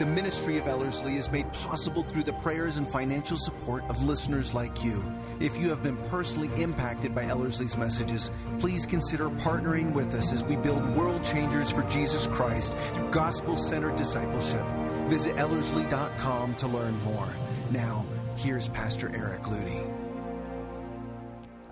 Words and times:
The 0.00 0.06
ministry 0.06 0.56
of 0.56 0.66
Ellerslie 0.66 1.18
is 1.18 1.30
made 1.30 1.52
possible 1.52 2.02
through 2.02 2.22
the 2.22 2.32
prayers 2.32 2.78
and 2.78 2.88
financial 2.88 3.36
support 3.36 3.84
of 3.90 4.02
listeners 4.02 4.54
like 4.54 4.82
you. 4.82 5.04
If 5.40 5.58
you 5.58 5.68
have 5.68 5.82
been 5.82 5.98
personally 6.08 6.48
impacted 6.58 7.14
by 7.14 7.24
Ellerslie's 7.24 7.76
messages, 7.76 8.30
please 8.60 8.86
consider 8.86 9.28
partnering 9.28 9.92
with 9.92 10.14
us 10.14 10.32
as 10.32 10.42
we 10.42 10.56
build 10.56 10.88
world 10.96 11.22
changers 11.22 11.70
for 11.70 11.82
Jesus 11.82 12.26
Christ 12.28 12.72
through 12.94 13.10
gospel 13.10 13.58
centered 13.58 13.96
discipleship. 13.96 14.64
Visit 15.08 15.36
Ellerslie.com 15.36 16.54
to 16.54 16.66
learn 16.66 16.98
more. 17.02 17.28
Now, 17.70 18.02
here's 18.38 18.68
Pastor 18.68 19.14
Eric 19.14 19.42
Ludy. 19.42 19.86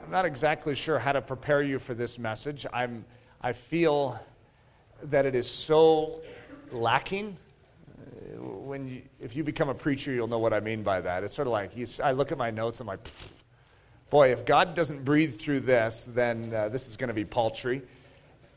I'm 0.05 0.11
not 0.11 0.27
exactly 0.27 0.75
sure 0.75 0.99
how 0.99 1.13
to 1.13 1.23
prepare 1.23 1.63
you 1.63 1.79
for 1.79 1.95
this 1.95 2.19
message. 2.19 2.67
I'm, 2.75 3.07
I 3.41 3.55
feel 3.55 4.21
that 5.05 5.25
it 5.25 5.35
is 5.35 5.51
so 5.51 6.21
lacking 6.71 7.39
when 8.39 8.89
you, 8.89 9.03
if 9.21 9.37
you 9.37 9.45
become 9.45 9.69
a 9.69 9.75
preacher, 9.75 10.13
you'll 10.13 10.29
know 10.29 10.39
what 10.39 10.53
I 10.53 10.61
mean 10.61 10.83
by 10.83 11.01
that. 11.01 11.25
It's 11.25 11.35
sort 11.35 11.49
of 11.49 11.53
like 11.53 11.77
you, 11.77 11.87
I 12.03 12.13
look 12.13 12.33
at 12.33 12.39
my 12.39 12.51
notes, 12.51 12.81
and 12.81 12.89
I'm 12.89 12.95
like, 12.95 13.09
boy, 14.11 14.33
if 14.33 14.45
God 14.45 14.75
doesn't 14.75 15.05
breathe 15.05 15.39
through 15.39 15.61
this, 15.61 16.09
then 16.13 16.53
uh, 16.55 16.69
this 16.69 16.89
is 16.89 16.97
going 16.97 17.09
to 17.09 17.15
be 17.15 17.25
paltry. 17.25 17.83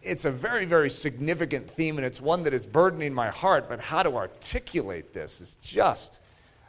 It's 0.01 0.25
a 0.25 0.31
very, 0.31 0.65
very 0.65 0.89
significant 0.89 1.69
theme, 1.69 1.97
and 1.97 2.05
it's 2.05 2.21
one 2.21 2.43
that 2.43 2.53
is 2.53 2.65
burdening 2.65 3.13
my 3.13 3.29
heart. 3.29 3.69
But 3.69 3.79
how 3.79 4.03
to 4.03 4.15
articulate 4.15 5.13
this 5.13 5.41
is 5.41 5.57
just 5.61 6.19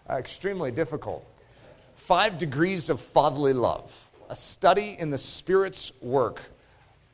uh, 0.08 0.14
extremely 0.14 0.70
difficult. 0.70 1.27
Five 1.96 2.39
degrees 2.39 2.91
of 2.91 3.00
fatherly 3.00 3.52
love, 3.52 3.92
a 4.28 4.36
study 4.36 4.96
in 4.98 5.11
the 5.11 5.19
Spirit's 5.19 5.92
work 6.00 6.41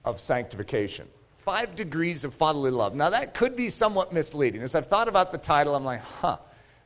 of 0.05 0.20
sanctification 0.20 1.08
five 1.48 1.74
degrees 1.74 2.24
of 2.24 2.34
fatherly 2.34 2.70
love. 2.70 2.94
Now, 2.94 3.08
that 3.08 3.32
could 3.32 3.56
be 3.56 3.70
somewhat 3.70 4.12
misleading. 4.12 4.60
As 4.60 4.74
I've 4.74 4.84
thought 4.84 5.08
about 5.08 5.32
the 5.32 5.38
title, 5.38 5.74
I'm 5.74 5.82
like, 5.82 6.02
huh. 6.02 6.36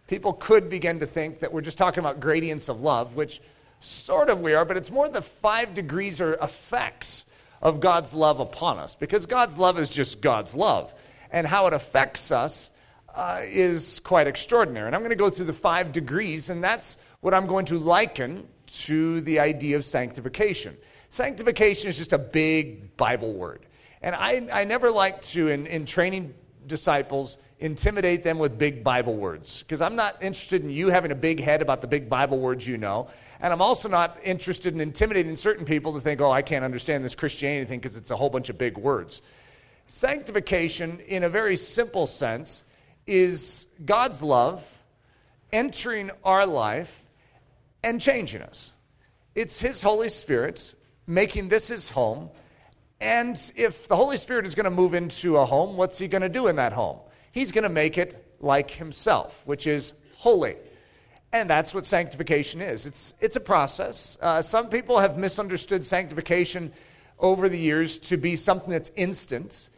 People 0.06 0.34
could 0.34 0.70
begin 0.70 1.00
to 1.00 1.06
think 1.06 1.40
that 1.40 1.52
we're 1.52 1.62
just 1.62 1.78
talking 1.78 1.98
about 1.98 2.20
gradients 2.20 2.68
of 2.68 2.80
love, 2.80 3.16
which 3.16 3.42
sort 3.80 4.30
of 4.30 4.38
we 4.38 4.54
are, 4.54 4.64
but 4.64 4.76
it's 4.76 4.88
more 4.88 5.08
the 5.08 5.20
five 5.20 5.74
degrees 5.74 6.20
or 6.20 6.34
effects 6.34 7.26
of 7.60 7.80
God's 7.80 8.14
love 8.14 8.38
upon 8.38 8.78
us. 8.78 8.94
Because 8.94 9.26
God's 9.26 9.58
love 9.58 9.80
is 9.80 9.90
just 9.90 10.20
God's 10.20 10.54
love. 10.54 10.94
And 11.32 11.44
how 11.44 11.66
it 11.66 11.72
affects 11.72 12.30
us 12.30 12.70
uh, 13.16 13.40
is 13.42 13.98
quite 13.98 14.28
extraordinary. 14.28 14.86
And 14.86 14.94
I'm 14.94 15.00
going 15.00 15.10
to 15.10 15.16
go 15.16 15.28
through 15.28 15.46
the 15.46 15.52
five 15.52 15.90
degrees, 15.90 16.50
and 16.50 16.62
that's 16.62 16.98
what 17.20 17.34
I'm 17.34 17.48
going 17.48 17.66
to 17.66 17.80
liken 17.80 18.46
to 18.84 19.22
the 19.22 19.40
idea 19.40 19.74
of 19.74 19.84
sanctification. 19.84 20.76
Sanctification 21.10 21.88
is 21.88 21.96
just 21.96 22.12
a 22.12 22.18
big 22.18 22.96
Bible 22.96 23.32
word. 23.32 23.66
And 24.02 24.14
I, 24.14 24.48
I 24.52 24.64
never 24.64 24.90
like 24.90 25.22
to, 25.22 25.48
in, 25.48 25.66
in 25.66 25.84
training 25.86 26.34
disciples, 26.66 27.38
intimidate 27.60 28.24
them 28.24 28.38
with 28.38 28.58
big 28.58 28.82
Bible 28.82 29.16
words 29.16 29.62
because 29.62 29.80
I'm 29.80 29.94
not 29.94 30.20
interested 30.20 30.64
in 30.64 30.70
you 30.70 30.88
having 30.88 31.12
a 31.12 31.16
big 31.16 31.40
head 31.40 31.62
about 31.62 31.80
the 31.80 31.86
big 31.86 32.08
Bible 32.08 32.40
words 32.40 32.66
you 32.66 32.76
know. 32.76 33.08
And 33.40 33.52
I'm 33.52 33.62
also 33.62 33.88
not 33.88 34.18
interested 34.24 34.74
in 34.74 34.80
intimidating 34.80 35.36
certain 35.36 35.64
people 35.64 35.94
to 35.94 36.00
think, 36.00 36.20
oh, 36.20 36.30
I 36.30 36.42
can't 36.42 36.64
understand 36.64 37.04
this 37.04 37.14
Christianity 37.14 37.66
thing 37.66 37.78
because 37.78 37.96
it's 37.96 38.10
a 38.10 38.16
whole 38.16 38.30
bunch 38.30 38.48
of 38.50 38.58
big 38.58 38.76
words. 38.76 39.22
Sanctification, 39.86 41.00
in 41.00 41.22
a 41.22 41.28
very 41.28 41.56
simple 41.56 42.06
sense, 42.06 42.64
is 43.06 43.66
God's 43.84 44.22
love 44.22 44.64
entering 45.52 46.10
our 46.24 46.46
life 46.46 47.04
and 47.82 48.00
changing 48.00 48.42
us. 48.42 48.72
It's 49.34 49.60
His 49.60 49.82
Holy 49.82 50.08
Spirit 50.08 50.74
making 51.06 51.48
this 51.48 51.68
His 51.68 51.88
home 51.90 52.30
and 53.02 53.52
if 53.56 53.88
the 53.88 53.96
Holy 53.96 54.16
Spirit 54.16 54.46
is 54.46 54.54
going 54.54 54.64
to 54.64 54.70
move 54.70 54.94
into 54.94 55.36
a 55.36 55.44
home, 55.44 55.76
what's 55.76 55.98
he 55.98 56.06
going 56.06 56.22
to 56.22 56.28
do 56.28 56.46
in 56.46 56.54
that 56.56 56.72
home? 56.72 57.00
He's 57.32 57.50
going 57.50 57.64
to 57.64 57.68
make 57.68 57.98
it 57.98 58.24
like 58.38 58.70
himself, 58.70 59.42
which 59.44 59.66
is 59.66 59.92
holy. 60.14 60.54
And 61.32 61.50
that's 61.50 61.74
what 61.74 61.84
sanctification 61.84 62.62
is. 62.62 62.86
It's, 62.86 63.12
it's 63.20 63.34
a 63.34 63.40
process. 63.40 64.16
Uh, 64.22 64.40
some 64.40 64.68
people 64.68 65.00
have 65.00 65.18
misunderstood 65.18 65.84
sanctification 65.84 66.72
over 67.18 67.48
the 67.48 67.58
years 67.58 67.98
to 67.98 68.16
be 68.16 68.36
something 68.36 68.70
that's 68.70 68.92
instant. 68.94 69.68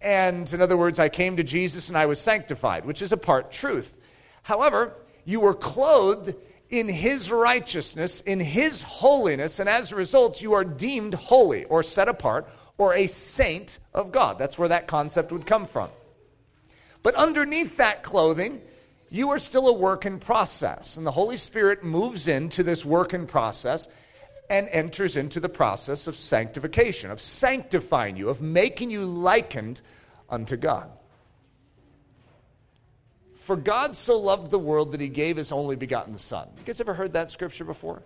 And 0.00 0.50
in 0.50 0.62
other 0.62 0.78
words, 0.78 0.98
I 0.98 1.10
came 1.10 1.36
to 1.36 1.44
Jesus 1.44 1.90
and 1.90 1.98
I 1.98 2.06
was 2.06 2.18
sanctified, 2.18 2.86
which 2.86 3.02
is 3.02 3.12
a 3.12 3.18
part 3.18 3.52
truth. 3.52 3.94
However, 4.42 4.94
you 5.26 5.40
were 5.40 5.52
clothed 5.52 6.34
in 6.70 6.88
his 6.88 7.30
righteousness, 7.30 8.22
in 8.22 8.40
his 8.40 8.80
holiness, 8.80 9.58
and 9.58 9.68
as 9.68 9.92
a 9.92 9.96
result, 9.96 10.40
you 10.40 10.54
are 10.54 10.64
deemed 10.64 11.12
holy 11.12 11.64
or 11.64 11.82
set 11.82 12.08
apart 12.08 12.48
or 12.80 12.94
a 12.94 13.06
saint 13.06 13.78
of 13.92 14.10
God. 14.10 14.38
That's 14.38 14.58
where 14.58 14.70
that 14.70 14.86
concept 14.86 15.32
would 15.32 15.44
come 15.44 15.66
from. 15.66 15.90
But 17.02 17.14
underneath 17.14 17.76
that 17.76 18.02
clothing, 18.02 18.62
you 19.10 19.28
are 19.28 19.38
still 19.38 19.68
a 19.68 19.72
work 19.74 20.06
in 20.06 20.18
process. 20.18 20.96
And 20.96 21.04
the 21.04 21.10
Holy 21.10 21.36
Spirit 21.36 21.84
moves 21.84 22.26
into 22.26 22.62
this 22.62 22.82
work 22.82 23.12
in 23.12 23.26
process 23.26 23.86
and 24.48 24.66
enters 24.70 25.18
into 25.18 25.40
the 25.40 25.48
process 25.50 26.06
of 26.06 26.16
sanctification, 26.16 27.10
of 27.10 27.20
sanctifying 27.20 28.16
you, 28.16 28.30
of 28.30 28.40
making 28.40 28.90
you 28.90 29.04
likened 29.04 29.82
unto 30.30 30.56
God. 30.56 30.90
For 33.34 33.56
God 33.56 33.94
so 33.94 34.18
loved 34.18 34.50
the 34.50 34.58
world 34.58 34.92
that 34.92 35.02
he 35.02 35.08
gave 35.08 35.36
his 35.36 35.52
only 35.52 35.76
begotten 35.76 36.16
Son. 36.16 36.48
You 36.56 36.64
guys 36.64 36.80
ever 36.80 36.94
heard 36.94 37.12
that 37.12 37.30
scripture 37.30 37.64
before? 37.64 38.02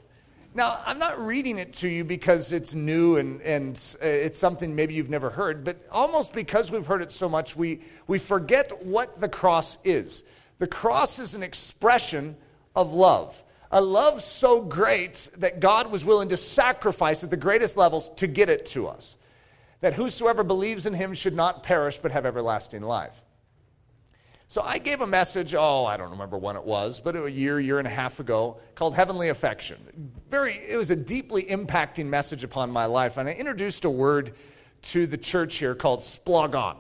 Now, 0.57 0.81
I'm 0.87 1.01
not 1.01 1.25
reading 1.25 1.59
it 1.59 1.73
to 1.75 1.89
you 1.89 2.05
because 2.05 2.53
it's 2.53 2.75
new 2.75 3.17
and, 3.17 3.43
and 3.43 3.77
uh, 4.01 4.07
it's 4.07 4.39
something 4.39 4.73
maybe 4.77 4.95
you've 4.95 5.11
never 5.11 5.29
heard, 5.29 5.65
but 5.65 5.85
almost 5.91 6.33
because 6.33 6.71
we've 6.71 6.87
heard 6.87 7.03
it 7.03 7.11
so 7.11 7.29
much, 7.29 7.57
we, 7.57 7.81
we 8.07 8.21
forget 8.21 8.87
what 8.87 9.21
the 9.21 9.29
cross 9.29 9.79
is. 9.83 10.23
The 10.61 10.69
cross 10.69 11.19
is 11.19 11.35
an 11.35 11.43
expression 11.43 12.37
of 12.77 12.93
love, 12.93 13.43
a 13.73 13.81
love 13.81 14.23
so 14.23 14.61
great 14.61 15.29
that 15.39 15.59
God 15.59 15.91
was 15.91 16.05
willing 16.05 16.29
to 16.29 16.37
sacrifice 16.37 17.25
at 17.25 17.31
the 17.31 17.37
greatest 17.37 17.77
levels 17.77 18.11
to 18.17 18.29
get 18.29 18.49
it 18.49 18.67
to 18.67 18.87
us. 18.87 19.17
That 19.81 19.95
whosoever 19.95 20.45
believes 20.45 20.87
in 20.87 20.95
him 20.95 21.15
should 21.15 21.35
not 21.35 21.65
perish 21.65 21.99
but 21.99 22.13
have 22.13 22.27
everlasting 22.27 22.83
life. 22.83 23.21
So 24.49 24.63
I 24.63 24.79
gave 24.79 25.01
a 25.01 25.07
message, 25.07 25.55
oh, 25.55 25.85
I 25.85 25.97
don't 25.97 26.11
remember 26.11 26.37
when 26.37 26.57
it 26.57 26.65
was, 26.65 27.01
but 27.01 27.17
a 27.17 27.31
year, 27.31 27.59
year 27.59 27.79
and 27.79 27.89
a 27.89 27.91
half 27.91 28.21
ago, 28.21 28.59
called 28.75 28.95
Heavenly 28.95 29.31
Affection. 29.31 30.13
Very, 30.31 30.61
it 30.69 30.77
was 30.77 30.91
a 30.91 30.97
deeply 30.97 31.45
impacting 31.45 32.07
message 32.07 32.45
upon 32.45 32.71
my 32.71 32.85
life. 32.85 33.17
And 33.17 33.29
I 33.29 33.33
introduced 33.33 33.85
a 33.85 33.91
word 33.91 34.35
to 34.83 35.07
the 35.07 35.17
church 35.17 35.57
here 35.57 35.75
called 35.75 36.01
splogon. 36.01 36.77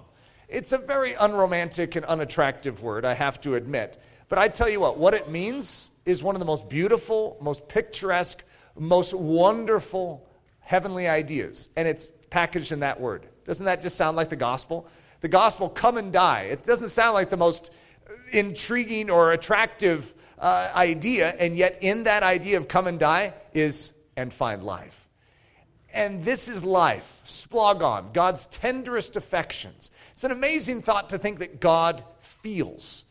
It's 0.49 0.73
a 0.73 0.79
very 0.79 1.15
unromantic 1.15 1.97
and 1.97 2.05
unattractive 2.05 2.83
word, 2.83 3.05
I 3.05 3.15
have 3.15 3.41
to 3.41 3.55
admit. 3.55 4.01
But 4.29 4.39
I 4.39 4.49
tell 4.49 4.69
you 4.69 4.81
what, 4.81 4.99
what 4.99 5.15
it 5.15 5.31
means 5.31 5.91
is 6.05 6.23
one 6.23 6.35
of 6.35 6.41
the 6.41 6.47
most 6.47 6.69
beautiful, 6.69 7.39
most 7.41 7.67
picturesque, 7.67 8.45
most 8.79 9.15
wonderful 9.15 10.29
heavenly 10.61 11.09
ideas. 11.09 11.71
And 11.77 11.89
it's 11.89 12.13
packaged 12.31 12.73
in 12.73 12.81
that 12.81 13.01
word. 13.01 13.27
Doesn't 13.47 13.65
that 13.65 13.83
just 13.83 13.97
sound 13.97 14.17
like 14.17 14.29
the 14.29 14.37
gospel? 14.37 14.87
The 15.25 15.29
gospel, 15.29 15.71
come 15.71 15.97
and 15.97 16.13
die. 16.13 16.43
It 16.51 16.67
doesn't 16.67 16.91
sound 16.91 17.15
like 17.15 17.31
the 17.31 17.39
most 17.39 17.71
intriguing 18.31 19.09
or 19.09 19.33
attractive 19.33 20.13
uh, 20.39 20.71
idea, 20.75 21.35
and 21.39 21.57
yet 21.57 21.79
in 21.81 22.03
that 22.03 22.23
idea 22.23 22.59
of 22.59 22.69
come 22.69 22.87
and 22.87 22.99
die 22.99 23.33
is 23.55 23.95
and 24.19 24.35
find 24.35 24.63
life. 24.63 25.09
And 25.95 26.27
this 26.27 26.47
is 26.47 26.63
life, 26.63 27.23
splogon, 27.25 28.13
God's 28.13 28.45
tenderest 28.49 29.17
affections. 29.17 29.91
It's 30.13 30.25
an 30.25 30.31
amazing 30.31 30.83
thought 30.83 31.09
to 31.09 31.19
think 31.19 31.39
that 31.39 31.59
God 31.59 32.05
feels. 32.21 33.07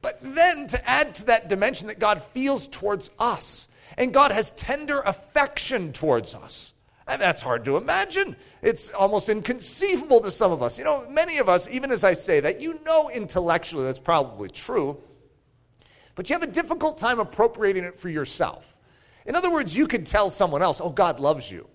But 0.00 0.18
then 0.20 0.66
to 0.66 0.90
add 0.90 1.14
to 1.14 1.26
that 1.26 1.48
dimension 1.48 1.86
that 1.86 2.00
God 2.00 2.24
feels 2.34 2.66
towards 2.66 3.08
us, 3.20 3.68
and 3.96 4.12
God 4.12 4.32
has 4.32 4.50
tender 4.52 5.00
affection 5.00 5.92
towards 5.92 6.34
us. 6.34 6.71
And 7.06 7.20
that's 7.20 7.42
hard 7.42 7.64
to 7.64 7.76
imagine. 7.76 8.36
It's 8.62 8.90
almost 8.90 9.28
inconceivable 9.28 10.20
to 10.20 10.30
some 10.30 10.52
of 10.52 10.62
us. 10.62 10.78
You 10.78 10.84
know, 10.84 11.04
many 11.08 11.38
of 11.38 11.48
us, 11.48 11.68
even 11.68 11.90
as 11.90 12.04
I 12.04 12.14
say 12.14 12.40
that, 12.40 12.60
you 12.60 12.80
know 12.84 13.10
intellectually 13.10 13.84
that's 13.84 13.98
probably 13.98 14.48
true, 14.48 14.98
but 16.14 16.28
you 16.28 16.34
have 16.34 16.42
a 16.42 16.52
difficult 16.52 16.98
time 16.98 17.18
appropriating 17.18 17.84
it 17.84 17.98
for 17.98 18.08
yourself. 18.08 18.76
In 19.26 19.36
other 19.36 19.50
words, 19.50 19.74
you 19.74 19.86
could 19.86 20.06
tell 20.06 20.30
someone 20.30 20.62
else, 20.62 20.80
oh, 20.80 20.90
God 20.90 21.20
loves 21.20 21.50
you. 21.50 21.66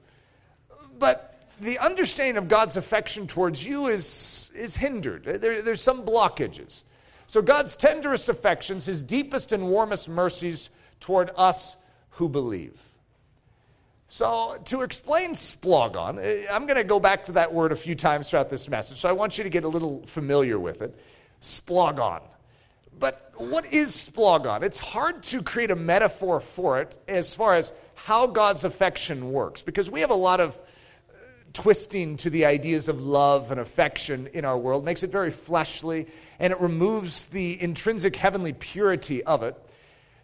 But 0.99 1.37
the 1.59 1.79
understanding 1.79 2.37
of 2.37 2.47
God's 2.47 2.77
affection 2.77 3.27
towards 3.27 3.63
you 3.63 3.87
is, 3.87 4.51
is 4.55 4.75
hindered. 4.75 5.23
There, 5.23 5.61
there's 5.61 5.81
some 5.81 6.05
blockages. 6.05 6.83
So, 7.25 7.41
God's 7.41 7.75
tenderest 7.75 8.29
affections, 8.29 8.85
his 8.85 9.03
deepest 9.03 9.51
and 9.51 9.67
warmest 9.67 10.07
mercies 10.07 10.69
toward 10.99 11.31
us 11.35 11.75
who 12.11 12.29
believe. 12.29 12.81
So, 14.09 14.57
to 14.65 14.83
explain 14.83 15.33
splogon, 15.33 16.23
eh, 16.23 16.47
I'm 16.49 16.65
going 16.65 16.77
to 16.77 16.85
go 16.85 16.99
back 16.99 17.25
to 17.25 17.33
that 17.33 17.53
word 17.53 17.73
a 17.73 17.75
few 17.75 17.93
times 17.93 18.29
throughout 18.29 18.49
this 18.49 18.69
message, 18.69 19.01
so 19.01 19.09
I 19.09 19.11
want 19.11 19.37
you 19.37 19.43
to 19.43 19.49
get 19.49 19.65
a 19.65 19.67
little 19.67 20.05
familiar 20.07 20.57
with 20.57 20.81
it. 20.81 20.97
Splogon. 21.41 22.21
But 22.97 23.33
what 23.35 23.71
is 23.73 23.91
splogon? 23.91 24.63
It's 24.63 24.79
hard 24.79 25.23
to 25.23 25.43
create 25.43 25.71
a 25.71 25.75
metaphor 25.75 26.39
for 26.39 26.79
it 26.79 26.97
as 27.07 27.35
far 27.35 27.55
as 27.55 27.73
how 27.95 28.27
God's 28.27 28.63
affection 28.63 29.33
works, 29.33 29.61
because 29.61 29.91
we 29.91 29.99
have 29.99 30.09
a 30.09 30.15
lot 30.15 30.39
of 30.39 30.55
uh, 30.55 31.13
twisting 31.51 32.15
to 32.17 32.29
the 32.29 32.45
ideas 32.45 32.87
of 32.87 33.01
love 33.01 33.51
and 33.51 33.59
affection 33.59 34.29
in 34.33 34.45
our 34.45 34.57
world, 34.57 34.83
it 34.83 34.85
makes 34.85 35.03
it 35.03 35.11
very 35.11 35.31
fleshly, 35.31 36.07
and 36.39 36.53
it 36.53 36.61
removes 36.61 37.25
the 37.25 37.61
intrinsic 37.61 38.15
heavenly 38.15 38.53
purity 38.53 39.21
of 39.25 39.43
it. 39.43 39.61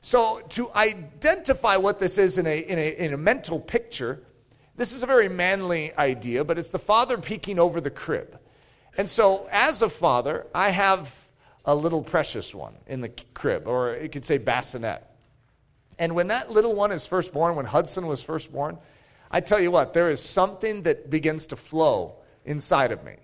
So, 0.05 0.41
to 0.49 0.69
identify 0.73 1.77
what 1.77 2.01
this 2.01 2.17
is 2.17 2.37
in 2.37 2.45
a, 2.45 2.59
in 2.59 2.77
a, 2.77 3.05
in 3.05 3.13
a 3.13 3.17
mental 3.17 3.57
picture, 3.57 4.21
this 4.75 4.91
is 4.91 5.01
a 5.01 5.05
very 5.05 5.29
manly 5.29 5.95
idea, 5.95 6.43
but 6.43 6.59
it's 6.59 6.67
the 6.67 6.77
father 6.77 7.17
peeking 7.17 7.57
over 7.57 7.79
the 7.79 7.89
crib. 7.89 8.37
And 8.97 9.09
so, 9.09 9.47
as 9.49 9.81
a 9.81 9.87
father, 9.87 10.45
I 10.53 10.71
have 10.71 11.09
a 11.63 11.73
little 11.73 12.01
precious 12.01 12.53
one 12.53 12.73
in 12.85 12.99
the 12.99 13.13
crib, 13.33 13.65
or 13.65 13.95
you 13.95 14.09
could 14.09 14.25
say 14.25 14.37
bassinet. 14.37 15.09
And 15.97 16.15
when 16.15 16.27
that 16.27 16.51
little 16.51 16.75
one 16.75 16.91
is 16.91 17.07
first 17.07 17.31
born, 17.31 17.55
when 17.55 17.65
Hudson 17.65 18.05
was 18.05 18.21
first 18.21 18.51
born, 18.51 18.79
I 19.31 19.39
tell 19.39 19.61
you 19.61 19.71
what, 19.71 19.93
there 19.93 20.11
is 20.11 20.21
something 20.21 20.83
that 20.83 21.09
begins 21.09 21.47
to 21.47 21.55
flow 21.55 22.15
inside 22.43 22.91
of 22.91 23.05
me. 23.05 23.15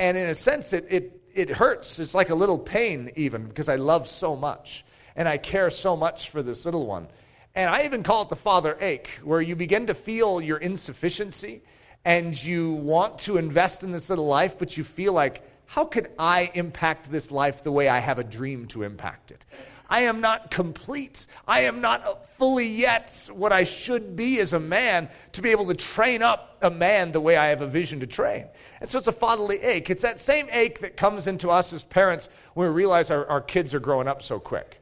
And 0.00 0.16
in 0.16 0.28
a 0.28 0.34
sense, 0.34 0.72
it, 0.72 0.84
it, 0.90 1.20
it 1.32 1.48
hurts. 1.48 2.00
It's 2.00 2.12
like 2.12 2.30
a 2.30 2.34
little 2.34 2.58
pain, 2.58 3.12
even, 3.14 3.46
because 3.46 3.68
I 3.68 3.76
love 3.76 4.08
so 4.08 4.34
much 4.34 4.84
and 5.16 5.28
I 5.28 5.38
care 5.38 5.70
so 5.70 5.96
much 5.96 6.30
for 6.30 6.42
this 6.42 6.64
little 6.64 6.86
one. 6.86 7.08
And 7.54 7.70
I 7.70 7.84
even 7.84 8.02
call 8.02 8.22
it 8.22 8.28
the 8.28 8.36
father 8.36 8.76
ache, 8.80 9.08
where 9.22 9.40
you 9.40 9.54
begin 9.54 9.86
to 9.86 9.94
feel 9.94 10.40
your 10.40 10.58
insufficiency 10.58 11.62
and 12.04 12.40
you 12.42 12.72
want 12.72 13.18
to 13.20 13.36
invest 13.36 13.84
in 13.84 13.92
this 13.92 14.10
little 14.10 14.26
life, 14.26 14.58
but 14.58 14.76
you 14.76 14.84
feel 14.84 15.12
like, 15.12 15.42
how 15.66 15.84
could 15.84 16.10
I 16.18 16.50
impact 16.54 17.10
this 17.10 17.30
life 17.30 17.62
the 17.62 17.72
way 17.72 17.88
I 17.88 17.98
have 17.98 18.18
a 18.18 18.24
dream 18.24 18.66
to 18.68 18.82
impact 18.82 19.30
it? 19.30 19.44
I 19.88 20.00
am 20.00 20.20
not 20.20 20.50
complete. 20.50 21.26
I 21.46 21.60
am 21.60 21.80
not 21.80 22.28
fully 22.36 22.66
yet 22.66 23.28
what 23.32 23.52
I 23.52 23.64
should 23.64 24.16
be 24.16 24.40
as 24.40 24.52
a 24.52 24.60
man 24.60 25.08
to 25.32 25.42
be 25.42 25.50
able 25.50 25.66
to 25.66 25.74
train 25.74 26.22
up 26.22 26.58
a 26.62 26.70
man 26.70 27.12
the 27.12 27.20
way 27.20 27.36
I 27.36 27.46
have 27.46 27.60
a 27.60 27.66
vision 27.66 28.00
to 28.00 28.06
train. 28.06 28.46
And 28.80 28.90
so 28.90 28.98
it's 28.98 29.08
a 29.08 29.12
fatherly 29.12 29.60
ache. 29.60 29.90
It's 29.90 30.02
that 30.02 30.18
same 30.18 30.48
ache 30.50 30.80
that 30.80 30.96
comes 30.96 31.26
into 31.26 31.50
us 31.50 31.72
as 31.72 31.84
parents 31.84 32.28
when 32.54 32.68
we 32.68 32.74
realize 32.74 33.10
our, 33.10 33.26
our 33.26 33.40
kids 33.40 33.74
are 33.74 33.80
growing 33.80 34.08
up 34.08 34.22
so 34.22 34.38
quick. 34.38 34.80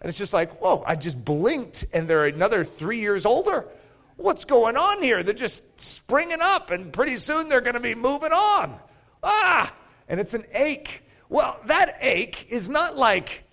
And 0.00 0.08
it's 0.08 0.18
just 0.18 0.32
like, 0.32 0.60
whoa, 0.60 0.82
I 0.86 0.94
just 0.94 1.22
blinked 1.24 1.84
and 1.92 2.08
they're 2.08 2.26
another 2.26 2.64
three 2.64 3.00
years 3.00 3.26
older. 3.26 3.68
What's 4.16 4.44
going 4.44 4.76
on 4.76 5.02
here? 5.02 5.22
They're 5.22 5.34
just 5.34 5.62
springing 5.80 6.40
up 6.40 6.70
and 6.70 6.92
pretty 6.92 7.18
soon 7.18 7.48
they're 7.48 7.60
going 7.60 7.74
to 7.74 7.80
be 7.80 7.94
moving 7.94 8.32
on. 8.32 8.78
Ah! 9.22 9.72
And 10.08 10.20
it's 10.20 10.34
an 10.34 10.44
ache. 10.52 11.02
Well, 11.28 11.58
that 11.66 11.98
ache 12.00 12.46
is 12.48 12.68
not 12.68 12.96
like 12.96 13.44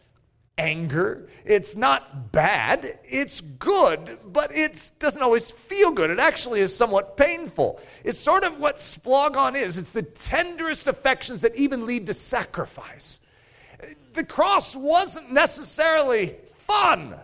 anger. 0.58 1.28
It's 1.44 1.76
not 1.76 2.32
bad. 2.32 3.00
It's 3.04 3.42
good, 3.42 4.20
but 4.26 4.56
it 4.56 4.92
doesn't 5.00 5.22
always 5.22 5.52
feel 5.52 5.92
good. 5.92 6.10
It 6.10 6.20
actually 6.20 6.62
is 6.62 6.76
somewhat 6.76 7.18
painful. 7.18 7.80
It's 8.04 8.20
sort 8.20 8.44
of 8.44 8.60
what 8.60 8.78
splogon 8.78 9.56
is 9.56 9.78
it's 9.78 9.92
the 9.92 10.04
tenderest 10.04 10.88
affections 10.88 11.42
that 11.42 11.56
even 11.56 11.86
lead 11.86 12.08
to 12.08 12.14
sacrifice 12.14 13.20
the 14.16 14.24
cross 14.24 14.76
wasn't 14.76 15.32
necessarily 15.32 16.36
fun. 16.58 17.16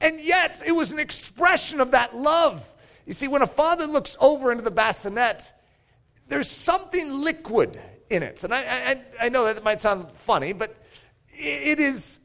And 0.00 0.20
yet, 0.20 0.62
it 0.64 0.72
was 0.72 0.92
an 0.92 0.98
expression 0.98 1.80
of 1.80 1.90
that 1.90 2.16
love. 2.16 2.62
You 3.06 3.12
see, 3.12 3.28
when 3.28 3.42
a 3.42 3.46
father 3.46 3.86
looks 3.86 4.16
over 4.20 4.52
into 4.52 4.62
the 4.62 4.70
bassinet, 4.70 5.52
there's 6.28 6.48
something 6.48 7.22
liquid 7.22 7.80
in 8.08 8.22
it. 8.22 8.44
And 8.44 8.54
I, 8.54 8.60
I, 8.60 9.02
I 9.26 9.28
know 9.28 9.44
that 9.44 9.62
might 9.64 9.80
sound 9.80 10.10
funny, 10.12 10.52
but 10.52 10.76
it 11.32 11.80
is, 11.80 12.20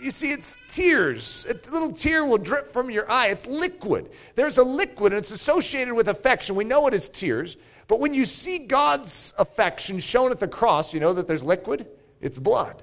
you 0.00 0.10
see, 0.10 0.32
it's 0.32 0.56
tears. 0.68 1.46
A 1.48 1.70
little 1.70 1.92
tear 1.92 2.24
will 2.24 2.38
drip 2.38 2.72
from 2.72 2.90
your 2.90 3.10
eye. 3.10 3.28
It's 3.28 3.46
liquid. 3.46 4.10
There's 4.34 4.58
a 4.58 4.64
liquid, 4.64 5.12
and 5.12 5.18
it's 5.18 5.30
associated 5.30 5.94
with 5.94 6.08
affection. 6.08 6.56
We 6.56 6.64
know 6.64 6.86
it 6.86 6.94
is 6.94 7.08
tears. 7.08 7.56
But 7.88 8.00
when 8.00 8.14
you 8.14 8.24
see 8.24 8.58
God's 8.58 9.32
affection 9.38 10.00
shown 10.00 10.32
at 10.32 10.40
the 10.40 10.48
cross, 10.48 10.92
you 10.92 11.00
know 11.00 11.14
that 11.14 11.28
there's 11.28 11.44
liquid? 11.44 11.86
It's 12.20 12.38
blood. 12.38 12.82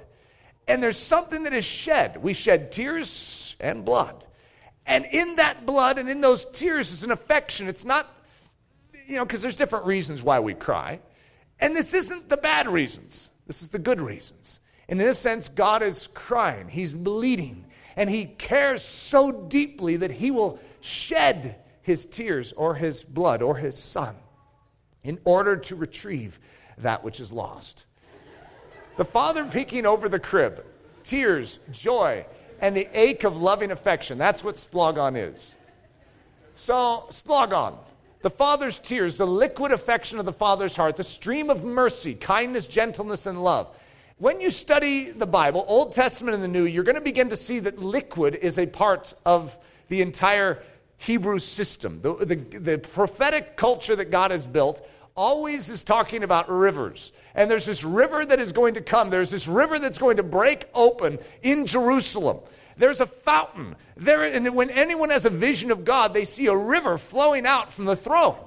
And 0.67 0.81
there's 0.81 0.97
something 0.97 1.43
that 1.43 1.53
is 1.53 1.65
shed. 1.65 2.21
We 2.21 2.33
shed 2.33 2.71
tears 2.71 3.55
and 3.59 3.83
blood. 3.83 4.25
And 4.85 5.05
in 5.05 5.37
that 5.37 5.65
blood 5.65 5.97
and 5.97 6.09
in 6.09 6.21
those 6.21 6.45
tears 6.45 6.91
is 6.91 7.03
an 7.03 7.11
affection. 7.11 7.67
It's 7.67 7.85
not, 7.85 8.13
you 9.07 9.15
know, 9.15 9.25
because 9.25 9.41
there's 9.41 9.55
different 9.55 9.85
reasons 9.85 10.21
why 10.21 10.39
we 10.39 10.53
cry. 10.53 10.99
And 11.59 11.75
this 11.75 11.93
isn't 11.93 12.29
the 12.29 12.37
bad 12.37 12.67
reasons, 12.67 13.29
this 13.47 13.61
is 13.61 13.69
the 13.69 13.79
good 13.79 14.01
reasons. 14.01 14.59
And 14.89 15.01
in 15.01 15.07
a 15.07 15.13
sense, 15.13 15.47
God 15.47 15.81
is 15.81 16.07
crying, 16.13 16.67
He's 16.67 16.93
bleeding, 16.93 17.65
and 17.95 18.09
He 18.09 18.25
cares 18.25 18.83
so 18.83 19.31
deeply 19.31 19.97
that 19.97 20.11
He 20.11 20.29
will 20.29 20.59
shed 20.81 21.55
His 21.81 22.05
tears 22.05 22.51
or 22.53 22.75
His 22.75 23.03
blood 23.03 23.41
or 23.41 23.55
His 23.55 23.77
Son 23.77 24.15
in 25.03 25.19
order 25.23 25.55
to 25.55 25.75
retrieve 25.75 26.39
that 26.79 27.03
which 27.03 27.19
is 27.19 27.31
lost. 27.31 27.85
The 28.97 29.05
father 29.05 29.45
peeking 29.45 29.85
over 29.85 30.07
the 30.07 30.19
crib, 30.19 30.63
tears, 31.03 31.59
joy, 31.71 32.25
and 32.61 32.75
the 32.77 32.87
ache 32.93 33.23
of 33.23 33.37
loving 33.37 33.71
affection. 33.71 34.17
That's 34.17 34.43
what 34.43 34.55
splogon 34.55 35.17
is. 35.17 35.55
So, 36.55 37.05
splogon, 37.09 37.77
the 38.21 38.29
father's 38.29 38.79
tears, 38.79 39.17
the 39.17 39.27
liquid 39.27 39.71
affection 39.71 40.19
of 40.19 40.25
the 40.25 40.33
father's 40.33 40.75
heart, 40.75 40.95
the 40.95 41.03
stream 41.03 41.49
of 41.49 41.63
mercy, 41.63 42.13
kindness, 42.13 42.67
gentleness, 42.67 43.25
and 43.25 43.43
love. 43.43 43.75
When 44.17 44.39
you 44.39 44.49
study 44.49 45.09
the 45.09 45.25
Bible, 45.25 45.65
Old 45.67 45.93
Testament 45.93 46.35
and 46.35 46.43
the 46.43 46.47
New, 46.47 46.63
you're 46.65 46.83
going 46.83 46.95
to 46.95 47.01
begin 47.01 47.29
to 47.29 47.35
see 47.35 47.59
that 47.59 47.79
liquid 47.79 48.35
is 48.35 48.59
a 48.59 48.65
part 48.65 49.13
of 49.25 49.57
the 49.89 50.01
entire 50.01 50.63
Hebrew 50.97 51.39
system. 51.39 51.99
The, 52.01 52.13
the, 52.13 52.35
the 52.59 52.77
prophetic 52.77 53.57
culture 53.57 53.95
that 53.95 54.11
God 54.11 54.31
has 54.31 54.45
built 54.45 54.87
always 55.15 55.69
is 55.69 55.83
talking 55.83 56.23
about 56.23 56.49
rivers. 56.49 57.11
And 57.35 57.49
there's 57.49 57.65
this 57.65 57.83
river 57.83 58.25
that 58.25 58.39
is 58.39 58.51
going 58.51 58.75
to 58.75 58.81
come. 58.81 59.09
There's 59.09 59.29
this 59.29 59.47
river 59.47 59.79
that's 59.79 59.97
going 59.97 60.17
to 60.17 60.23
break 60.23 60.65
open 60.73 61.19
in 61.41 61.65
Jerusalem. 61.65 62.39
There's 62.77 63.01
a 63.01 63.05
fountain. 63.05 63.75
There, 63.95 64.23
and 64.23 64.55
when 64.55 64.69
anyone 64.69 65.09
has 65.11 65.25
a 65.25 65.29
vision 65.29 65.71
of 65.71 65.85
God, 65.85 66.13
they 66.13 66.25
see 66.25 66.47
a 66.47 66.55
river 66.55 66.97
flowing 66.97 67.45
out 67.45 67.71
from 67.71 67.85
the 67.85 67.95
throne. 67.95 68.37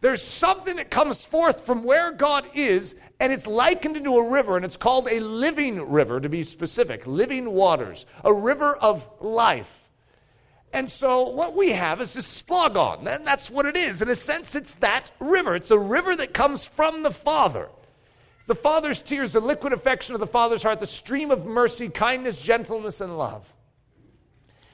There's 0.00 0.22
something 0.22 0.76
that 0.76 0.90
comes 0.90 1.24
forth 1.24 1.60
from 1.60 1.84
where 1.84 2.10
God 2.10 2.44
is, 2.54 2.96
and 3.20 3.32
it's 3.32 3.46
likened 3.46 3.96
into 3.96 4.16
a 4.16 4.28
river, 4.28 4.56
and 4.56 4.64
it's 4.64 4.76
called 4.76 5.06
a 5.08 5.20
living 5.20 5.80
river, 5.92 6.18
to 6.18 6.28
be 6.28 6.42
specific 6.42 7.06
living 7.06 7.48
waters, 7.52 8.04
a 8.24 8.34
river 8.34 8.74
of 8.74 9.06
life. 9.20 9.81
And 10.72 10.88
so 10.88 11.28
what 11.28 11.54
we 11.54 11.72
have 11.72 12.00
is 12.00 12.14
this 12.14 12.42
splogon, 12.42 13.06
and 13.06 13.26
that's 13.26 13.50
what 13.50 13.66
it 13.66 13.76
is. 13.76 14.00
In 14.00 14.08
a 14.08 14.16
sense, 14.16 14.54
it's 14.54 14.76
that 14.76 15.10
river. 15.20 15.54
It's 15.54 15.70
a 15.70 15.78
river 15.78 16.16
that 16.16 16.32
comes 16.32 16.64
from 16.64 17.02
the 17.02 17.10
Father. 17.10 17.68
The 18.46 18.54
Father's 18.54 19.02
tears, 19.02 19.32
the 19.32 19.40
liquid 19.40 19.72
affection 19.72 20.14
of 20.14 20.20
the 20.20 20.26
Father's 20.26 20.62
heart, 20.62 20.80
the 20.80 20.86
stream 20.86 21.30
of 21.30 21.44
mercy, 21.44 21.88
kindness, 21.90 22.40
gentleness, 22.40 23.00
and 23.00 23.18
love. 23.18 23.46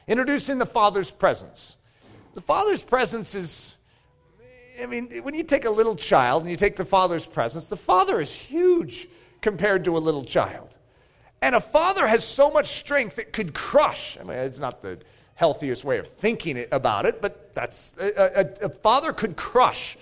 Introducing 0.06 0.58
the 0.58 0.66
Father's 0.66 1.10
presence. 1.10 1.76
The 2.34 2.40
Father's 2.40 2.82
presence 2.82 3.34
is, 3.34 3.74
I 4.80 4.86
mean, 4.86 5.22
when 5.22 5.34
you 5.34 5.42
take 5.42 5.64
a 5.64 5.70
little 5.70 5.96
child 5.96 6.42
and 6.42 6.50
you 6.50 6.56
take 6.56 6.76
the 6.76 6.84
Father's 6.84 7.26
presence, 7.26 7.66
the 7.66 7.76
Father 7.76 8.20
is 8.20 8.32
huge 8.32 9.08
compared 9.40 9.84
to 9.84 9.96
a 9.96 9.98
little 9.98 10.24
child. 10.24 10.76
And 11.40 11.54
a 11.54 11.60
father 11.60 12.06
has 12.06 12.24
so 12.24 12.50
much 12.50 12.78
strength 12.78 13.16
that 13.16 13.32
could 13.32 13.54
crush. 13.54 14.18
I 14.20 14.24
mean, 14.24 14.38
it's 14.38 14.58
not 14.58 14.82
the 14.82 14.98
healthiest 15.38 15.84
way 15.84 15.98
of 15.98 16.08
thinking 16.08 16.56
it, 16.56 16.68
about 16.72 17.06
it, 17.06 17.22
but 17.22 17.54
that's 17.54 17.94
a, 18.00 18.40
a, 18.62 18.66
a 18.66 18.68
father 18.68 19.12
could 19.12 19.36
crush 19.36 19.96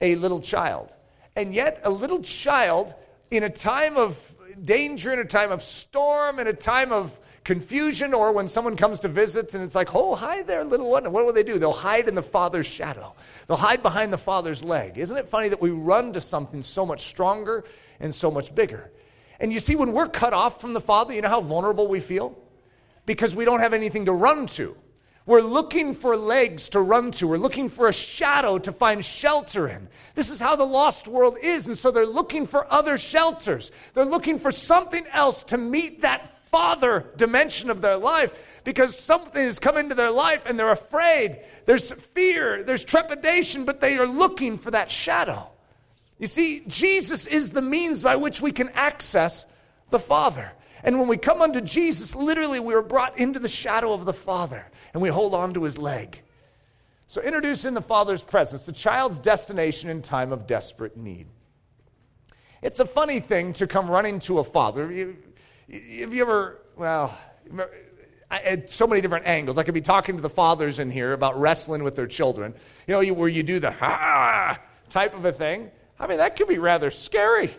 a 0.00 0.16
little 0.16 0.40
child. 0.40 0.92
And 1.36 1.54
yet, 1.54 1.80
a 1.84 1.90
little 1.90 2.20
child 2.20 2.92
in 3.30 3.44
a 3.44 3.48
time 3.48 3.96
of 3.96 4.20
danger, 4.64 5.12
in 5.12 5.20
a 5.20 5.24
time 5.24 5.52
of 5.52 5.62
storm, 5.62 6.40
in 6.40 6.48
a 6.48 6.52
time 6.52 6.90
of 6.90 7.16
confusion, 7.44 8.12
or 8.12 8.32
when 8.32 8.48
someone 8.48 8.76
comes 8.76 8.98
to 9.00 9.08
visit 9.08 9.54
and 9.54 9.62
it's 9.62 9.76
like, 9.76 9.94
oh, 9.94 10.16
hi 10.16 10.42
there, 10.42 10.64
little 10.64 10.90
one. 10.90 11.04
What 11.12 11.24
will 11.24 11.32
they 11.32 11.44
do? 11.44 11.56
They'll 11.56 11.72
hide 11.72 12.08
in 12.08 12.16
the 12.16 12.22
father's 12.22 12.66
shadow, 12.66 13.14
they'll 13.46 13.56
hide 13.56 13.80
behind 13.80 14.12
the 14.12 14.18
father's 14.18 14.64
leg. 14.64 14.98
Isn't 14.98 15.16
it 15.16 15.28
funny 15.28 15.48
that 15.50 15.60
we 15.60 15.70
run 15.70 16.12
to 16.14 16.20
something 16.20 16.64
so 16.64 16.84
much 16.84 17.06
stronger 17.06 17.64
and 18.00 18.12
so 18.12 18.28
much 18.28 18.52
bigger? 18.56 18.90
And 19.38 19.52
you 19.52 19.60
see, 19.60 19.76
when 19.76 19.92
we're 19.92 20.08
cut 20.08 20.32
off 20.32 20.60
from 20.60 20.72
the 20.72 20.80
father, 20.80 21.14
you 21.14 21.22
know 21.22 21.28
how 21.28 21.40
vulnerable 21.40 21.86
we 21.86 22.00
feel? 22.00 22.36
Because 23.06 23.34
we 23.34 23.44
don't 23.44 23.60
have 23.60 23.74
anything 23.74 24.06
to 24.06 24.12
run 24.12 24.46
to. 24.48 24.76
We're 25.26 25.40
looking 25.40 25.94
for 25.94 26.16
legs 26.16 26.68
to 26.70 26.80
run 26.80 27.10
to. 27.12 27.26
We're 27.26 27.38
looking 27.38 27.70
for 27.70 27.88
a 27.88 27.92
shadow 27.94 28.58
to 28.58 28.72
find 28.72 29.02
shelter 29.02 29.66
in. 29.68 29.88
This 30.14 30.30
is 30.30 30.38
how 30.38 30.54
the 30.54 30.66
lost 30.66 31.08
world 31.08 31.38
is. 31.40 31.66
And 31.66 31.78
so 31.78 31.90
they're 31.90 32.04
looking 32.04 32.46
for 32.46 32.70
other 32.70 32.98
shelters. 32.98 33.70
They're 33.94 34.04
looking 34.04 34.38
for 34.38 34.52
something 34.52 35.06
else 35.12 35.42
to 35.44 35.56
meet 35.56 36.02
that 36.02 36.30
father 36.50 37.06
dimension 37.16 37.70
of 37.70 37.80
their 37.80 37.96
life 37.96 38.32
because 38.64 38.96
something 38.96 39.42
has 39.42 39.58
come 39.58 39.76
into 39.78 39.94
their 39.94 40.10
life 40.10 40.42
and 40.44 40.58
they're 40.58 40.70
afraid. 40.70 41.40
There's 41.64 41.90
fear, 41.90 42.62
there's 42.62 42.84
trepidation, 42.84 43.64
but 43.64 43.80
they 43.80 43.96
are 43.96 44.06
looking 44.06 44.58
for 44.58 44.70
that 44.70 44.90
shadow. 44.90 45.50
You 46.18 46.26
see, 46.26 46.62
Jesus 46.68 47.26
is 47.26 47.50
the 47.50 47.62
means 47.62 48.02
by 48.02 48.16
which 48.16 48.40
we 48.40 48.52
can 48.52 48.68
access 48.70 49.46
the 49.90 49.98
Father. 49.98 50.52
And 50.84 50.98
when 50.98 51.08
we 51.08 51.16
come 51.16 51.42
unto 51.42 51.60
Jesus, 51.60 52.14
literally 52.14 52.60
we 52.60 52.74
are 52.74 52.82
brought 52.82 53.18
into 53.18 53.40
the 53.40 53.48
shadow 53.48 53.92
of 53.92 54.04
the 54.04 54.12
Father 54.12 54.64
and 54.92 55.02
we 55.02 55.08
hold 55.08 55.34
on 55.34 55.54
to 55.54 55.64
his 55.64 55.76
leg. 55.76 56.20
So, 57.06 57.20
introducing 57.20 57.74
the 57.74 57.82
Father's 57.82 58.22
presence, 58.22 58.64
the 58.64 58.72
child's 58.72 59.18
destination 59.18 59.90
in 59.90 60.02
time 60.02 60.32
of 60.32 60.46
desperate 60.46 60.96
need. 60.96 61.26
It's 62.62 62.80
a 62.80 62.86
funny 62.86 63.20
thing 63.20 63.52
to 63.54 63.66
come 63.66 63.90
running 63.90 64.20
to 64.20 64.38
a 64.38 64.44
father. 64.44 64.90
You, 64.90 65.16
have 66.00 66.14
you 66.14 66.22
ever, 66.22 66.62
well, 66.76 67.16
at 68.30 68.72
so 68.72 68.86
many 68.86 69.00
different 69.00 69.26
angles. 69.26 69.58
I 69.58 69.62
could 69.62 69.74
be 69.74 69.80
talking 69.80 70.16
to 70.16 70.22
the 70.22 70.30
fathers 70.30 70.78
in 70.78 70.90
here 70.90 71.12
about 71.12 71.38
wrestling 71.38 71.82
with 71.82 71.94
their 71.94 72.06
children, 72.06 72.54
you 72.86 72.94
know, 72.94 73.14
where 73.14 73.28
you 73.28 73.42
do 73.42 73.60
the 73.60 73.70
ha 73.70 74.58
type 74.90 75.14
of 75.14 75.24
a 75.24 75.32
thing. 75.32 75.70
I 75.98 76.06
mean, 76.06 76.18
that 76.18 76.36
could 76.36 76.48
be 76.48 76.58
rather 76.58 76.90
scary. 76.90 77.54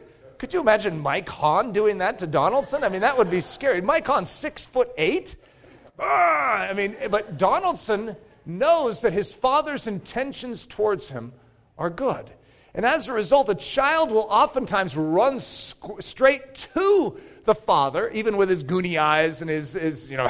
Could 0.45 0.53
you 0.53 0.61
imagine 0.61 1.01
Mike 1.01 1.27
Hahn 1.27 1.71
doing 1.71 1.97
that 1.97 2.19
to 2.19 2.27
Donaldson? 2.27 2.83
I 2.83 2.89
mean, 2.89 3.01
that 3.01 3.17
would 3.17 3.31
be 3.31 3.41
scary. 3.41 3.81
Mike 3.81 4.05
Hahn's 4.05 4.29
six 4.29 4.63
foot 4.63 4.91
eight. 4.95 5.37
Ah, 5.97 6.59
I 6.59 6.73
mean, 6.73 6.95
but 7.09 7.39
Donaldson 7.39 8.15
knows 8.45 8.99
that 9.01 9.11
his 9.11 9.33
father's 9.33 9.87
intentions 9.87 10.67
towards 10.67 11.09
him 11.09 11.33
are 11.79 11.89
good. 11.89 12.29
And 12.75 12.85
as 12.85 13.07
a 13.07 13.13
result, 13.13 13.49
a 13.49 13.55
child 13.55 14.11
will 14.11 14.27
oftentimes 14.29 14.95
run 14.95 15.39
straight 15.39 16.53
to 16.75 17.19
the 17.45 17.55
father, 17.55 18.11
even 18.11 18.37
with 18.37 18.47
his 18.47 18.63
goony 18.63 18.99
eyes 18.99 19.41
and 19.41 19.49
his, 19.49 19.73
his 19.73 20.11
you 20.11 20.15
know, 20.15 20.27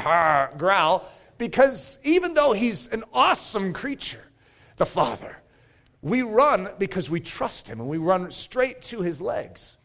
growl, 0.56 1.06
because 1.36 1.98
even 2.04 2.32
though 2.32 2.54
he's 2.54 2.86
an 2.86 3.04
awesome 3.12 3.74
creature, 3.74 4.24
the 4.78 4.86
father, 4.86 5.36
we 6.00 6.22
run 6.22 6.70
because 6.78 7.10
we 7.10 7.20
trust 7.20 7.68
him 7.68 7.80
and 7.80 7.88
we 7.90 7.98
run 7.98 8.30
straight 8.30 8.80
to 8.80 9.02
his 9.02 9.20
legs. 9.20 9.75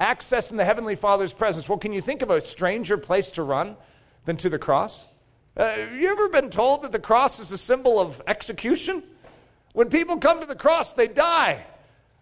Access 0.00 0.50
in 0.50 0.56
the 0.56 0.64
Heavenly 0.64 0.94
Father's 0.94 1.34
presence. 1.34 1.68
Well, 1.68 1.76
can 1.76 1.92
you 1.92 2.00
think 2.00 2.22
of 2.22 2.30
a 2.30 2.40
stranger 2.40 2.96
place 2.96 3.30
to 3.32 3.42
run 3.42 3.76
than 4.24 4.38
to 4.38 4.48
the 4.48 4.58
cross? 4.58 5.04
Uh, 5.54 5.68
have 5.68 5.92
you 5.92 6.10
ever 6.10 6.30
been 6.30 6.48
told 6.48 6.82
that 6.82 6.92
the 6.92 6.98
cross 6.98 7.38
is 7.38 7.52
a 7.52 7.58
symbol 7.58 8.00
of 8.00 8.22
execution? 8.26 9.02
When 9.74 9.90
people 9.90 10.16
come 10.16 10.40
to 10.40 10.46
the 10.46 10.56
cross, 10.56 10.94
they 10.94 11.06
die. 11.06 11.66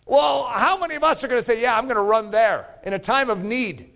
Well, 0.06 0.44
how 0.52 0.76
many 0.76 0.96
of 0.96 1.04
us 1.04 1.22
are 1.22 1.28
going 1.28 1.40
to 1.40 1.46
say, 1.46 1.62
Yeah, 1.62 1.78
I'm 1.78 1.84
going 1.84 1.96
to 1.96 2.02
run 2.02 2.32
there 2.32 2.66
in 2.82 2.94
a 2.94 2.98
time 2.98 3.30
of 3.30 3.44
need? 3.44 3.92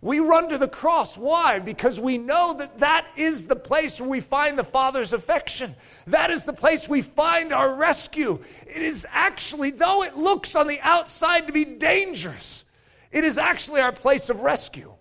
We 0.00 0.18
run 0.20 0.48
to 0.48 0.56
the 0.56 0.68
cross. 0.68 1.18
Why? 1.18 1.58
Because 1.58 2.00
we 2.00 2.16
know 2.16 2.54
that 2.54 2.78
that 2.78 3.06
is 3.16 3.44
the 3.44 3.56
place 3.56 4.00
where 4.00 4.08
we 4.08 4.20
find 4.20 4.58
the 4.58 4.64
Father's 4.64 5.12
affection. 5.12 5.74
That 6.06 6.30
is 6.30 6.44
the 6.44 6.52
place 6.54 6.88
we 6.88 7.02
find 7.02 7.52
our 7.52 7.74
rescue. 7.74 8.38
It 8.66 8.80
is 8.80 9.06
actually, 9.10 9.72
though 9.72 10.04
it 10.04 10.16
looks 10.16 10.54
on 10.54 10.68
the 10.68 10.80
outside 10.80 11.48
to 11.48 11.52
be 11.52 11.64
dangerous, 11.64 12.64
it 13.12 13.24
is 13.24 13.38
actually 13.38 13.80
our 13.80 13.92
place 13.92 14.30
of 14.30 14.40
rescue. 14.40 14.92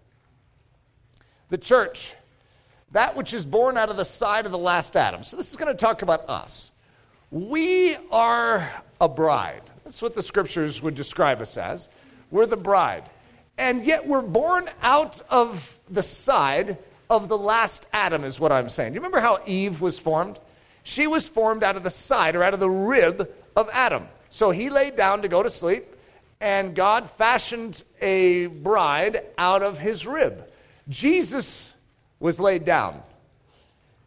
The 1.50 1.58
church, 1.58 2.14
that 2.92 3.16
which 3.16 3.34
is 3.34 3.46
born 3.46 3.78
out 3.78 3.90
of 3.90 3.98
the 3.98 4.06
side 4.06 4.46
of 4.46 4.52
the 4.52 4.58
last 4.58 4.96
Adam. 4.96 5.24
So, 5.24 5.38
this 5.38 5.50
is 5.50 5.56
going 5.56 5.72
to 5.72 5.80
talk 5.80 6.02
about 6.02 6.30
us. 6.30 6.72
We 7.32 7.98
are 8.12 8.70
a 9.02 9.10
bride. 9.10 9.64
That's 9.84 10.02
what 10.02 10.16
the 10.16 10.24
scriptures 10.24 10.82
would 10.82 10.96
describe 10.96 11.42
us 11.42 11.58
as. 11.58 11.90
We're 12.32 12.46
the 12.46 12.58
bride 12.58 13.10
and 13.58 13.86
yet 13.86 14.08
we're 14.08 14.22
born 14.22 14.70
out 14.82 15.22
of 15.30 15.80
the 15.90 16.04
side 16.04 16.78
of 17.10 17.28
the 17.30 17.38
last 17.38 17.88
Adam, 17.94 18.24
is 18.24 18.40
what 18.40 18.52
I'm 18.52 18.70
saying. 18.70 18.92
Do 18.92 18.96
you 18.96 19.00
remember 19.00 19.22
how 19.22 19.40
Eve 19.46 19.82
was 19.82 20.00
formed? 20.00 20.40
She 20.84 21.08
was 21.08 21.28
formed 21.28 21.64
out 21.64 21.78
of 21.78 21.84
the 21.84 21.90
side 21.90 22.36
or 22.36 22.44
out 22.44 22.54
of 22.54 22.60
the 22.60 22.70
rib 22.70 23.32
of 23.56 23.70
Adam. 23.72 24.08
So 24.30 24.52
he 24.52 24.70
laid 24.70 24.96
down 24.96 25.22
to 25.22 25.28
go 25.28 25.42
to 25.42 25.50
sleep, 25.50 25.95
and 26.40 26.76
God 26.76 27.10
fashioned 27.12 27.84
a 28.02 28.48
bride 28.48 29.24
out 29.38 29.64
of 29.64 29.80
his 29.80 30.06
rib. 30.06 30.50
Jesus 30.90 31.74
was 32.20 32.40
laid 32.40 32.66
down, 32.66 33.02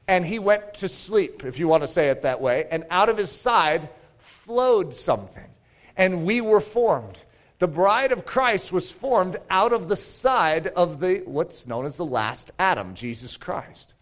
and 0.06 0.24
he 0.24 0.38
went 0.38 0.74
to 0.74 0.88
sleep, 0.88 1.44
if 1.44 1.58
you 1.58 1.68
want 1.68 1.82
to 1.82 1.88
say 1.88 2.08
it 2.08 2.22
that 2.22 2.40
way, 2.40 2.66
and 2.70 2.84
out 2.90 3.08
of 3.08 3.16
his 3.16 3.30
side 3.30 3.88
flowed 4.18 4.94
something, 4.94 5.44
and 5.96 6.24
we 6.24 6.40
were 6.40 6.60
formed. 6.60 7.24
The 7.58 7.66
bride 7.66 8.12
of 8.12 8.24
Christ 8.24 8.70
was 8.70 8.90
formed 8.90 9.36
out 9.50 9.72
of 9.72 9.88
the 9.88 9.96
side 9.96 10.68
of 10.68 11.00
the 11.00 11.22
what's 11.24 11.66
known 11.66 11.86
as 11.86 11.96
the 11.96 12.04
last 12.04 12.52
Adam, 12.58 12.94
Jesus 12.94 13.36
Christ. 13.36 13.94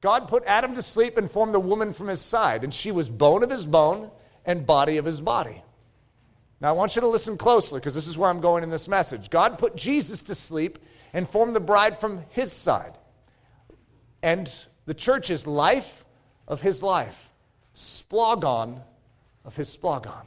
God 0.00 0.28
put 0.28 0.44
Adam 0.46 0.74
to 0.76 0.82
sleep 0.82 1.18
and 1.18 1.30
formed 1.30 1.52
the 1.52 1.60
woman 1.60 1.92
from 1.92 2.08
his 2.08 2.22
side, 2.22 2.64
and 2.64 2.72
she 2.72 2.90
was 2.90 3.08
bone 3.08 3.42
of 3.42 3.50
his 3.50 3.66
bone 3.66 4.10
and 4.46 4.64
body 4.64 4.96
of 4.96 5.04
his 5.04 5.20
body. 5.20 5.62
Now, 6.60 6.70
I 6.70 6.72
want 6.72 6.96
you 6.96 7.00
to 7.02 7.08
listen 7.08 7.36
closely 7.36 7.80
because 7.80 7.94
this 7.94 8.06
is 8.06 8.16
where 8.16 8.30
I'm 8.30 8.40
going 8.40 8.62
in 8.62 8.70
this 8.70 8.88
message. 8.88 9.28
God 9.28 9.58
put 9.58 9.76
Jesus 9.76 10.22
to 10.24 10.34
sleep 10.34 10.78
and 11.12 11.28
formed 11.28 11.54
the 11.54 11.60
bride 11.60 12.00
from 12.00 12.24
his 12.30 12.52
side. 12.52 12.96
And 14.22 14.50
the 14.86 14.94
church 14.94 15.30
is 15.30 15.46
life 15.46 16.04
of 16.48 16.60
his 16.60 16.82
life, 16.82 17.30
splogon 17.74 18.80
of 19.44 19.54
his 19.56 19.74
splogon. 19.76 20.24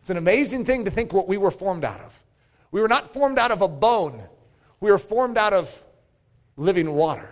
It's 0.00 0.10
an 0.10 0.16
amazing 0.16 0.64
thing 0.64 0.84
to 0.84 0.90
think 0.90 1.12
what 1.12 1.28
we 1.28 1.38
were 1.38 1.50
formed 1.50 1.84
out 1.84 2.00
of. 2.00 2.22
We 2.70 2.80
were 2.80 2.88
not 2.88 3.12
formed 3.12 3.38
out 3.38 3.52
of 3.52 3.62
a 3.62 3.68
bone, 3.68 4.22
we 4.80 4.90
were 4.90 4.98
formed 4.98 5.38
out 5.38 5.52
of 5.52 5.82
living 6.56 6.92
water. 6.92 7.28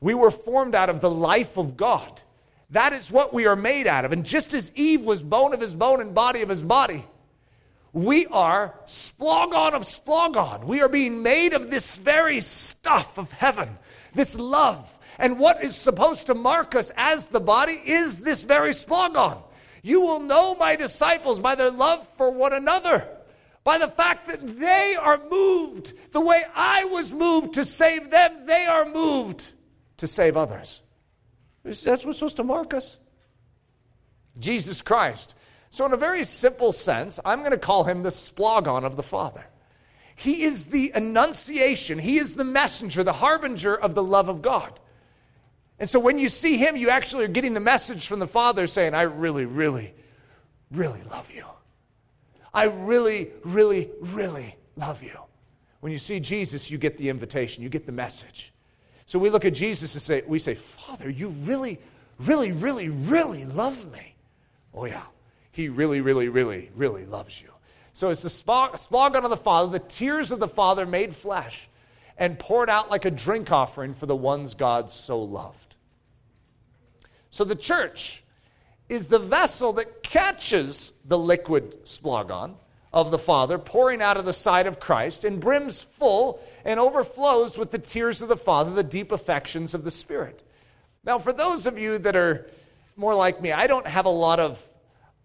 We 0.00 0.14
were 0.14 0.30
formed 0.30 0.76
out 0.76 0.90
of 0.90 1.00
the 1.00 1.10
life 1.10 1.56
of 1.56 1.76
God. 1.76 2.20
That 2.70 2.92
is 2.92 3.10
what 3.10 3.32
we 3.32 3.46
are 3.46 3.56
made 3.56 3.86
out 3.86 4.04
of. 4.04 4.12
And 4.12 4.24
just 4.24 4.52
as 4.52 4.70
Eve 4.74 5.02
was 5.02 5.22
bone 5.22 5.54
of 5.54 5.60
his 5.60 5.74
bone 5.74 6.00
and 6.00 6.14
body 6.14 6.42
of 6.42 6.48
his 6.48 6.62
body, 6.62 7.04
we 7.92 8.26
are 8.26 8.74
splogon 8.86 9.72
of 9.72 9.82
splogon. 9.82 10.64
We 10.64 10.82
are 10.82 10.88
being 10.88 11.22
made 11.22 11.54
of 11.54 11.70
this 11.70 11.96
very 11.96 12.40
stuff 12.40 13.16
of 13.16 13.32
heaven, 13.32 13.78
this 14.14 14.34
love. 14.34 14.98
And 15.18 15.38
what 15.38 15.64
is 15.64 15.74
supposed 15.74 16.26
to 16.26 16.34
mark 16.34 16.74
us 16.74 16.92
as 16.96 17.26
the 17.26 17.40
body 17.40 17.80
is 17.84 18.20
this 18.20 18.44
very 18.44 18.72
splogon. 18.72 19.42
You 19.82 20.00
will 20.00 20.20
know 20.20 20.54
my 20.54 20.76
disciples 20.76 21.40
by 21.40 21.54
their 21.54 21.70
love 21.70 22.06
for 22.16 22.30
one 22.30 22.52
another, 22.52 23.08
by 23.64 23.78
the 23.78 23.88
fact 23.88 24.28
that 24.28 24.58
they 24.58 24.96
are 25.00 25.20
moved 25.30 25.94
the 26.12 26.20
way 26.20 26.44
I 26.54 26.84
was 26.84 27.12
moved 27.12 27.54
to 27.54 27.64
save 27.64 28.10
them, 28.10 28.46
they 28.46 28.66
are 28.66 28.84
moved 28.84 29.52
to 29.98 30.06
save 30.06 30.36
others. 30.36 30.82
That's 31.68 32.04
what's 32.04 32.18
supposed 32.18 32.36
to 32.36 32.44
mark 32.44 32.74
us. 32.74 32.96
Jesus 34.38 34.82
Christ. 34.82 35.34
So, 35.70 35.84
in 35.84 35.92
a 35.92 35.96
very 35.96 36.24
simple 36.24 36.72
sense, 36.72 37.20
I'm 37.24 37.40
going 37.40 37.50
to 37.50 37.58
call 37.58 37.84
him 37.84 38.02
the 38.02 38.10
splogon 38.10 38.84
of 38.84 38.96
the 38.96 39.02
Father. 39.02 39.44
He 40.16 40.42
is 40.42 40.66
the 40.66 40.90
annunciation, 40.94 41.98
he 42.00 42.18
is 42.18 42.32
the 42.32 42.44
messenger, 42.44 43.04
the 43.04 43.12
harbinger 43.12 43.76
of 43.76 43.94
the 43.94 44.02
love 44.02 44.28
of 44.28 44.42
God. 44.42 44.80
And 45.78 45.88
so 45.88 46.00
when 46.00 46.18
you 46.18 46.28
see 46.28 46.56
him, 46.56 46.76
you 46.76 46.90
actually 46.90 47.24
are 47.24 47.28
getting 47.28 47.54
the 47.54 47.60
message 47.60 48.08
from 48.08 48.18
the 48.18 48.26
Father 48.26 48.66
saying, 48.66 48.94
I 48.94 49.02
really, 49.02 49.44
really, 49.44 49.94
really 50.72 51.02
love 51.10 51.30
you. 51.32 51.44
I 52.52 52.64
really, 52.64 53.30
really, 53.44 53.90
really 54.00 54.56
love 54.76 55.02
you. 55.02 55.16
When 55.80 55.92
you 55.92 55.98
see 55.98 56.18
Jesus, 56.18 56.68
you 56.68 56.78
get 56.78 56.98
the 56.98 57.08
invitation, 57.08 57.62
you 57.62 57.68
get 57.68 57.86
the 57.86 57.92
message. 57.92 58.52
So 59.08 59.18
we 59.18 59.30
look 59.30 59.46
at 59.46 59.54
Jesus 59.54 59.94
and 59.94 60.02
say, 60.02 60.22
we 60.26 60.38
say, 60.38 60.54
Father, 60.54 61.08
you 61.08 61.28
really, 61.28 61.78
really, 62.18 62.52
really, 62.52 62.90
really 62.90 63.46
love 63.46 63.90
me. 63.90 64.14
Oh, 64.74 64.84
yeah. 64.84 65.04
He 65.50 65.70
really, 65.70 66.02
really, 66.02 66.28
really, 66.28 66.70
really 66.76 67.06
loves 67.06 67.40
you. 67.40 67.48
So 67.94 68.10
it's 68.10 68.20
the 68.20 68.28
splogon 68.28 69.24
of 69.24 69.30
the 69.30 69.36
Father, 69.38 69.72
the 69.72 69.78
tears 69.78 70.30
of 70.30 70.40
the 70.40 70.46
Father 70.46 70.84
made 70.84 71.16
flesh 71.16 71.70
and 72.18 72.38
poured 72.38 72.68
out 72.68 72.90
like 72.90 73.06
a 73.06 73.10
drink 73.10 73.50
offering 73.50 73.94
for 73.94 74.04
the 74.04 74.14
ones 74.14 74.52
God 74.52 74.90
so 74.90 75.18
loved. 75.22 75.76
So 77.30 77.44
the 77.44 77.56
church 77.56 78.22
is 78.90 79.06
the 79.06 79.18
vessel 79.18 79.72
that 79.72 80.02
catches 80.02 80.92
the 81.06 81.18
liquid 81.18 81.82
splogon 81.86 82.56
of 82.92 83.10
the 83.10 83.18
Father 83.18 83.58
pouring 83.58 84.00
out 84.00 84.16
of 84.16 84.24
the 84.24 84.32
side 84.32 84.66
of 84.66 84.80
Christ 84.80 85.24
and 85.24 85.40
brims 85.40 85.82
full 85.82 86.40
and 86.64 86.80
overflows 86.80 87.58
with 87.58 87.70
the 87.70 87.78
tears 87.78 88.22
of 88.22 88.28
the 88.28 88.36
Father, 88.36 88.70
the 88.72 88.82
deep 88.82 89.12
affections 89.12 89.74
of 89.74 89.84
the 89.84 89.90
Spirit. 89.90 90.42
Now, 91.04 91.18
for 91.18 91.32
those 91.32 91.66
of 91.66 91.78
you 91.78 91.98
that 91.98 92.16
are 92.16 92.50
more 92.96 93.14
like 93.14 93.40
me, 93.40 93.52
I 93.52 93.66
don't 93.66 93.86
have 93.86 94.06
a 94.06 94.10
lot 94.10 94.40
of 94.40 94.62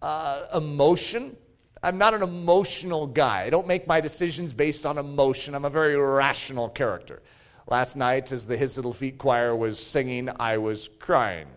uh, 0.00 0.46
emotion. 0.54 1.36
I'm 1.82 1.98
not 1.98 2.14
an 2.14 2.22
emotional 2.22 3.06
guy. 3.06 3.42
I 3.42 3.50
don't 3.50 3.66
make 3.66 3.86
my 3.86 4.00
decisions 4.00 4.52
based 4.52 4.86
on 4.86 4.98
emotion. 4.98 5.54
I'm 5.54 5.64
a 5.64 5.70
very 5.70 5.96
rational 5.96 6.68
character. 6.68 7.22
Last 7.66 7.96
night, 7.96 8.30
as 8.30 8.46
the 8.46 8.56
His 8.56 8.76
Little 8.76 8.92
Feet 8.92 9.16
choir 9.16 9.56
was 9.56 9.78
singing, 9.78 10.28
I 10.38 10.58
was 10.58 10.90
crying. 10.98 11.48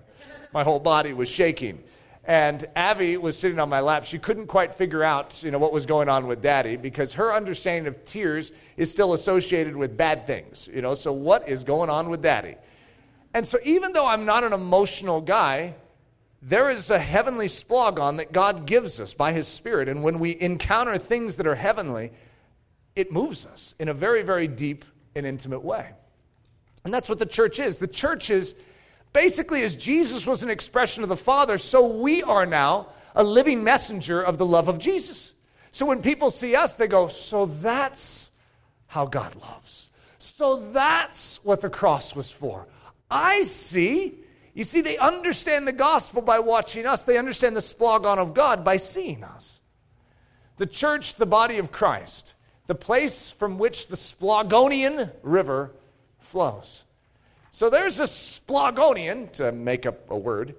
My 0.54 0.64
whole 0.64 0.80
body 0.80 1.12
was 1.12 1.30
shaking. 1.30 1.84
And 2.27 2.65
Abby 2.75 3.15
was 3.15 3.39
sitting 3.39 3.57
on 3.57 3.69
my 3.69 3.79
lap. 3.79 4.03
She 4.03 4.19
couldn't 4.19 4.48
quite 4.48 4.75
figure 4.75 5.01
out, 5.01 5.41
you 5.41 5.50
know, 5.50 5.60
what 5.60 5.72
was 5.72 5.86
going 5.86 6.10
on 6.10 6.27
with 6.27 6.41
Daddy 6.41 6.75
because 6.75 7.13
her 7.13 7.34
understanding 7.34 7.88
of 7.88 8.03
tears 8.03 8.51
is 8.75 8.91
still 8.91 9.13
associated 9.13 9.77
with 9.77 9.96
bad 9.96 10.27
things, 10.27 10.67
you 10.72 10.81
know. 10.81 10.93
So 10.93 11.13
what 11.13 11.48
is 11.48 11.63
going 11.63 11.89
on 11.89 12.10
with 12.10 12.22
Daddy? 12.22 12.55
And 13.34 13.48
so 13.48 13.57
even 13.63 13.93
though 13.93 14.05
I'm 14.05 14.25
not 14.25 14.43
an 14.43 14.51
emotional 14.51 15.22
guy, 15.22 15.75
there 16.41 16.69
is 16.69 16.89
a 16.89 17.00
heavenly 17.00 17.48
splogon 17.48 18.17
that 18.17 18.34
God 18.34 18.65
gives 18.65 19.00
us 19.00 19.13
by 19.13 19.31
His 19.31 19.48
Spirit, 19.48 19.88
and 19.88 20.03
when 20.03 20.19
we 20.19 20.38
encounter 20.39 20.98
things 20.98 21.38
that 21.38 21.48
are 21.48 21.55
heavenly, 21.55 22.12
it 22.96 23.12
moves 23.12 23.46
us 23.46 23.74
in 23.79 23.88
a 23.88 23.93
very, 23.93 24.22
very 24.22 24.48
deep 24.48 24.84
and 25.15 25.25
intimate 25.25 25.63
way. 25.63 25.91
And 26.84 26.93
that's 26.93 27.07
what 27.07 27.19
the 27.19 27.25
church 27.25 27.60
is. 27.60 27.77
The 27.77 27.88
church 27.88 28.29
is 28.29 28.53
Basically, 29.14 29.64
as 29.64 29.76
Jesus 29.76 30.28
was 30.28 30.44
an 30.44 30.50
expression 30.50 31.04
of 31.04 31.10
the 31.10 31.18
Father, 31.18 31.58
so 31.58 31.88
we 31.88 32.24
are 32.24 32.46
now 32.46 32.88
a 33.16 33.24
living 33.24 33.64
messenger 33.64 34.22
of 34.22 34.38
the 34.38 34.46
love 34.46 34.68
of 34.68 34.80
Jesus. 34.80 35.34
So 35.72 35.86
when 35.86 36.02
people 36.02 36.32
see 36.32 36.56
us, 36.56 36.76
they 36.76 36.88
go, 36.88 37.08
So 37.08 37.46
that's 37.46 38.32
how 38.88 39.06
God 39.06 39.36
loves. 39.36 39.90
So 40.20 40.72
that's 40.72 41.44
what 41.44 41.62
the 41.62 41.70
cross 41.70 42.16
was 42.16 42.30
for. 42.30 42.68
I 43.10 43.44
see. 43.44 44.16
You 44.54 44.64
see, 44.64 44.82
they 44.82 44.98
understand 44.98 45.68
the 45.68 45.72
gospel 45.72 46.22
by 46.22 46.40
watching 46.40 46.86
us, 46.86 47.04
they 47.04 47.18
understand 47.18 47.56
the 47.56 47.62
splagon 47.62 48.18
of 48.18 48.34
God 48.34 48.66
by 48.66 48.78
seeing 48.78 49.24
us. 49.24 49.60
The 50.58 50.66
church, 50.66 51.16
the 51.16 51.28
body 51.28 51.60
of 51.60 51.72
Christ, 51.72 52.34
the 52.66 52.76
place 52.76 53.32
from 53.32 53.60
which 53.60 53.88
the 53.88 53.96
Splagonian 53.96 55.12
River 55.22 55.72
flows. 56.20 56.84
So 57.58 57.72
there's 57.72 58.00
a 58.00 58.04
Splagonian, 58.04 59.32
to 59.32 59.52
make 59.52 59.88
up 59.88 60.12
a 60.12 60.16
word, 60.16 60.54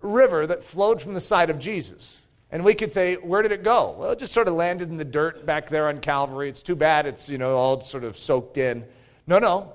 river 0.00 0.46
that 0.46 0.64
flowed 0.64 1.02
from 1.02 1.12
the 1.12 1.20
side 1.20 1.50
of 1.50 1.58
Jesus. 1.58 2.22
And 2.50 2.64
we 2.64 2.72
could 2.72 2.90
say, 2.90 3.16
where 3.16 3.42
did 3.42 3.52
it 3.52 3.62
go? 3.62 3.94
Well, 3.98 4.12
it 4.12 4.18
just 4.18 4.32
sort 4.32 4.48
of 4.48 4.54
landed 4.54 4.88
in 4.88 4.96
the 4.96 5.04
dirt 5.04 5.44
back 5.44 5.68
there 5.68 5.88
on 5.88 6.00
Calvary. 6.00 6.48
It's 6.48 6.62
too 6.62 6.74
bad 6.74 7.04
it's, 7.04 7.28
you 7.28 7.36
know, 7.36 7.54
all 7.54 7.82
sort 7.82 8.02
of 8.02 8.16
soaked 8.16 8.56
in. 8.56 8.86
No, 9.26 9.38
no. 9.38 9.74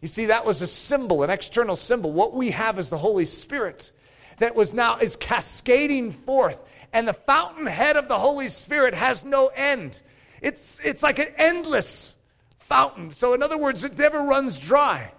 You 0.00 0.06
see, 0.06 0.26
that 0.26 0.44
was 0.44 0.62
a 0.62 0.68
symbol, 0.68 1.24
an 1.24 1.30
external 1.30 1.74
symbol. 1.74 2.12
What 2.12 2.34
we 2.34 2.52
have 2.52 2.78
is 2.78 2.88
the 2.88 2.96
Holy 2.96 3.26
Spirit 3.26 3.90
that 4.38 4.54
was 4.54 4.72
now 4.72 4.98
is 4.98 5.16
cascading 5.16 6.12
forth. 6.12 6.62
And 6.92 7.08
the 7.08 7.14
fountainhead 7.14 7.96
of 7.96 8.06
the 8.06 8.20
Holy 8.20 8.48
Spirit 8.48 8.94
has 8.94 9.24
no 9.24 9.48
end. 9.48 10.00
It's, 10.40 10.80
it's 10.84 11.02
like 11.02 11.18
an 11.18 11.34
endless 11.36 12.14
fountain. 12.60 13.12
So, 13.12 13.34
in 13.34 13.42
other 13.42 13.58
words, 13.58 13.82
it 13.82 13.98
never 13.98 14.22
runs 14.22 14.56
dry. 14.56 15.10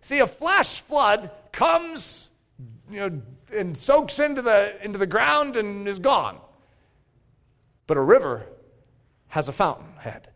See, 0.00 0.18
a 0.20 0.26
flash 0.26 0.80
flood 0.80 1.30
comes, 1.52 2.28
you 2.90 3.00
know, 3.00 3.22
and 3.52 3.76
soaks 3.76 4.18
into 4.18 4.42
the, 4.42 4.76
into 4.84 4.98
the 4.98 5.06
ground 5.06 5.56
and 5.56 5.86
is 5.88 5.98
gone. 5.98 6.38
But 7.86 7.96
a 7.96 8.02
river 8.02 8.46
has 9.28 9.48
a 9.48 9.52
fountain 9.52 9.94
head, 9.98 10.28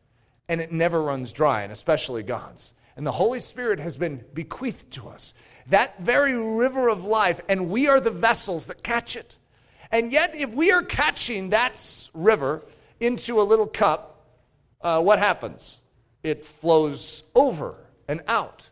and 0.49 0.61
it 0.61 0.73
never 0.73 1.03
runs 1.03 1.33
dry, 1.33 1.63
and 1.63 1.73
especially 1.73 2.23
God's. 2.23 2.73
And 2.97 3.07
the 3.07 3.13
Holy 3.13 3.41
Spirit 3.41 3.79
has 3.81 3.97
been 3.97 4.25
bequeathed 4.35 4.91
to 4.93 5.09
us, 5.09 5.35
that 5.69 6.01
very 6.01 6.35
river 6.35 6.89
of 6.89 7.05
life, 7.05 7.41
and 7.49 7.71
we 7.71 7.89
are 7.89 8.01
the 8.01 8.11
vessels 8.11 8.67
that 8.67 8.83
catch 8.83 9.17
it. 9.17 9.37
And 9.91 10.13
yet, 10.13 10.35
if 10.35 10.53
we 10.53 10.71
are 10.71 10.83
catching 10.83 11.51
that 11.51 12.09
river 12.15 12.63
into 13.01 13.41
a 13.41 13.43
little 13.43 13.67
cup, 13.67 14.27
uh, 14.81 15.01
what 15.01 15.19
happens? 15.19 15.79
It 16.23 16.45
flows 16.45 17.25
over 17.35 17.75
and 18.07 18.21
out. 18.29 18.71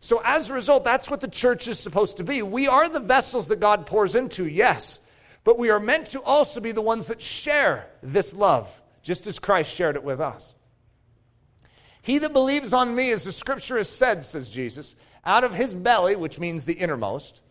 So, 0.00 0.22
as 0.24 0.48
a 0.48 0.54
result, 0.54 0.84
that's 0.84 1.10
what 1.10 1.20
the 1.20 1.28
church 1.28 1.68
is 1.68 1.78
supposed 1.78 2.16
to 2.16 2.24
be. 2.24 2.40
We 2.40 2.66
are 2.66 2.88
the 2.88 3.00
vessels 3.00 3.48
that 3.48 3.60
God 3.60 3.86
pours 3.86 4.14
into, 4.14 4.46
yes, 4.46 4.98
but 5.44 5.58
we 5.58 5.68
are 5.68 5.78
meant 5.78 6.06
to 6.08 6.22
also 6.22 6.60
be 6.60 6.72
the 6.72 6.80
ones 6.80 7.06
that 7.06 7.20
share 7.20 7.86
this 8.02 8.32
love, 8.32 8.68
just 9.02 9.26
as 9.26 9.38
Christ 9.38 9.72
shared 9.72 9.96
it 9.96 10.02
with 10.02 10.20
us. 10.20 10.54
He 12.00 12.16
that 12.18 12.32
believes 12.32 12.72
on 12.72 12.94
me, 12.94 13.12
as 13.12 13.24
the 13.24 13.32
scripture 13.32 13.76
has 13.76 13.90
said, 13.90 14.24
says 14.24 14.50
Jesus, 14.50 14.96
out 15.22 15.44
of 15.44 15.54
his 15.54 15.74
belly, 15.74 16.16
which 16.16 16.38
means 16.38 16.64
the 16.64 16.72
innermost, 16.72 17.42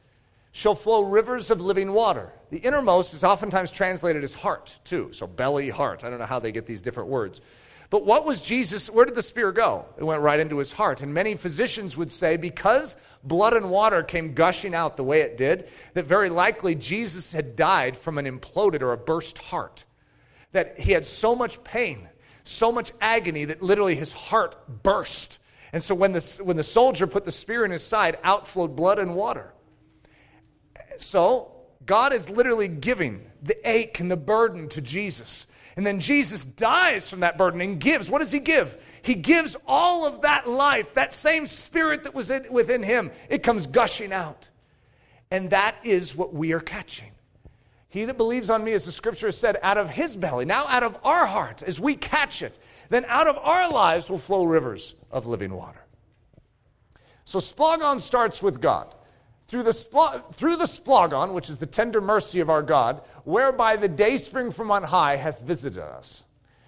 shall 0.52 0.74
flow 0.74 1.04
rivers 1.04 1.52
of 1.52 1.62
living 1.62 1.94
water. 1.94 2.34
The 2.50 2.58
innermost 2.58 3.14
is 3.14 3.24
oftentimes 3.24 3.70
translated 3.70 4.24
as 4.24 4.34
heart, 4.34 4.80
too. 4.84 5.12
So, 5.14 5.28
belly, 5.28 5.70
heart. 5.70 6.04
I 6.04 6.10
don't 6.10 6.18
know 6.18 6.26
how 6.26 6.40
they 6.40 6.52
get 6.52 6.66
these 6.66 6.82
different 6.82 7.10
words. 7.10 7.42
But 7.90 8.06
what 8.06 8.24
was 8.24 8.40
Jesus? 8.40 8.90
Where 8.90 9.06
did 9.06 9.16
the 9.16 9.24
spear 9.24 9.52
go? 9.52 9.86
It 9.98 10.04
went 10.04 10.22
right 10.22 10.40
into 10.40 10.58
his 10.58 10.72
heart. 10.72 11.02
And 11.02 11.12
many 11.12 11.36
physicians 11.36 11.98
would 11.98 12.12
say 12.12 12.38
because 12.38 12.96
blood 13.24 13.54
and 13.54 13.72
water 13.72 14.04
came 14.04 14.36
gushing 14.36 14.76
out 14.76 14.96
the 14.96 15.04
way 15.04 15.22
it 15.22 15.38
did, 15.38 15.70
that 15.96 16.06
very 16.06 16.30
likely 16.30 16.76
Jesus 16.76 17.32
had 17.32 17.56
died 17.56 17.98
from 17.98 18.20
an 18.20 18.26
imploded 18.26 18.84
or 18.84 18.94
a 18.94 18.98
burst 18.98 19.40
heart. 19.40 19.86
That 20.52 20.80
he 20.80 20.92
had 20.92 21.08
so 21.08 21.36
much 21.36 21.64
pain, 21.64 22.08
so 22.44 22.72
much 22.72 22.92
agony 23.02 23.46
that 23.46 23.64
literally 23.64 23.96
his 23.96 24.12
heart 24.12 24.84
burst. 24.84 25.40
And 25.74 25.82
so 25.82 25.96
when 25.96 26.12
the, 26.12 26.42
when 26.44 26.58
the 26.58 26.64
soldier 26.64 27.08
put 27.08 27.26
the 27.26 27.32
spear 27.32 27.66
in 27.66 27.72
his 27.72 27.84
side, 27.84 28.20
out 28.24 28.48
flowed 28.48 28.76
blood 28.76 29.00
and 29.00 29.16
water. 29.16 29.54
So 30.98 31.56
God 31.88 32.14
is 32.14 32.30
literally 32.30 32.68
giving 32.68 33.32
the 33.42 33.68
ache 33.68 34.00
and 34.00 34.12
the 34.12 34.18
burden 34.18 34.70
to 34.70 34.82
Jesus 34.82 35.48
and 35.80 35.88
then 35.88 36.02
Jesus 36.02 36.44
dies 36.44 37.10
from 37.10 37.22
that 37.22 37.38
burden 37.38 37.62
and 37.62 37.80
gives. 37.80 38.10
What 38.10 38.20
does 38.20 38.34
he 38.34 38.40
give? 38.40 38.76
He 39.02 39.16
gives 39.16 39.56
all 39.66 40.06
of 40.06 40.24
that 40.24 40.46
life, 40.46 40.94
that 40.96 41.14
same 41.14 41.48
spirit 41.48 42.04
that 42.04 42.14
was 42.14 42.30
in, 42.30 42.52
within 42.52 42.84
him. 42.84 43.12
It 43.30 43.44
comes 43.44 43.66
gushing 43.66 44.12
out. 44.12 44.50
And 45.32 45.52
that 45.52 45.78
is 45.86 46.14
what 46.18 46.34
we 46.34 46.52
are 46.52 46.60
catching. 46.60 47.12
He 47.88 48.04
that 48.04 48.18
believes 48.18 48.50
on 48.50 48.62
me, 48.62 48.74
as 48.74 48.84
the 48.84 48.92
scripture 48.92 49.28
has 49.28 49.38
said, 49.38 49.56
out 49.64 49.78
of 49.78 49.90
his 49.90 50.18
belly, 50.18 50.44
now 50.44 50.68
out 50.68 50.84
of 50.84 50.98
our 51.06 51.26
heart, 51.26 51.64
as 51.64 51.80
we 51.80 51.96
catch 51.96 52.42
it, 52.42 52.60
then 52.90 53.06
out 53.08 53.28
of 53.28 53.38
our 53.38 53.72
lives 53.72 54.10
will 54.10 54.20
flow 54.20 54.44
rivers 54.44 54.96
of 55.12 55.28
living 55.28 55.54
water. 55.54 55.86
So 57.24 57.40
Splogon 57.40 58.02
starts 58.02 58.44
with 58.44 58.60
God 58.60 58.94
through 59.50 59.64
the, 59.64 59.72
spl- 59.72 60.32
through 60.36 60.56
the 60.56 60.66
splogon, 60.66 61.34
which 61.34 61.50
is 61.50 61.58
the 61.58 61.66
tender 61.66 62.00
mercy 62.00 62.40
of 62.40 62.52
our 62.52 62.62
God, 62.62 63.02
whereby 63.24 63.76
the 63.76 63.88
day 63.88 64.18
spring 64.18 64.52
from 64.52 64.70
on 64.70 64.84
high 64.84 65.16
hath 65.16 65.42
visited 65.42 65.82
us. 65.82 66.24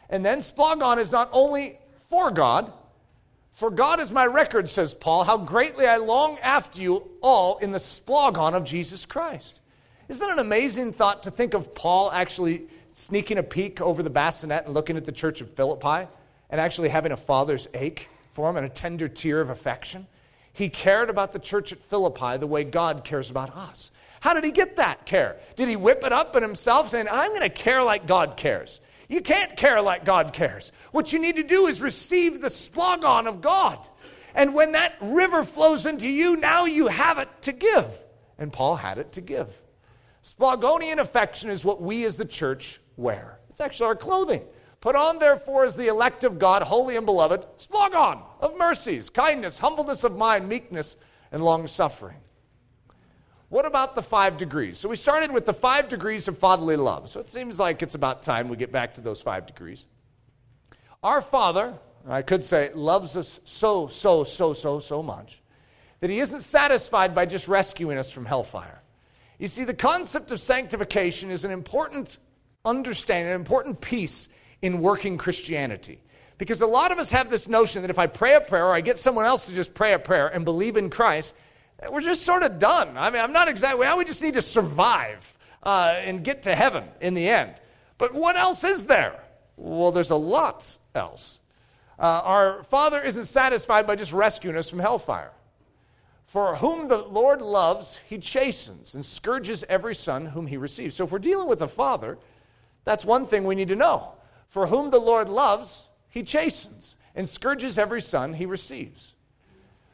And 0.10 0.26
then 0.26 0.39
splogon 0.39 0.98
is 0.98 1.12
not 1.12 1.30
only 1.32 1.78
for 2.10 2.32
God, 2.32 2.74
for 3.54 3.70
God 3.70 4.00
is 4.00 4.12
my 4.12 4.26
record, 4.26 4.67
says 4.67 4.96
Paul, 4.96 5.24
how 5.24 5.38
greatly 5.38 5.86
I 5.86 5.98
long 5.98 6.39
after 6.39 6.82
you 6.82 7.08
all 7.22 7.60
in 7.60 7.72
the 7.72 7.78
splogon 7.78 8.54
of 8.54 8.63
Jesus 8.63 9.06
Christ. 9.06 9.60
Isn't 10.10 10.20
that 10.20 10.34
an 10.34 10.39
amazing 10.39 10.91
thought 10.91 11.22
to 11.24 11.32
think 11.32 11.54
of 11.54 11.76
Paul 11.76 12.12
actually 12.12 12.63
sneaking 12.94 13.38
a 13.38 13.44
peek 13.44 13.80
over 13.80 14.02
the 14.02 14.10
bassinet 14.10 14.65
and 14.65 14.74
looking 14.74 14.98
at 14.98 15.06
the 15.06 15.12
church 15.12 15.39
of 15.39 15.52
Philippi 15.52 16.08
and 16.50 16.60
actually 16.60 16.89
having 16.89 17.12
a 17.12 17.17
father's 17.17 17.67
ache 17.76 18.10
for 18.34 18.50
him 18.50 18.58
and 18.58 18.65
a 18.65 18.70
tender 18.70 19.08
tear 19.08 19.39
of 19.39 19.52
affection? 19.52 20.08
He 20.54 20.70
cared 20.70 21.10
about 21.10 21.32
the 21.32 21.40
church 21.40 21.72
at 21.72 21.82
Philippi 21.82 22.38
the 22.38 22.48
way 22.48 22.64
God 22.64 23.04
cares 23.04 23.30
about 23.30 23.56
us. 23.56 23.92
How 24.20 24.34
did 24.34 24.44
he 24.44 24.52
get 24.52 24.76
that 24.76 25.06
care? 25.06 25.38
Did 25.56 25.70
he 25.70 25.76
whip 25.76 26.04
it 26.04 26.12
up 26.12 26.36
in 26.36 26.44
himself 26.44 26.92
saying, 26.92 27.08
I'm 27.12 27.32
going 27.32 27.42
to 27.42 27.50
care 27.50 27.84
like 27.84 28.06
God 28.06 28.38
cares? 28.38 28.80
You 29.10 29.22
can't 29.22 29.58
care 29.58 29.82
like 29.82 30.06
God 30.06 30.32
cares. 30.32 30.72
What 30.92 31.12
you 31.12 31.20
need 31.20 31.38
to 31.38 31.44
do 31.44 31.68
is 31.68 31.82
receive 31.82 32.40
the 32.40 32.50
splogon 32.50 33.28
of 33.28 33.42
God. 33.42 33.88
And 34.36 34.54
when 34.54 34.74
that 34.74 34.96
river 35.02 35.44
flows 35.44 35.86
into 35.86 36.08
you, 36.08 36.38
now 36.38 36.66
you 36.66 36.88
have 36.88 37.18
it 37.18 37.30
to 37.42 37.52
give. 37.52 37.88
And 38.38 38.54
Paul 38.54 38.76
had 38.76 38.98
it 38.98 39.12
to 39.14 39.22
give. 39.22 39.50
Splogonian 40.24 41.00
affection 41.00 41.50
is 41.50 41.66
what 41.66 41.82
we 41.82 42.06
as 42.06 42.16
the 42.16 42.26
church 42.26 42.80
wear. 42.96 43.40
It's 43.50 43.60
actually 43.60 43.88
our 43.88 43.96
clothing. 43.96 44.44
Put 44.82 44.96
on, 44.96 45.20
therefore, 45.20 45.63
as 45.63 45.76
the 45.76 45.88
elect 45.88 46.24
of 46.24 46.39
God, 46.39 46.63
holy 46.63 46.98
and 46.98 47.06
beloved, 47.06 47.46
splogon 47.60 48.24
of 48.39 48.58
mercies, 48.58 49.12
kindness, 49.12 49.60
humbleness 49.60 50.04
of 50.04 50.17
mind, 50.17 50.50
meekness, 50.50 50.98
and 51.32 51.44
long 51.44 51.67
suffering. 51.67 52.17
What 53.50 53.65
about 53.65 53.94
the 53.94 54.02
five 54.02 54.38
degrees? 54.38 54.80
So 54.80 54.89
we 54.89 54.96
started 54.96 55.32
with 55.32 55.46
the 55.46 55.54
five 55.54 55.88
degrees 55.88 56.28
of 56.28 56.38
fatherly 56.38 56.78
love. 56.78 57.10
So 57.10 57.20
it 57.20 57.30
seems 57.30 57.60
like 57.60 57.84
it's 57.84 57.96
about 57.96 58.24
time 58.24 58.50
we 58.50 58.58
get 58.58 58.72
back 58.72 58.96
to 58.96 59.02
those 59.02 59.22
five 59.22 59.46
degrees. 59.46 59.86
Our 61.04 61.22
Father, 61.22 61.74
I 62.08 62.24
could 62.24 62.44
say, 62.44 62.72
loves 62.74 63.15
us 63.15 63.39
so, 63.44 63.88
so, 63.88 64.24
so, 64.24 64.54
so, 64.54 64.80
so 64.80 65.04
much 65.04 65.41
that 66.00 66.10
He 66.10 66.20
isn't 66.22 66.41
satisfied 66.41 67.13
by 67.13 67.28
just 67.28 67.48
rescuing 67.48 68.00
us 68.00 68.10
from 68.10 68.26
hellfire. 68.26 68.82
You 69.38 69.48
see, 69.48 69.63
the 69.63 69.76
concept 69.76 70.32
of 70.32 70.39
sanctification 70.39 71.30
is 71.30 71.46
an 71.46 71.52
important 71.52 72.17
understanding, 72.63 73.34
an 73.34 73.39
important 73.39 73.82
piece 73.82 74.28
in 74.62 74.80
working 74.80 75.17
Christianity. 75.17 76.00
Because 76.38 76.62
a 76.62 76.67
lot 76.67 76.91
of 76.91 76.97
us 76.97 77.12
have 77.12 77.30
this 77.30 77.47
notion 77.47 77.84
that 77.84 77.91
if 77.91 78.00
I 78.00 78.08
pray 78.08 78.34
a 78.34 78.41
prayer 78.41 78.65
or 78.65 78.74
I 78.74 78.82
get 78.82 78.97
someone 78.97 79.26
else 79.26 79.45
to 79.45 79.54
just 79.54 79.74
pray 79.74 79.93
a 79.93 80.00
prayer 80.00 80.28
and 80.28 80.43
believe 80.43 80.76
in 80.76 80.89
Christ, 80.89 81.36
we're 81.89 82.02
just 82.02 82.24
sort 82.24 82.43
of 82.43 82.60
done. 82.60 82.97
I 82.97 83.10
mean, 83.10 83.21
I'm 83.21 83.34
not 83.34 83.47
exactly, 83.47 83.80
well, 83.80 83.97
we 83.97 84.06
just 84.06 84.21
need 84.21 84.36
to 84.36 84.41
survive 84.41 85.36
uh, 85.63 85.93
and 85.97 86.24
get 86.24 86.43
to 86.43 86.56
heaven 86.56 86.86
in 87.00 87.13
the 87.13 87.28
end. 87.28 87.56
But 87.97 88.13
what 88.13 88.38
else 88.38 88.63
is 88.63 88.86
there? 88.86 89.24
Well, 89.58 89.91
there's 89.91 90.10
a 90.10 90.15
lot 90.15 90.78
else. 90.95 91.39
Uh, 92.00 92.21
our 92.24 92.63
Father 92.63 93.02
isn't 93.02 93.26
satisfied 93.26 93.86
by 93.86 93.95
just 93.95 94.12
rescuing 94.12 94.58
us 94.58 94.69
from 94.69 94.80
hellfire. 94.80 95.32
For 96.26 96.56
whom 96.56 96.88
the 96.88 96.97
Lord 96.97 97.41
loves, 97.41 98.00
he 98.08 98.17
chastens 98.17 98.95
and 98.95 99.06
scourges 99.06 99.65
every 99.67 99.93
son 99.93 100.26
whom 100.26 100.47
he 100.47 100.58
receives. 100.58 100.95
So 100.95 101.04
if 101.04 101.12
we're 101.12 101.19
dealing 101.19 101.47
with 101.47 101.62
a 101.62 101.67
father, 101.67 102.17
that's 102.86 103.04
one 103.04 103.26
thing 103.26 103.43
we 103.43 103.54
need 103.54 103.67
to 103.67 103.76
know. 103.76 104.13
For 104.52 104.68
whom 104.68 104.90
the 104.90 105.00
Lord 105.00 105.30
loves, 105.30 105.88
he 106.10 106.24
chastens 106.24 106.98
and 107.16 107.28
scourges 107.28 107.78
every 107.78 108.02
son 108.02 108.34
he 108.34 108.46
receives. 108.46 109.14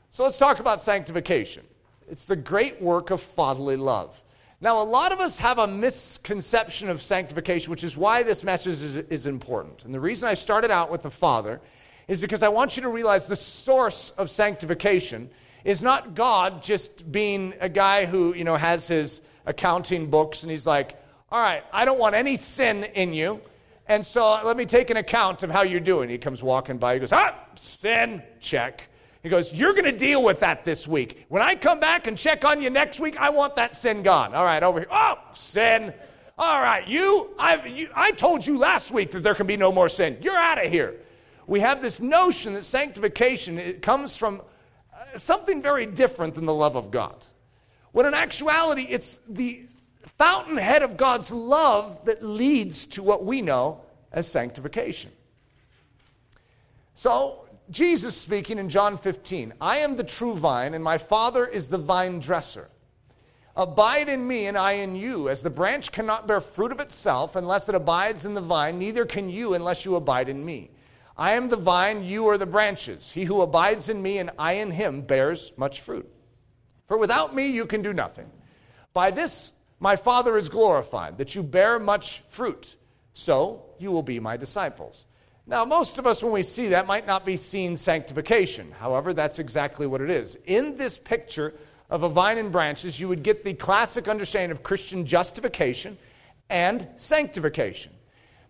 So 0.09 0.23
let's 0.23 0.39
talk 0.39 0.59
about 0.59 0.81
sanctification. 0.81 1.63
It's 2.09 2.25
the 2.25 2.35
great 2.35 2.81
work 2.81 3.11
of 3.11 3.21
fatherly 3.21 3.75
love. 3.75 4.21
Now, 4.59 4.81
a 4.81 4.83
lot 4.83 5.11
of 5.11 5.19
us 5.19 5.37
have 5.37 5.59
a 5.59 5.67
misconception 5.67 6.89
of 6.89 7.03
sanctification, 7.03 7.69
which 7.69 7.83
is 7.83 7.95
why 7.95 8.23
this 8.23 8.43
message 8.43 8.81
is, 8.81 8.95
is, 8.95 9.27
important. 9.27 9.85
And 9.85 9.93
the 9.93 9.99
reason 9.99 10.27
I 10.27 10.33
started 10.33 10.71
out 10.71 10.89
with 10.89 11.03
the 11.03 11.11
Father 11.11 11.61
is 12.07 12.19
because 12.19 12.41
I 12.41 12.47
want 12.47 12.75
you 12.75 12.81
to 12.81 12.89
realize 12.89 13.27
the 13.27 13.35
source 13.35 14.09
of 14.17 14.31
sanctification 14.31 15.29
is 15.63 15.83
not 15.83 16.15
God 16.15 16.63
just 16.63 17.11
being 17.11 17.53
a 17.59 17.69
guy 17.69 18.07
who, 18.07 18.33
you 18.33 18.43
know, 18.43 18.55
has 18.55 18.87
his 18.87 19.21
accounting 19.45 20.09
books 20.09 20.41
and 20.41 20.49
he's 20.49 20.65
like, 20.65 20.99
all 21.31 21.39
right, 21.39 21.63
I 21.71 21.85
don't 21.85 21.99
want 21.99 22.15
any 22.15 22.37
sin 22.37 22.85
in 22.85 23.13
you. 23.13 23.39
And 23.89 24.05
so 24.05 24.39
let 24.43 24.57
me 24.57 24.65
take 24.65 24.89
an 24.89 24.97
account 24.97 25.43
of 25.43 25.51
how 25.51 25.61
you're 25.61 25.79
doing. 25.79 26.09
He 26.09 26.17
comes 26.17 26.43
walking 26.43 26.77
by, 26.77 26.95
he 26.95 26.99
goes, 26.99 27.11
ah, 27.11 27.35
sin, 27.55 28.21
check. 28.39 28.83
He 29.23 29.29
goes, 29.29 29.51
You're 29.51 29.73
going 29.73 29.85
to 29.85 29.91
deal 29.91 30.23
with 30.23 30.39
that 30.39 30.63
this 30.63 30.87
week. 30.87 31.25
When 31.27 31.41
I 31.41 31.55
come 31.55 31.79
back 31.79 32.07
and 32.07 32.17
check 32.17 32.45
on 32.45 32.61
you 32.61 32.69
next 32.69 32.99
week, 32.99 33.17
I 33.17 33.29
want 33.29 33.55
that 33.55 33.75
sin 33.75 34.03
gone. 34.03 34.33
All 34.33 34.45
right, 34.45 34.63
over 34.63 34.79
here. 34.79 34.87
Oh, 34.89 35.15
sin. 35.33 35.93
All 36.37 36.61
right, 36.61 36.87
you, 36.87 37.31
you, 37.65 37.89
I 37.95 38.11
told 38.11 38.45
you 38.45 38.59
last 38.59 38.91
week 38.91 39.11
that 39.11 39.23
there 39.23 39.33
can 39.33 39.47
be 39.47 39.57
no 39.57 39.71
more 39.71 39.89
sin. 39.89 40.17
You're 40.21 40.37
out 40.37 40.63
of 40.63 40.71
here. 40.71 40.95
We 41.47 41.61
have 41.61 41.81
this 41.81 41.99
notion 41.99 42.53
that 42.53 42.63
sanctification 42.63 43.57
it 43.57 43.81
comes 43.81 44.15
from 44.15 44.41
uh, 44.93 45.17
something 45.17 45.61
very 45.61 45.87
different 45.87 46.35
than 46.35 46.45
the 46.45 46.53
love 46.53 46.75
of 46.75 46.91
God. 46.91 47.25
When 47.91 48.05
in 48.05 48.13
actuality, 48.13 48.85
it's 48.87 49.19
the 49.27 49.65
fountainhead 50.17 50.83
of 50.83 50.97
God's 50.97 51.31
love 51.31 52.05
that 52.05 52.23
leads 52.23 52.85
to 52.87 53.03
what 53.03 53.25
we 53.25 53.41
know 53.41 53.81
as 54.11 54.27
sanctification. 54.27 55.11
So, 56.95 57.47
Jesus 57.69 58.15
speaking 58.15 58.59
in 58.59 58.69
John 58.69 58.97
15 58.97 59.53
I 59.59 59.79
am 59.79 59.95
the 59.95 60.03
true 60.03 60.33
vine, 60.33 60.73
and 60.73 60.83
my 60.83 60.97
Father 60.97 61.45
is 61.45 61.69
the 61.69 61.77
vine 61.77 62.19
dresser. 62.19 62.69
Abide 63.55 64.07
in 64.07 64.25
me, 64.25 64.45
and 64.45 64.57
I 64.57 64.73
in 64.73 64.95
you. 64.95 65.29
As 65.29 65.41
the 65.41 65.49
branch 65.49 65.91
cannot 65.91 66.27
bear 66.27 66.41
fruit 66.41 66.71
of 66.71 66.79
itself 66.79 67.35
unless 67.35 67.67
it 67.67 67.75
abides 67.75 68.23
in 68.23 68.35
the 68.35 68.41
vine, 68.41 68.77
neither 68.77 69.05
can 69.05 69.29
you 69.29 69.55
unless 69.55 69.83
you 69.83 69.95
abide 69.95 70.29
in 70.29 70.45
me. 70.45 70.69
I 71.17 71.31
am 71.31 71.49
the 71.49 71.57
vine, 71.57 72.03
you 72.03 72.27
are 72.27 72.37
the 72.37 72.45
branches. 72.45 73.11
He 73.11 73.25
who 73.25 73.41
abides 73.41 73.89
in 73.89 73.99
me, 73.99 74.19
and 74.19 74.29
I 74.37 74.53
in 74.53 74.69
him, 74.69 75.01
bears 75.01 75.51
much 75.57 75.81
fruit. 75.81 76.07
For 76.87 76.97
without 76.97 77.33
me, 77.33 77.49
you 77.49 77.65
can 77.65 77.81
do 77.81 77.93
nothing. 77.93 78.29
By 78.93 79.09
this, 79.09 79.53
my 79.79 79.95
Father 79.95 80.37
is 80.37 80.49
glorified, 80.49 81.17
that 81.17 81.35
you 81.35 81.43
bear 81.43 81.79
much 81.79 82.23
fruit. 82.27 82.75
So 83.13 83.63
you 83.79 83.91
will 83.91 84.03
be 84.03 84.19
my 84.19 84.37
disciples. 84.37 85.05
Now, 85.45 85.63
most 85.63 85.97
of 85.97 86.05
us, 86.05 86.21
when 86.21 86.33
we 86.33 86.43
see 86.43 86.69
that, 86.69 86.87
might 86.87 87.07
not 87.07 87.25
be 87.25 87.37
seeing 87.37 87.77
sanctification. 87.77 88.71
However, 88.71 89.13
that's 89.13 89.39
exactly 89.39 89.87
what 89.87 90.01
it 90.01 90.09
is. 90.09 90.37
In 90.45 90.77
this 90.77 90.97
picture 90.97 91.53
of 91.89 92.03
a 92.03 92.09
vine 92.09 92.37
and 92.37 92.51
branches, 92.51 92.99
you 92.99 93.07
would 93.07 93.23
get 93.23 93.45
the 93.45 93.53
classic 93.53 94.07
understanding 94.07 94.51
of 94.51 94.61
Christian 94.61 95.05
justification 95.05 95.97
and 96.49 96.87
sanctification. 96.97 97.93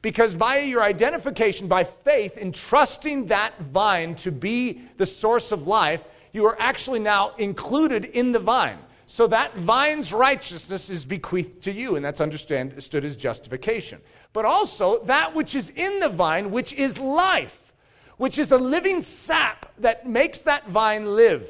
Because 0.02 0.34
by 0.34 0.60
your 0.60 0.82
identification, 0.82 1.68
by 1.68 1.84
faith, 1.84 2.38
in 2.38 2.52
trusting 2.52 3.28
that 3.28 3.60
vine 3.62 4.16
to 4.16 4.32
be 4.32 4.82
the 4.98 5.06
source 5.06 5.52
of 5.52 5.68
life, 5.68 6.04
you 6.34 6.46
are 6.46 6.56
actually 6.60 7.00
now 7.00 7.34
included 7.38 8.06
in 8.06 8.32
the 8.32 8.40
vine. 8.40 8.80
So 9.10 9.26
that 9.28 9.56
vine's 9.56 10.12
righteousness 10.12 10.90
is 10.90 11.06
bequeathed 11.06 11.64
to 11.64 11.72
you, 11.72 11.96
and 11.96 12.04
that's 12.04 12.20
understood 12.20 12.74
as 12.78 13.16
justification. 13.16 14.02
But 14.34 14.44
also 14.44 15.02
that 15.06 15.34
which 15.34 15.56
is 15.56 15.70
in 15.70 16.02
the 16.02 16.10
vine, 16.10 16.52
which 16.52 16.74
is 16.74 17.00
life, 17.00 17.74
which 18.18 18.38
is 18.38 18.52
a 18.52 18.58
living 18.58 19.02
sap 19.02 19.72
that 19.78 20.06
makes 20.06 20.40
that 20.40 20.68
vine 20.68 21.16
live. 21.16 21.48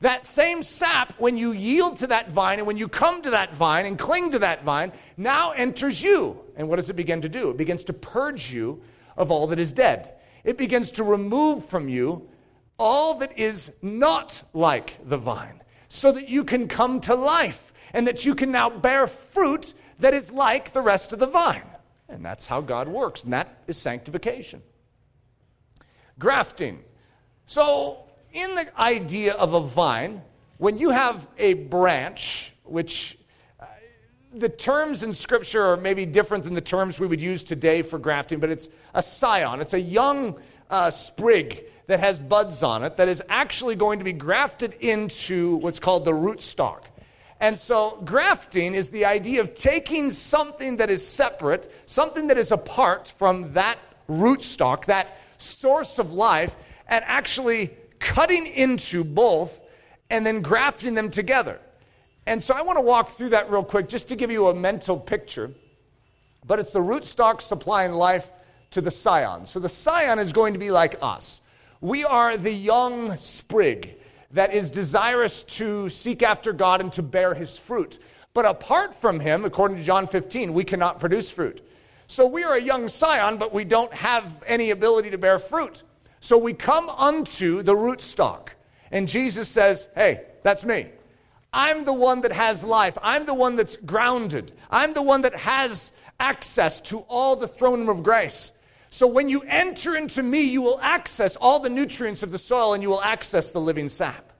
That 0.00 0.24
same 0.24 0.64
sap, 0.64 1.12
when 1.18 1.36
you 1.36 1.52
yield 1.52 1.98
to 1.98 2.08
that 2.08 2.32
vine 2.32 2.58
and 2.58 2.66
when 2.66 2.76
you 2.76 2.88
come 2.88 3.22
to 3.22 3.30
that 3.30 3.54
vine 3.54 3.86
and 3.86 3.96
cling 3.96 4.32
to 4.32 4.40
that 4.40 4.64
vine, 4.64 4.90
now 5.16 5.52
enters 5.52 6.02
you. 6.02 6.40
And 6.56 6.68
what 6.68 6.76
does 6.76 6.90
it 6.90 6.96
begin 6.96 7.22
to 7.22 7.28
do? 7.28 7.50
It 7.50 7.56
begins 7.56 7.84
to 7.84 7.92
purge 7.92 8.52
you 8.52 8.82
of 9.16 9.30
all 9.30 9.46
that 9.46 9.60
is 9.60 9.70
dead. 9.70 10.14
It 10.42 10.58
begins 10.58 10.90
to 10.92 11.04
remove 11.04 11.66
from 11.66 11.88
you 11.88 12.28
all 12.80 13.14
that 13.18 13.38
is 13.38 13.70
not 13.80 14.42
like 14.52 14.96
the 15.08 15.18
vine 15.18 15.62
so 15.88 16.12
that 16.12 16.28
you 16.28 16.44
can 16.44 16.68
come 16.68 17.00
to 17.02 17.14
life 17.14 17.72
and 17.92 18.06
that 18.06 18.24
you 18.24 18.34
can 18.34 18.50
now 18.50 18.68
bear 18.70 19.06
fruit 19.06 19.74
that 19.98 20.14
is 20.14 20.30
like 20.30 20.72
the 20.72 20.82
rest 20.82 21.12
of 21.12 21.18
the 21.18 21.26
vine. 21.26 21.62
And 22.08 22.24
that's 22.24 22.46
how 22.46 22.60
God 22.60 22.88
works, 22.88 23.24
and 23.24 23.32
that 23.32 23.62
is 23.66 23.76
sanctification. 23.76 24.62
Grafting. 26.18 26.84
So, 27.46 28.04
in 28.32 28.54
the 28.54 28.80
idea 28.80 29.34
of 29.34 29.54
a 29.54 29.60
vine, 29.60 30.22
when 30.58 30.78
you 30.78 30.90
have 30.90 31.26
a 31.38 31.54
branch, 31.54 32.52
which 32.64 33.18
uh, 33.58 33.66
the 34.34 34.48
terms 34.48 35.02
in 35.02 35.14
Scripture 35.14 35.62
are 35.62 35.76
maybe 35.76 36.06
different 36.06 36.44
than 36.44 36.54
the 36.54 36.60
terms 36.60 37.00
we 37.00 37.06
would 37.06 37.20
use 37.20 37.42
today 37.42 37.82
for 37.82 37.98
grafting, 37.98 38.38
but 38.38 38.50
it's 38.50 38.68
a 38.94 39.02
scion, 39.02 39.60
it's 39.60 39.74
a 39.74 39.80
young 39.80 40.40
uh, 40.70 40.90
sprig 40.90 41.64
that 41.86 42.00
has 42.00 42.18
buds 42.18 42.62
on 42.62 42.82
it 42.82 42.96
that 42.96 43.08
is 43.08 43.22
actually 43.28 43.76
going 43.76 43.98
to 43.98 44.04
be 44.04 44.12
grafted 44.12 44.74
into 44.74 45.56
what's 45.56 45.78
called 45.78 46.04
the 46.04 46.12
rootstock. 46.12 46.82
And 47.38 47.58
so, 47.58 48.00
grafting 48.04 48.74
is 48.74 48.90
the 48.90 49.04
idea 49.04 49.42
of 49.42 49.54
taking 49.54 50.10
something 50.10 50.78
that 50.78 50.88
is 50.88 51.06
separate, 51.06 51.70
something 51.84 52.28
that 52.28 52.38
is 52.38 52.50
apart 52.50 53.12
from 53.18 53.52
that 53.52 53.78
rootstock, 54.08 54.86
that 54.86 55.18
source 55.36 55.98
of 55.98 56.14
life, 56.14 56.54
and 56.88 57.04
actually 57.06 57.76
cutting 57.98 58.46
into 58.46 59.04
both 59.04 59.60
and 60.08 60.24
then 60.24 60.40
grafting 60.40 60.94
them 60.94 61.10
together. 61.10 61.60
And 62.24 62.42
so, 62.42 62.54
I 62.54 62.62
want 62.62 62.78
to 62.78 62.82
walk 62.82 63.10
through 63.10 63.30
that 63.30 63.50
real 63.50 63.64
quick 63.64 63.88
just 63.88 64.08
to 64.08 64.16
give 64.16 64.30
you 64.30 64.48
a 64.48 64.54
mental 64.54 64.98
picture. 64.98 65.50
But 66.46 66.58
it's 66.58 66.72
the 66.72 66.80
rootstock 66.80 67.42
supplying 67.42 67.92
life 67.92 68.30
to 68.70 68.80
the 68.80 68.90
scion. 68.90 69.44
So, 69.44 69.60
the 69.60 69.68
scion 69.68 70.18
is 70.18 70.32
going 70.32 70.54
to 70.54 70.58
be 70.58 70.70
like 70.70 70.96
us. 71.02 71.42
We 71.86 72.02
are 72.02 72.36
the 72.36 72.50
young 72.50 73.16
sprig 73.16 73.94
that 74.32 74.52
is 74.52 74.72
desirous 74.72 75.44
to 75.44 75.88
seek 75.88 76.20
after 76.20 76.52
God 76.52 76.80
and 76.80 76.92
to 76.94 77.00
bear 77.00 77.32
his 77.32 77.56
fruit. 77.56 78.00
But 78.34 78.44
apart 78.44 78.96
from 78.96 79.20
him, 79.20 79.44
according 79.44 79.76
to 79.76 79.84
John 79.84 80.08
15, 80.08 80.52
we 80.52 80.64
cannot 80.64 80.98
produce 80.98 81.30
fruit. 81.30 81.64
So 82.08 82.26
we 82.26 82.42
are 82.42 82.54
a 82.54 82.60
young 82.60 82.88
scion, 82.88 83.36
but 83.36 83.54
we 83.54 83.62
don't 83.64 83.92
have 83.94 84.42
any 84.48 84.70
ability 84.70 85.10
to 85.10 85.18
bear 85.18 85.38
fruit. 85.38 85.84
So 86.18 86.36
we 86.36 86.54
come 86.54 86.90
unto 86.90 87.62
the 87.62 87.76
rootstock. 87.76 88.48
And 88.90 89.06
Jesus 89.06 89.48
says, 89.48 89.86
Hey, 89.94 90.22
that's 90.42 90.64
me. 90.64 90.88
I'm 91.52 91.84
the 91.84 91.92
one 91.92 92.22
that 92.22 92.32
has 92.32 92.64
life. 92.64 92.98
I'm 93.00 93.26
the 93.26 93.34
one 93.34 93.54
that's 93.54 93.76
grounded. 93.76 94.54
I'm 94.72 94.92
the 94.92 95.02
one 95.02 95.22
that 95.22 95.36
has 95.36 95.92
access 96.18 96.80
to 96.80 96.98
all 97.08 97.36
the 97.36 97.46
throne 97.46 97.86
room 97.86 97.88
of 97.90 98.02
grace. 98.02 98.50
So 98.96 99.06
when 99.06 99.28
you 99.28 99.42
enter 99.42 99.94
into 99.94 100.22
me, 100.22 100.40
you 100.44 100.62
will 100.62 100.80
access 100.80 101.36
all 101.36 101.60
the 101.60 101.68
nutrients 101.68 102.22
of 102.22 102.32
the 102.32 102.38
soil 102.38 102.72
and 102.72 102.82
you 102.82 102.88
will 102.88 103.02
access 103.02 103.50
the 103.50 103.60
living 103.60 103.90
sap. 103.90 104.32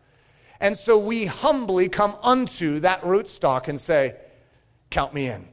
And 0.60 0.74
so 0.78 0.96
we 0.96 1.26
humbly 1.26 1.90
come 1.90 2.16
unto 2.22 2.80
that 2.80 3.02
rootstock 3.02 3.68
and 3.68 3.78
say, 3.78 4.14
Count 4.88 5.12
me 5.12 5.26
in. 5.26 5.46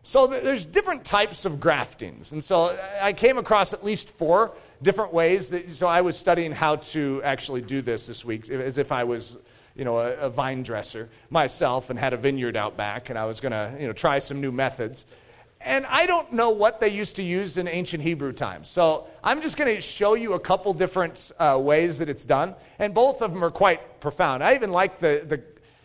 So 0.00 0.26
there's 0.26 0.64
different 0.64 1.04
types 1.04 1.44
of 1.44 1.60
graftings. 1.60 2.32
And 2.32 2.42
so 2.42 2.74
I 2.98 3.12
came 3.12 3.36
across 3.36 3.74
at 3.74 3.84
least 3.84 4.08
four 4.08 4.54
different 4.80 5.12
ways. 5.12 5.50
That, 5.50 5.70
so 5.70 5.86
I 5.86 6.00
was 6.00 6.16
studying 6.16 6.52
how 6.52 6.76
to 6.76 7.20
actually 7.24 7.60
do 7.60 7.82
this 7.82 8.06
this 8.06 8.24
week 8.24 8.48
as 8.48 8.78
if 8.78 8.90
I 8.90 9.04
was 9.04 9.36
you 9.76 9.84
know, 9.84 9.98
a, 9.98 10.14
a 10.14 10.30
vine 10.30 10.62
dresser 10.62 11.10
myself 11.28 11.90
and 11.90 11.98
had 11.98 12.14
a 12.14 12.16
vineyard 12.16 12.56
out 12.56 12.78
back 12.78 13.10
and 13.10 13.18
I 13.18 13.26
was 13.26 13.40
going 13.40 13.52
to, 13.52 13.76
you 13.78 13.86
know, 13.86 13.92
try 13.92 14.18
some 14.18 14.40
new 14.40 14.50
methods. 14.50 15.04
And 15.60 15.86
I 15.86 16.06
don't 16.06 16.32
know 16.32 16.50
what 16.50 16.80
they 16.80 16.88
used 16.88 17.16
to 17.16 17.22
use 17.22 17.56
in 17.56 17.66
ancient 17.66 18.02
Hebrew 18.02 18.32
times. 18.32 18.68
So 18.68 19.08
I'm 19.24 19.42
just 19.42 19.56
going 19.56 19.74
to 19.74 19.80
show 19.80 20.14
you 20.14 20.34
a 20.34 20.40
couple 20.40 20.72
different 20.72 21.32
uh, 21.38 21.58
ways 21.60 21.98
that 21.98 22.08
it's 22.08 22.24
done. 22.24 22.54
And 22.78 22.94
both 22.94 23.22
of 23.22 23.32
them 23.32 23.44
are 23.44 23.50
quite 23.50 24.00
profound. 24.00 24.44
I 24.44 24.54
even 24.54 24.70
like 24.70 25.00
the, 25.00 25.24
the, 25.26 25.42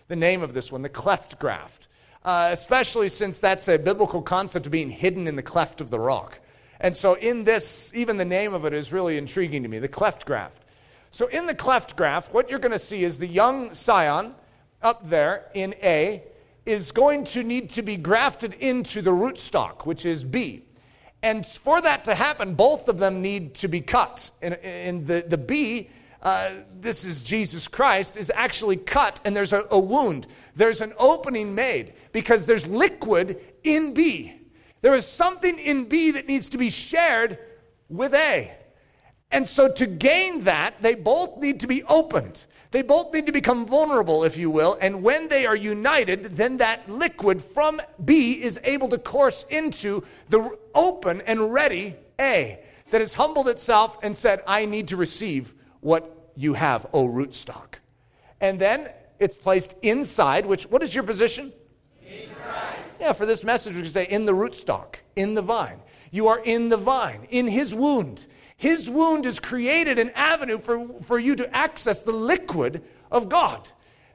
the 0.10 0.16
name 0.16 0.44
of 0.44 0.54
this 0.54 0.72
one, 0.72 0.84
the 0.84 0.90
cleft 0.90 1.40
graft, 1.40 1.88
uh, 2.24 2.50
especially 2.52 3.10
since 3.10 3.40
that's 3.40 3.68
a 3.68 3.78
biblical 3.78 4.22
concept 4.22 4.68
of 4.68 4.72
being 4.72 4.92
hidden 4.92 5.28
in 5.28 5.36
the 5.36 5.44
cleft 5.44 5.82
of 5.82 5.90
the 5.90 6.00
rock. 6.00 6.40
And 6.80 6.96
so 6.96 7.16
in 7.16 7.44
this, 7.44 7.92
even 7.96 8.18
the 8.18 8.26
name 8.26 8.54
of 8.54 8.66
it 8.66 8.74
is 8.74 8.92
really 8.92 9.18
intriguing 9.18 9.64
to 9.64 9.70
me 9.70 9.80
the 9.80 9.88
cleft 9.88 10.26
graft. 10.26 10.64
So 11.10 11.28
in 11.28 11.48
the 11.48 11.56
cleft 11.56 11.96
graft, 11.96 12.34
what 12.34 12.50
you're 12.50 12.60
going 12.60 12.74
to 12.74 12.80
see 12.80 13.04
is 13.04 13.18
the 13.18 13.28
young 13.28 13.74
scion 13.74 14.36
up 14.82 15.10
there 15.10 15.46
in 15.54 15.74
A 15.82 16.24
is 16.66 16.92
going 16.92 17.26
to 17.26 17.44
need 17.44 17.70
to 17.72 17.82
be 17.82 17.98
grafted 17.98 18.54
into 18.56 19.02
the 19.02 19.12
rootstock, 19.12 19.86
which 19.86 20.06
is 20.06 20.24
B. 20.24 20.64
And 21.22 21.46
for 21.46 21.82
that 21.82 22.06
to 22.06 22.16
happen, 22.16 22.56
both 22.56 22.88
of 22.88 22.98
them 22.98 23.22
need 23.22 23.56
to 23.56 23.68
be 23.68 23.82
cut. 23.82 24.32
And, 24.42 24.56
and 24.56 25.08
the, 25.08 25.26
the 25.28 25.38
B 25.38 25.90
uh, 26.24 26.52
this 26.80 27.04
is 27.04 27.22
Jesus 27.22 27.68
Christ, 27.68 28.16
is 28.16 28.32
actually 28.34 28.78
cut 28.78 29.20
and 29.26 29.36
there's 29.36 29.52
a, 29.52 29.68
a 29.72 29.78
wound. 29.78 30.26
There's 30.56 30.80
an 30.80 30.94
opening 30.98 31.54
made 31.54 31.94
because 32.14 32.46
there's 32.46 32.66
liquid 32.66 33.42
in 33.64 33.94
B. 33.94 34.34
There 34.82 34.96
is 34.96 35.06
something 35.06 35.60
in 35.60 35.84
B 35.86 36.12
that 36.12 36.26
needs 36.26 36.48
to 36.50 36.58
be 36.58 36.70
shared 36.70 37.40
with 37.90 38.14
A. 38.14 38.54
And 39.34 39.48
so 39.48 39.68
to 39.68 39.88
gain 39.88 40.44
that, 40.44 40.76
they 40.82 40.94
both 40.94 41.38
need 41.40 41.60
to 41.62 41.68
be 41.68 41.84
opened. 41.84 42.46
They 42.70 42.84
both 42.84 43.12
need 43.14 43.26
to 43.26 43.32
become 43.32 43.66
vulnerable, 43.66 44.24
if 44.24 44.38
you 44.38 44.52
will. 44.52 44.78
And 44.80 45.02
when 45.02 45.28
they 45.28 45.48
are 45.48 45.56
united, 45.56 46.38
then 46.38 46.58
that 46.58 46.88
liquid 46.88 47.44
from 47.44 47.82
B 48.06 48.34
is 48.34 48.60
able 48.64 48.90
to 48.90 49.00
course 49.00 49.44
into 49.50 50.04
the 50.30 50.56
open 50.76 51.22
and 51.22 51.52
ready 51.52 51.96
A 52.20 52.60
that 52.92 53.02
has 53.02 53.14
humbled 53.14 53.48
itself 53.48 53.98
and 54.04 54.16
said, 54.16 54.44
I 54.46 54.66
need 54.66 54.90
to 54.90 54.98
receive 54.98 55.56
what 55.82 56.32
you 56.36 56.54
have, 56.54 56.86
O 56.94 57.08
rootstock. 57.08 57.76
And 58.40 58.60
then 58.60 58.90
it's 59.18 59.36
placed 59.36 59.74
inside, 59.82 60.46
which, 60.46 60.66
what 60.68 60.84
is 60.84 60.94
your 60.94 61.04
position? 61.04 61.52
In 62.06 62.30
Christ. 62.30 62.78
Yeah, 63.00 63.14
for 63.14 63.26
this 63.26 63.44
message, 63.44 63.74
we 63.74 63.82
can 63.82 63.92
say 63.92 64.06
in 64.06 64.26
the 64.26 64.34
rootstock, 64.34 64.96
in 65.16 65.34
the 65.34 65.42
vine. 65.42 65.80
You 66.12 66.28
are 66.28 66.40
in 66.40 66.70
the 66.70 66.78
vine, 66.78 67.28
in 67.32 67.48
his 67.48 67.74
wound. 67.74 68.28
His 68.64 68.90
wound 68.90 69.26
has 69.26 69.42
created 69.42 70.00
an 70.00 70.12
avenue 70.12 70.58
for, 70.58 70.88
for 71.02 71.20
you 71.20 71.36
to 71.36 71.54
access 71.54 72.02
the 72.02 72.14
liquid 72.14 72.82
of 73.12 73.28
God. 73.28 73.68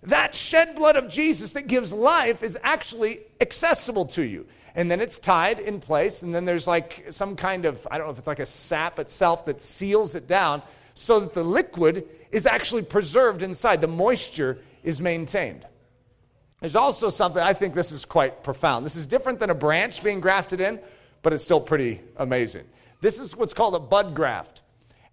That 0.04 0.34
shed 0.34 0.74
blood 0.74 0.96
of 0.96 1.10
Jesus 1.10 1.52
that 1.52 1.66
gives 1.66 1.92
life 1.92 2.42
is 2.42 2.56
actually 2.62 3.20
accessible 3.42 4.06
to 4.06 4.22
you. 4.22 4.46
And 4.74 4.90
then 4.90 5.02
it's 5.02 5.18
tied 5.18 5.60
in 5.60 5.80
place, 5.80 6.22
and 6.22 6.34
then 6.34 6.46
there's 6.46 6.66
like 6.66 7.08
some 7.10 7.36
kind 7.36 7.66
of, 7.66 7.86
I 7.90 7.98
don't 7.98 8.06
know 8.06 8.12
if 8.12 8.16
it's 8.16 8.26
like 8.26 8.38
a 8.38 8.46
sap 8.46 8.98
itself 8.98 9.44
that 9.44 9.60
seals 9.60 10.14
it 10.14 10.26
down 10.26 10.62
so 10.94 11.20
that 11.20 11.34
the 11.34 11.44
liquid 11.44 12.08
is 12.32 12.46
actually 12.46 12.84
preserved 12.84 13.42
inside. 13.42 13.82
The 13.82 13.86
moisture 13.86 14.60
is 14.82 14.98
maintained. 14.98 15.66
There's 16.60 16.74
also 16.74 17.10
something, 17.10 17.42
I 17.42 17.52
think 17.52 17.74
this 17.74 17.92
is 17.92 18.06
quite 18.06 18.42
profound. 18.42 18.86
This 18.86 18.96
is 18.96 19.06
different 19.06 19.40
than 19.40 19.50
a 19.50 19.54
branch 19.54 20.02
being 20.02 20.20
grafted 20.20 20.62
in, 20.62 20.80
but 21.20 21.34
it's 21.34 21.44
still 21.44 21.60
pretty 21.60 22.00
amazing. 22.16 22.64
This 23.00 23.18
is 23.18 23.36
what's 23.36 23.54
called 23.54 23.74
a 23.74 23.80
bud 23.80 24.14
graft. 24.14 24.62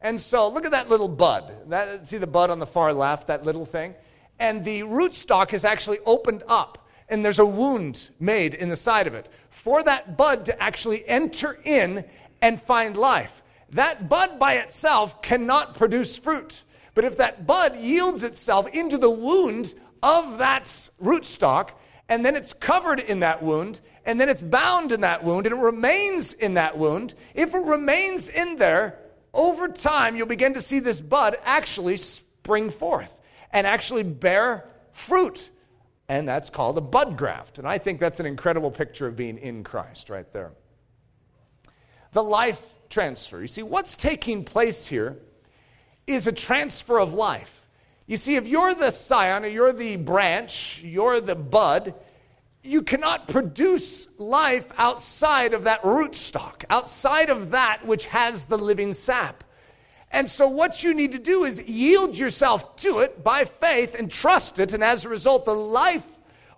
And 0.02 0.20
so 0.20 0.48
look 0.50 0.66
at 0.66 0.72
that 0.72 0.90
little 0.90 1.08
bud. 1.08 1.70
That, 1.70 2.08
see 2.08 2.18
the 2.18 2.28
bud 2.28 2.50
on 2.50 2.60
the 2.60 2.68
far 2.68 2.94
left, 2.94 3.28
that 3.28 3.44
little 3.44 3.66
thing? 3.66 3.96
And 4.40 4.64
the 4.66 4.82
rootstock 4.82 5.54
is 5.54 5.64
actually 5.64 6.00
opened 6.06 6.44
up, 6.48 6.88
and 7.10 7.24
there's 7.24 7.40
a 7.40 7.46
wound 7.46 8.10
made 8.20 8.54
in 8.54 8.70
the 8.70 8.76
side 8.76 9.08
of 9.08 9.14
it 9.14 9.30
for 9.50 9.82
that 9.84 10.18
bud 10.18 10.46
to 10.46 10.62
actually 10.62 11.08
enter 11.08 11.60
in 11.64 12.04
and 12.42 12.62
find 12.62 12.98
life. 12.98 13.42
That 13.72 14.10
bud 14.10 14.38
by 14.38 14.56
itself 14.56 15.22
cannot 15.22 15.76
produce 15.76 16.18
fruit. 16.18 16.64
But 16.94 17.06
if 17.06 17.18
that 17.18 17.48
bud 17.48 17.76
yields 17.78 18.24
itself 18.24 18.68
into 18.68 18.98
the 18.98 19.10
wound 19.10 19.74
of 20.04 20.38
that 20.38 20.66
rootstock, 21.02 21.72
and 22.08 22.24
then 22.24 22.36
it's 22.36 22.54
covered 22.54 23.00
in 23.00 23.22
that 23.22 23.42
wound, 23.42 23.82
and 24.06 24.22
then 24.22 24.30
it's 24.30 24.42
bound 24.42 24.92
in 24.92 25.02
that 25.02 25.24
wound, 25.24 25.48
and 25.48 25.56
it 25.56 25.60
remains 25.60 26.34
in 26.34 26.54
that 26.54 26.78
wound. 26.78 27.16
If 27.34 27.54
it 27.54 27.64
remains 27.64 28.30
in 28.30 28.58
there, 28.58 29.00
over 29.34 29.68
time, 29.68 30.16
you'll 30.16 30.28
begin 30.28 30.54
to 30.54 30.62
see 30.62 30.80
this 30.80 31.02
bud 31.02 31.38
actually 31.44 31.98
spring 31.98 32.70
forth 32.70 33.14
and 33.52 33.68
actually 33.68 34.04
bear 34.04 34.66
fruit. 34.94 35.52
And 36.08 36.28
that's 36.28 36.50
called 36.50 36.78
a 36.78 36.82
bud 36.82 37.18
graft. 37.18 37.58
And 37.58 37.68
I 37.68 37.78
think 37.78 38.00
that's 38.00 38.20
an 38.20 38.26
incredible 38.26 38.72
picture 38.72 39.08
of 39.08 39.16
being 39.16 39.38
in 39.38 39.64
Christ 39.64 40.10
right 40.10 40.32
there. 40.32 40.52
The 42.14 42.24
life 42.24 42.62
transfer. 42.90 43.42
You 43.42 43.48
see, 43.48 43.64
what's 43.64 43.98
taking 43.98 44.46
place 44.46 44.88
here 44.88 45.18
is 46.08 46.28
a 46.28 46.32
transfer 46.32 47.00
of 47.00 47.14
life. 47.14 47.62
You 48.08 48.18
see, 48.18 48.36
if 48.36 48.48
you're 48.48 48.76
the 48.76 48.92
scion 48.92 49.44
or 49.44 49.48
you're 49.48 49.74
the 49.74 49.96
branch, 49.96 50.82
you're 50.84 51.20
the 51.20 51.36
bud, 51.36 51.96
you 52.66 52.82
cannot 52.82 53.28
produce 53.28 54.08
life 54.18 54.66
outside 54.78 55.54
of 55.54 55.64
that 55.64 55.82
rootstock, 55.84 56.64
outside 56.70 57.30
of 57.30 57.52
that 57.52 57.86
which 57.86 58.06
has 58.08 58.46
the 58.46 58.58
living 58.58 58.94
sap. 58.94 59.44
And 60.12 60.30
so, 60.30 60.48
what 60.48 60.84
you 60.84 60.94
need 60.94 61.12
to 61.12 61.20
do 61.20 61.44
is 61.44 61.60
yield 61.60 62.18
yourself 62.18 62.78
to 62.78 63.00
it 63.00 63.24
by 63.24 63.46
faith 63.46 63.96
and 63.96 64.10
trust 64.10 64.60
it. 64.60 64.74
And 64.74 64.84
as 64.84 65.04
a 65.04 65.10
result, 65.10 65.46
the 65.46 65.54
life, 65.54 66.06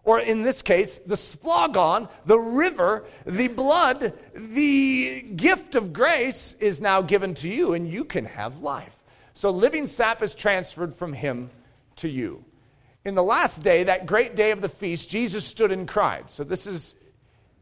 or 0.04 0.20
in 0.20 0.43
this 0.43 0.62
case, 0.62 1.00
the 1.06 1.15
splogon, 1.15 2.10
the 2.26 2.39
river, 2.39 3.06
the 3.26 3.48
blood, 3.48 4.13
the 4.36 5.22
gift 5.22 5.76
of 5.76 5.91
grace 5.91 6.56
is 6.60 6.82
now 6.82 7.02
given 7.02 7.34
to 7.36 7.50
you, 7.50 7.74
and 7.74 7.89
you 7.89 8.06
can 8.06 8.26
have 8.26 8.60
life. 8.60 8.93
So 9.34 9.50
living 9.50 9.88
sap 9.88 10.22
is 10.22 10.36
transferred 10.36 10.96
from 10.96 11.13
him 11.13 11.50
to 11.98 12.10
you. 12.10 12.43
In 13.08 13.15
the 13.15 13.24
last 13.24 13.63
day, 13.63 13.86
that 13.86 14.06
great 14.06 14.36
day 14.36 14.52
of 14.52 14.60
the 14.60 14.67
feast, 14.67 15.10
Jesus 15.10 15.46
stood 15.46 15.72
and 15.72 15.88
cried. 15.88 16.30
So 16.30 16.43
this 16.43 16.67
is 16.67 16.93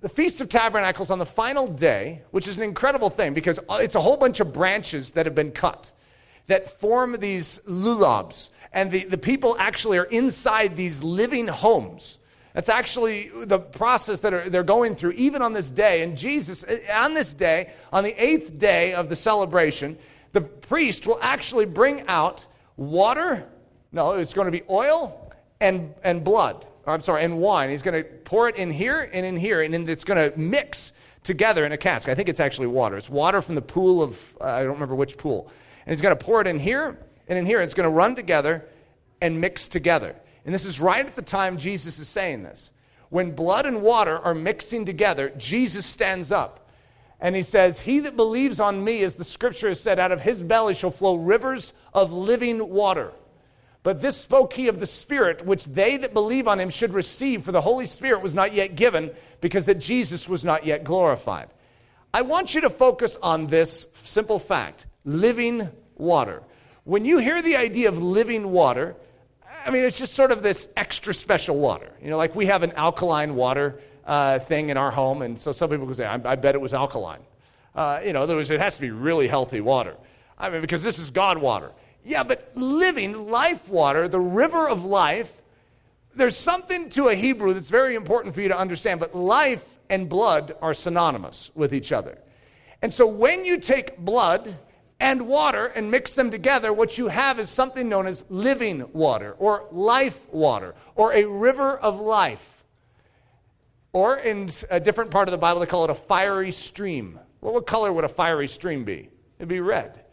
the 0.01 0.09
Feast 0.09 0.41
of 0.41 0.49
Tabernacles 0.49 1.11
on 1.11 1.19
the 1.19 1.25
final 1.27 1.67
day, 1.67 2.23
which 2.31 2.47
is 2.47 2.57
an 2.57 2.63
incredible 2.63 3.11
thing 3.11 3.35
because 3.35 3.59
it's 3.73 3.93
a 3.93 4.01
whole 4.01 4.17
bunch 4.17 4.39
of 4.39 4.51
branches 4.51 5.11
that 5.11 5.27
have 5.27 5.35
been 5.35 5.51
cut 5.51 5.91
that 6.47 6.79
form 6.79 7.15
these 7.19 7.59
lulavs. 7.67 8.49
And 8.73 8.89
the, 8.89 9.03
the 9.03 9.19
people 9.19 9.55
actually 9.59 9.99
are 9.99 10.05
inside 10.05 10.75
these 10.75 11.03
living 11.03 11.47
homes. 11.47 12.17
That's 12.55 12.69
actually 12.69 13.29
the 13.45 13.59
process 13.59 14.21
that 14.21 14.33
are, 14.33 14.49
they're 14.49 14.63
going 14.63 14.95
through, 14.95 15.11
even 15.11 15.43
on 15.43 15.53
this 15.53 15.69
day. 15.69 16.01
And 16.01 16.17
Jesus, 16.17 16.65
eh, 16.67 16.91
on 16.91 17.13
this 17.13 17.35
day, 17.35 17.71
on 17.93 18.03
the 18.03 18.19
eighth 18.19 18.57
day 18.57 18.95
of 18.95 19.09
the 19.09 19.15
celebration, 19.15 19.99
the 20.31 20.41
priest 20.41 21.05
will 21.05 21.19
actually 21.21 21.65
bring 21.65 22.07
out 22.07 22.47
water. 22.77 23.47
No, 23.91 24.13
it's 24.13 24.33
going 24.33 24.45
to 24.45 24.51
be 24.51 24.63
oil 24.67 25.21
and, 25.59 25.93
and 26.03 26.23
blood. 26.23 26.65
I'm 26.87 27.01
sorry, 27.01 27.23
and 27.23 27.39
wine. 27.39 27.69
He's 27.69 27.81
going 27.81 28.03
to 28.03 28.09
pour 28.09 28.47
it 28.47 28.55
in 28.57 28.71
here 28.71 29.09
and 29.11 29.25
in 29.25 29.37
here, 29.37 29.61
and 29.61 29.89
it's 29.89 30.03
going 30.03 30.31
to 30.31 30.37
mix 30.37 30.91
together 31.23 31.65
in 31.65 31.71
a 31.71 31.77
cask. 31.77 32.07
I 32.07 32.15
think 32.15 32.29
it's 32.29 32.39
actually 32.39 32.67
water. 32.67 32.97
It's 32.97 33.09
water 33.09 33.41
from 33.41 33.55
the 33.55 33.61
pool 33.61 34.03
of, 34.03 34.19
uh, 34.39 34.45
I 34.45 34.63
don't 34.63 34.73
remember 34.73 34.95
which 34.95 35.17
pool. 35.17 35.49
And 35.85 35.93
he's 35.93 36.01
going 36.01 36.15
to 36.15 36.23
pour 36.23 36.41
it 36.41 36.47
in 36.47 36.59
here 36.59 36.99
and 37.27 37.39
in 37.39 37.45
here. 37.45 37.61
It's 37.61 37.73
going 37.73 37.89
to 37.89 37.95
run 37.95 38.15
together 38.15 38.65
and 39.21 39.41
mix 39.41 39.67
together. 39.67 40.15
And 40.45 40.53
this 40.53 40.65
is 40.65 40.79
right 40.79 41.05
at 41.05 41.15
the 41.15 41.23
time 41.23 41.57
Jesus 41.57 41.97
is 41.97 42.07
saying 42.07 42.43
this. 42.43 42.69
When 43.09 43.31
blood 43.31 43.65
and 43.65 43.81
water 43.81 44.19
are 44.19 44.35
mixing 44.35 44.85
together, 44.85 45.31
Jesus 45.37 45.85
stands 45.85 46.31
up 46.31 46.69
and 47.19 47.35
he 47.35 47.43
says, 47.43 47.79
He 47.79 47.99
that 48.01 48.15
believes 48.15 48.59
on 48.59 48.83
me, 48.83 49.03
as 49.03 49.15
the 49.15 49.23
scripture 49.23 49.69
has 49.69 49.79
said, 49.79 49.99
out 49.99 50.11
of 50.11 50.21
his 50.21 50.41
belly 50.41 50.73
shall 50.73 50.91
flow 50.91 51.15
rivers 51.15 51.73
of 51.93 52.11
living 52.13 52.69
water. 52.69 53.11
But 53.85 54.01
this 54.01 54.17
spoke 54.17 54.53
he 54.53 54.67
of 54.67 54.79
the 54.79 54.87
Spirit, 54.87 55.45
which 55.45 55.65
they 55.65 55.97
that 55.97 56.11
believe 56.11 56.47
on 56.47 56.59
him 56.59 56.71
should 56.71 56.91
receive, 56.91 57.43
for 57.43 57.51
the 57.51 57.61
Holy 57.61 57.85
Spirit 57.85 58.23
was 58.23 58.33
not 58.33 58.51
yet 58.51 58.75
given, 58.75 59.11
because 59.41 59.67
that 59.67 59.77
Jesus 59.77 60.27
was 60.27 60.43
not 60.43 60.65
yet 60.65 60.83
glorified. 60.83 61.49
I 62.11 62.23
want 62.23 62.55
you 62.55 62.61
to 62.61 62.71
focus 62.71 63.15
on 63.21 63.45
this 63.45 63.85
simple 64.03 64.39
fact 64.39 64.87
living 65.03 65.69
water. 65.97 66.41
When 66.83 67.05
you 67.05 67.19
hear 67.19 67.43
the 67.43 67.57
idea 67.57 67.87
of 67.89 68.01
living 68.01 68.51
water, 68.51 68.95
I 69.63 69.69
mean, 69.69 69.83
it's 69.83 69.99
just 69.99 70.15
sort 70.15 70.31
of 70.31 70.41
this 70.41 70.67
extra 70.75 71.13
special 71.13 71.59
water. 71.59 71.91
You 72.01 72.09
know, 72.09 72.17
like 72.17 72.35
we 72.35 72.47
have 72.47 72.63
an 72.63 72.71
alkaline 72.71 73.35
water 73.35 73.79
uh, 74.03 74.39
thing 74.39 74.69
in 74.69 74.77
our 74.77 74.89
home, 74.89 75.21
and 75.21 75.37
so 75.37 75.51
some 75.51 75.69
people 75.69 75.85
can 75.85 75.93
say, 75.93 76.05
I, 76.05 76.19
I 76.25 76.35
bet 76.37 76.55
it 76.55 76.61
was 76.61 76.73
alkaline. 76.73 77.21
Uh, 77.75 77.99
you 78.03 78.13
know, 78.13 78.23
other 78.23 78.35
words, 78.35 78.49
it 78.49 78.59
has 78.59 78.73
to 78.73 78.81
be 78.81 78.89
really 78.89 79.27
healthy 79.27 79.61
water. 79.61 79.95
I 80.39 80.49
mean, 80.49 80.61
because 80.61 80.81
this 80.81 80.97
is 80.97 81.11
God 81.11 81.37
water. 81.37 81.69
Yeah, 82.05 82.21
but 82.21 82.51
living 82.55 83.29
life 83.29 83.67
water, 83.67 84.07
the 84.07 84.19
river 84.19 84.69
of 84.69 84.85
life, 84.85 85.31
there's 86.13 86.37
something 86.37 86.89
to 86.91 87.07
a 87.07 87.15
Hebrew 87.15 87.53
that's 87.53 87.69
very 87.69 87.95
important 87.95 88.35
for 88.35 88.41
you 88.41 88.47
to 88.49 88.57
understand, 88.57 88.99
but 88.99 89.15
life 89.15 89.63
and 89.89 90.07
blood 90.07 90.55
are 90.61 90.73
synonymous 90.73 91.49
with 91.55 91.73
each 91.73 91.91
other. 91.91 92.19
And 92.81 92.93
so 92.93 93.07
when 93.07 93.43
you 93.43 93.57
take 93.57 93.97
blood 93.97 94.55
and 94.99 95.27
water 95.27 95.65
and 95.65 95.89
mix 95.89 96.13
them 96.13 96.29
together, 96.29 96.71
what 96.71 96.97
you 96.97 97.07
have 97.07 97.39
is 97.39 97.49
something 97.49 97.89
known 97.89 98.05
as 98.05 98.23
living 98.29 98.85
water 98.93 99.33
or 99.39 99.65
life 99.71 100.29
water 100.31 100.75
or 100.95 101.13
a 101.13 101.25
river 101.25 101.75
of 101.75 101.99
life. 101.99 102.63
Or 103.93 104.17
in 104.17 104.51
a 104.69 104.79
different 104.79 105.09
part 105.09 105.27
of 105.27 105.31
the 105.31 105.37
Bible, 105.37 105.61
they 105.61 105.65
call 105.65 105.85
it 105.85 105.89
a 105.89 105.95
fiery 105.95 106.51
stream. 106.51 107.19
Well, 107.41 107.53
what 107.53 107.65
color 107.65 107.91
would 107.91 108.05
a 108.05 108.09
fiery 108.09 108.47
stream 108.47 108.83
be? 108.83 109.09
It'd 109.39 109.49
be 109.49 109.59
red. 109.59 110.04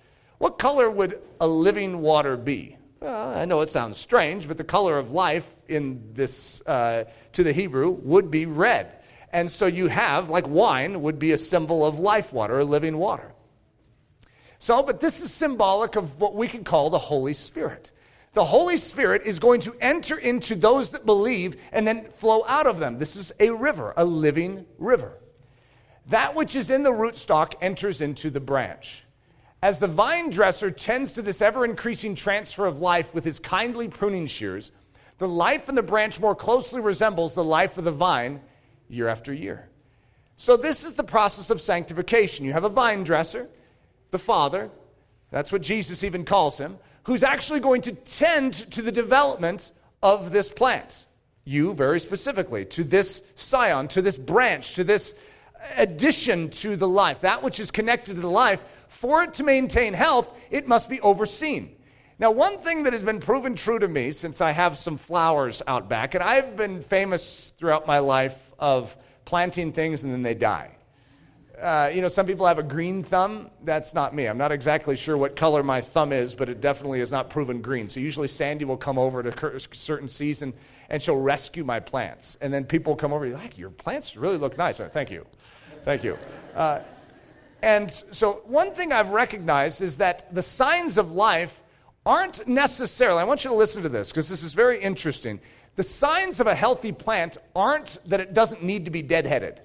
What 0.43 0.59
color 0.59 0.91
would 0.91 1.23
a 1.41 1.47
living 1.47 2.01
water 2.01 2.37
be? 2.37 2.77
Well, 2.99 3.29
I 3.29 3.45
know 3.45 3.61
it 3.61 3.69
sounds 3.69 3.97
strange, 3.99 4.49
but 4.49 4.57
the 4.57 4.65
color 4.65 4.99
of 4.99 5.13
life 5.13 5.47
in 5.69 6.03
this, 6.15 6.61
uh, 6.63 7.05
to 7.35 7.45
the 7.45 7.53
Hebrew, 7.53 7.91
would 7.91 8.29
be 8.29 8.47
red. 8.47 8.91
And 9.33 9.49
so 9.49 9.67
you 9.67 9.87
have, 9.87 10.31
like 10.31 10.49
wine, 10.49 11.01
would 11.03 11.21
be 11.21 11.31
a 11.31 11.39
symbol 11.39 11.87
of 11.87 12.01
life 12.01 12.33
water, 12.33 12.59
or 12.59 12.65
living 12.65 12.99
water. 12.99 13.33
So, 14.59 14.83
but 14.83 15.01
this 15.01 15.21
is 15.21 15.33
symbolic 15.33 15.95
of 15.95 16.21
what 16.21 16.35
we 16.35 16.49
can 16.49 16.65
call 16.65 16.91
the 16.91 16.99
Holy 16.99 17.35
Spirit 17.35 17.93
the 18.35 18.45
Holy 18.45 18.79
Spirit 18.79 19.23
is 19.27 19.39
going 19.39 19.61
to 19.61 19.77
enter 19.81 20.17
into 20.17 20.57
those 20.57 20.89
that 20.89 21.07
believe 21.07 21.57
and 21.71 21.87
then 21.87 22.09
flow 22.17 22.45
out 22.49 22.67
of 22.67 22.81
them. 22.81 22.99
This 22.99 23.15
is 23.15 23.31
a 23.39 23.51
river, 23.51 23.93
a 23.97 24.05
living 24.05 24.67
river. 24.79 25.19
That 26.07 26.35
which 26.35 26.57
is 26.57 26.71
in 26.71 26.83
the 26.83 26.91
rootstock 26.91 27.55
enters 27.61 28.01
into 28.01 28.31
the 28.31 28.41
branch. 28.41 29.05
As 29.62 29.79
the 29.79 29.87
vine 29.87 30.31
dresser 30.31 30.70
tends 30.72 31.12
to 31.12 31.22
this 31.22 31.40
ever 31.40 31.64
increasing 31.64 32.16
transfer 32.16 32.66
of 32.66 32.81
life 32.81 33.14
with 33.14 33.25
his 33.25 33.38
kindly 33.38 33.87
pruning 33.87 34.27
shears, 34.27 34.72
the 35.18 35.29
life 35.29 35.68
in 35.68 35.77
the 35.77 35.83
branch 35.83 36.18
more 36.18 36.35
closely 36.35 36.81
resembles 36.81 37.35
the 37.35 37.44
life 37.44 37.79
of 37.79 37.85
the 37.85 37.92
vine 37.92 38.40
year 38.88 39.07
after 39.07 39.33
year. 39.33 39.68
So, 40.37 40.57
this 40.57 40.83
is 40.83 40.94
the 40.94 41.05
process 41.05 41.51
of 41.51 41.61
sanctification. 41.61 42.44
You 42.44 42.53
have 42.53 42.64
a 42.64 42.68
vine 42.68 43.05
dresser, 43.05 43.48
the 44.11 44.18
Father, 44.18 44.68
that's 45.31 45.51
what 45.53 45.62
Jesus 45.62 46.05
even 46.05 46.25
calls 46.25 46.59
him, 46.59 46.79
who's 47.05 47.22
actually 47.22 47.61
going 47.61 47.83
to 47.83 47.92
tend 47.92 48.55
to 48.72 48.83
the 48.83 48.92
development 48.92 49.72
of 50.03 50.33
this 50.33 50.51
plant. 50.51 51.07
You, 51.44 51.72
very 51.75 52.01
specifically, 52.01 52.64
to 52.66 52.85
this 52.85 53.22
scion, 53.35 53.88
to 53.88 54.03
this 54.03 54.16
branch, 54.16 54.75
to 54.75 54.85
this 54.85 55.14
addition 55.77 56.51
to 56.51 56.77
the 56.77 56.87
life, 56.87 57.20
that 57.20 57.42
which 57.42 57.61
is 57.61 57.70
connected 57.70 58.16
to 58.16 58.20
the 58.20 58.29
life. 58.29 58.62
For 58.93 59.23
it 59.23 59.35
to 59.35 59.43
maintain 59.43 59.95
health, 59.95 60.33
it 60.51 60.69
must 60.69 60.89
be 60.89 61.01
overseen. 61.01 61.77
Now, 62.19 62.31
one 62.31 62.59
thing 62.59 62.83
that 62.85 62.93
has 62.93 63.03
been 63.03 63.21
proven 63.21 63.57
true 63.57 63.79
to 63.79 63.89
me 63.89 64.13
since 64.13 64.41
I 64.41 64.53
have 64.53 64.77
some 64.77 64.99
flowers 64.99 65.63
out 65.67 65.89
back, 65.89 66.15
and 66.15 66.23
I've 66.23 66.57
been 66.57 66.83
famous 66.83 67.53
throughout 67.57 67.87
my 67.87 67.99
life 67.99 68.53
of 68.59 68.97
planting 69.25 69.73
things 69.73 70.03
and 70.05 70.13
then 70.13 70.23
they 70.23 70.35
die. 70.35 70.77
Uh, 71.61 71.91
you 71.93 72.03
know, 72.03 72.09
some 72.09 72.27
people 72.27 72.47
have 72.47 72.59
a 72.59 72.63
green 72.63 73.03
thumb. 73.03 73.51
That's 73.65 73.95
not 73.95 74.15
me. 74.15 74.27
I'm 74.27 74.39
not 74.39 74.53
exactly 74.53 74.95
sure 74.95 75.17
what 75.17 75.37
color 75.37 75.63
my 75.63 75.81
thumb 75.81 76.13
is, 76.13 76.35
but 76.35 76.49
it 76.49 76.61
definitely 76.61 77.01
is 77.01 77.11
not 77.11 77.31
proven 77.31 77.63
green. 77.63 77.89
So 77.89 77.99
usually 77.99 78.29
Sandy 78.29 78.65
will 78.65 78.77
come 78.77 78.99
over 78.99 79.21
at 79.21 79.27
a 79.27 79.61
certain 79.73 80.09
season 80.09 80.53
and 80.91 81.01
she'll 81.01 81.21
rescue 81.21 81.65
my 81.65 81.81
plants. 81.81 82.37
And 82.41 82.53
then 82.53 82.65
people 82.65 82.95
come 82.95 83.13
over, 83.13 83.29
like, 83.31 83.57
your 83.57 83.71
plants 83.71 84.17
really 84.17 84.39
look 84.39 84.59
nice. 84.59 84.79
Thank 84.79 85.11
you. 85.11 85.25
Thank 85.85 86.05
you. 86.05 86.19
Uh, 86.55 86.81
and 87.62 87.90
so, 88.11 88.42
one 88.44 88.75
thing 88.75 88.92
I've 88.92 89.11
recognized 89.11 89.83
is 89.83 89.96
that 89.98 90.35
the 90.35 90.42
signs 90.42 90.98
of 90.98 91.12
life 91.12 91.62
aren't 92.05 92.48
necessarily, 92.48 93.20
I 93.20 93.25
want 93.25 93.44
you 93.44 93.51
to 93.51 93.57
listen 93.57 93.85
to 93.85 93.88
this 93.88 94.11
because 94.11 94.29
this 94.29 94.42
is 94.42 94.53
very 94.53 94.81
interesting. 94.81 95.38
The 95.77 95.85
signs 95.85 96.40
of 96.40 96.48
a 96.48 96.55
healthy 96.55 96.90
plant 96.90 97.38
aren't 97.55 97.98
that 98.07 98.20
it 98.20 98.35
doesn't 98.35 98.62
need 98.64 98.85
to 98.85 98.90
be 98.90 99.03
deadheaded. 99.03 99.59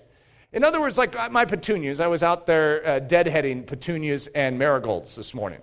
In 0.54 0.64
other 0.64 0.80
words, 0.80 0.98
like 0.98 1.18
uh, 1.18 1.30
my 1.30 1.44
petunias, 1.44 2.00
I 2.00 2.08
was 2.08 2.24
out 2.24 2.46
there 2.46 2.88
uh, 2.88 3.00
deadheading 3.00 3.66
petunias 3.66 4.28
and 4.28 4.58
marigolds 4.58 5.16
this 5.16 5.34
morning. 5.34 5.60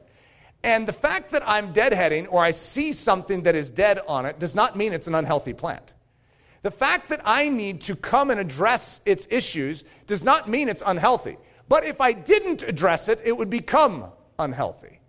And 0.65 0.89
the 0.89 0.93
fact 0.93 1.31
that 1.31 1.47
I'm 1.49 1.73
deadheading 1.73 2.27
or 2.31 2.43
I 2.43 2.51
see 2.51 2.93
something 2.93 3.43
that 3.45 3.55
is 3.55 3.71
dead 3.71 4.01
on 4.09 4.27
it 4.27 4.39
does 4.39 4.55
not 4.55 4.77
mean 4.77 4.93
it's 4.93 5.07
an 5.07 5.15
unhealthy 5.15 5.53
plant. 5.53 5.95
The 6.63 6.71
fact 6.71 7.11
that 7.11 7.21
I 7.25 7.49
need 7.49 7.83
to 7.83 7.95
come 7.95 8.31
and 8.31 8.41
address 8.41 9.01
its 9.05 9.27
issues 9.31 9.85
does 10.07 10.25
not 10.25 10.49
mean 10.49 10.69
it's 10.69 10.83
unhealthy. 10.85 11.37
But 11.69 11.85
if 11.85 12.01
I 12.01 12.13
didn't 12.13 12.63
address 12.63 13.09
it, 13.09 13.21
it 13.25 13.37
would 13.37 13.51
become 13.51 14.07
unhealthy. 14.39 15.01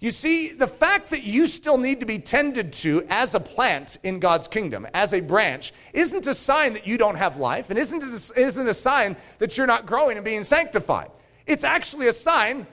You 0.00 0.10
see, 0.10 0.48
the 0.48 0.66
fact 0.66 1.10
that 1.10 1.22
you 1.22 1.46
still 1.46 1.78
need 1.78 2.00
to 2.00 2.06
be 2.06 2.18
tended 2.18 2.72
to 2.72 3.06
as 3.08 3.36
a 3.36 3.40
plant 3.40 3.98
in 4.02 4.18
God's 4.18 4.48
kingdom, 4.48 4.84
as 4.94 5.14
a 5.14 5.20
branch, 5.20 5.72
isn't 5.92 6.26
a 6.26 6.34
sign 6.34 6.72
that 6.72 6.88
you 6.88 6.98
don't 6.98 7.14
have 7.14 7.36
life 7.36 7.70
and 7.70 7.78
isn't 7.78 8.02
a, 8.02 8.40
isn't 8.40 8.68
a 8.68 8.74
sign 8.74 9.16
that 9.38 9.56
you're 9.56 9.68
not 9.68 9.86
growing 9.86 10.16
and 10.16 10.24
being 10.24 10.42
sanctified. 10.42 11.12
It's 11.46 11.62
actually 11.62 12.08
a 12.08 12.12
sign 12.12 12.66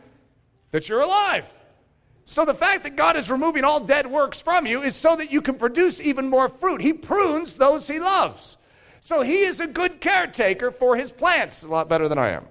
that 0.71 0.89
you're 0.89 1.01
alive. 1.01 1.45
So 2.25 2.45
the 2.45 2.55
fact 2.55 2.83
that 2.83 2.95
God 2.95 3.15
is 3.15 3.29
removing 3.29 3.63
all 3.63 3.79
dead 3.79 4.07
works 4.07 4.41
from 4.41 4.65
you 4.65 4.81
is 4.81 4.95
so 4.95 5.15
that 5.15 5.31
you 5.31 5.41
can 5.41 5.53
produce 5.53 6.01
even 6.01 6.29
more 6.29 6.49
fruit. 6.49 6.81
He 6.81 6.93
prunes 6.93 7.53
those 7.53 7.87
he 7.87 7.99
loves. 7.99 8.57
So 9.01 9.21
he 9.21 9.41
is 9.41 9.59
a 9.59 9.67
good 9.67 10.01
caretaker 10.01 10.71
for 10.71 10.95
his 10.95 11.11
plants, 11.11 11.61
a 11.61 11.67
lot 11.67 11.89
better 11.89 12.07
than 12.07 12.17
I 12.17 12.29
am. 12.29 12.47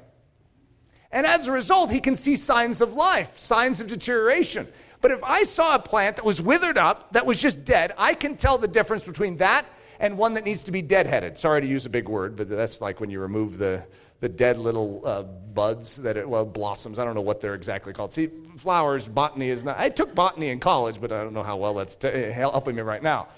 And 1.11 1.27
as 1.27 1.47
a 1.47 1.53
result, 1.53 1.91
he 1.91 2.01
can 2.01 2.17
see 2.17 2.37
signs 2.37 2.81
of 2.81 2.95
life, 2.95 3.37
signs 3.37 3.81
of 3.81 3.87
deterioration. 3.87 4.69
But 5.01 5.11
if 5.11 5.23
I 5.23 5.45
saw 5.45 5.75
a 5.75 5.79
plant 5.79 6.17
that 6.17 6.25
was 6.25 6.43
withered 6.43 6.77
up, 6.77 7.13
that 7.13 7.25
was 7.25 7.41
just 7.41 7.65
dead, 7.65 7.93
I 7.97 8.15
can 8.15 8.37
tell 8.37 8.59
the 8.59 8.69
difference 8.69 9.05
between 9.05 9.37
that 9.39 9.67
and 10.01 10.19
one 10.19 10.35
that 10.35 10.45
needs 10.45 10.63
to 10.65 10.73
be 10.73 10.83
deadheaded. 10.83 11.39
Sorry 11.39 11.61
to 11.61 11.67
use 11.67 11.87
a 11.87 11.91
big 11.91 12.09
word, 12.09 12.37
but 12.37 12.49
that's 12.49 12.81
like 12.81 13.01
when 13.01 13.11
you 13.11 13.21
remove 13.21 13.59
the, 13.59 13.85
the 14.21 14.29
dead 14.29 14.59
little 14.59 15.03
uh, 15.05 15.23
buds 15.23 15.97
that 15.97 16.17
it, 16.17 16.29
well 16.29 16.45
blossoms. 16.45 16.99
I 16.99 17.05
don't 17.05 17.15
know 17.15 17.21
what 17.21 17.41
they're 17.41 17.55
exactly 17.55 17.93
called. 17.93 18.13
See, 18.13 18.29
flowers, 18.57 19.09
botany 19.09 19.49
is 19.49 19.65
not. 19.65 19.79
I 19.79 19.89
took 19.89 20.15
botany 20.15 20.51
in 20.51 20.61
college, 20.61 21.01
but 21.01 21.11
I 21.11 21.23
don't 21.23 21.33
know 21.33 21.43
how 21.43 21.57
well 21.57 21.75
that's 21.75 21.95
t- 21.95 22.09
eh, 22.09 22.31
helping 22.31 22.77
me 22.77 22.83
right 22.83 23.03
now. 23.03 23.29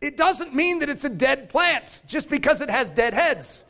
It 0.00 0.16
doesn't 0.16 0.54
mean 0.54 0.80
that 0.80 0.88
it's 0.90 1.04
a 1.04 1.08
dead 1.08 1.48
plant 1.48 2.00
just 2.06 2.28
because 2.28 2.60
it 2.60 2.68
has 2.68 2.90
dead 2.90 3.14
heads. 3.14 3.64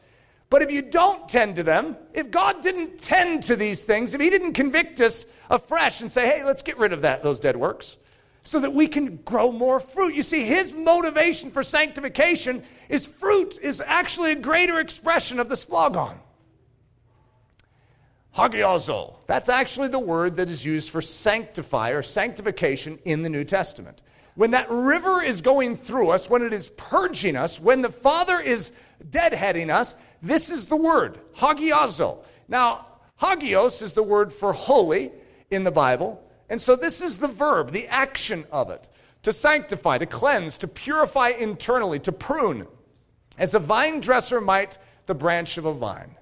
But 0.49 0.63
if 0.63 0.71
you 0.71 0.83
don't 0.83 1.29
tend 1.29 1.57
to 1.57 1.63
them, 1.63 1.97
if 2.15 2.31
God 2.31 2.63
didn't 2.63 3.01
tend 3.01 3.43
to 3.45 3.57
these 3.57 3.85
things, 3.85 4.15
if 4.15 4.21
He 4.21 4.31
didn't 4.31 4.53
convict 4.53 5.01
us 5.01 5.27
afresh 5.51 6.01
and 6.01 6.11
say, 6.11 6.27
"Hey, 6.27 6.45
let's 6.45 6.63
get 6.63 6.79
rid 6.79 6.93
of 6.93 7.03
that 7.03 7.23
those 7.23 7.41
dead 7.41 7.57
works," 7.57 7.97
so 8.45 8.61
that 8.61 8.73
we 8.73 8.87
can 8.87 9.17
grow 9.25 9.51
more 9.51 9.81
fruit. 9.81 10.15
You 10.15 10.23
see, 10.23 10.45
his 10.45 10.73
motivation 10.73 11.51
for 11.51 11.65
sanctification 11.65 12.63
is 12.89 13.05
fruit, 13.05 13.59
is 13.61 13.83
actually 13.85 14.31
a 14.31 14.37
greater 14.37 14.79
expression 14.79 15.41
of 15.41 15.49
the 15.49 15.57
splagon. 15.57 16.19
Hagiazo. 18.37 19.17
That's 19.27 19.49
actually 19.49 19.89
the 19.89 19.99
word 19.99 20.37
that 20.37 20.49
is 20.49 20.65
used 20.65 20.91
for 20.91 21.01
sanctify 21.01 21.91
or 21.91 22.03
sanctification 22.03 23.01
in 23.05 23.23
the 23.23 23.29
New 23.29 23.45
Testament. 23.45 24.03
When 24.37 24.53
that 24.53 24.71
river 24.71 25.23
is 25.23 25.41
going 25.41 25.77
through 25.77 26.11
us, 26.11 26.31
when 26.31 26.43
it 26.43 26.53
is 26.53 26.69
purging 26.77 27.37
us, 27.37 27.59
when 27.59 27.83
the 27.83 27.91
Father 27.91 28.39
is 28.39 28.71
deadheading 29.11 29.75
us, 29.75 29.97
this 30.23 30.51
is 30.51 30.67
the 30.67 30.77
word, 30.77 31.19
hagiazo. 31.37 32.19
Now, 32.47 32.87
hagios 33.21 33.83
is 33.83 33.95
the 33.95 34.03
word 34.03 34.33
for 34.33 34.53
holy 34.53 35.11
in 35.51 35.65
the 35.65 35.71
Bible. 35.71 36.23
And 36.49 36.61
so 36.61 36.77
this 36.77 37.03
is 37.03 37.17
the 37.17 37.29
verb, 37.29 37.73
the 37.73 37.89
action 37.89 38.45
of 38.53 38.71
it 38.71 38.89
to 39.23 39.33
sanctify, 39.33 39.99
to 39.99 40.07
cleanse, 40.07 40.57
to 40.59 40.69
purify 40.69 41.31
internally, 41.31 41.99
to 41.99 42.13
prune, 42.13 42.65
as 43.39 43.55
a 43.55 43.59
vine 43.59 43.99
dresser 43.99 44.41
might 44.41 44.79
the 45.07 45.15
branch 45.15 45.59
of 45.59 45.65
a 45.65 45.73
vine. 45.73 46.15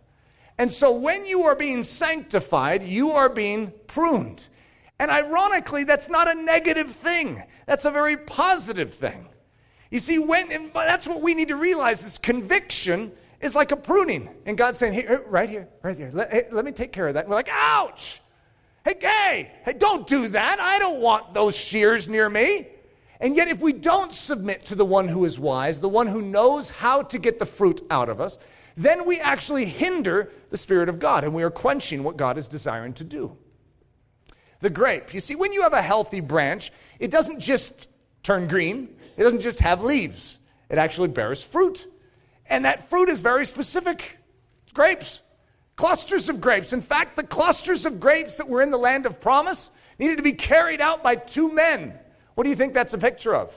And 0.56 0.72
so 0.72 0.92
when 0.92 1.26
you 1.26 1.42
are 1.42 1.54
being 1.54 1.82
sanctified, 1.82 2.82
you 2.82 3.10
are 3.10 3.28
being 3.28 3.72
pruned. 3.88 4.48
And 5.04 5.10
ironically, 5.10 5.84
that's 5.84 6.08
not 6.08 6.30
a 6.30 6.34
negative 6.34 6.92
thing. 6.92 7.42
That's 7.66 7.84
a 7.84 7.90
very 7.90 8.16
positive 8.16 8.94
thing. 8.94 9.28
You 9.90 9.98
see, 9.98 10.18
when 10.18 10.50
and 10.50 10.70
that's 10.72 11.06
what 11.06 11.20
we 11.20 11.34
need 11.34 11.48
to 11.48 11.56
realize 11.56 12.06
is 12.06 12.16
conviction 12.16 13.12
is 13.42 13.54
like 13.54 13.70
a 13.70 13.76
pruning. 13.76 14.30
And 14.46 14.56
God's 14.56 14.78
saying, 14.78 14.94
hey, 14.94 15.18
right 15.26 15.50
here, 15.50 15.68
right 15.82 15.94
here, 15.94 16.10
let, 16.14 16.32
hey, 16.32 16.46
let 16.50 16.64
me 16.64 16.72
take 16.72 16.90
care 16.90 17.06
of 17.06 17.12
that. 17.12 17.24
And 17.24 17.28
we're 17.28 17.36
like, 17.36 17.50
ouch! 17.50 18.22
Hey, 18.82 18.94
gay, 18.94 19.52
hey, 19.66 19.74
don't 19.74 20.06
do 20.06 20.28
that. 20.28 20.58
I 20.58 20.78
don't 20.78 21.00
want 21.00 21.34
those 21.34 21.54
shears 21.54 22.08
near 22.08 22.30
me. 22.30 22.68
And 23.20 23.36
yet, 23.36 23.48
if 23.48 23.60
we 23.60 23.74
don't 23.74 24.10
submit 24.14 24.64
to 24.66 24.74
the 24.74 24.86
one 24.86 25.06
who 25.06 25.26
is 25.26 25.38
wise, 25.38 25.80
the 25.80 25.88
one 25.90 26.06
who 26.06 26.22
knows 26.22 26.70
how 26.70 27.02
to 27.02 27.18
get 27.18 27.38
the 27.38 27.44
fruit 27.44 27.84
out 27.90 28.08
of 28.08 28.22
us, 28.22 28.38
then 28.74 29.04
we 29.04 29.20
actually 29.20 29.66
hinder 29.66 30.32
the 30.48 30.56
Spirit 30.56 30.88
of 30.88 30.98
God 30.98 31.24
and 31.24 31.34
we 31.34 31.42
are 31.42 31.50
quenching 31.50 32.02
what 32.04 32.16
God 32.16 32.38
is 32.38 32.48
desiring 32.48 32.94
to 32.94 33.04
do. 33.04 33.36
The 34.60 34.70
grape, 34.70 35.12
you 35.12 35.20
see, 35.20 35.34
when 35.34 35.52
you 35.52 35.62
have 35.62 35.72
a 35.72 35.82
healthy 35.82 36.20
branch, 36.20 36.72
it 36.98 37.10
doesn't 37.10 37.40
just 37.40 37.88
turn 38.22 38.48
green, 38.48 38.96
it 39.16 39.22
doesn't 39.22 39.40
just 39.40 39.60
have 39.60 39.82
leaves, 39.82 40.38
it 40.68 40.78
actually 40.78 41.08
bears 41.08 41.42
fruit. 41.42 41.86
And 42.46 42.64
that 42.64 42.88
fruit 42.90 43.08
is 43.08 43.20
very 43.20 43.46
specific 43.46 44.18
it's 44.64 44.72
grapes. 44.72 45.20
Clusters 45.76 46.28
of 46.28 46.40
grapes. 46.40 46.72
In 46.72 46.82
fact, 46.82 47.16
the 47.16 47.22
clusters 47.22 47.84
of 47.84 47.98
grapes 47.98 48.36
that 48.36 48.48
were 48.48 48.62
in 48.62 48.70
the 48.70 48.78
land 48.78 49.06
of 49.06 49.20
promise 49.20 49.70
needed 49.98 50.16
to 50.16 50.22
be 50.22 50.32
carried 50.32 50.80
out 50.80 51.02
by 51.02 51.16
two 51.16 51.52
men. 51.52 51.98
What 52.34 52.44
do 52.44 52.50
you 52.50 52.56
think 52.56 52.74
that's 52.74 52.94
a 52.94 52.98
picture 52.98 53.34
of? 53.34 53.52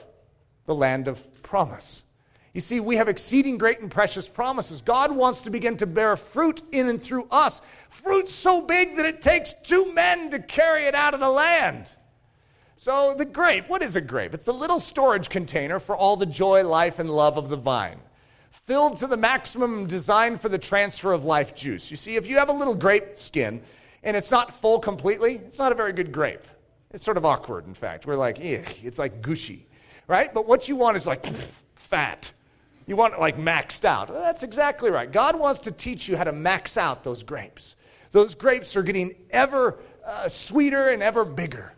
The 0.66 0.74
land 0.74 1.08
of 1.08 1.42
promise. 1.42 2.04
You 2.58 2.62
see, 2.62 2.80
we 2.80 2.96
have 2.96 3.06
exceeding 3.06 3.56
great 3.56 3.78
and 3.78 3.88
precious 3.88 4.26
promises. 4.26 4.80
God 4.80 5.12
wants 5.12 5.42
to 5.42 5.50
begin 5.50 5.76
to 5.76 5.86
bear 5.86 6.16
fruit 6.16 6.60
in 6.72 6.88
and 6.88 7.00
through 7.00 7.28
us. 7.30 7.62
Fruit 7.88 8.28
so 8.28 8.60
big 8.60 8.96
that 8.96 9.06
it 9.06 9.22
takes 9.22 9.54
two 9.62 9.92
men 9.92 10.32
to 10.32 10.40
carry 10.40 10.88
it 10.88 10.94
out 10.96 11.14
of 11.14 11.20
the 11.20 11.30
land. 11.30 11.88
So, 12.76 13.14
the 13.16 13.24
grape, 13.24 13.68
what 13.68 13.80
is 13.80 13.94
a 13.94 14.00
grape? 14.00 14.34
It's 14.34 14.46
the 14.46 14.52
little 14.52 14.80
storage 14.80 15.28
container 15.28 15.78
for 15.78 15.96
all 15.96 16.16
the 16.16 16.26
joy, 16.26 16.66
life, 16.66 16.98
and 16.98 17.08
love 17.08 17.38
of 17.38 17.48
the 17.48 17.56
vine 17.56 18.00
filled 18.50 18.98
to 18.98 19.06
the 19.06 19.16
maximum 19.16 19.86
designed 19.86 20.40
for 20.40 20.48
the 20.48 20.58
transfer 20.58 21.12
of 21.12 21.24
life 21.24 21.54
juice. 21.54 21.92
You 21.92 21.96
see, 21.96 22.16
if 22.16 22.26
you 22.26 22.38
have 22.38 22.48
a 22.48 22.52
little 22.52 22.74
grape 22.74 23.16
skin 23.16 23.62
and 24.02 24.16
it's 24.16 24.32
not 24.32 24.60
full 24.60 24.80
completely, 24.80 25.36
it's 25.46 25.58
not 25.58 25.70
a 25.70 25.76
very 25.76 25.92
good 25.92 26.10
grape. 26.10 26.48
It's 26.90 27.04
sort 27.04 27.18
of 27.18 27.24
awkward, 27.24 27.68
in 27.68 27.74
fact. 27.74 28.04
We're 28.04 28.16
like, 28.16 28.40
it's 28.40 28.98
like 28.98 29.22
gushy, 29.22 29.68
right? 30.08 30.34
But 30.34 30.48
what 30.48 30.68
you 30.68 30.74
want 30.74 30.96
is 30.96 31.06
like 31.06 31.24
fat. 31.76 32.32
You 32.88 32.96
want 32.96 33.12
it 33.12 33.20
like 33.20 33.36
maxed 33.36 33.84
out. 33.84 34.08
Well, 34.08 34.22
that's 34.22 34.42
exactly 34.42 34.90
right. 34.90 35.12
God 35.12 35.38
wants 35.38 35.60
to 35.60 35.70
teach 35.70 36.08
you 36.08 36.16
how 36.16 36.24
to 36.24 36.32
max 36.32 36.78
out 36.78 37.04
those 37.04 37.22
grapes. 37.22 37.76
Those 38.12 38.34
grapes 38.34 38.74
are 38.76 38.82
getting 38.82 39.14
ever 39.28 39.78
uh, 40.06 40.30
sweeter 40.30 40.88
and 40.88 41.02
ever 41.02 41.26
bigger. 41.26 41.74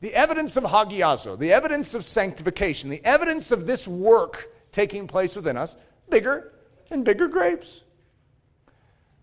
The 0.00 0.14
evidence 0.14 0.56
of 0.56 0.62
hagiazo, 0.62 1.36
the 1.36 1.52
evidence 1.52 1.92
of 1.94 2.04
sanctification, 2.04 2.88
the 2.88 3.04
evidence 3.04 3.50
of 3.50 3.66
this 3.66 3.88
work 3.88 4.52
taking 4.70 5.08
place 5.08 5.34
within 5.34 5.56
us, 5.56 5.74
bigger 6.08 6.52
and 6.92 7.04
bigger 7.04 7.26
grapes. 7.26 7.80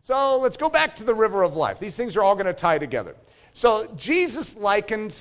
So 0.01 0.37
let's 0.39 0.57
go 0.57 0.69
back 0.69 0.97
to 0.97 1.05
the 1.05 1.15
river 1.15 1.43
of 1.43 1.55
life. 1.55 1.79
These 1.79 1.95
things 1.95 2.17
are 2.17 2.23
all 2.23 2.35
going 2.35 2.45
to 2.45 2.53
tie 2.53 2.77
together. 2.77 3.15
So 3.53 3.89
Jesus 3.95 4.57
likened 4.57 5.17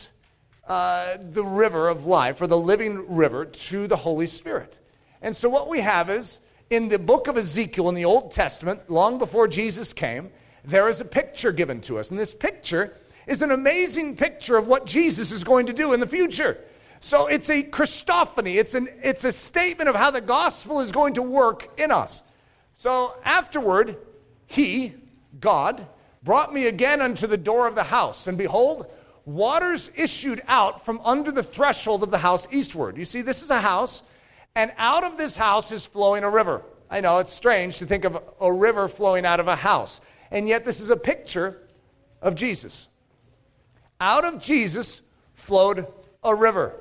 uh, 0.67 1.19
the 1.31 1.45
river 1.45 1.89
of 1.89 2.05
life, 2.05 2.43
or 2.43 2.49
the 2.49 2.59
living 2.59 3.15
river, 3.17 3.45
to 3.45 3.87
the 3.87 3.97
Holy 3.97 4.27
Spirit. 4.27 4.79
And 5.23 5.35
so 5.35 5.49
what 5.49 5.69
we 5.69 5.81
have 5.81 6.11
is 6.11 6.39
in 6.71 6.89
the 6.89 6.99
book 6.99 7.29
of 7.29 7.37
Ezekiel 7.37 7.89
in 7.89 7.95
the 7.95 8.05
Old 8.05 8.33
Testament, 8.33 8.91
long 8.91 9.19
before 9.19 9.49
Jesus 9.49 9.93
came, 9.93 10.31
there 10.65 10.89
is 10.89 11.01
a 11.01 11.05
picture 11.05 11.53
given 11.53 11.81
to 11.83 11.99
us. 11.99 12.11
And 12.11 12.19
this 12.19 12.35
picture 12.35 12.95
is 13.27 13.43
an 13.43 13.51
amazing 13.51 14.17
picture 14.17 14.57
of 14.57 14.67
what 14.67 14.87
Jesus 14.87 15.31
is 15.33 15.45
going 15.45 15.67
to 15.67 15.73
do 15.73 15.93
in 15.93 16.01
the 16.01 16.07
future. 16.07 16.59
So 17.01 17.27
it's 17.27 17.49
a 17.49 17.63
Christophany, 17.63 18.57
it's, 18.57 18.75
an, 18.75 18.89
it's 19.03 19.25
a 19.25 19.33
statement 19.33 19.89
of 19.89 19.95
how 19.95 20.11
the 20.11 20.21
gospel 20.21 20.81
is 20.81 20.91
going 20.91 21.15
to 21.15 21.23
work 21.23 21.69
in 21.79 21.93
us. 21.93 22.23
So 22.75 23.15
afterward, 23.25 23.97
he, 24.47 24.95
God, 25.41 25.87
brought 26.23 26.53
me 26.53 26.67
again 26.67 27.01
unto 27.01 27.27
the 27.27 27.37
door 27.37 27.67
of 27.67 27.75
the 27.75 27.85
house, 27.85 28.27
and 28.27 28.37
behold, 28.37 28.87
waters 29.25 29.91
issued 29.95 30.43
out 30.49 30.85
from 30.85 31.01
under 31.05 31.31
the 31.31 31.43
threshold 31.43 32.03
of 32.03 32.11
the 32.11 32.19
house 32.19 32.49
eastward. 32.51 32.97
You 32.97 33.05
see, 33.05 33.23
this 33.23 33.43
is 33.43 33.51
a 33.51 33.61
house, 33.61 34.03
and 34.59 34.73
out 34.77 35.05
of 35.05 35.17
this 35.17 35.37
house 35.37 35.71
is 35.71 35.87
flowing 35.87 36.25
a 36.25 36.31
river. 36.31 36.65
I 36.91 37.01
know 37.01 37.19
it's 37.19 37.33
strange 37.33 37.79
to 37.79 37.87
think 37.87 38.05
of 38.05 38.21
a 38.41 38.53
river 38.53 38.89
flowing 38.89 39.25
out 39.25 39.39
of 39.39 39.47
a 39.47 39.55
house, 39.55 40.01
and 40.33 40.49
yet 40.49 40.65
this 40.65 40.81
is 40.81 40.91
a 40.91 40.97
picture 40.97 41.63
of 42.21 42.35
Jesus. 42.35 42.89
Out 44.01 44.25
of 44.25 44.41
Jesus 44.41 45.01
flowed 45.35 45.87
a 46.25 46.35
river. 46.35 46.75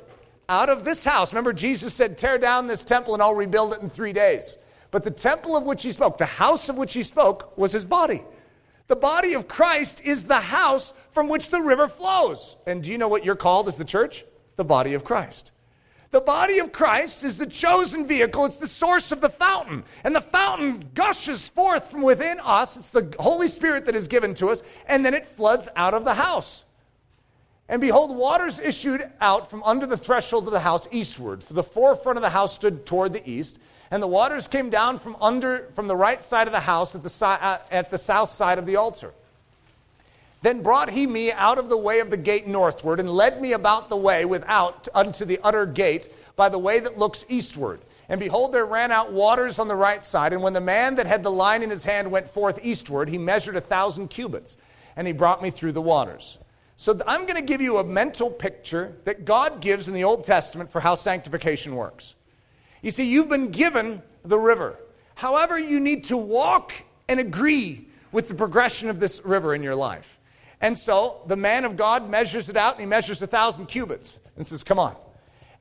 Out 0.50 0.70
of 0.70 0.86
this 0.86 1.06
house, 1.06 1.32
remember, 1.32 1.54
Jesus 1.54 1.94
said, 1.94 2.18
Tear 2.18 2.40
down 2.40 2.66
this 2.66 2.84
temple 2.84 3.14
and 3.14 3.22
I'll 3.22 3.36
rebuild 3.36 3.74
it 3.74 3.82
in 3.82 3.92
three 3.92 4.14
days. 4.14 4.58
But 4.90 5.04
the 5.04 5.12
temple 5.12 5.56
of 5.56 5.64
which 5.64 5.84
he 5.84 5.92
spoke, 5.92 6.18
the 6.18 6.26
house 6.26 6.70
of 6.70 6.78
which 6.78 6.94
he 6.94 7.04
spoke, 7.04 7.56
was 7.60 7.72
his 7.72 7.86
body. 7.86 8.24
The 8.88 8.96
body 8.96 9.36
of 9.36 9.48
Christ 9.48 10.02
is 10.04 10.26
the 10.26 10.40
house 10.40 10.96
from 11.12 11.30
which 11.30 11.52
the 11.52 11.62
river 11.62 11.88
flows. 11.88 12.56
And 12.66 12.82
do 12.82 12.92
you 12.92 12.98
know 12.98 13.08
what 13.08 13.24
you're 13.24 13.36
called 13.36 13.68
as 13.68 13.76
the 13.76 13.86
church? 13.86 14.26
The 14.56 14.66
body 14.66 14.96
of 14.96 15.04
Christ. 15.04 15.52
The 16.12 16.22
body 16.22 16.60
of 16.60 16.72
Christ 16.72 17.24
is 17.24 17.38
the 17.38 17.46
chosen 17.46 18.08
vehicle, 18.08 18.46
it's 18.46 18.58
the 18.58 18.68
source 18.68 19.12
of 19.12 19.20
the 19.20 19.30
fountain. 19.30 19.84
And 20.04 20.16
the 20.16 20.22
fountain 20.22 20.90
gushes 20.94 21.50
forth 21.50 21.92
from 21.92 22.02
within 22.02 22.40
us. 22.40 22.78
It's 22.78 22.90
the 22.90 23.14
Holy 23.20 23.48
Spirit 23.50 23.86
that 23.86 23.96
is 23.96 24.08
given 24.08 24.34
to 24.36 24.50
us, 24.50 24.64
and 24.88 25.06
then 25.06 25.14
it 25.14 25.28
floods 25.28 25.68
out 25.76 25.94
of 25.94 26.06
the 26.06 26.14
house. 26.14 26.64
And 27.70 27.82
behold, 27.82 28.16
waters 28.16 28.60
issued 28.60 29.10
out 29.20 29.50
from 29.50 29.62
under 29.64 29.86
the 29.86 29.98
threshold 29.98 30.46
of 30.46 30.54
the 30.54 30.60
house 30.62 30.88
eastward, 30.92 31.44
for 31.44 31.54
the 31.54 31.64
forefront 31.64 32.18
of 32.18 32.22
the 32.22 32.30
house 32.30 32.56
stood 32.56 32.86
toward 32.86 33.12
the 33.12 33.30
east. 33.30 33.60
And 33.92 34.02
the 34.02 34.08
waters 34.08 34.48
came 34.48 34.70
down 34.70 35.00
from 35.00 35.18
under 35.22 35.70
from 35.74 35.88
the 35.88 35.96
right 35.96 36.22
side 36.24 36.48
of 36.48 36.54
the 36.54 36.60
house 36.60 36.96
at 36.96 37.04
the, 37.04 37.10
si- 37.10 37.26
at 37.26 37.90
the 37.90 37.98
south 37.98 38.32
side 38.32 38.60
of 38.60 38.66
the 38.66 38.76
altar. 38.76 39.14
Then 40.42 40.62
brought 40.62 40.92
he 40.92 41.08
me 41.08 41.32
out 41.32 41.58
of 41.58 41.68
the 41.68 41.78
way 41.78 42.00
of 42.00 42.10
the 42.10 42.18
gate 42.18 42.48
northward, 42.48 43.00
and 43.00 43.10
led 43.10 43.42
me 43.42 43.54
about 43.54 43.90
the 43.90 43.98
way 43.98 44.26
without 44.26 44.88
unto 44.94 45.26
the 45.26 45.40
utter 45.44 45.66
gate 45.66 46.12
by 46.36 46.50
the 46.50 46.60
way 46.60 46.80
that 46.80 47.00
looks 47.00 47.26
eastward. 47.28 47.82
And 48.10 48.20
behold, 48.20 48.54
there 48.54 48.66
ran 48.66 48.92
out 48.92 49.12
waters 49.12 49.60
on 49.60 49.68
the 49.68 49.76
right 49.76 50.06
side. 50.06 50.32
And 50.32 50.42
when 50.42 50.54
the 50.54 50.62
man 50.62 50.96
that 50.96 51.08
had 51.08 51.24
the 51.24 51.32
line 51.32 51.64
in 51.64 51.70
his 51.70 51.84
hand 51.84 52.10
went 52.10 52.30
forth 52.30 52.60
eastward, 52.64 53.10
he 53.10 53.18
measured 53.18 53.56
a 53.56 53.62
thousand 53.62 54.10
cubits, 54.10 54.58
and 54.96 55.06
he 55.06 55.14
brought 55.14 55.42
me 55.42 55.50
through 55.50 55.74
the 55.74 55.82
waters. 55.82 56.38
So 56.78 56.98
I'm 57.08 57.24
going 57.24 57.36
to 57.36 57.42
give 57.42 57.60
you 57.60 57.78
a 57.78 57.84
mental 57.84 58.30
picture 58.30 58.96
that 59.04 59.26
God 59.26 59.62
gives 59.62 59.88
in 59.88 59.96
the 59.96 60.04
Old 60.04 60.24
Testament 60.24 60.72
for 60.72 60.80
how 60.80 60.94
sanctification 60.94 61.76
works. 61.76 62.14
You 62.84 62.92
see, 62.92 63.06
you've 63.06 63.30
been 63.30 63.50
given 63.50 64.04
the 64.24 64.38
river. 64.38 64.78
However, 65.16 65.58
you 65.58 65.80
need 65.80 66.06
to 66.06 66.18
walk 66.18 66.74
and 67.08 67.20
agree 67.20 67.88
with 68.12 68.28
the 68.28 68.36
progression 68.36 68.90
of 68.90 69.00
this 69.00 69.26
river 69.26 69.56
in 69.56 69.64
your 69.64 69.76
life. 69.76 70.17
And 70.60 70.78
so 70.78 71.22
the 71.28 71.36
man 71.36 71.66
of 71.66 71.78
God 71.78 72.10
measures 72.10 72.50
it 72.50 72.58
out 72.58 72.74
and 72.74 72.80
he 72.80 72.86
measures 72.88 73.22
a 73.22 73.28
thousand 73.28 73.68
cubits 73.68 74.20
and 74.36 74.46
says, 74.46 74.64
Come 74.64 74.80
on. 74.80 74.96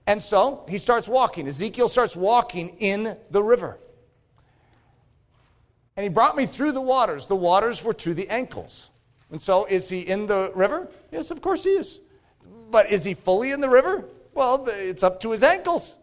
And 0.06 0.22
so 0.22 0.64
he 0.68 0.78
starts 0.78 1.08
walking. 1.08 1.48
Ezekiel 1.48 1.88
starts 1.88 2.14
walking 2.14 2.76
in 2.78 3.16
the 3.30 3.42
river. 3.42 3.78
And 5.96 6.04
he 6.04 6.10
brought 6.10 6.36
me 6.36 6.46
through 6.46 6.72
the 6.72 6.80
waters. 6.80 7.26
The 7.26 7.36
waters 7.36 7.82
were 7.82 7.94
to 7.94 8.14
the 8.14 8.28
ankles. 8.28 8.90
And 9.30 9.42
so, 9.42 9.64
is 9.64 9.88
he 9.88 10.00
in 10.00 10.26
the 10.26 10.52
river? 10.54 10.88
Yes, 11.10 11.30
of 11.30 11.40
course 11.40 11.64
he 11.64 11.70
is. 11.70 11.98
But 12.70 12.92
is 12.92 13.02
he 13.02 13.14
fully 13.14 13.50
in 13.50 13.60
the 13.60 13.68
river? 13.68 14.04
Well, 14.34 14.66
it's 14.68 15.02
up 15.02 15.20
to 15.22 15.30
his 15.30 15.42
ankles. 15.42 15.96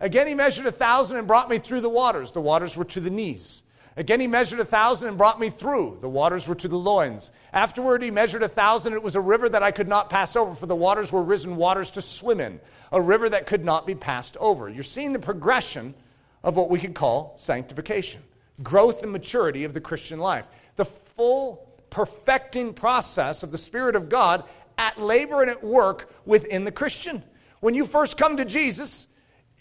Again, 0.00 0.26
he 0.26 0.34
measured 0.34 0.66
a 0.66 0.72
thousand 0.72 1.18
and 1.18 1.26
brought 1.26 1.48
me 1.48 1.58
through 1.58 1.80
the 1.80 1.88
waters. 1.88 2.32
The 2.32 2.40
waters 2.40 2.76
were 2.76 2.84
to 2.86 3.00
the 3.00 3.10
knees. 3.10 3.62
Again, 3.96 4.20
he 4.20 4.26
measured 4.26 4.60
a 4.60 4.64
thousand 4.64 5.08
and 5.08 5.18
brought 5.18 5.40
me 5.40 5.50
through. 5.50 5.98
The 6.00 6.08
waters 6.08 6.46
were 6.46 6.54
to 6.54 6.68
the 6.68 6.78
loins. 6.78 7.30
Afterward, 7.52 8.02
he 8.02 8.10
measured 8.10 8.42
a 8.42 8.48
thousand. 8.48 8.92
It 8.92 9.02
was 9.02 9.16
a 9.16 9.20
river 9.20 9.48
that 9.48 9.62
I 9.62 9.72
could 9.72 9.88
not 9.88 10.08
pass 10.08 10.36
over, 10.36 10.54
for 10.54 10.66
the 10.66 10.76
waters 10.76 11.10
were 11.10 11.22
risen 11.22 11.56
waters 11.56 11.90
to 11.92 12.02
swim 12.02 12.40
in, 12.40 12.60
a 12.92 13.00
river 13.00 13.28
that 13.28 13.46
could 13.46 13.64
not 13.64 13.86
be 13.86 13.94
passed 13.94 14.36
over. 14.38 14.68
You're 14.68 14.84
seeing 14.84 15.12
the 15.12 15.18
progression 15.18 15.94
of 16.42 16.56
what 16.56 16.70
we 16.70 16.78
could 16.78 16.94
call 16.94 17.34
sanctification, 17.36 18.22
growth 18.62 19.02
and 19.02 19.12
maturity 19.12 19.64
of 19.64 19.74
the 19.74 19.80
Christian 19.80 20.18
life. 20.20 20.46
The 20.76 20.84
full 20.84 21.68
perfecting 21.90 22.72
process 22.72 23.42
of 23.42 23.50
the 23.50 23.58
Spirit 23.58 23.96
of 23.96 24.08
God 24.08 24.44
at 24.78 25.00
labor 25.00 25.42
and 25.42 25.50
at 25.50 25.62
work 25.62 26.10
within 26.24 26.64
the 26.64 26.72
Christian. 26.72 27.22
When 27.58 27.74
you 27.74 27.84
first 27.84 28.16
come 28.16 28.36
to 28.38 28.44
Jesus, 28.44 29.06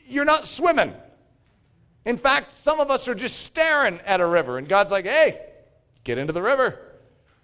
you're 0.07 0.23
not 0.23 0.45
swimming. 0.45 0.93
In 2.09 2.17
fact, 2.17 2.55
some 2.55 2.79
of 2.79 2.89
us 2.89 3.07
are 3.07 3.13
just 3.13 3.41
staring 3.43 3.99
at 4.03 4.19
a 4.19 4.25
river, 4.25 4.57
and 4.57 4.67
God's 4.67 4.89
like, 4.89 5.05
hey, 5.05 5.41
get 6.03 6.17
into 6.17 6.33
the 6.33 6.41
river. 6.41 6.79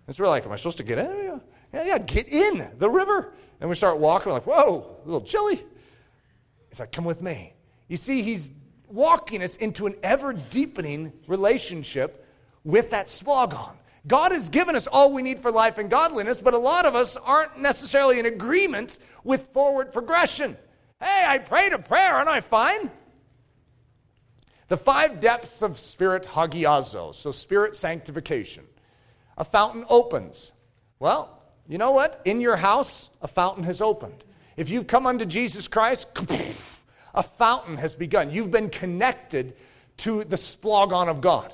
And 0.08 0.16
so 0.16 0.24
we're 0.24 0.30
like, 0.30 0.44
am 0.44 0.52
I 0.52 0.56
supposed 0.56 0.78
to 0.78 0.84
get 0.84 0.98
in? 0.98 1.40
Yeah, 1.72 1.84
yeah, 1.84 1.98
get 2.00 2.30
in 2.30 2.68
the 2.80 2.90
river. 2.90 3.32
And 3.62 3.70
we 3.70 3.76
start 3.76 4.00
walking, 4.00 4.32
we're 4.32 4.40
like, 4.40 4.48
whoa, 4.48 4.98
a 5.04 5.06
little 5.06 5.22
chilly. 5.22 5.64
He's 6.70 6.80
like, 6.80 6.92
come 6.92 7.06
with 7.06 7.22
me. 7.22 7.54
You 7.90 7.96
see, 7.96 8.24
he's 8.24 8.52
walking 8.88 9.44
us 9.44 9.56
into 9.58 9.86
an 9.86 9.98
ever 10.02 10.34
deepening 10.34 11.14
relationship 11.28 12.26
with 12.64 12.90
that 12.90 13.06
splogon. 13.06 13.74
God 14.08 14.32
has 14.32 14.50
given 14.50 14.76
us 14.76 14.88
all 14.88 15.14
we 15.14 15.22
need 15.22 15.44
for 15.44 15.52
life 15.52 15.78
and 15.78 15.92
godliness, 15.92 16.40
but 16.40 16.56
a 16.56 16.58
lot 16.58 16.88
of 16.88 16.96
us 16.96 17.18
aren't 17.18 17.60
necessarily 17.60 18.18
in 18.18 18.26
agreement 18.26 18.98
with 19.24 19.48
forward 19.50 19.94
progression. 19.94 20.58
Hey, 21.00 21.24
I 21.28 21.38
prayed 21.38 21.72
a 21.72 21.78
prayer, 21.78 22.16
aren't 22.16 22.30
I 22.30 22.42
fine? 22.42 22.90
The 24.68 24.78
five 24.78 25.20
depths 25.20 25.62
of 25.62 25.78
spirit 25.78 26.24
hagiazo, 26.24 27.14
so 27.14 27.32
spirit 27.32 27.76
sanctification. 27.76 28.66
A 29.38 29.44
fountain 29.44 29.86
opens. 29.90 30.52
Well, 31.00 31.42
you 31.68 31.78
know 31.78 31.92
what? 31.92 32.22
In 32.26 32.42
your 32.42 32.56
house, 32.56 33.10
a 33.22 33.28
fountain 33.28 33.64
has 33.66 33.82
opened. 33.82 34.24
If 34.58 34.70
you've 34.70 34.88
come 34.88 35.06
unto 35.06 35.26
Jesus 35.26 35.68
Christ, 35.68 36.08
a 37.14 37.24
fountain 37.24 37.78
has 37.78 37.94
begun. 37.94 38.32
You've 38.32 38.52
been 38.52 38.70
connected 38.70 39.56
to 39.98 40.24
the 40.24 40.36
splogon 40.36 41.10
of 41.10 41.22
God. 41.22 41.54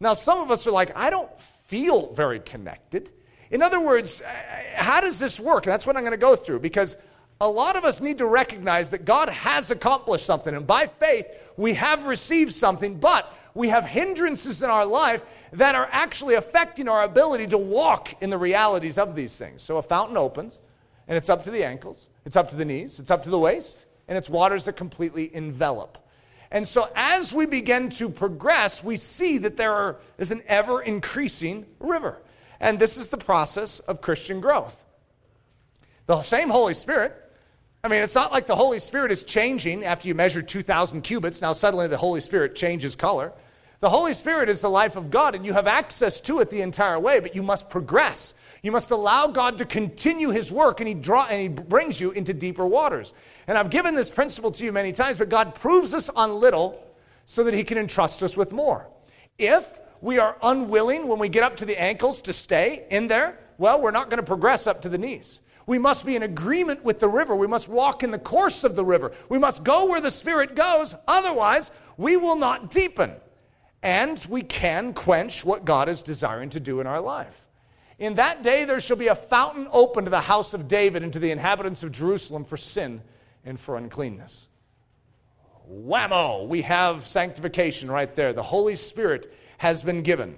Now, 0.00 0.14
some 0.14 0.40
of 0.40 0.50
us 0.50 0.66
are 0.66 0.72
like, 0.72 0.96
I 0.96 1.10
don't 1.10 1.30
feel 1.66 2.12
very 2.12 2.40
connected. 2.40 3.10
In 3.50 3.62
other 3.62 3.80
words, 3.80 4.20
uh, 4.20 4.26
how 4.74 5.00
does 5.00 5.18
this 5.18 5.38
work? 5.38 5.66
And 5.66 5.72
that's 5.72 5.86
what 5.86 5.96
I'm 5.96 6.02
going 6.02 6.12
to 6.12 6.16
go 6.16 6.36
through 6.36 6.60
because 6.60 6.96
a 7.44 7.48
lot 7.48 7.76
of 7.76 7.84
us 7.84 8.00
need 8.00 8.16
to 8.18 8.26
recognize 8.26 8.88
that 8.88 9.04
God 9.04 9.28
has 9.28 9.70
accomplished 9.70 10.24
something. 10.24 10.54
And 10.54 10.66
by 10.66 10.86
faith, 10.86 11.26
we 11.58 11.74
have 11.74 12.06
received 12.06 12.54
something, 12.54 12.96
but 12.96 13.30
we 13.52 13.68
have 13.68 13.84
hindrances 13.84 14.62
in 14.62 14.70
our 14.70 14.86
life 14.86 15.22
that 15.52 15.74
are 15.74 15.86
actually 15.92 16.36
affecting 16.36 16.88
our 16.88 17.02
ability 17.02 17.48
to 17.48 17.58
walk 17.58 18.14
in 18.22 18.30
the 18.30 18.38
realities 18.38 18.96
of 18.96 19.14
these 19.14 19.36
things. 19.36 19.62
So 19.62 19.76
a 19.76 19.82
fountain 19.82 20.16
opens, 20.16 20.58
and 21.06 21.18
it's 21.18 21.28
up 21.28 21.44
to 21.44 21.50
the 21.50 21.62
ankles, 21.62 22.08
it's 22.24 22.34
up 22.34 22.48
to 22.48 22.56
the 22.56 22.64
knees, 22.64 22.98
it's 22.98 23.10
up 23.10 23.22
to 23.24 23.30
the 23.30 23.38
waist, 23.38 23.84
and 24.08 24.16
it's 24.16 24.30
waters 24.30 24.64
that 24.64 24.76
completely 24.76 25.30
envelop. 25.34 25.98
And 26.50 26.66
so, 26.66 26.88
as 26.94 27.34
we 27.34 27.44
begin 27.44 27.90
to 27.90 28.08
progress, 28.08 28.82
we 28.82 28.96
see 28.96 29.36
that 29.38 29.58
there 29.58 29.72
are, 29.72 29.96
is 30.16 30.30
an 30.30 30.42
ever 30.46 30.80
increasing 30.80 31.66
river. 31.78 32.22
And 32.58 32.78
this 32.78 32.96
is 32.96 33.08
the 33.08 33.18
process 33.18 33.80
of 33.80 34.00
Christian 34.00 34.40
growth. 34.40 34.76
The 36.06 36.22
same 36.22 36.48
Holy 36.48 36.74
Spirit, 36.74 37.23
I 37.84 37.88
mean, 37.88 38.00
it's 38.00 38.14
not 38.14 38.32
like 38.32 38.46
the 38.46 38.56
Holy 38.56 38.78
Spirit 38.78 39.12
is 39.12 39.22
changing 39.22 39.84
after 39.84 40.08
you 40.08 40.14
measure 40.14 40.40
2,000 40.40 41.02
cubits. 41.02 41.42
Now, 41.42 41.52
suddenly 41.52 41.86
the 41.86 41.98
Holy 41.98 42.22
Spirit 42.22 42.56
changes 42.56 42.96
color. 42.96 43.30
The 43.80 43.90
Holy 43.90 44.14
Spirit 44.14 44.48
is 44.48 44.62
the 44.62 44.70
life 44.70 44.96
of 44.96 45.10
God, 45.10 45.34
and 45.34 45.44
you 45.44 45.52
have 45.52 45.66
access 45.66 46.18
to 46.20 46.40
it 46.40 46.48
the 46.48 46.62
entire 46.62 46.98
way, 46.98 47.20
but 47.20 47.34
you 47.34 47.42
must 47.42 47.68
progress. 47.68 48.32
You 48.62 48.72
must 48.72 48.90
allow 48.90 49.26
God 49.26 49.58
to 49.58 49.66
continue 49.66 50.30
His 50.30 50.50
work, 50.50 50.80
and 50.80 50.88
He, 50.88 50.94
draw, 50.94 51.26
and 51.26 51.42
he 51.42 51.48
brings 51.48 52.00
you 52.00 52.12
into 52.12 52.32
deeper 52.32 52.64
waters. 52.64 53.12
And 53.46 53.58
I've 53.58 53.68
given 53.68 53.94
this 53.94 54.08
principle 54.08 54.50
to 54.52 54.64
you 54.64 54.72
many 54.72 54.92
times, 54.92 55.18
but 55.18 55.28
God 55.28 55.54
proves 55.54 55.92
us 55.92 56.08
on 56.08 56.40
little 56.40 56.82
so 57.26 57.44
that 57.44 57.52
He 57.52 57.64
can 57.64 57.76
entrust 57.76 58.22
us 58.22 58.34
with 58.34 58.50
more. 58.50 58.88
If 59.36 59.78
we 60.00 60.18
are 60.18 60.38
unwilling 60.42 61.06
when 61.06 61.18
we 61.18 61.28
get 61.28 61.42
up 61.42 61.58
to 61.58 61.66
the 61.66 61.78
ankles 61.78 62.22
to 62.22 62.32
stay 62.32 62.86
in 62.90 63.08
there, 63.08 63.38
well, 63.58 63.78
we're 63.78 63.90
not 63.90 64.08
going 64.08 64.20
to 64.20 64.26
progress 64.26 64.66
up 64.66 64.80
to 64.82 64.88
the 64.88 64.96
knees. 64.96 65.40
We 65.66 65.78
must 65.78 66.04
be 66.04 66.16
in 66.16 66.22
agreement 66.22 66.84
with 66.84 67.00
the 67.00 67.08
river. 67.08 67.34
We 67.34 67.46
must 67.46 67.68
walk 67.68 68.02
in 68.02 68.10
the 68.10 68.18
course 68.18 68.64
of 68.64 68.76
the 68.76 68.84
river. 68.84 69.12
We 69.28 69.38
must 69.38 69.64
go 69.64 69.86
where 69.86 70.00
the 70.00 70.10
Spirit 70.10 70.54
goes. 70.54 70.94
Otherwise, 71.08 71.70
we 71.96 72.16
will 72.16 72.36
not 72.36 72.70
deepen. 72.70 73.16
and 73.84 74.24
we 74.30 74.42
can 74.42 74.94
quench 74.94 75.44
what 75.44 75.66
God 75.66 75.90
is 75.90 76.00
desiring 76.00 76.48
to 76.50 76.60
do 76.60 76.80
in 76.80 76.86
our 76.86 77.02
life. 77.02 77.34
In 77.98 78.14
that 78.14 78.42
day, 78.42 78.64
there 78.64 78.80
shall 78.80 78.96
be 78.96 79.08
a 79.08 79.14
fountain 79.14 79.68
open 79.70 80.04
to 80.04 80.10
the 80.10 80.22
house 80.22 80.54
of 80.54 80.66
David 80.66 81.02
and 81.02 81.12
to 81.12 81.18
the 81.18 81.30
inhabitants 81.30 81.82
of 81.82 81.92
Jerusalem 81.92 82.44
for 82.44 82.56
sin 82.56 83.02
and 83.44 83.60
for 83.60 83.76
uncleanness. 83.76 84.46
Whammo! 85.70 86.48
We 86.48 86.62
have 86.62 87.06
sanctification 87.06 87.90
right 87.90 88.14
there. 88.16 88.32
The 88.32 88.42
Holy 88.42 88.74
Spirit 88.74 89.32
has 89.58 89.82
been 89.82 90.02
given 90.02 90.36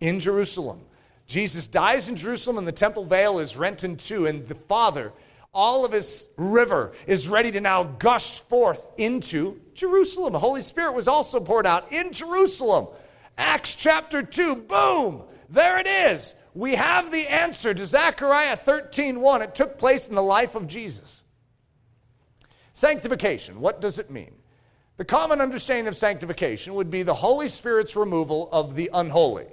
in 0.00 0.18
Jerusalem. 0.18 0.80
Jesus 1.26 1.66
dies 1.66 2.08
in 2.08 2.16
Jerusalem, 2.16 2.58
and 2.58 2.66
the 2.66 2.72
temple 2.72 3.04
veil 3.04 3.38
is 3.38 3.56
rent 3.56 3.84
in 3.84 3.96
two, 3.96 4.26
and 4.26 4.46
the 4.46 4.54
Father, 4.54 5.12
all 5.52 5.84
of 5.84 5.92
his 5.92 6.28
river, 6.36 6.92
is 7.06 7.28
ready 7.28 7.50
to 7.52 7.60
now 7.60 7.82
gush 7.82 8.40
forth 8.40 8.86
into 8.96 9.60
Jerusalem. 9.74 10.32
The 10.32 10.38
Holy 10.38 10.62
Spirit 10.62 10.92
was 10.92 11.08
also 11.08 11.40
poured 11.40 11.66
out 11.66 11.92
in 11.92 12.12
Jerusalem. 12.12 12.88
Acts 13.36 13.74
chapter 13.74 14.22
2, 14.22 14.56
boom! 14.56 15.22
There 15.48 15.78
it 15.78 15.86
is. 15.86 16.34
We 16.54 16.74
have 16.74 17.10
the 17.12 17.28
answer 17.28 17.74
to 17.74 17.86
Zechariah 17.86 18.56
13:1. 18.56 19.42
It 19.42 19.54
took 19.54 19.78
place 19.78 20.08
in 20.08 20.14
the 20.14 20.22
life 20.22 20.54
of 20.54 20.66
Jesus. 20.66 21.22
Sanctification, 22.72 23.60
what 23.60 23.80
does 23.80 23.98
it 23.98 24.10
mean? 24.10 24.34
The 24.96 25.04
common 25.04 25.40
understanding 25.40 25.88
of 25.88 25.96
sanctification 25.96 26.74
would 26.74 26.90
be 26.90 27.02
the 27.02 27.14
Holy 27.14 27.48
Spirit's 27.48 27.94
removal 27.96 28.48
of 28.52 28.74
the 28.74 28.90
unholy. 28.92 29.46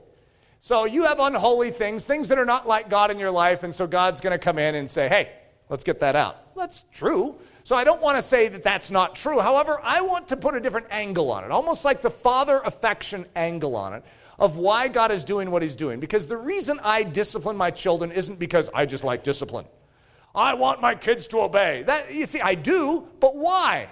So 0.64 0.86
you 0.86 1.04
have 1.04 1.20
unholy 1.20 1.72
things, 1.72 2.06
things 2.06 2.30
that 2.30 2.40
are 2.40 2.46
not 2.46 2.66
like 2.66 2.90
God 2.90 3.12
in 3.12 3.20
your 3.20 3.32
life, 3.32 3.64
and 3.64 3.76
so 3.76 3.86
God's 3.86 4.22
going 4.22 4.32
to 4.32 4.38
come 4.38 4.58
in 4.58 4.76
and 4.76 4.90
say, 4.90 5.10
hey, 5.10 5.30
let's 5.68 5.84
get 5.84 6.00
that 6.00 6.16
out. 6.16 6.56
That's 6.56 6.86
true. 6.94 7.36
So 7.66 7.76
I 7.76 7.84
don't 7.84 8.02
want 8.02 8.16
to 8.16 8.22
say 8.22 8.48
that 8.48 8.64
that's 8.64 8.90
not 8.90 9.14
true. 9.14 9.42
However, 9.42 9.82
I 9.84 10.00
want 10.00 10.30
to 10.30 10.38
put 10.38 10.56
a 10.56 10.62
different 10.62 10.88
angle 10.90 11.32
on 11.32 11.44
it, 11.44 11.52
almost 11.52 11.84
like 11.84 12.02
the 12.02 12.10
father 12.10 12.62
affection 12.64 13.26
angle 13.36 13.76
on 13.76 13.94
it, 13.94 14.06
of 14.40 14.56
why 14.56 14.88
God 14.88 15.12
is 15.12 15.26
doing 15.26 15.52
what 15.52 15.64
he's 15.64 15.76
doing. 15.76 16.00
Because 16.00 16.28
the 16.28 16.38
reason 16.38 16.80
I 16.82 17.04
discipline 17.04 17.58
my 17.58 17.70
children 17.70 18.14
isn't 18.14 18.40
because 18.40 18.70
I 18.74 18.86
just 18.86 19.04
like 19.04 19.26
discipline. 19.26 19.66
I 20.34 20.54
want 20.54 20.80
my 20.80 20.96
kids 20.96 21.28
to 21.28 21.42
obey. 21.42 21.84
That 21.84 22.14
you 22.14 22.26
see, 22.26 22.40
I 22.40 22.56
do, 22.56 23.06
but 23.20 23.36
why? 23.36 23.90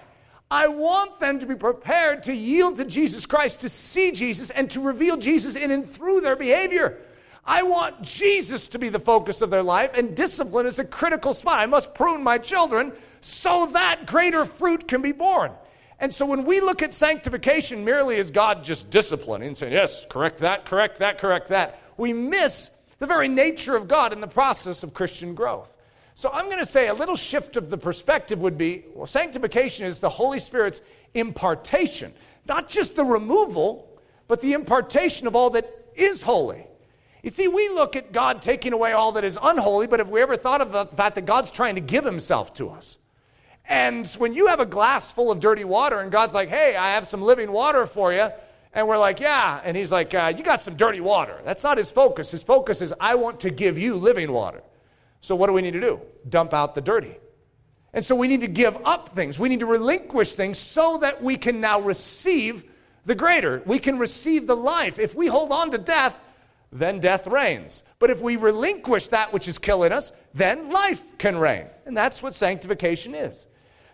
I 0.52 0.68
want 0.68 1.22
them 1.22 1.40
to 1.40 1.46
be 1.46 1.56
prepared 1.56 2.24
to 2.24 2.36
yield 2.36 2.76
to 2.76 2.86
Jesus 2.86 3.26
Christ, 3.26 3.62
to 3.62 3.70
see 3.70 4.12
Jesus, 4.12 4.50
and 4.50 4.70
to 4.72 4.82
reveal 4.82 5.16
Jesus 5.16 5.56
in 5.56 5.72
and 5.72 5.90
through 5.90 6.20
their 6.20 6.36
behavior. 6.36 6.98
I 7.46 7.64
want 7.64 8.02
Jesus 8.02 8.68
to 8.68 8.78
be 8.78 8.90
the 8.90 9.00
focus 9.00 9.42
of 9.42 9.50
their 9.50 9.64
life, 9.64 9.92
and 9.94 10.14
discipline 10.14 10.66
is 10.66 10.78
a 10.78 10.84
critical 10.84 11.34
spot. 11.34 11.60
I 11.60 11.68
must 11.68 11.96
prune 11.96 12.22
my 12.22 12.38
children 12.38 12.92
so 13.22 13.68
that 13.68 14.06
greater 14.06 14.46
fruit 14.46 14.90
can 14.90 15.02
be 15.02 15.14
born. 15.14 15.54
And 16.00 16.14
so 16.14 16.26
when 16.26 16.44
we 16.44 16.60
look 16.60 16.82
at 16.82 16.92
sanctification 16.92 17.86
merely 17.86 18.18
as 18.18 18.30
God 18.30 18.64
just 18.64 18.90
disciplining 18.90 19.56
saying, 19.56 19.72
yes, 19.72 20.06
correct 20.10 20.40
that, 20.40 20.66
correct 20.66 21.00
that, 21.00 21.18
correct 21.18 21.48
that, 21.50 21.80
we 21.96 22.12
miss 22.12 22.72
the 23.00 23.08
very 23.08 23.30
nature 23.30 23.78
of 23.78 23.88
God 23.88 24.12
in 24.12 24.20
the 24.20 24.28
process 24.28 24.84
of 24.84 24.94
Christian 24.94 25.34
growth. 25.34 25.71
So 26.22 26.30
I'm 26.32 26.46
going 26.46 26.60
to 26.60 26.70
say 26.70 26.88
a 26.88 26.94
little 26.94 27.16
shift 27.16 27.58
of 27.58 27.72
the 27.72 27.80
perspective 27.80 28.38
would 28.42 28.56
be 28.56 28.86
well, 28.94 29.08
sanctification 29.08 29.88
is 29.88 29.98
the 29.98 30.10
Holy 30.10 30.40
Spirit's 30.40 30.80
impartation, 31.16 32.14
not 32.46 32.70
just 32.70 32.96
the 32.96 33.04
removal, 33.04 34.00
but 34.28 34.40
the 34.40 34.54
impartation 34.54 35.26
of 35.26 35.36
all 35.36 35.50
that 35.50 35.68
is 35.96 36.22
holy. 36.22 36.68
You 37.24 37.32
see, 37.32 37.48
we 37.48 37.70
look 37.70 37.96
at 37.96 38.12
God 38.12 38.44
taking 38.44 38.72
away 38.72 38.92
all 38.92 39.14
that 39.14 39.24
is 39.24 39.40
unholy, 39.42 39.88
but 39.88 39.98
have 39.98 40.10
we 40.10 40.22
ever 40.22 40.38
thought 40.38 40.62
of 40.62 40.72
the 40.72 40.86
fact 40.86 41.16
that 41.16 41.26
God's 41.26 41.50
trying 41.50 41.74
to 41.74 41.82
give 41.82 42.06
himself 42.06 42.54
to 42.54 42.70
us? 42.70 43.00
And 43.68 44.08
when 44.20 44.36
you 44.36 44.46
have 44.46 44.60
a 44.60 44.66
glass 44.68 45.12
full 45.12 45.32
of 45.32 45.40
dirty 45.40 45.64
water 45.64 46.02
and 46.02 46.12
God's 46.12 46.36
like, 46.36 46.50
hey, 46.50 46.76
I 46.76 46.92
have 46.92 47.08
some 47.08 47.24
living 47.24 47.52
water 47.52 47.88
for 47.88 48.14
you, 48.14 48.30
and 48.76 48.88
we're 48.88 49.00
like, 49.00 49.20
yeah. 49.20 49.60
And 49.64 49.76
he's 49.76 49.92
like, 49.92 50.14
uh, 50.14 50.32
you 50.38 50.44
got 50.44 50.62
some 50.62 50.76
dirty 50.76 51.02
water. 51.02 51.42
That's 51.44 51.64
not 51.64 51.80
his 51.80 51.90
focus. 51.90 52.30
His 52.30 52.44
focus 52.44 52.84
is, 52.84 52.94
I 53.00 53.16
want 53.16 53.40
to 53.40 53.50
give 53.50 53.80
you 53.80 53.96
living 53.96 54.32
water. 54.32 54.62
So 55.22 55.36
what 55.36 55.48
do 55.48 55.54
we 55.54 55.62
need 55.62 55.74
to 55.74 55.80
do? 55.80 56.02
Dump 56.28 56.54
out 56.54 56.76
the 56.76 56.82
dirty. 56.82 57.16
And 57.94 58.04
so 58.04 58.16
we 58.16 58.28
need 58.28 58.42
to 58.42 58.48
give 58.48 58.78
up 58.86 59.16
things. 59.16 59.38
We 59.38 59.50
need 59.50 59.60
to 59.60 59.66
relinquish 59.66 60.34
things 60.34 60.58
so 60.58 60.98
that 61.00 61.22
we 61.22 61.38
can 61.38 61.62
now 61.62 61.80
receive 61.80 62.64
the 63.06 63.16
greater. 63.16 63.62
We 63.66 63.80
can 63.80 64.00
receive 64.00 64.48
the 64.48 64.56
life. 64.56 64.98
If 65.00 65.14
we 65.16 65.28
hold 65.28 65.52
on 65.52 65.72
to 65.72 65.78
death, 65.78 66.16
then 66.72 67.00
death 67.00 67.28
reigns. 67.28 67.84
But 68.00 68.10
if 68.10 68.22
we 68.22 68.38
relinquish 68.38 69.08
that 69.10 69.34
which 69.34 69.48
is 69.48 69.58
killing 69.58 69.92
us, 69.92 70.12
then 70.34 70.70
life 70.70 71.04
can 71.18 71.38
reign. 71.38 71.68
And 71.86 71.96
that's 71.96 72.24
what 72.24 72.34
sanctification 72.34 73.14
is. 73.14 73.46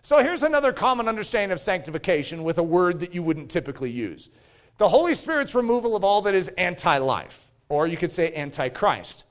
So 0.04 0.22
here's 0.24 0.44
another 0.44 0.72
common 0.72 1.08
understanding 1.08 1.52
of 1.52 1.60
sanctification 1.60 2.44
with 2.44 2.60
a 2.60 2.64
word 2.64 3.00
that 3.00 3.14
you 3.14 3.24
wouldn't 3.24 3.50
typically 3.50 3.92
use 3.92 4.30
the 4.78 4.88
Holy 4.88 5.16
Spirit's 5.16 5.56
removal 5.56 5.96
of 5.96 6.04
all 6.04 6.22
that 6.22 6.36
is 6.36 6.50
anti 6.58 6.98
life, 6.98 7.48
or 7.68 7.88
you 7.88 7.98
could 7.98 8.12
say 8.12 8.32
anti 8.34 8.70
Christ. 8.70 9.24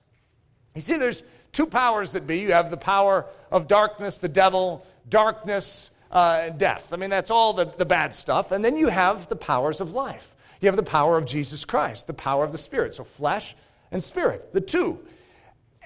You 0.74 0.80
see, 0.80 0.98
there's 0.98 1.22
two 1.56 1.66
powers 1.66 2.12
that 2.12 2.26
be. 2.26 2.40
You 2.40 2.52
have 2.52 2.70
the 2.70 2.76
power 2.76 3.24
of 3.50 3.66
darkness, 3.66 4.18
the 4.18 4.28
devil, 4.28 4.86
darkness, 5.08 5.90
uh, 6.10 6.50
death. 6.50 6.92
I 6.92 6.96
mean, 6.96 7.08
that's 7.08 7.30
all 7.30 7.54
the, 7.54 7.64
the 7.64 7.86
bad 7.86 8.14
stuff. 8.14 8.52
And 8.52 8.62
then 8.62 8.76
you 8.76 8.88
have 8.88 9.28
the 9.28 9.36
powers 9.36 9.80
of 9.80 9.94
life. 9.94 10.34
You 10.60 10.68
have 10.68 10.76
the 10.76 10.82
power 10.82 11.16
of 11.16 11.24
Jesus 11.24 11.64
Christ, 11.64 12.06
the 12.06 12.14
power 12.14 12.44
of 12.44 12.52
the 12.52 12.58
Spirit. 12.58 12.94
So, 12.94 13.04
flesh 13.04 13.56
and 13.90 14.02
spirit, 14.02 14.52
the 14.52 14.60
two. 14.60 15.00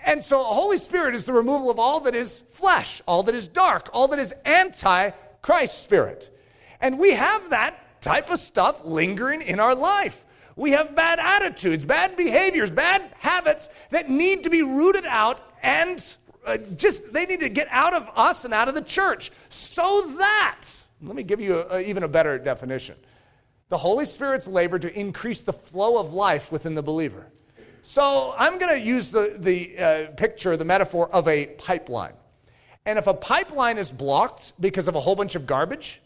And 0.04 0.22
so, 0.22 0.42
Holy 0.42 0.78
Spirit 0.78 1.14
is 1.14 1.24
the 1.24 1.32
removal 1.32 1.70
of 1.70 1.78
all 1.78 2.00
that 2.00 2.14
is 2.14 2.42
flesh, 2.50 3.00
all 3.06 3.22
that 3.24 3.34
is 3.34 3.46
dark, 3.46 3.90
all 3.92 4.08
that 4.08 4.18
is 4.18 4.34
anti 4.44 5.10
Christ 5.42 5.82
spirit. 5.82 6.36
And 6.80 6.98
we 6.98 7.12
have 7.12 7.50
that 7.50 8.02
type 8.02 8.30
of 8.30 8.40
stuff 8.40 8.84
lingering 8.84 9.42
in 9.42 9.60
our 9.60 9.74
life. 9.74 10.24
We 10.56 10.72
have 10.72 10.96
bad 10.96 11.18
attitudes, 11.20 11.84
bad 11.84 12.16
behaviors, 12.16 12.70
bad 12.70 13.14
habits 13.18 13.68
that 13.90 14.10
need 14.10 14.44
to 14.44 14.50
be 14.50 14.62
rooted 14.62 15.04
out 15.06 15.40
and 15.62 16.16
uh, 16.46 16.56
just 16.76 17.12
they 17.12 17.26
need 17.26 17.40
to 17.40 17.48
get 17.48 17.68
out 17.70 17.94
of 17.94 18.08
us 18.16 18.44
and 18.44 18.54
out 18.54 18.68
of 18.68 18.74
the 18.74 18.82
church 18.82 19.30
so 19.48 20.02
that, 20.18 20.62
let 21.02 21.14
me 21.14 21.22
give 21.22 21.40
you 21.40 21.58
a, 21.58 21.76
a, 21.76 21.80
even 21.80 22.02
a 22.02 22.08
better 22.08 22.38
definition 22.38 22.96
the 23.70 23.78
Holy 23.78 24.04
Spirit's 24.04 24.48
labor 24.48 24.78
to 24.80 24.92
increase 24.98 25.40
the 25.40 25.52
flow 25.52 25.96
of 25.96 26.12
life 26.12 26.52
within 26.52 26.74
the 26.74 26.82
believer. 26.82 27.26
So 27.82 28.34
I'm 28.36 28.58
going 28.58 28.78
to 28.78 28.84
use 28.84 29.10
the, 29.10 29.36
the 29.38 29.78
uh, 29.78 30.06
picture, 30.16 30.56
the 30.56 30.64
metaphor 30.64 31.08
of 31.12 31.26
a 31.28 31.46
pipeline. 31.46 32.12
And 32.84 32.98
if 32.98 33.06
a 33.06 33.14
pipeline 33.14 33.78
is 33.78 33.90
blocked 33.90 34.52
because 34.60 34.88
of 34.88 34.96
a 34.96 35.00
whole 35.00 35.14
bunch 35.14 35.36
of 35.36 35.46
garbage, 35.46 36.02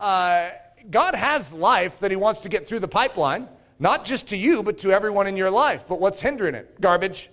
uh, 0.00 0.50
God 0.90 1.14
has 1.14 1.52
life 1.52 2.00
that 2.00 2.10
He 2.10 2.16
wants 2.16 2.40
to 2.40 2.48
get 2.48 2.66
through 2.66 2.80
the 2.80 2.88
pipeline, 2.88 3.48
not 3.78 4.04
just 4.04 4.28
to 4.28 4.36
you, 4.36 4.62
but 4.62 4.78
to 4.78 4.90
everyone 4.90 5.26
in 5.26 5.36
your 5.36 5.50
life. 5.50 5.84
But 5.88 6.00
what's 6.00 6.20
hindering 6.20 6.54
it? 6.54 6.80
Garbage. 6.80 7.30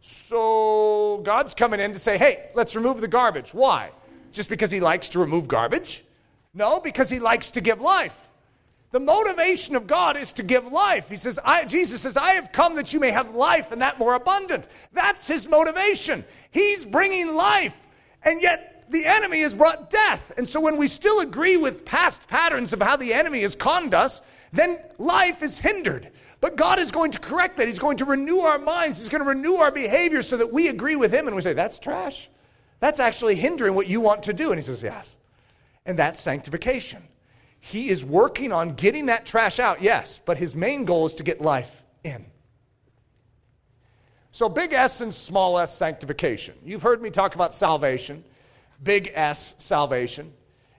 So 0.00 1.20
God's 1.24 1.54
coming 1.54 1.80
in 1.80 1.92
to 1.92 1.98
say, 1.98 2.16
hey, 2.18 2.50
let's 2.54 2.74
remove 2.74 3.00
the 3.00 3.08
garbage. 3.08 3.52
Why? 3.52 3.90
Just 4.32 4.48
because 4.48 4.70
He 4.70 4.80
likes 4.80 5.08
to 5.10 5.18
remove 5.18 5.48
garbage? 5.48 6.04
No, 6.54 6.80
because 6.80 7.10
He 7.10 7.20
likes 7.20 7.50
to 7.52 7.60
give 7.60 7.80
life. 7.80 8.28
The 8.92 9.00
motivation 9.00 9.76
of 9.76 9.86
God 9.86 10.16
is 10.16 10.32
to 10.32 10.42
give 10.42 10.72
life. 10.72 11.08
He 11.08 11.16
says, 11.16 11.38
Jesus 11.68 12.00
says, 12.00 12.16
I 12.16 12.32
have 12.32 12.50
come 12.50 12.74
that 12.74 12.92
you 12.92 12.98
may 12.98 13.12
have 13.12 13.34
life 13.36 13.70
and 13.70 13.80
that 13.82 14.00
more 14.00 14.14
abundant. 14.14 14.66
That's 14.92 15.28
his 15.28 15.46
motivation. 15.46 16.24
He's 16.50 16.84
bringing 16.84 17.36
life, 17.36 17.76
and 18.24 18.42
yet 18.42 18.86
the 18.90 19.06
enemy 19.06 19.42
has 19.42 19.54
brought 19.54 19.90
death. 19.90 20.32
And 20.36 20.48
so 20.48 20.58
when 20.58 20.76
we 20.76 20.88
still 20.88 21.20
agree 21.20 21.56
with 21.56 21.84
past 21.84 22.26
patterns 22.26 22.72
of 22.72 22.82
how 22.82 22.96
the 22.96 23.12
enemy 23.14 23.42
has 23.42 23.54
conned 23.54 23.94
us, 23.94 24.22
then 24.52 24.80
life 24.98 25.44
is 25.44 25.60
hindered. 25.60 26.10
But 26.40 26.56
God 26.56 26.78
is 26.78 26.90
going 26.90 27.12
to 27.12 27.18
correct 27.18 27.56
that. 27.58 27.68
He's 27.68 27.78
going 27.78 27.98
to 27.98 28.04
renew 28.04 28.40
our 28.40 28.58
minds. 28.58 28.98
He's 28.98 29.08
going 29.08 29.22
to 29.22 29.28
renew 29.28 29.56
our 29.56 29.70
behavior 29.70 30.22
so 30.22 30.36
that 30.38 30.52
we 30.52 30.68
agree 30.68 30.96
with 30.96 31.12
Him 31.12 31.26
and 31.26 31.36
we 31.36 31.42
say, 31.42 31.52
That's 31.52 31.78
trash. 31.78 32.30
That's 32.78 32.98
actually 32.98 33.34
hindering 33.34 33.74
what 33.74 33.86
you 33.86 34.00
want 34.00 34.22
to 34.24 34.32
do. 34.32 34.50
And 34.50 34.58
He 34.58 34.62
says, 34.62 34.82
Yes. 34.82 35.16
And 35.84 35.98
that's 35.98 36.20
sanctification. 36.20 37.02
He 37.60 37.90
is 37.90 38.04
working 38.04 38.52
on 38.52 38.74
getting 38.74 39.06
that 39.06 39.26
trash 39.26 39.58
out, 39.60 39.82
yes, 39.82 40.18
but 40.24 40.38
his 40.38 40.54
main 40.54 40.86
goal 40.86 41.06
is 41.06 41.14
to 41.16 41.22
get 41.22 41.42
life 41.42 41.84
in. 42.02 42.24
So, 44.32 44.48
big 44.48 44.72
S 44.72 45.00
and 45.02 45.12
small 45.12 45.58
s 45.58 45.76
sanctification. 45.76 46.54
You've 46.64 46.82
heard 46.82 47.02
me 47.02 47.10
talk 47.10 47.34
about 47.34 47.52
salvation, 47.52 48.24
big 48.82 49.10
S 49.14 49.54
salvation. 49.58 50.32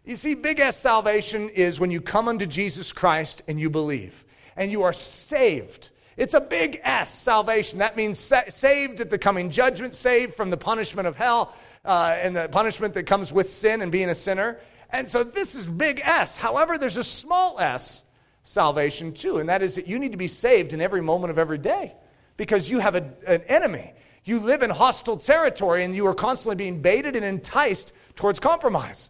You 0.05 0.15
see, 0.15 0.33
big 0.33 0.59
S 0.59 0.77
salvation 0.77 1.49
is 1.49 1.79
when 1.79 1.91
you 1.91 2.01
come 2.01 2.27
unto 2.27 2.47
Jesus 2.47 2.91
Christ 2.91 3.43
and 3.47 3.59
you 3.59 3.69
believe, 3.69 4.25
and 4.61 4.71
you 4.71 4.83
are 4.83 4.93
saved. 4.93 5.89
It's 6.17 6.35
a 6.35 6.39
big 6.39 6.81
S 6.83 7.11
salvation. 7.11 7.79
That 7.79 7.97
means 7.97 8.19
sa- 8.19 8.43
saved 8.49 9.01
at 9.01 9.09
the 9.09 9.17
coming 9.17 9.49
judgment, 9.49 9.95
saved 9.95 10.35
from 10.35 10.51
the 10.51 10.57
punishment 10.57 11.07
of 11.07 11.15
hell 11.15 11.55
uh, 11.83 12.15
and 12.21 12.35
the 12.35 12.47
punishment 12.47 12.93
that 12.93 13.07
comes 13.07 13.33
with 13.33 13.49
sin 13.49 13.81
and 13.81 13.91
being 13.91 14.09
a 14.09 14.13
sinner. 14.13 14.59
And 14.91 15.09
so 15.09 15.23
this 15.23 15.55
is 15.55 15.65
big 15.65 15.99
S. 16.03 16.35
However, 16.35 16.77
there's 16.77 16.97
a 16.97 17.03
small 17.03 17.59
s 17.59 18.03
salvation 18.43 19.13
too, 19.13 19.39
and 19.39 19.49
that 19.49 19.63
is 19.63 19.73
that 19.73 19.87
you 19.87 19.97
need 19.97 20.11
to 20.11 20.17
be 20.19 20.27
saved 20.27 20.73
in 20.73 20.79
every 20.79 21.01
moment 21.01 21.31
of 21.31 21.39
every 21.39 21.57
day 21.57 21.95
because 22.37 22.69
you 22.69 22.77
have 22.77 22.93
a, 22.93 23.11
an 23.25 23.41
enemy. 23.47 23.95
You 24.25 24.37
live 24.37 24.61
in 24.61 24.69
hostile 24.69 25.17
territory 25.17 25.83
and 25.83 25.95
you 25.95 26.05
are 26.05 26.13
constantly 26.13 26.55
being 26.55 26.83
baited 26.83 27.15
and 27.15 27.25
enticed 27.25 27.93
towards 28.15 28.39
compromise. 28.39 29.09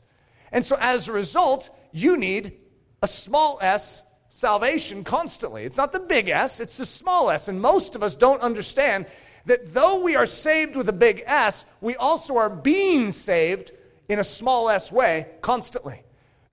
And 0.53 0.65
so 0.65 0.77
as 0.79 1.09
a 1.09 1.11
result, 1.11 1.71
you 1.91 2.15
need 2.15 2.53
a 3.01 3.07
small 3.07 3.57
s 3.59 4.01
salvation 4.33 5.03
constantly. 5.03 5.65
It's 5.65 5.75
not 5.75 5.91
the 5.91 5.99
big 5.99 6.29
S, 6.29 6.61
it's 6.61 6.77
the 6.77 6.85
small 6.85 7.29
s. 7.29 7.49
And 7.49 7.61
most 7.61 7.95
of 7.95 8.01
us 8.01 8.15
don't 8.15 8.41
understand 8.41 9.05
that 9.45 9.73
though 9.73 9.99
we 9.99 10.15
are 10.15 10.25
saved 10.25 10.75
with 10.75 10.87
a 10.87 10.93
big 10.93 11.23
S, 11.27 11.65
we 11.81 11.95
also 11.97 12.37
are 12.37 12.49
being 12.49 13.11
saved 13.11 13.73
in 14.07 14.19
a 14.19 14.23
small 14.23 14.69
s 14.69 14.91
way 14.91 15.27
constantly. 15.41 16.01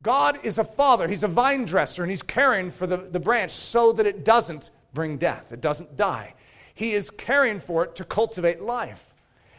God 0.02 0.40
is 0.42 0.58
a 0.58 0.64
father, 0.64 1.06
He's 1.06 1.22
a 1.22 1.28
vine 1.28 1.64
dresser, 1.64 2.02
and 2.02 2.10
He's 2.10 2.22
caring 2.22 2.70
for 2.70 2.86
the, 2.86 2.96
the 2.96 3.20
branch 3.20 3.52
so 3.52 3.92
that 3.92 4.06
it 4.06 4.24
doesn't 4.24 4.70
bring 4.92 5.16
death, 5.16 5.52
it 5.52 5.60
doesn't 5.60 5.96
die. 5.96 6.34
He 6.74 6.94
is 6.94 7.10
caring 7.10 7.60
for 7.60 7.84
it 7.84 7.94
to 7.96 8.04
cultivate 8.04 8.60
life. 8.60 9.04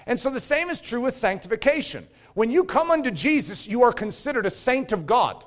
And 0.06 0.20
so 0.20 0.30
the 0.30 0.40
same 0.40 0.70
is 0.70 0.82
true 0.82 1.02
with 1.02 1.16
sanctification. 1.16 2.08
When 2.34 2.52
you 2.52 2.66
come 2.66 2.92
unto 2.92 3.12
Jesus, 3.12 3.68
you 3.68 3.84
are 3.84 3.94
considered 3.94 4.46
a 4.46 4.50
saint 4.50 4.92
of 4.92 5.06
God. 5.06 5.46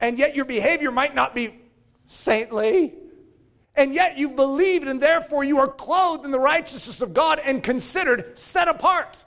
And 0.00 0.18
yet 0.18 0.34
your 0.34 0.44
behavior 0.44 0.90
might 0.90 1.14
not 1.14 1.34
be 1.34 1.54
saintly. 2.08 2.94
And 3.76 3.94
yet 3.94 4.18
you 4.18 4.28
believed, 4.30 4.88
and 4.88 5.00
therefore 5.00 5.44
you 5.44 5.58
are 5.58 5.68
clothed 5.68 6.24
in 6.24 6.32
the 6.32 6.40
righteousness 6.40 7.00
of 7.00 7.14
God 7.14 7.38
and 7.38 7.62
considered 7.62 8.36
set 8.36 8.66
apart, 8.66 9.24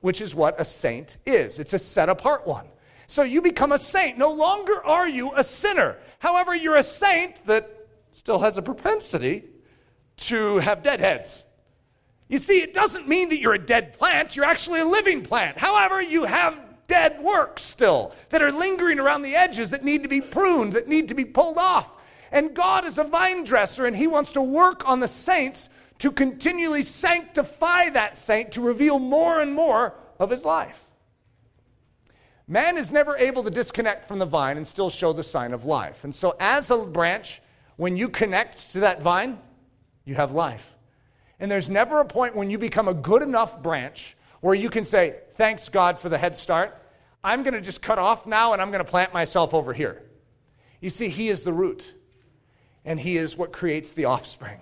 which 0.00 0.20
is 0.20 0.34
what 0.34 0.60
a 0.60 0.64
saint 0.64 1.16
is. 1.24 1.58
It's 1.58 1.72
a 1.72 1.78
set 1.78 2.10
apart 2.10 2.46
one. 2.46 2.66
So 3.06 3.22
you 3.22 3.40
become 3.40 3.72
a 3.72 3.78
saint. 3.78 4.18
No 4.18 4.30
longer 4.30 4.84
are 4.84 5.08
you 5.08 5.32
a 5.34 5.42
sinner. 5.42 5.96
However, 6.18 6.54
you're 6.54 6.76
a 6.76 6.82
saint 6.82 7.46
that 7.46 7.88
still 8.12 8.40
has 8.40 8.58
a 8.58 8.62
propensity 8.62 9.44
to 10.18 10.58
have 10.58 10.82
deadheads. 10.82 11.44
You 12.28 12.38
see, 12.38 12.60
it 12.60 12.74
doesn't 12.74 13.08
mean 13.08 13.30
that 13.30 13.38
you're 13.38 13.54
a 13.54 13.64
dead 13.64 13.96
plant, 13.96 14.36
you're 14.36 14.44
actually 14.44 14.80
a 14.80 14.84
living 14.84 15.22
plant. 15.22 15.56
However, 15.56 16.02
you 16.02 16.24
have 16.24 16.58
dead 16.88 17.20
works 17.22 17.62
still 17.62 18.12
that 18.28 18.42
are 18.42 18.52
lingering 18.52 18.98
around 18.98 19.22
the 19.22 19.34
edges 19.34 19.70
that 19.70 19.82
need 19.82 20.02
to 20.02 20.08
be 20.08 20.20
pruned, 20.20 20.74
that 20.74 20.88
need 20.88 21.08
to 21.08 21.14
be 21.14 21.24
pulled 21.24 21.56
off. 21.56 21.88
And 22.30 22.54
God 22.54 22.84
is 22.84 22.98
a 22.98 23.04
vine 23.04 23.44
dresser, 23.44 23.86
and 23.86 23.96
He 23.96 24.06
wants 24.06 24.32
to 24.32 24.42
work 24.42 24.86
on 24.88 25.00
the 25.00 25.08
saints 25.08 25.68
to 25.98 26.10
continually 26.12 26.82
sanctify 26.82 27.90
that 27.90 28.16
saint 28.16 28.52
to 28.52 28.60
reveal 28.60 28.98
more 28.98 29.40
and 29.40 29.54
more 29.54 29.94
of 30.18 30.30
His 30.30 30.44
life. 30.44 30.78
Man 32.46 32.78
is 32.78 32.90
never 32.90 33.16
able 33.16 33.42
to 33.44 33.50
disconnect 33.50 34.08
from 34.08 34.18
the 34.18 34.26
vine 34.26 34.56
and 34.56 34.66
still 34.66 34.88
show 34.88 35.12
the 35.12 35.22
sign 35.22 35.52
of 35.52 35.66
life. 35.66 36.04
And 36.04 36.14
so, 36.14 36.34
as 36.40 36.70
a 36.70 36.78
branch, 36.78 37.42
when 37.76 37.96
you 37.96 38.08
connect 38.08 38.72
to 38.72 38.80
that 38.80 39.02
vine, 39.02 39.38
you 40.04 40.14
have 40.14 40.32
life. 40.32 40.74
And 41.40 41.50
there's 41.50 41.68
never 41.68 42.00
a 42.00 42.04
point 42.04 42.34
when 42.34 42.50
you 42.50 42.58
become 42.58 42.88
a 42.88 42.94
good 42.94 43.22
enough 43.22 43.62
branch 43.62 44.16
where 44.40 44.54
you 44.54 44.70
can 44.70 44.84
say, 44.84 45.16
Thanks 45.36 45.68
God 45.68 45.98
for 45.98 46.08
the 46.08 46.18
head 46.18 46.36
start. 46.36 46.82
I'm 47.22 47.42
going 47.42 47.54
to 47.54 47.60
just 47.60 47.82
cut 47.82 47.98
off 47.98 48.26
now 48.26 48.52
and 48.52 48.62
I'm 48.62 48.70
going 48.70 48.84
to 48.84 48.90
plant 48.90 49.12
myself 49.12 49.52
over 49.52 49.72
here. 49.72 50.02
You 50.80 50.90
see, 50.90 51.08
He 51.08 51.28
is 51.28 51.42
the 51.42 51.52
root, 51.52 51.92
and 52.88 52.98
He 52.98 53.18
is 53.18 53.36
what 53.36 53.52
creates 53.52 53.92
the 53.92 54.06
offspring. 54.06 54.58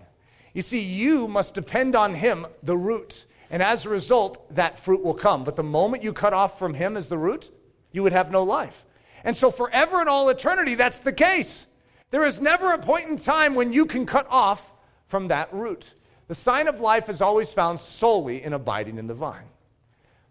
You 0.53 0.61
see, 0.61 0.81
you 0.81 1.29
must 1.29 1.55
depend 1.55 1.95
on 1.95 2.13
Him, 2.13 2.45
the 2.63 2.77
root. 2.77 3.25
And 3.51 3.63
as 3.63 3.87
a 3.87 3.89
result, 3.89 4.53
that 4.57 4.81
fruit 4.81 5.05
will 5.05 5.15
come. 5.15 5.45
But 5.45 5.55
the 5.55 5.63
moment 5.63 6.03
you 6.03 6.13
cut 6.13 6.33
off 6.33 6.59
from 6.59 6.75
Him 6.75 6.97
as 6.97 7.07
the 7.07 7.17
root, 7.17 7.53
you 7.93 8.03
would 8.03 8.13
have 8.13 8.33
no 8.33 8.43
life. 8.43 8.85
And 9.23 9.37
so, 9.37 9.53
forever 9.53 10.01
and 10.01 10.09
all 10.09 10.29
eternity, 10.29 10.75
that's 10.75 10.99
the 10.99 11.13
case. 11.13 11.67
There 12.11 12.25
is 12.25 12.41
never 12.41 12.73
a 12.73 12.79
point 12.79 13.09
in 13.09 13.17
time 13.17 13.55
when 13.55 13.73
you 13.73 13.87
can 13.87 14.07
cut 14.07 14.27
off 14.29 14.73
from 15.07 15.29
that 15.29 15.53
root. 15.55 15.95
The 16.27 16.35
sign 16.35 16.67
of 16.67 16.81
life 16.81 17.09
is 17.09 17.23
always 17.23 17.53
found 17.53 17.79
solely 17.79 18.43
in 18.43 18.53
abiding 18.53 18.99
in 18.99 19.07
the 19.07 19.15
vine. 19.15 19.49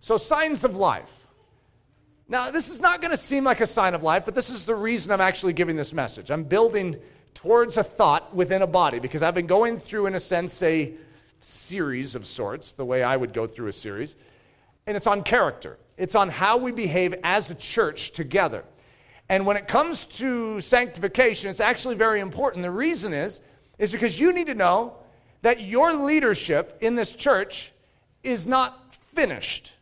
So, 0.02 0.18
signs 0.18 0.66
of 0.66 0.76
life. 0.76 1.12
Now, 2.28 2.52
this 2.52 2.70
is 2.70 2.82
not 2.82 3.02
going 3.02 3.12
to 3.12 3.18
seem 3.18 3.43
like 3.43 3.62
a 3.62 3.68
sign 3.68 3.93
of 3.93 4.04
life, 4.04 4.26
but 4.26 4.36
this 4.36 4.50
is 4.50 4.66
the 4.66 4.76
reason 4.76 5.12
I'm 5.12 5.22
actually 5.22 5.54
giving 5.54 5.76
this 5.76 5.93
message. 5.93 6.32
I'm 6.32 6.43
building 6.43 7.00
towards 7.36 7.78
a 7.78 7.84
thought 7.84 8.36
within 8.36 8.64
a 8.64 8.68
body 8.68 8.98
because 8.98 9.22
I've 9.22 9.36
been 9.36 9.46
going 9.46 9.78
through, 9.78 10.08
in 10.08 10.16
a 10.16 10.20
sense, 10.20 10.64
a 10.64 10.94
series 11.42 12.16
of 12.16 12.26
sorts, 12.26 12.72
the 12.72 12.86
way 12.86 13.04
I 13.04 13.16
would 13.16 13.34
go 13.34 13.46
through 13.46 13.68
a 13.68 13.74
series, 13.74 14.16
and 14.88 14.98
it's 14.98 15.06
on 15.06 15.22
character. 15.22 15.78
It's 15.98 16.16
on 16.16 16.30
how 16.30 16.58
we 16.58 16.72
behave 16.72 17.14
as 17.24 17.52
a 17.52 17.56
church 17.56 18.12
together. 18.12 18.64
And 19.30 19.46
when 19.46 19.58
it 19.58 19.68
comes 19.68 20.06
to 20.06 20.62
sanctification, 20.62 21.50
it's 21.50 21.60
actually 21.60 21.96
very 21.96 22.20
important. 22.20 22.64
The 22.64 22.72
reason 22.72 23.14
is, 23.14 23.42
is 23.78 23.92
because 23.92 24.20
you 24.20 24.34
need 24.34 24.48
to 24.48 24.56
know 24.56 24.96
that 25.42 25.62
your 25.62 25.94
leadership 25.94 26.78
in 26.82 26.96
this 26.96 27.12
church 27.12 27.72
is 28.24 28.48
not 28.48 28.96
finished, 29.14 29.74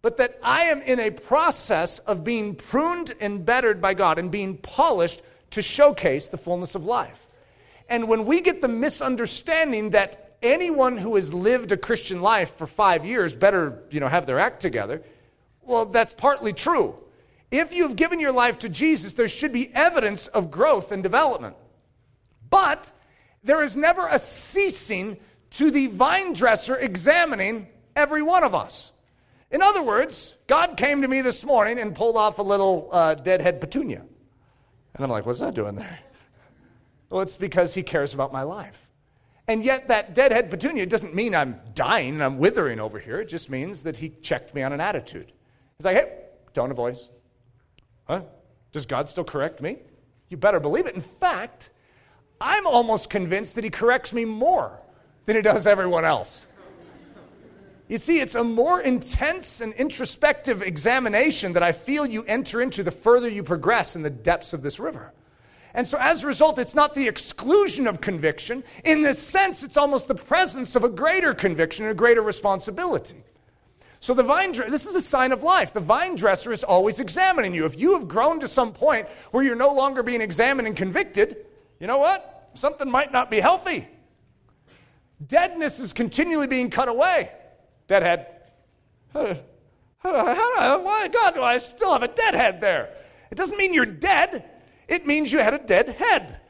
but 0.00 0.16
that 0.18 0.38
I 0.42 0.64
am 0.64 0.82
in 0.82 1.00
a 1.00 1.10
process 1.10 1.98
of 2.00 2.24
being 2.24 2.54
pruned 2.54 3.14
and 3.20 3.44
bettered 3.44 3.80
by 3.80 3.94
God 3.94 4.18
and 4.18 4.30
being 4.30 4.56
polished 4.56 5.22
to 5.52 5.62
showcase 5.62 6.28
the 6.28 6.36
fullness 6.36 6.74
of 6.74 6.84
life. 6.84 7.26
And 7.88 8.08
when 8.08 8.24
we 8.24 8.40
get 8.40 8.60
the 8.60 8.68
misunderstanding 8.68 9.90
that 9.90 10.36
anyone 10.42 10.96
who 10.96 11.16
has 11.16 11.32
lived 11.32 11.72
a 11.72 11.76
Christian 11.76 12.20
life 12.20 12.56
for 12.56 12.66
five 12.66 13.04
years 13.04 13.34
better, 13.34 13.82
you 13.90 14.00
know, 14.00 14.08
have 14.08 14.26
their 14.26 14.38
act 14.38 14.60
together, 14.60 15.02
well, 15.62 15.86
that's 15.86 16.12
partly 16.14 16.52
true. 16.52 16.96
If 17.50 17.72
you've 17.72 17.96
given 17.96 18.18
your 18.18 18.32
life 18.32 18.58
to 18.60 18.68
Jesus, 18.68 19.14
there 19.14 19.28
should 19.28 19.52
be 19.52 19.72
evidence 19.74 20.26
of 20.28 20.50
growth 20.50 20.90
and 20.90 21.02
development. 21.02 21.54
But 22.48 22.90
there 23.44 23.62
is 23.62 23.76
never 23.76 24.08
a 24.08 24.18
ceasing 24.18 25.18
to 25.50 25.70
the 25.70 25.88
vine 25.88 26.32
dresser 26.32 26.76
examining 26.76 27.68
every 27.94 28.22
one 28.22 28.42
of 28.42 28.54
us. 28.54 28.92
In 29.50 29.60
other 29.60 29.82
words, 29.82 30.38
God 30.46 30.78
came 30.78 31.02
to 31.02 31.08
me 31.08 31.20
this 31.20 31.44
morning 31.44 31.78
and 31.78 31.94
pulled 31.94 32.16
off 32.16 32.38
a 32.38 32.42
little 32.42 32.88
uh, 32.90 33.14
deadhead 33.16 33.60
petunia. 33.60 34.02
And 34.94 35.04
I'm 35.04 35.10
like, 35.10 35.26
what's 35.26 35.40
that 35.40 35.54
doing 35.54 35.74
there? 35.74 35.98
Well, 37.10 37.22
it's 37.22 37.36
because 37.36 37.74
he 37.74 37.82
cares 37.82 38.14
about 38.14 38.32
my 38.32 38.42
life. 38.42 38.88
And 39.48 39.64
yet, 39.64 39.88
that 39.88 40.14
deadhead 40.14 40.50
petunia 40.50 40.86
doesn't 40.86 41.14
mean 41.14 41.34
I'm 41.34 41.60
dying 41.74 42.14
and 42.14 42.22
I'm 42.22 42.38
withering 42.38 42.78
over 42.78 42.98
here. 42.98 43.20
It 43.20 43.28
just 43.28 43.50
means 43.50 43.82
that 43.82 43.96
he 43.96 44.10
checked 44.22 44.54
me 44.54 44.62
on 44.62 44.72
an 44.72 44.80
attitude. 44.80 45.32
He's 45.76 45.84
like, 45.84 45.96
hey, 45.96 46.18
tone 46.54 46.70
of 46.70 46.76
voice. 46.76 47.10
Huh? 48.04 48.22
Does 48.72 48.86
God 48.86 49.08
still 49.08 49.24
correct 49.24 49.60
me? 49.60 49.78
You 50.28 50.36
better 50.36 50.60
believe 50.60 50.86
it. 50.86 50.94
In 50.94 51.02
fact, 51.02 51.70
I'm 52.40 52.66
almost 52.66 53.10
convinced 53.10 53.54
that 53.56 53.64
he 53.64 53.70
corrects 53.70 54.12
me 54.12 54.24
more 54.24 54.78
than 55.26 55.36
he 55.36 55.42
does 55.42 55.66
everyone 55.66 56.04
else. 56.04 56.46
You 57.92 57.98
see, 57.98 58.20
it's 58.20 58.36
a 58.36 58.42
more 58.42 58.80
intense 58.80 59.60
and 59.60 59.74
introspective 59.74 60.62
examination 60.62 61.52
that 61.52 61.62
I 61.62 61.72
feel 61.72 62.06
you 62.06 62.24
enter 62.24 62.62
into 62.62 62.82
the 62.82 62.90
further 62.90 63.28
you 63.28 63.42
progress 63.42 63.94
in 63.94 64.00
the 64.00 64.08
depths 64.08 64.54
of 64.54 64.62
this 64.62 64.80
river. 64.80 65.12
And 65.74 65.86
so, 65.86 65.98
as 66.00 66.24
a 66.24 66.26
result, 66.26 66.58
it's 66.58 66.74
not 66.74 66.94
the 66.94 67.06
exclusion 67.06 67.86
of 67.86 68.00
conviction. 68.00 68.64
In 68.84 69.02
this 69.02 69.18
sense, 69.18 69.62
it's 69.62 69.76
almost 69.76 70.08
the 70.08 70.14
presence 70.14 70.74
of 70.74 70.84
a 70.84 70.88
greater 70.88 71.34
conviction 71.34 71.84
and 71.84 71.92
a 71.92 71.94
greater 71.94 72.22
responsibility. 72.22 73.24
So 74.00 74.14
the 74.14 74.22
vine 74.22 74.52
this 74.52 74.86
is 74.86 74.94
a 74.94 75.02
sign 75.02 75.30
of 75.30 75.42
life. 75.42 75.74
The 75.74 75.80
vine 75.80 76.16
dresser 76.16 76.50
is 76.50 76.64
always 76.64 76.98
examining 76.98 77.52
you. 77.52 77.66
If 77.66 77.78
you 77.78 77.92
have 77.92 78.08
grown 78.08 78.40
to 78.40 78.48
some 78.48 78.72
point 78.72 79.06
where 79.32 79.44
you're 79.44 79.54
no 79.54 79.74
longer 79.74 80.02
being 80.02 80.22
examined 80.22 80.66
and 80.66 80.74
convicted, 80.74 81.44
you 81.78 81.86
know 81.86 81.98
what? 81.98 82.48
Something 82.54 82.90
might 82.90 83.12
not 83.12 83.30
be 83.30 83.38
healthy. 83.38 83.86
Deadness 85.28 85.78
is 85.78 85.92
continually 85.92 86.46
being 86.46 86.70
cut 86.70 86.88
away. 86.88 87.32
Deadhead. 87.88 88.26
How, 89.12 89.36
how, 89.98 90.58
how, 90.58 90.82
why, 90.82 91.08
God, 91.08 91.34
do 91.34 91.42
I 91.42 91.58
still 91.58 91.92
have 91.92 92.02
a 92.02 92.08
deadhead 92.08 92.60
there? 92.60 92.94
It 93.30 93.36
doesn't 93.36 93.56
mean 93.56 93.72
you're 93.72 93.86
dead. 93.86 94.48
It 94.88 95.06
means 95.06 95.32
you 95.32 95.38
had 95.38 95.54
a 95.54 95.58
dead 95.58 95.90
head. 95.90 96.40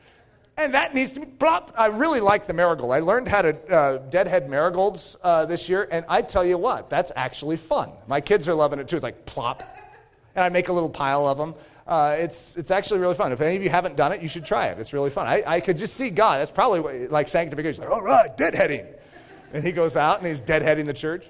And 0.56 0.74
that 0.74 0.94
needs 0.94 1.12
to 1.12 1.20
be 1.20 1.26
plop. 1.26 1.74
I 1.76 1.86
really 1.86 2.20
like 2.20 2.46
the 2.46 2.52
marigold. 2.52 2.92
I 2.92 3.00
learned 3.00 3.26
how 3.26 3.42
to 3.42 3.68
uh, 3.74 3.98
deadhead 4.10 4.50
marigolds 4.50 5.16
uh, 5.22 5.46
this 5.46 5.68
year, 5.68 5.88
and 5.90 6.04
I 6.08 6.22
tell 6.22 6.44
you 6.44 6.58
what, 6.58 6.90
that's 6.90 7.10
actually 7.16 7.56
fun. 7.56 7.90
My 8.06 8.20
kids 8.20 8.48
are 8.48 8.54
loving 8.54 8.78
it 8.78 8.86
too. 8.88 8.96
It's 8.96 9.02
like 9.02 9.24
plop, 9.24 9.62
and 10.34 10.44
I 10.44 10.50
make 10.50 10.68
a 10.68 10.72
little 10.72 10.90
pile 10.90 11.26
of 11.26 11.38
them. 11.38 11.54
Uh, 11.86 12.16
it's, 12.18 12.56
it's 12.56 12.70
actually 12.70 13.00
really 13.00 13.14
fun. 13.14 13.32
If 13.32 13.40
any 13.40 13.56
of 13.56 13.62
you 13.62 13.70
haven't 13.70 13.96
done 13.96 14.12
it, 14.12 14.20
you 14.20 14.28
should 14.28 14.44
try 14.44 14.68
it. 14.68 14.78
It's 14.78 14.92
really 14.92 15.10
fun. 15.10 15.26
I, 15.26 15.42
I 15.46 15.60
could 15.60 15.78
just 15.78 15.94
see 15.94 16.10
God. 16.10 16.38
That's 16.38 16.50
probably 16.50 17.08
like 17.08 17.28
sanctification. 17.28 17.84
Like, 17.84 17.92
all 17.92 18.02
right, 18.02 18.36
deadheading. 18.36 18.86
And 19.52 19.62
he 19.62 19.72
goes 19.72 19.96
out 19.96 20.18
and 20.18 20.26
he's 20.26 20.42
deadheading 20.42 20.86
the 20.86 20.94
church. 20.94 21.26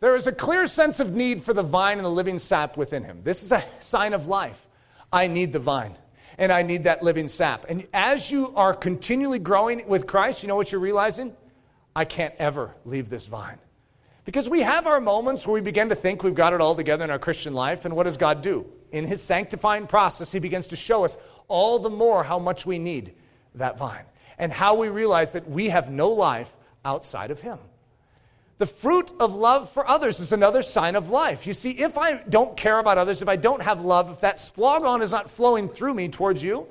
There 0.00 0.14
is 0.14 0.26
a 0.26 0.32
clear 0.32 0.66
sense 0.66 1.00
of 1.00 1.14
need 1.14 1.42
for 1.42 1.52
the 1.52 1.62
vine 1.62 1.98
and 1.98 2.04
the 2.04 2.10
living 2.10 2.38
sap 2.38 2.76
within 2.76 3.02
him. 3.02 3.20
This 3.24 3.42
is 3.42 3.50
a 3.50 3.64
sign 3.80 4.12
of 4.12 4.26
life. 4.26 4.66
I 5.12 5.26
need 5.26 5.52
the 5.52 5.58
vine 5.58 5.96
and 6.36 6.52
I 6.52 6.62
need 6.62 6.84
that 6.84 7.02
living 7.02 7.26
sap. 7.28 7.66
And 7.68 7.86
as 7.92 8.30
you 8.30 8.52
are 8.54 8.74
continually 8.74 9.40
growing 9.40 9.88
with 9.88 10.06
Christ, 10.06 10.42
you 10.42 10.48
know 10.48 10.56
what 10.56 10.70
you're 10.70 10.80
realizing? 10.80 11.34
I 11.96 12.04
can't 12.04 12.34
ever 12.38 12.74
leave 12.84 13.10
this 13.10 13.26
vine. 13.26 13.58
Because 14.24 14.48
we 14.48 14.60
have 14.60 14.86
our 14.86 15.00
moments 15.00 15.46
where 15.46 15.54
we 15.54 15.60
begin 15.60 15.88
to 15.88 15.96
think 15.96 16.22
we've 16.22 16.34
got 16.34 16.52
it 16.52 16.60
all 16.60 16.76
together 16.76 17.02
in 17.02 17.10
our 17.10 17.18
Christian 17.18 17.54
life, 17.54 17.86
and 17.86 17.96
what 17.96 18.04
does 18.04 18.18
God 18.18 18.42
do? 18.42 18.66
In 18.92 19.04
His 19.04 19.22
sanctifying 19.22 19.86
process, 19.86 20.30
He 20.30 20.38
begins 20.38 20.66
to 20.68 20.76
show 20.76 21.04
us 21.04 21.16
all 21.48 21.78
the 21.78 21.90
more 21.90 22.22
how 22.22 22.38
much 22.38 22.66
we 22.66 22.78
need 22.78 23.14
that 23.54 23.78
vine 23.78 24.04
and 24.38 24.52
how 24.52 24.74
we 24.74 24.88
realize 24.88 25.32
that 25.32 25.50
we 25.50 25.68
have 25.68 25.90
no 25.90 26.10
life 26.10 26.52
outside 26.84 27.30
of 27.30 27.40
Him. 27.40 27.58
The 28.58 28.66
fruit 28.66 29.12
of 29.20 29.34
love 29.34 29.70
for 29.70 29.88
others 29.88 30.18
is 30.18 30.32
another 30.32 30.62
sign 30.62 30.96
of 30.96 31.10
life. 31.10 31.46
You 31.46 31.54
see, 31.54 31.70
if 31.70 31.96
I 31.96 32.14
don't 32.14 32.56
care 32.56 32.78
about 32.80 32.98
others, 32.98 33.22
if 33.22 33.28
I 33.28 33.36
don't 33.36 33.62
have 33.62 33.84
love, 33.84 34.10
if 34.10 34.20
that 34.20 34.36
splagon 34.36 35.00
is 35.00 35.12
not 35.12 35.30
flowing 35.30 35.68
through 35.68 35.94
me 35.94 36.08
towards 36.08 36.42
you, 36.42 36.66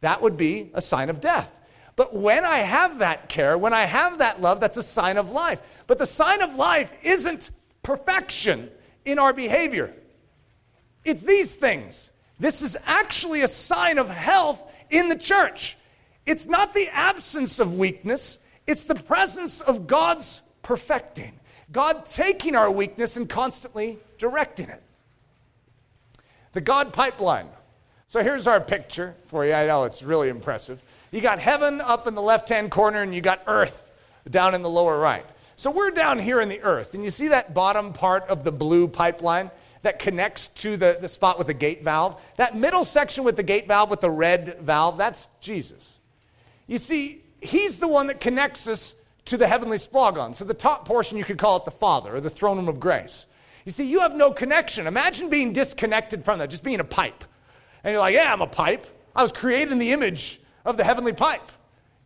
that 0.00 0.22
would 0.22 0.36
be 0.36 0.70
a 0.72 0.80
sign 0.80 1.10
of 1.10 1.20
death. 1.20 1.50
But 1.94 2.14
when 2.14 2.44
I 2.44 2.58
have 2.58 2.98
that 2.98 3.28
care, 3.28 3.56
when 3.56 3.72
I 3.72 3.84
have 3.84 4.18
that 4.18 4.40
love, 4.40 4.60
that's 4.60 4.76
a 4.76 4.82
sign 4.82 5.18
of 5.18 5.30
life. 5.30 5.60
But 5.86 5.98
the 5.98 6.06
sign 6.06 6.42
of 6.42 6.54
life 6.54 6.90
isn't 7.02 7.50
perfection 7.82 8.70
in 9.04 9.18
our 9.18 9.32
behavior, 9.32 9.94
it's 11.04 11.22
these 11.22 11.54
things. 11.54 12.10
This 12.38 12.60
is 12.60 12.76
actually 12.84 13.42
a 13.42 13.48
sign 13.48 13.98
of 13.98 14.10
health 14.10 14.62
in 14.90 15.08
the 15.08 15.16
church. 15.16 15.78
It's 16.26 16.46
not 16.46 16.74
the 16.74 16.88
absence 16.88 17.58
of 17.60 17.78
weakness, 17.78 18.38
it's 18.66 18.84
the 18.84 18.96
presence 18.96 19.60
of 19.60 19.86
God's 19.86 20.42
perfecting. 20.62 21.38
God 21.72 22.04
taking 22.04 22.54
our 22.54 22.70
weakness 22.70 23.16
and 23.16 23.28
constantly 23.28 23.98
directing 24.18 24.68
it. 24.68 24.82
The 26.52 26.60
God 26.60 26.92
pipeline. 26.92 27.48
So 28.08 28.22
here's 28.22 28.46
our 28.46 28.60
picture 28.60 29.14
for 29.26 29.44
you. 29.44 29.52
I 29.52 29.66
know 29.66 29.84
it's 29.84 30.02
really 30.02 30.28
impressive. 30.28 30.80
You 31.10 31.20
got 31.20 31.38
heaven 31.38 31.80
up 31.80 32.06
in 32.06 32.14
the 32.14 32.22
left 32.22 32.48
hand 32.48 32.70
corner, 32.70 33.02
and 33.02 33.14
you 33.14 33.20
got 33.20 33.42
earth 33.46 33.84
down 34.28 34.54
in 34.54 34.62
the 34.62 34.70
lower 34.70 34.98
right. 34.98 35.26
So 35.56 35.70
we're 35.70 35.90
down 35.90 36.18
here 36.18 36.40
in 36.40 36.48
the 36.48 36.60
earth, 36.62 36.94
and 36.94 37.04
you 37.04 37.10
see 37.10 37.28
that 37.28 37.54
bottom 37.54 37.92
part 37.92 38.24
of 38.24 38.44
the 38.44 38.52
blue 38.52 38.88
pipeline 38.88 39.50
that 39.82 39.98
connects 39.98 40.48
to 40.48 40.76
the, 40.76 40.98
the 41.00 41.08
spot 41.08 41.38
with 41.38 41.46
the 41.46 41.54
gate 41.54 41.82
valve? 41.82 42.20
That 42.36 42.56
middle 42.56 42.84
section 42.84 43.24
with 43.24 43.36
the 43.36 43.42
gate 43.42 43.68
valve 43.68 43.90
with 43.90 44.00
the 44.00 44.10
red 44.10 44.58
valve, 44.60 44.98
that's 44.98 45.28
Jesus. 45.40 45.95
You 46.66 46.78
see, 46.78 47.24
he's 47.40 47.78
the 47.78 47.88
one 47.88 48.08
that 48.08 48.20
connects 48.20 48.66
us 48.66 48.94
to 49.26 49.36
the 49.36 49.46
heavenly 49.46 49.78
splagon. 49.78 50.34
So 50.34 50.44
the 50.44 50.54
top 50.54 50.86
portion, 50.86 51.18
you 51.18 51.24
could 51.24 51.38
call 51.38 51.56
it 51.56 51.64
the 51.64 51.70
Father 51.70 52.16
or 52.16 52.20
the 52.20 52.30
throne 52.30 52.56
room 52.56 52.68
of 52.68 52.80
grace. 52.80 53.26
You 53.64 53.72
see, 53.72 53.84
you 53.84 54.00
have 54.00 54.14
no 54.14 54.30
connection. 54.30 54.86
Imagine 54.86 55.28
being 55.28 55.52
disconnected 55.52 56.24
from 56.24 56.38
that, 56.38 56.50
just 56.50 56.62
being 56.62 56.80
a 56.80 56.84
pipe. 56.84 57.24
And 57.82 57.92
you're 57.92 58.00
like, 58.00 58.14
yeah, 58.14 58.32
I'm 58.32 58.40
a 58.40 58.46
pipe. 58.46 58.86
I 59.14 59.22
was 59.22 59.32
created 59.32 59.72
in 59.72 59.78
the 59.78 59.92
image 59.92 60.40
of 60.64 60.76
the 60.76 60.84
heavenly 60.84 61.12
pipe. 61.12 61.50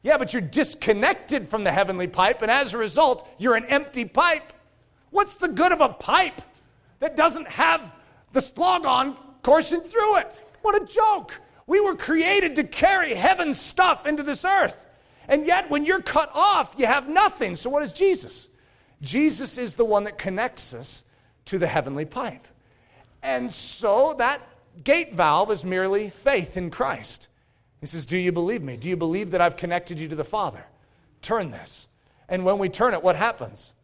Yeah, 0.03 0.17
but 0.17 0.33
you're 0.33 0.41
disconnected 0.41 1.49
from 1.49 1.65
the 1.65 1.73
heavenly 1.73 2.07
pipe, 2.07 2.41
and 2.41 2.51
as 2.51 2.73
a 2.73 2.79
result, 2.79 3.29
you're 3.37 3.55
an 3.55 3.67
empty 3.67 4.07
pipe. 4.07 4.53
What's 5.11 5.37
the 5.37 5.49
good 5.49 5.73
of 5.73 5.83
a 5.83 5.91
pipe 5.91 6.41
that 7.01 7.17
doesn't 7.17 7.49
have 7.49 7.93
the 8.33 8.41
splagon 8.41 9.17
coursing 9.43 9.83
through 9.83 10.19
it? 10.19 10.43
What 10.63 10.81
a 10.81 10.87
joke. 10.87 11.39
We 11.71 11.79
were 11.79 11.95
created 11.95 12.57
to 12.57 12.65
carry 12.65 13.15
heaven's 13.15 13.61
stuff 13.61 14.05
into 14.05 14.25
this 14.25 14.45
earth. 14.45 14.77
And 15.29 15.47
yet, 15.47 15.71
when 15.71 15.85
you're 15.85 16.03
cut 16.03 16.33
off, 16.35 16.75
you 16.77 16.87
have 16.87 17.09
nothing. 17.09 17.55
So, 17.55 17.71
what 17.71 17.85
is 17.85 17.93
Jesus? 17.93 18.49
Jesus 19.03 19.57
is 19.57 19.75
the 19.75 19.85
one 19.85 20.03
that 20.03 20.19
connects 20.19 20.75
us 20.75 21.05
to 21.45 21.59
the 21.59 21.69
heavenly 21.69 22.05
pipe. 22.05 22.49
And 23.23 23.53
so, 23.53 24.17
that 24.19 24.43
gate 24.83 25.15
valve 25.15 25.53
is 25.53 25.65
merely 25.65 26.11
faith 26.11 26.57
in 26.57 26.71
Christ. 26.71 27.29
He 27.79 27.87
says, 27.87 28.05
Do 28.05 28.19
you 28.19 28.33
believe 28.33 28.65
me? 28.65 28.77
Do 28.77 28.89
you 28.89 28.97
believe 28.97 29.31
that 29.31 29.41
I've 29.41 29.57
connected 29.57 30.01
you 30.01 30.09
to 30.09 30.17
the 30.17 30.25
Father? 30.25 30.65
Turn 31.23 31.53
this. 31.53 31.87
And 32.29 32.45
when 32.45 32.59
we 32.59 32.69
turn 32.69 32.95
it, 32.95 33.03
what 33.05 33.15
happens? 33.15 33.75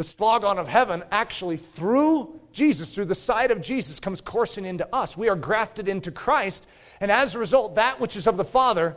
The 0.00 0.06
splagon 0.06 0.56
of 0.56 0.66
heaven 0.66 1.04
actually, 1.10 1.58
through 1.58 2.40
Jesus, 2.54 2.94
through 2.94 3.04
the 3.04 3.14
side 3.14 3.50
of 3.50 3.60
Jesus, 3.60 4.00
comes 4.00 4.22
coursing 4.22 4.64
into 4.64 4.88
us. 4.94 5.14
We 5.14 5.28
are 5.28 5.36
grafted 5.36 5.88
into 5.88 6.10
Christ, 6.10 6.66
and 7.02 7.12
as 7.12 7.34
a 7.34 7.38
result, 7.38 7.74
that 7.74 8.00
which 8.00 8.16
is 8.16 8.26
of 8.26 8.38
the 8.38 8.44
Father 8.46 8.96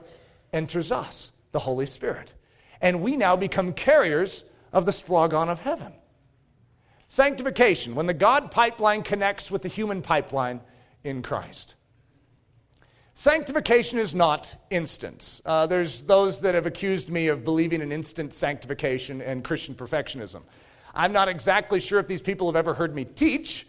enters 0.54 0.93
us 0.93 1.34
the 1.51 1.60
Holy 1.60 1.88
Spirit. 1.88 2.34
And 2.80 3.01
we 3.01 3.18
now 3.18 3.36
become 3.36 3.74
carriers 3.74 4.45
of 4.72 4.86
the 4.86 4.93
splagon 4.93 5.49
of 5.49 5.60
heaven. 5.60 5.91
Sanctification, 7.10 7.95
when 7.95 8.06
the 8.06 8.14
God 8.14 8.49
pipeline 8.49 9.04
connects 9.04 9.51
with 9.51 9.62
the 9.62 9.68
human 9.68 10.01
pipeline 10.01 10.62
in 11.04 11.22
Christ. 11.22 11.76
Sanctification 13.14 13.99
is 13.99 14.16
not 14.16 14.56
instant. 14.70 15.41
Uh, 15.45 15.66
there's 15.66 15.99
those 16.04 16.39
that 16.39 16.56
have 16.56 16.66
accused 16.66 17.10
me 17.10 17.28
of 17.28 17.43
believing 17.43 17.82
in 17.82 17.91
instant 17.91 18.34
sanctification 18.34 19.22
and 19.22 19.43
Christian 19.43 19.76
perfectionism. 19.76 20.43
I'm 20.94 21.12
not 21.12 21.28
exactly 21.28 21.80
sure 21.80 22.00
if 22.00 22.08
these 22.08 22.22
people 22.22 22.48
have 22.48 22.56
ever 22.56 22.74
heard 22.74 22.94
me 22.94 23.06
teach, 23.06 23.68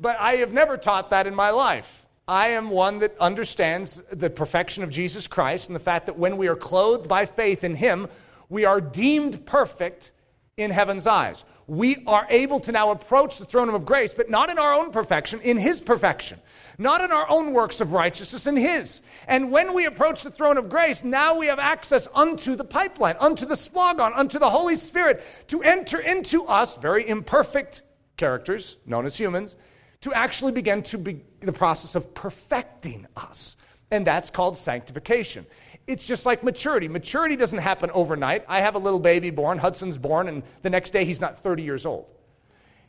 but 0.00 0.16
I 0.18 0.36
have 0.36 0.52
never 0.52 0.76
taught 0.76 1.10
that 1.10 1.26
in 1.26 1.34
my 1.34 1.50
life. 1.50 2.06
I 2.28 2.48
am 2.48 2.70
one 2.70 3.00
that 3.00 3.16
understands 3.18 4.02
the 4.12 4.30
perfection 4.30 4.84
of 4.84 4.90
Jesus 4.90 5.26
Christ 5.26 5.68
and 5.68 5.74
the 5.74 5.80
fact 5.80 6.06
that 6.06 6.16
when 6.16 6.36
we 6.36 6.46
are 6.46 6.54
clothed 6.54 7.08
by 7.08 7.26
faith 7.26 7.64
in 7.64 7.74
Him, 7.74 8.08
we 8.48 8.64
are 8.64 8.80
deemed 8.80 9.44
perfect 9.44 10.12
in 10.56 10.70
heaven's 10.70 11.06
eyes. 11.06 11.44
We 11.66 12.02
are 12.06 12.26
able 12.28 12.60
to 12.60 12.72
now 12.72 12.90
approach 12.90 13.38
the 13.38 13.44
throne 13.44 13.68
of 13.68 13.84
grace, 13.84 14.12
but 14.12 14.28
not 14.28 14.50
in 14.50 14.58
our 14.58 14.74
own 14.74 14.90
perfection, 14.90 15.40
in 15.40 15.56
His 15.56 15.80
perfection. 15.80 16.40
Not 16.78 17.00
in 17.00 17.12
our 17.12 17.28
own 17.30 17.52
works 17.52 17.80
of 17.80 17.92
righteousness, 17.92 18.46
in 18.46 18.56
His. 18.56 19.02
And 19.28 19.50
when 19.52 19.72
we 19.72 19.86
approach 19.86 20.22
the 20.22 20.30
throne 20.30 20.58
of 20.58 20.68
grace, 20.68 21.04
now 21.04 21.38
we 21.38 21.46
have 21.46 21.58
access 21.58 22.08
unto 22.14 22.56
the 22.56 22.64
pipeline, 22.64 23.16
unto 23.20 23.46
the 23.46 23.54
splagon, 23.54 24.12
unto 24.16 24.38
the 24.38 24.50
Holy 24.50 24.76
Spirit 24.76 25.22
to 25.48 25.62
enter 25.62 26.00
into 26.00 26.44
us, 26.46 26.76
very 26.76 27.08
imperfect 27.08 27.82
characters, 28.16 28.78
known 28.86 29.06
as 29.06 29.16
humans, 29.16 29.56
to 30.00 30.12
actually 30.12 30.52
begin 30.52 30.82
to 30.82 30.98
be 30.98 31.22
the 31.40 31.52
process 31.52 31.94
of 31.94 32.12
perfecting 32.14 33.06
us. 33.16 33.56
And 33.90 34.06
that's 34.06 34.30
called 34.30 34.56
sanctification. 34.56 35.46
It's 35.86 36.06
just 36.06 36.26
like 36.26 36.44
maturity. 36.44 36.88
Maturity 36.88 37.36
doesn't 37.36 37.58
happen 37.58 37.90
overnight. 37.92 38.44
I 38.48 38.60
have 38.60 38.74
a 38.74 38.78
little 38.78 39.00
baby 39.00 39.30
born, 39.30 39.58
Hudson's 39.58 39.98
born, 39.98 40.28
and 40.28 40.42
the 40.62 40.70
next 40.70 40.90
day 40.90 41.04
he's 41.04 41.20
not 41.20 41.36
30 41.38 41.62
years 41.62 41.84
old. 41.84 42.12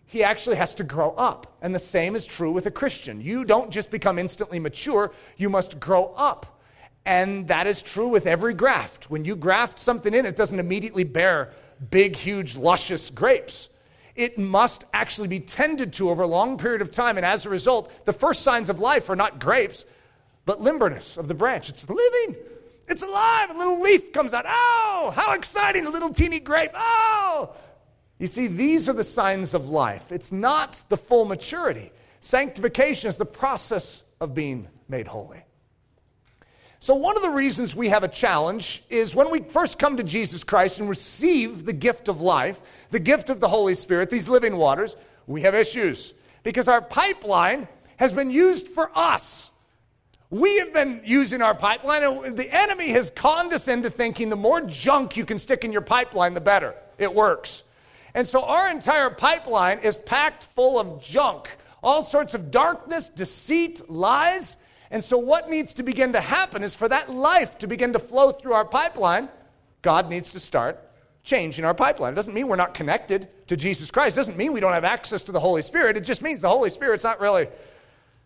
He 0.06 0.24
actually 0.24 0.58
has 0.58 0.76
to 0.76 0.84
grow 0.84 1.12
up. 1.12 1.58
And 1.62 1.74
the 1.74 1.80
same 1.80 2.16
is 2.16 2.26
true 2.26 2.52
with 2.52 2.68
a 2.68 2.72
Christian. 2.72 3.20
You 3.20 3.46
don't 3.46 3.72
just 3.72 3.90
become 3.90 4.20
instantly 4.20 4.60
mature, 4.60 5.12
you 5.38 5.50
must 5.50 5.80
grow 5.80 6.14
up. 6.16 6.62
And 7.06 7.48
that 7.48 7.68
is 7.68 7.82
true 7.82 8.08
with 8.08 8.28
every 8.28 8.54
graft. 8.54 9.10
When 9.10 9.26
you 9.26 9.36
graft 9.36 9.80
something 9.80 10.14
in, 10.14 10.26
it 10.26 10.36
doesn't 10.36 10.60
immediately 10.60 11.04
bear 11.04 11.52
big, 11.90 12.16
huge, 12.16 12.56
luscious 12.56 13.10
grapes 13.10 13.70
it 14.16 14.38
must 14.38 14.86
actually 14.94 15.28
be 15.28 15.40
tended 15.40 15.94
to 15.94 16.10
over 16.10 16.24
a 16.24 16.28
long 16.28 16.58
period 16.58 16.82
of 16.82 16.92
time. 16.92 17.18
And 17.18 17.26
as 17.26 17.46
a 17.46 17.50
result, 17.50 17.92
the 18.06 18.14
first 18.14 18.42
signs 18.42 18.70
of 18.70 18.80
life 18.80 19.10
are 19.10 19.16
not 19.16 19.40
grapes, 19.40 19.86
but 20.46 20.62
limberness 20.62 21.18
of 21.18 21.28
the 21.28 21.34
branch. 21.34 21.70
It's 21.70 21.90
living, 21.90 22.36
it's 22.88 23.04
alive. 23.04 23.50
A 23.50 23.58
little 23.58 23.82
leaf 23.82 24.12
comes 24.12 24.34
out. 24.34 24.46
Oh, 24.48 25.14
how 25.16 25.34
exciting! 25.34 25.86
A 25.86 25.90
little 25.90 26.14
teeny 26.14 26.40
grape. 26.40 26.72
Oh! 26.74 27.56
You 28.20 28.28
see, 28.28 28.48
these 28.48 28.88
are 28.88 28.94
the 28.94 29.04
signs 29.04 29.54
of 29.54 29.70
life. 29.70 30.12
It's 30.12 30.32
not 30.32 30.82
the 30.90 30.98
full 30.98 31.26
maturity. 31.26 31.92
Sanctification 32.22 33.10
is 33.10 33.18
the 33.18 33.26
process 33.26 34.04
of 34.22 34.34
being 34.34 34.68
made 34.88 35.08
holy. 35.08 35.44
So, 36.80 36.96
one 36.96 37.16
of 37.16 37.22
the 37.22 37.30
reasons 37.30 37.76
we 37.76 37.90
have 37.90 38.04
a 38.04 38.10
challenge 38.10 38.84
is 38.90 39.16
when 39.16 39.30
we 39.30 39.40
first 39.40 39.80
come 39.80 39.98
to 39.98 40.04
Jesus 40.04 40.44
Christ 40.44 40.80
and 40.80 40.90
receive 40.90 41.66
the 41.66 41.74
gift 41.74 42.10
of 42.10 42.22
life, 42.22 42.60
the 42.92 43.00
gift 43.00 43.30
of 43.30 43.40
the 43.40 43.48
Holy 43.48 43.74
Spirit, 43.76 44.10
these 44.10 44.28
living 44.28 44.58
waters, 44.58 44.98
we 45.26 45.42
have 45.44 45.56
issues 45.56 46.14
because 46.44 46.68
our 46.68 46.82
pipeline 46.82 47.68
has 47.96 48.12
been 48.12 48.30
used 48.30 48.68
for 48.68 48.92
us. 48.94 49.50
We 50.34 50.58
have 50.58 50.74
been 50.74 51.02
using 51.04 51.42
our 51.42 51.54
pipeline, 51.54 52.04
and 52.04 52.36
the 52.36 52.52
enemy 52.52 52.90
has 52.90 53.12
conned 53.12 53.54
us 53.54 53.68
into 53.68 53.90
thinking 53.92 54.30
the 54.30 54.36
more 54.36 54.62
junk 54.62 55.16
you 55.16 55.26
can 55.26 55.38
stick 55.38 55.64
in 55.64 55.72
your 55.72 55.82
pipeline, 55.82 56.34
the 56.34 56.42
better. 56.42 56.74
It 56.98 57.14
works. 57.14 57.64
And 58.16 58.28
so 58.28 58.44
our 58.44 58.70
entire 58.70 59.12
pipeline 59.12 59.80
is 59.80 59.96
packed 59.96 60.46
full 60.56 60.80
of 60.80 61.04
junk, 61.04 61.50
all 61.84 62.04
sorts 62.04 62.34
of 62.34 62.50
darkness, 62.50 63.10
deceit, 63.10 63.90
lies 63.90 64.58
and 64.94 65.04
so, 65.04 65.18
what 65.18 65.50
needs 65.50 65.74
to 65.74 65.84
begin 65.84 66.14
to 66.14 66.22
happen 66.22 66.64
is 66.64 66.76
for 66.76 66.88
that 66.88 67.10
life 67.10 67.58
to 67.58 67.68
begin 67.68 67.94
to 67.94 68.00
flow 68.00 68.32
through 68.32 68.54
our 68.54 68.64
pipeline, 68.64 69.28
God 69.82 70.08
needs 70.08 70.30
to 70.34 70.40
start 70.40 70.88
changing 71.24 71.66
our 71.66 71.74
pipeline. 71.74 72.14
It 72.14 72.16
doesn't 72.16 72.36
mean 72.36 72.48
we're 72.48 72.58
not 72.58 72.76
connected 72.76 73.28
to 73.48 73.58
Jesus 73.58 73.90
Christ. 73.90 74.16
It 74.16 74.20
doesn't 74.20 74.38
mean 74.38 74.54
we 74.54 74.60
don't 74.60 74.74
have 74.74 74.84
access 74.84 75.24
to 75.24 75.32
the 75.32 75.40
Holy 75.40 75.64
Spirit. 75.64 75.98
It 75.98 76.02
just 76.02 76.22
means 76.22 76.42
the 76.42 76.50
Holy 76.50 76.70
Spirit's 76.70 77.04
not 77.04 77.20
really 77.20 77.48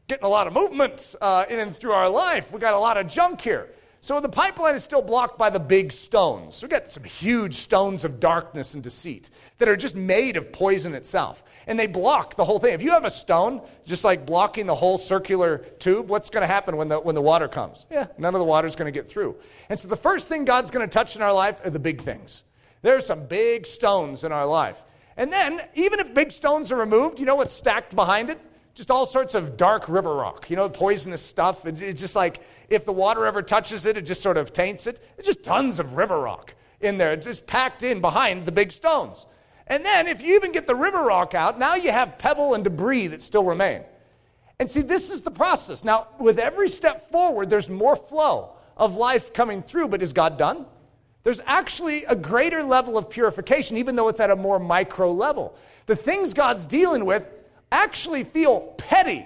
getting 0.08 0.26
a 0.26 0.30
lot 0.30 0.48
of 0.48 0.54
movement 0.54 1.16
uh, 1.20 1.46
in 1.50 1.60
and 1.60 1.76
through 1.76 1.92
our 1.92 2.08
life. 2.08 2.52
We 2.54 2.60
got 2.60 2.74
a 2.74 2.80
lot 2.80 2.96
of 2.96 3.08
junk 3.08 3.42
here. 3.42 3.70
So 4.00 4.22
the 4.22 4.30
pipeline 4.30 4.76
is 4.76 4.84
still 4.84 5.02
blocked 5.02 5.38
by 5.38 5.50
the 5.50 5.60
big 5.60 5.92
stones. 5.92 6.64
We 6.64 6.70
got 6.70 6.90
some 6.90 7.04
huge 7.04 7.56
stones 7.56 8.06
of 8.06 8.22
darkness 8.22 8.74
and 8.74 8.82
deceit 8.82 9.30
that 9.58 9.68
are 9.68 9.76
just 9.76 9.96
made 9.96 10.38
of 10.38 10.54
poison 10.54 10.94
itself. 10.94 11.44
And 11.66 11.78
they 11.78 11.88
block 11.88 12.36
the 12.36 12.46
whole 12.46 12.58
thing. 12.58 12.74
If 12.74 12.82
you 12.82 12.92
have 12.92 13.04
a 13.04 13.10
stone, 13.10 13.62
just 13.86 14.06
like 14.06 14.26
blocking 14.26 14.66
the 14.66 14.76
whole 14.76 14.98
circular 14.98 15.58
tube, 15.80 16.08
what's 16.08 16.30
going 16.30 16.42
to 16.42 16.48
happen 16.48 16.78
when 16.78 16.88
the, 16.88 17.00
when 17.00 17.16
the 17.16 17.22
water 17.22 17.50
comes? 17.50 17.86
Yeah, 17.92 18.08
none 18.18 18.34
of 18.34 18.40
the 18.40 18.46
water 18.46 18.68
is 18.68 18.78
going 18.78 18.92
to 18.92 18.98
get 18.98 19.10
through. 19.10 19.36
And 19.68 19.78
so 19.78 19.90
the 19.90 19.98
first 19.98 20.30
thing 20.30 20.46
God's 20.46 20.72
going 20.72 20.88
to 20.88 20.94
touch 20.94 21.18
in 21.18 21.22
our 21.22 21.34
life 21.34 21.60
are 21.66 21.70
the 21.70 21.80
big 21.80 22.02
things. 22.02 22.44
There 22.82 22.96
are 22.96 23.02
some 23.02 23.26
big 23.26 23.66
stones 23.66 24.24
in 24.24 24.32
our 24.32 24.46
life. 24.46 24.82
And 25.18 25.34
then, 25.34 25.64
even 25.74 26.00
if 26.00 26.14
big 26.14 26.32
stones 26.32 26.72
are 26.72 26.78
removed, 26.78 27.20
you 27.20 27.26
know 27.26 27.36
what's 27.36 27.54
stacked 27.54 27.94
behind 27.94 28.30
it? 28.30 28.40
Just 28.78 28.92
all 28.92 29.08
sorts 29.08 29.34
of 29.34 29.58
dark 29.58 29.90
river 29.90 30.14
rock, 30.14 30.52
you 30.52 30.56
know, 30.56 30.70
poisonous 30.70 31.22
stuff. 31.22 31.66
It's 31.66 32.00
just 32.00 32.16
like 32.16 32.42
if 32.70 32.86
the 32.86 32.94
water 32.94 33.26
ever 33.26 33.42
touches 33.42 33.88
it, 33.88 33.98
it 33.98 34.04
just 34.04 34.22
sort 34.22 34.38
of 34.38 34.54
taints 34.54 34.86
it. 34.86 35.04
It's 35.18 35.26
just 35.26 35.44
tons 35.44 35.80
of 35.80 35.94
river 35.94 36.20
rock 36.20 36.54
in 36.80 37.00
there, 37.00 37.16
just 37.16 37.48
packed 37.48 37.82
in 37.82 38.02
behind 38.02 38.46
the 38.46 38.52
big 38.52 38.72
stones. 38.72 39.26
And 39.66 39.84
then, 39.84 40.08
if 40.08 40.22
you 40.22 40.36
even 40.36 40.52
get 40.52 40.68
the 40.68 40.76
river 40.76 41.04
rock 41.04 41.34
out, 41.34 41.58
now 41.58 41.74
you 41.74 41.92
have 41.92 42.20
pebble 42.20 42.54
and 42.54 42.64
debris 42.64 43.08
that 43.08 43.22
still 43.22 43.44
remain. 43.44 43.82
And 44.60 44.70
see, 44.70 44.82
this 44.82 45.10
is 45.10 45.24
the 45.24 45.32
process. 45.32 45.84
Now, 45.84 46.08
with 46.20 46.38
every 46.38 46.70
step 46.70 47.12
forward, 47.12 47.50
there's 47.50 47.70
more 47.70 47.96
flow 47.96 48.54
of 48.78 48.96
life 48.96 49.34
coming 49.34 49.64
through, 49.64 49.88
but 49.88 50.04
is 50.04 50.14
God 50.14 50.38
done? 50.38 50.68
There's 51.24 51.42
actually 51.46 52.06
a 52.06 52.16
greater 52.16 52.64
level 52.64 52.98
of 52.98 53.10
purification, 53.10 53.76
even 53.78 53.96
though 53.96 54.08
it's 54.08 54.20
at 54.20 54.30
a 54.30 54.36
more 54.36 54.60
micro 54.60 55.12
level. 55.12 55.56
The 55.88 55.96
things 55.96 56.34
God's 56.34 56.66
dealing 56.66 57.06
with 57.06 57.26
actually 57.72 58.24
feel 58.24 58.74
petty. 58.78 59.26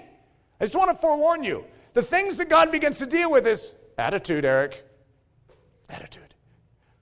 I 0.60 0.64
just 0.64 0.76
want 0.76 0.90
to 0.90 0.96
forewarn 0.96 1.42
you. 1.44 1.64
The 1.94 2.02
things 2.02 2.36
that 2.38 2.48
God 2.48 2.72
begins 2.72 2.98
to 2.98 3.06
deal 3.06 3.30
with 3.30 3.46
is 3.46 3.72
attitude, 3.98 4.44
Eric. 4.44 4.84
Attitude. 5.88 6.34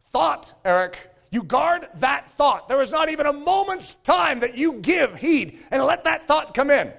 Thought, 0.06 0.54
Eric. 0.64 1.10
You 1.30 1.42
guard 1.44 1.88
that 1.96 2.32
thought. 2.32 2.68
There 2.68 2.82
is 2.82 2.90
not 2.90 3.08
even 3.08 3.26
a 3.26 3.32
moment's 3.32 3.94
time 3.96 4.40
that 4.40 4.56
you 4.56 4.74
give 4.74 5.16
heed 5.16 5.60
and 5.70 5.82
let 5.84 6.04
that 6.04 6.26
thought 6.26 6.54
come 6.54 6.70
in. 6.70 6.92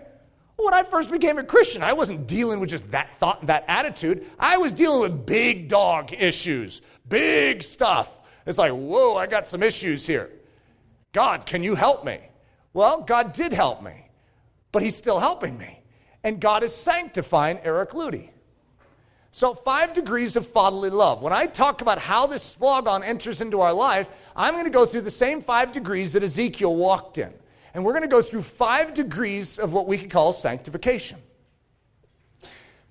When 0.55 0.73
I 0.73 0.83
first 0.83 1.11
became 1.11 1.37
a 1.37 1.43
Christian, 1.43 1.81
I 1.83 1.93
wasn't 1.93 2.27
dealing 2.27 2.59
with 2.59 2.69
just 2.69 2.89
that 2.91 3.17
thought 3.17 3.39
and 3.39 3.49
that 3.49 3.65
attitude. 3.67 4.25
I 4.39 4.57
was 4.57 4.71
dealing 4.71 5.01
with 5.01 5.25
big 5.25 5.67
dog 5.67 6.13
issues, 6.13 6.81
big 7.09 7.63
stuff. 7.63 8.19
It's 8.45 8.57
like, 8.57 8.71
whoa, 8.71 9.17
I 9.17 9.27
got 9.27 9.47
some 9.47 9.63
issues 9.63 10.05
here. 10.05 10.29
God, 11.13 11.45
can 11.45 11.63
you 11.63 11.75
help 11.75 12.05
me? 12.05 12.19
Well, 12.73 13.01
God 13.01 13.33
did 13.33 13.51
help 13.51 13.83
me, 13.83 14.07
but 14.71 14.83
He's 14.83 14.95
still 14.95 15.19
helping 15.19 15.57
me. 15.57 15.81
And 16.23 16.39
God 16.39 16.63
is 16.63 16.75
sanctifying 16.75 17.59
Eric 17.63 17.91
Ludy. 17.91 18.29
So, 19.33 19.53
five 19.53 19.93
degrees 19.93 20.35
of 20.35 20.45
fatherly 20.47 20.89
love. 20.89 21.21
When 21.21 21.31
I 21.31 21.45
talk 21.45 21.81
about 21.81 21.99
how 21.99 22.27
this 22.27 22.55
splogon 22.55 23.03
enters 23.03 23.39
into 23.39 23.61
our 23.61 23.73
life, 23.73 24.09
I'm 24.35 24.53
going 24.53 24.65
to 24.65 24.69
go 24.69 24.85
through 24.85 25.01
the 25.01 25.11
same 25.11 25.41
five 25.41 25.71
degrees 25.71 26.13
that 26.13 26.23
Ezekiel 26.23 26.75
walked 26.75 27.17
in. 27.17 27.31
And 27.73 27.85
we're 27.85 27.93
going 27.93 28.01
to 28.01 28.09
go 28.09 28.21
through 28.21 28.43
five 28.43 28.93
degrees 28.93 29.57
of 29.57 29.71
what 29.71 29.87
we 29.87 29.97
could 29.97 30.11
call 30.11 30.33
sanctification. 30.33 31.19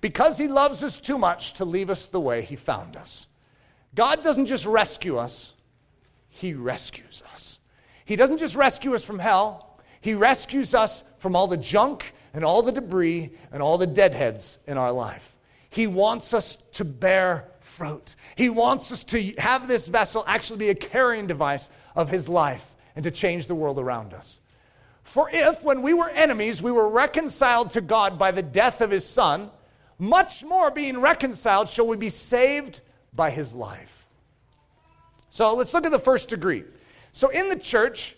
Because 0.01 0.39
he 0.39 0.47
loves 0.47 0.83
us 0.83 0.99
too 0.99 1.19
much 1.19 1.53
to 1.53 1.65
leave 1.65 1.91
us 1.91 2.07
the 2.07 2.19
way 2.19 2.41
he 2.41 2.55
found 2.55 2.95
us. 2.97 3.27
God 3.93 4.23
doesn't 4.23 4.47
just 4.47 4.65
rescue 4.65 5.17
us, 5.17 5.53
he 6.27 6.55
rescues 6.55 7.21
us. 7.33 7.59
He 8.05 8.15
doesn't 8.15 8.39
just 8.39 8.55
rescue 8.55 8.95
us 8.95 9.03
from 9.03 9.19
hell, 9.19 9.70
he 10.01 10.15
rescues 10.15 10.73
us 10.73 11.03
from 11.19 11.35
all 11.35 11.47
the 11.47 11.57
junk 11.57 12.13
and 12.33 12.43
all 12.43 12.63
the 12.63 12.71
debris 12.71 13.31
and 13.51 13.61
all 13.61 13.77
the 13.77 13.87
deadheads 13.87 14.57
in 14.67 14.77
our 14.77 14.91
life. 14.91 15.35
He 15.69 15.87
wants 15.87 16.33
us 16.33 16.57
to 16.73 16.83
bear 16.83 17.47
fruit. 17.61 18.15
He 18.35 18.49
wants 18.49 18.91
us 18.91 19.03
to 19.05 19.33
have 19.37 19.67
this 19.67 19.87
vessel 19.87 20.23
actually 20.27 20.57
be 20.57 20.69
a 20.69 20.75
carrying 20.75 21.27
device 21.27 21.69
of 21.95 22.09
His 22.09 22.27
life 22.27 22.75
and 22.95 23.03
to 23.03 23.11
change 23.11 23.47
the 23.47 23.55
world 23.55 23.79
around 23.79 24.13
us. 24.13 24.39
For 25.03 25.29
if, 25.31 25.63
when 25.63 25.81
we 25.81 25.93
were 25.93 26.09
enemies, 26.09 26.61
we 26.61 26.71
were 26.71 26.89
reconciled 26.89 27.71
to 27.71 27.81
God 27.81 28.19
by 28.19 28.31
the 28.31 28.41
death 28.41 28.81
of 28.81 28.91
His 28.91 29.07
Son, 29.07 29.49
much 29.97 30.43
more 30.43 30.71
being 30.71 30.99
reconciled 30.99 31.69
shall 31.69 31.87
we 31.87 31.95
be 31.95 32.09
saved 32.09 32.81
by 33.13 33.29
His 33.29 33.53
life. 33.53 34.05
So 35.29 35.53
let's 35.53 35.73
look 35.73 35.85
at 35.85 35.91
the 35.91 35.99
first 35.99 36.27
degree. 36.27 36.63
So 37.13 37.29
in 37.29 37.49
the 37.49 37.55
church, 37.55 38.17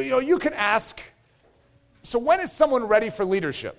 you 0.00 0.10
know, 0.10 0.18
you 0.18 0.38
can 0.38 0.52
ask, 0.52 1.00
so 2.02 2.18
when 2.18 2.40
is 2.40 2.52
someone 2.52 2.84
ready 2.84 3.10
for 3.10 3.24
leadership? 3.24 3.78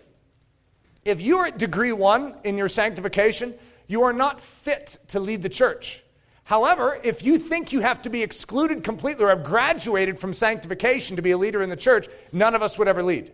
If 1.06 1.22
you 1.22 1.40
are 1.40 1.48
at 1.48 1.58
degree 1.58 1.92
one 1.92 2.36
in 2.44 2.58
your 2.58 2.70
sanctification, 2.70 3.54
you 3.88 4.04
are 4.04 4.14
not 4.14 4.40
fit 4.40 4.98
to 5.10 5.20
lead 5.20 5.42
the 5.42 5.50
church. 5.50 6.04
However, 6.46 7.00
if 7.04 7.24
you 7.24 7.38
think 7.38 7.72
you 7.72 7.82
have 7.82 8.02
to 8.04 8.10
be 8.10 8.22
excluded 8.22 8.84
completely 8.84 9.26
or 9.26 9.30
have 9.30 9.44
graduated 9.44 10.20
from 10.20 10.34
sanctification 10.34 11.16
to 11.16 11.22
be 11.22 11.32
a 11.32 11.38
leader 11.38 11.62
in 11.62 11.70
the 11.70 11.76
church, 11.76 12.08
none 12.32 12.54
of 12.56 12.62
us 12.62 12.78
would 12.78 12.88
ever 12.88 13.04
lead. 13.04 13.32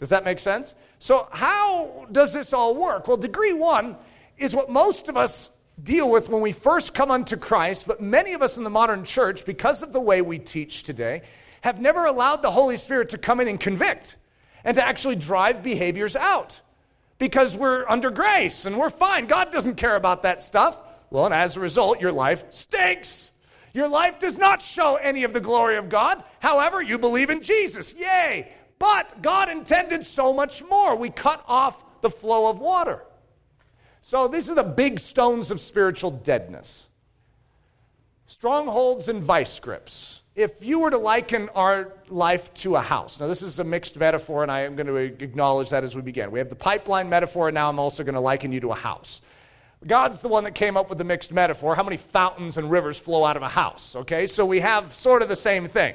Does 0.00 0.08
that 0.08 0.24
make 0.24 0.40
sense? 0.40 0.74
So, 0.98 1.28
how 1.30 2.08
does 2.10 2.32
this 2.32 2.52
all 2.52 2.74
work? 2.74 3.06
Well, 3.06 3.16
degree 3.16 3.52
one 3.52 3.96
is 4.36 4.54
what 4.54 4.68
most 4.68 5.08
of 5.08 5.16
us 5.16 5.50
deal 5.82 6.10
with 6.10 6.28
when 6.28 6.42
we 6.42 6.52
first 6.52 6.94
come 6.94 7.10
unto 7.10 7.36
Christ, 7.36 7.86
but 7.86 8.00
many 8.00 8.32
of 8.34 8.42
us 8.42 8.56
in 8.56 8.64
the 8.64 8.70
modern 8.70 9.04
church, 9.04 9.44
because 9.44 9.82
of 9.82 9.92
the 9.92 10.00
way 10.00 10.20
we 10.20 10.38
teach 10.38 10.82
today, 10.82 11.22
have 11.62 11.80
never 11.80 12.04
allowed 12.04 12.42
the 12.42 12.50
Holy 12.50 12.76
Spirit 12.76 13.08
to 13.10 13.18
come 13.18 13.40
in 13.40 13.48
and 13.48 13.58
convict 13.58 14.18
and 14.64 14.76
to 14.76 14.86
actually 14.86 15.16
drive 15.16 15.62
behaviors 15.62 16.14
out 16.14 16.60
because 17.18 17.56
we're 17.56 17.88
under 17.88 18.10
grace 18.10 18.66
and 18.66 18.76
we're 18.76 18.90
fine. 18.90 19.26
God 19.26 19.52
doesn't 19.52 19.76
care 19.76 19.96
about 19.96 20.22
that 20.22 20.42
stuff. 20.42 20.78
Well, 21.10 21.24
and 21.24 21.34
as 21.34 21.56
a 21.56 21.60
result, 21.60 22.00
your 22.00 22.12
life 22.12 22.44
stinks. 22.50 23.32
Your 23.72 23.88
life 23.88 24.18
does 24.18 24.36
not 24.36 24.60
show 24.60 24.96
any 24.96 25.24
of 25.24 25.32
the 25.32 25.40
glory 25.40 25.76
of 25.76 25.88
God. 25.88 26.22
However, 26.40 26.82
you 26.82 26.98
believe 26.98 27.30
in 27.30 27.42
Jesus. 27.42 27.94
Yay! 27.94 28.52
But 28.78 29.22
God 29.22 29.48
intended 29.48 30.04
so 30.04 30.32
much 30.32 30.62
more. 30.64 30.96
We 30.96 31.10
cut 31.10 31.44
off 31.46 31.84
the 32.00 32.10
flow 32.10 32.50
of 32.50 32.58
water. 32.58 33.04
So 34.02 34.26
these 34.26 34.50
are 34.50 34.56
the 34.56 34.64
big 34.64 34.98
stones 34.98 35.50
of 35.50 35.60
spiritual 35.60 36.10
deadness 36.10 36.86
strongholds 38.26 39.08
and 39.08 39.22
vice 39.22 39.60
grips 39.60 40.21
if 40.34 40.52
you 40.64 40.78
were 40.78 40.90
to 40.90 40.98
liken 40.98 41.48
our 41.50 41.92
life 42.08 42.52
to 42.54 42.76
a 42.76 42.80
house, 42.80 43.20
now 43.20 43.26
this 43.26 43.42
is 43.42 43.58
a 43.58 43.64
mixed 43.64 43.96
metaphor, 43.96 44.42
and 44.42 44.50
I 44.50 44.60
am 44.60 44.76
going 44.76 44.86
to 44.86 44.96
acknowledge 44.96 45.70
that 45.70 45.84
as 45.84 45.94
we 45.94 46.00
begin. 46.00 46.30
We 46.30 46.38
have 46.38 46.48
the 46.48 46.54
pipeline 46.54 47.08
metaphor, 47.08 47.48
and 47.48 47.54
now 47.54 47.68
I'm 47.68 47.78
also 47.78 48.02
going 48.02 48.14
to 48.14 48.20
liken 48.20 48.50
you 48.50 48.60
to 48.60 48.72
a 48.72 48.76
house. 48.76 49.20
God's 49.86 50.20
the 50.20 50.28
one 50.28 50.44
that 50.44 50.54
came 50.54 50.76
up 50.76 50.88
with 50.88 50.98
the 50.98 51.04
mixed 51.04 51.32
metaphor. 51.32 51.74
How 51.74 51.82
many 51.82 51.96
fountains 51.96 52.56
and 52.56 52.70
rivers 52.70 52.98
flow 52.98 53.24
out 53.24 53.36
of 53.36 53.42
a 53.42 53.48
house? 53.48 53.96
Okay, 53.96 54.26
so 54.26 54.46
we 54.46 54.60
have 54.60 54.94
sort 54.94 55.22
of 55.22 55.28
the 55.28 55.36
same 55.36 55.68
thing. 55.68 55.94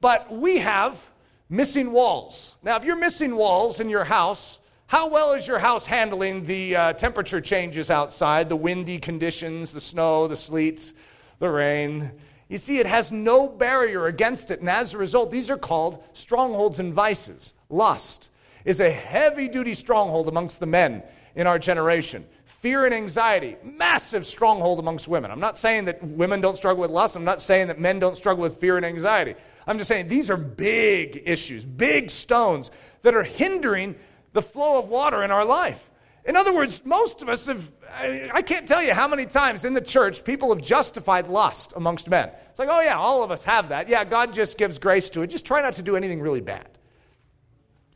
But 0.00 0.30
we 0.30 0.58
have 0.58 1.02
missing 1.48 1.92
walls. 1.92 2.56
Now, 2.62 2.76
if 2.76 2.84
you're 2.84 2.96
missing 2.96 3.36
walls 3.36 3.80
in 3.80 3.88
your 3.88 4.04
house, 4.04 4.58
how 4.88 5.08
well 5.08 5.32
is 5.32 5.48
your 5.48 5.58
house 5.58 5.86
handling 5.86 6.44
the 6.44 6.76
uh, 6.76 6.92
temperature 6.94 7.40
changes 7.40 7.88
outside, 7.88 8.48
the 8.48 8.56
windy 8.56 8.98
conditions, 8.98 9.72
the 9.72 9.80
snow, 9.80 10.28
the 10.28 10.36
sleet, 10.36 10.92
the 11.38 11.48
rain? 11.48 12.10
You 12.48 12.58
see, 12.58 12.78
it 12.78 12.86
has 12.86 13.10
no 13.10 13.48
barrier 13.48 14.06
against 14.06 14.50
it. 14.50 14.60
And 14.60 14.68
as 14.68 14.94
a 14.94 14.98
result, 14.98 15.30
these 15.30 15.50
are 15.50 15.56
called 15.56 16.02
strongholds 16.12 16.78
and 16.78 16.92
vices. 16.92 17.54
Lust 17.70 18.28
is 18.64 18.80
a 18.80 18.90
heavy 18.90 19.48
duty 19.48 19.74
stronghold 19.74 20.28
amongst 20.28 20.60
the 20.60 20.66
men 20.66 21.02
in 21.34 21.46
our 21.46 21.58
generation. 21.58 22.26
Fear 22.44 22.86
and 22.86 22.94
anxiety, 22.94 23.56
massive 23.62 24.24
stronghold 24.24 24.78
amongst 24.78 25.06
women. 25.06 25.30
I'm 25.30 25.40
not 25.40 25.58
saying 25.58 25.84
that 25.86 26.02
women 26.02 26.40
don't 26.40 26.56
struggle 26.56 26.80
with 26.80 26.90
lust. 26.90 27.16
I'm 27.16 27.24
not 27.24 27.42
saying 27.42 27.68
that 27.68 27.78
men 27.78 27.98
don't 27.98 28.16
struggle 28.16 28.42
with 28.42 28.56
fear 28.56 28.76
and 28.76 28.86
anxiety. 28.86 29.34
I'm 29.66 29.78
just 29.78 29.88
saying 29.88 30.08
these 30.08 30.30
are 30.30 30.36
big 30.36 31.22
issues, 31.26 31.64
big 31.64 32.10
stones 32.10 32.70
that 33.02 33.14
are 33.14 33.22
hindering 33.22 33.94
the 34.32 34.42
flow 34.42 34.78
of 34.78 34.88
water 34.88 35.22
in 35.22 35.30
our 35.30 35.44
life. 35.44 35.90
In 36.24 36.36
other 36.36 36.54
words, 36.54 36.82
most 36.84 37.20
of 37.20 37.28
us 37.28 37.46
have, 37.46 37.70
I 37.92 38.40
can't 38.40 38.66
tell 38.66 38.82
you 38.82 38.94
how 38.94 39.06
many 39.06 39.26
times 39.26 39.64
in 39.64 39.74
the 39.74 39.80
church 39.80 40.24
people 40.24 40.54
have 40.54 40.64
justified 40.64 41.28
lust 41.28 41.74
amongst 41.76 42.08
men. 42.08 42.30
It's 42.48 42.58
like, 42.58 42.70
oh 42.70 42.80
yeah, 42.80 42.96
all 42.96 43.22
of 43.22 43.30
us 43.30 43.42
have 43.44 43.68
that. 43.68 43.88
Yeah, 43.88 44.04
God 44.04 44.32
just 44.32 44.56
gives 44.56 44.78
grace 44.78 45.10
to 45.10 45.22
it. 45.22 45.26
Just 45.28 45.44
try 45.44 45.60
not 45.60 45.74
to 45.74 45.82
do 45.82 45.96
anything 45.96 46.22
really 46.22 46.40
bad. 46.40 46.68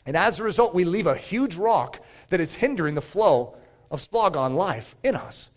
And 0.05 0.16
as 0.16 0.41
a 0.41 0.45
result, 0.45 0.74
we 0.74 0.85
leave 0.85 1.07
a 1.07 1.16
huge 1.16 1.57
rock 1.57 2.01
that 2.29 2.41
is 2.41 2.55
hindering 2.55 2.95
the 2.95 3.03
flow 3.03 3.57
of 3.91 4.01
splogon 4.01 4.57
life 4.57 4.95
in 5.03 5.16
us. 5.16 5.51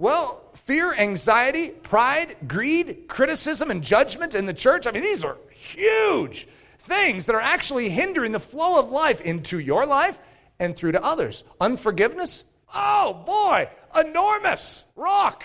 Well, 0.00 0.42
fear, 0.54 0.94
anxiety, 0.94 1.68
pride, 1.70 2.36
greed, 2.46 3.04
criticism, 3.08 3.70
and 3.70 3.82
judgment 3.82 4.34
in 4.34 4.46
the 4.46 4.54
church, 4.54 4.86
I 4.86 4.92
mean, 4.92 5.02
these 5.02 5.24
are 5.24 5.36
huge 5.50 6.48
things 6.80 7.26
that 7.26 7.34
are 7.34 7.40
actually 7.40 7.90
hindering 7.90 8.32
the 8.32 8.40
flow 8.40 8.78
of 8.78 8.90
life 8.90 9.20
into 9.20 9.58
your 9.58 9.84
life 9.86 10.18
and 10.58 10.76
through 10.76 10.92
to 10.92 11.04
others. 11.04 11.44
Unforgiveness? 11.60 12.44
Oh 12.74 13.22
boy, 13.26 13.68
enormous 13.98 14.84
rock. 14.96 15.44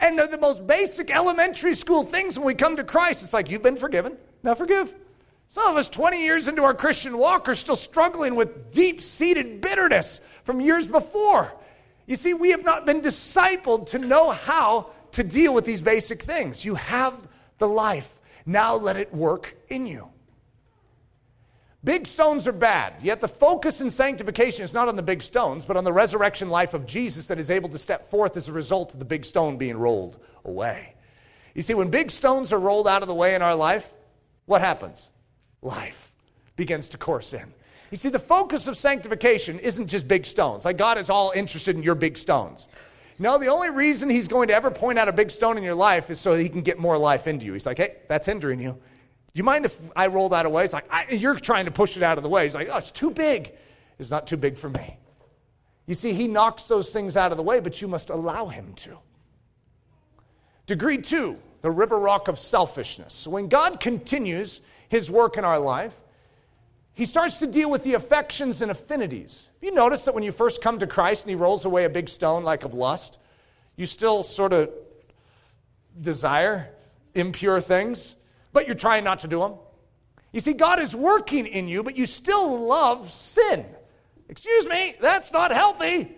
And 0.00 0.18
they're 0.18 0.26
the 0.26 0.38
most 0.38 0.66
basic 0.66 1.10
elementary 1.10 1.74
school 1.74 2.02
things 2.02 2.38
when 2.38 2.46
we 2.46 2.54
come 2.54 2.76
to 2.76 2.84
Christ. 2.84 3.22
It's 3.22 3.32
like, 3.32 3.50
you've 3.50 3.62
been 3.62 3.76
forgiven, 3.76 4.16
now 4.42 4.54
forgive. 4.54 4.92
Some 5.48 5.66
of 5.66 5.76
us, 5.76 5.88
20 5.90 6.24
years 6.24 6.48
into 6.48 6.62
our 6.62 6.72
Christian 6.72 7.18
walk, 7.18 7.48
are 7.48 7.54
still 7.54 7.76
struggling 7.76 8.34
with 8.34 8.72
deep 8.72 9.02
seated 9.02 9.60
bitterness 9.60 10.20
from 10.44 10.60
years 10.60 10.86
before. 10.86 11.52
You 12.06 12.16
see, 12.16 12.32
we 12.34 12.50
have 12.50 12.64
not 12.64 12.86
been 12.86 13.02
discipled 13.02 13.88
to 13.90 13.98
know 13.98 14.30
how 14.30 14.90
to 15.12 15.22
deal 15.22 15.52
with 15.52 15.64
these 15.64 15.82
basic 15.82 16.22
things. 16.22 16.64
You 16.64 16.74
have 16.76 17.28
the 17.58 17.68
life. 17.68 18.18
Now 18.46 18.74
let 18.76 18.96
it 18.96 19.14
work 19.14 19.54
in 19.68 19.86
you. 19.86 20.11
Big 21.84 22.06
stones 22.06 22.46
are 22.46 22.52
bad, 22.52 22.94
yet 23.02 23.20
the 23.20 23.26
focus 23.26 23.80
in 23.80 23.90
sanctification 23.90 24.64
is 24.64 24.72
not 24.72 24.86
on 24.86 24.94
the 24.94 25.02
big 25.02 25.20
stones, 25.20 25.64
but 25.64 25.76
on 25.76 25.82
the 25.82 25.92
resurrection 25.92 26.48
life 26.48 26.74
of 26.74 26.86
Jesus 26.86 27.26
that 27.26 27.40
is 27.40 27.50
able 27.50 27.68
to 27.70 27.78
step 27.78 28.08
forth 28.08 28.36
as 28.36 28.48
a 28.48 28.52
result 28.52 28.92
of 28.92 29.00
the 29.00 29.04
big 29.04 29.24
stone 29.24 29.56
being 29.56 29.76
rolled 29.76 30.18
away. 30.44 30.94
You 31.54 31.62
see, 31.62 31.74
when 31.74 31.90
big 31.90 32.12
stones 32.12 32.52
are 32.52 32.58
rolled 32.58 32.86
out 32.86 33.02
of 33.02 33.08
the 33.08 33.14
way 33.14 33.34
in 33.34 33.42
our 33.42 33.56
life, 33.56 33.92
what 34.46 34.60
happens? 34.60 35.10
Life 35.60 36.12
begins 36.54 36.88
to 36.90 36.98
course 36.98 37.32
in. 37.32 37.52
You 37.90 37.96
see, 37.96 38.10
the 38.10 38.18
focus 38.18 38.68
of 38.68 38.76
sanctification 38.76 39.58
isn't 39.58 39.88
just 39.88 40.06
big 40.06 40.24
stones. 40.24 40.64
Like 40.64 40.78
God 40.78 40.98
is 40.98 41.10
all 41.10 41.32
interested 41.34 41.74
in 41.74 41.82
your 41.82 41.96
big 41.96 42.16
stones. 42.16 42.68
No, 43.18 43.38
the 43.38 43.48
only 43.48 43.70
reason 43.70 44.08
he's 44.08 44.28
going 44.28 44.48
to 44.48 44.54
ever 44.54 44.70
point 44.70 44.98
out 44.98 45.08
a 45.08 45.12
big 45.12 45.30
stone 45.30 45.58
in 45.58 45.64
your 45.64 45.74
life 45.74 46.10
is 46.10 46.20
so 46.20 46.36
that 46.36 46.42
he 46.42 46.48
can 46.48 46.62
get 46.62 46.78
more 46.78 46.96
life 46.96 47.26
into 47.26 47.44
you. 47.44 47.52
He's 47.52 47.66
like, 47.66 47.78
hey, 47.78 47.96
that's 48.08 48.26
hindering 48.26 48.60
you. 48.60 48.78
Do 49.34 49.38
you 49.38 49.44
mind 49.44 49.64
if 49.64 49.78
I 49.96 50.08
roll 50.08 50.28
that 50.30 50.44
away? 50.44 50.64
It's 50.64 50.74
like, 50.74 50.86
you're 51.10 51.34
trying 51.34 51.64
to 51.64 51.70
push 51.70 51.96
it 51.96 52.02
out 52.02 52.18
of 52.18 52.22
the 52.22 52.28
way. 52.28 52.44
He's 52.44 52.54
like, 52.54 52.68
oh, 52.70 52.76
it's 52.76 52.90
too 52.90 53.10
big. 53.10 53.52
It's 53.98 54.10
not 54.10 54.26
too 54.26 54.36
big 54.36 54.58
for 54.58 54.68
me. 54.68 54.98
You 55.86 55.94
see, 55.94 56.12
he 56.12 56.28
knocks 56.28 56.64
those 56.64 56.90
things 56.90 57.16
out 57.16 57.32
of 57.32 57.38
the 57.38 57.42
way, 57.42 57.60
but 57.60 57.80
you 57.80 57.88
must 57.88 58.10
allow 58.10 58.46
him 58.46 58.74
to. 58.74 58.98
Degree 60.66 60.98
two, 60.98 61.38
the 61.62 61.70
river 61.70 61.98
rock 61.98 62.28
of 62.28 62.38
selfishness. 62.38 63.14
So 63.14 63.30
when 63.30 63.48
God 63.48 63.80
continues 63.80 64.60
his 64.88 65.10
work 65.10 65.38
in 65.38 65.44
our 65.44 65.58
life, 65.58 65.94
he 66.92 67.06
starts 67.06 67.38
to 67.38 67.46
deal 67.46 67.70
with 67.70 67.84
the 67.84 67.94
affections 67.94 68.60
and 68.60 68.70
affinities. 68.70 69.48
You 69.62 69.72
notice 69.72 70.04
that 70.04 70.14
when 70.14 70.22
you 70.22 70.30
first 70.30 70.60
come 70.60 70.78
to 70.78 70.86
Christ 70.86 71.24
and 71.24 71.30
he 71.30 71.36
rolls 71.36 71.64
away 71.64 71.84
a 71.84 71.88
big 71.88 72.08
stone 72.08 72.44
like 72.44 72.64
of 72.64 72.74
lust, 72.74 73.18
you 73.76 73.86
still 73.86 74.22
sort 74.22 74.52
of 74.52 74.70
desire 76.00 76.68
impure 77.14 77.60
things, 77.60 78.16
but 78.52 78.66
you're 78.66 78.74
trying 78.74 79.04
not 79.04 79.20
to 79.20 79.28
do 79.28 79.40
them. 79.40 79.54
You 80.32 80.40
see, 80.40 80.52
God 80.52 80.80
is 80.80 80.94
working 80.94 81.46
in 81.46 81.68
you, 81.68 81.82
but 81.82 81.96
you 81.96 82.06
still 82.06 82.66
love 82.66 83.10
sin. 83.10 83.66
Excuse 84.28 84.66
me, 84.66 84.94
that's 85.00 85.30
not 85.30 85.52
healthy. 85.52 86.16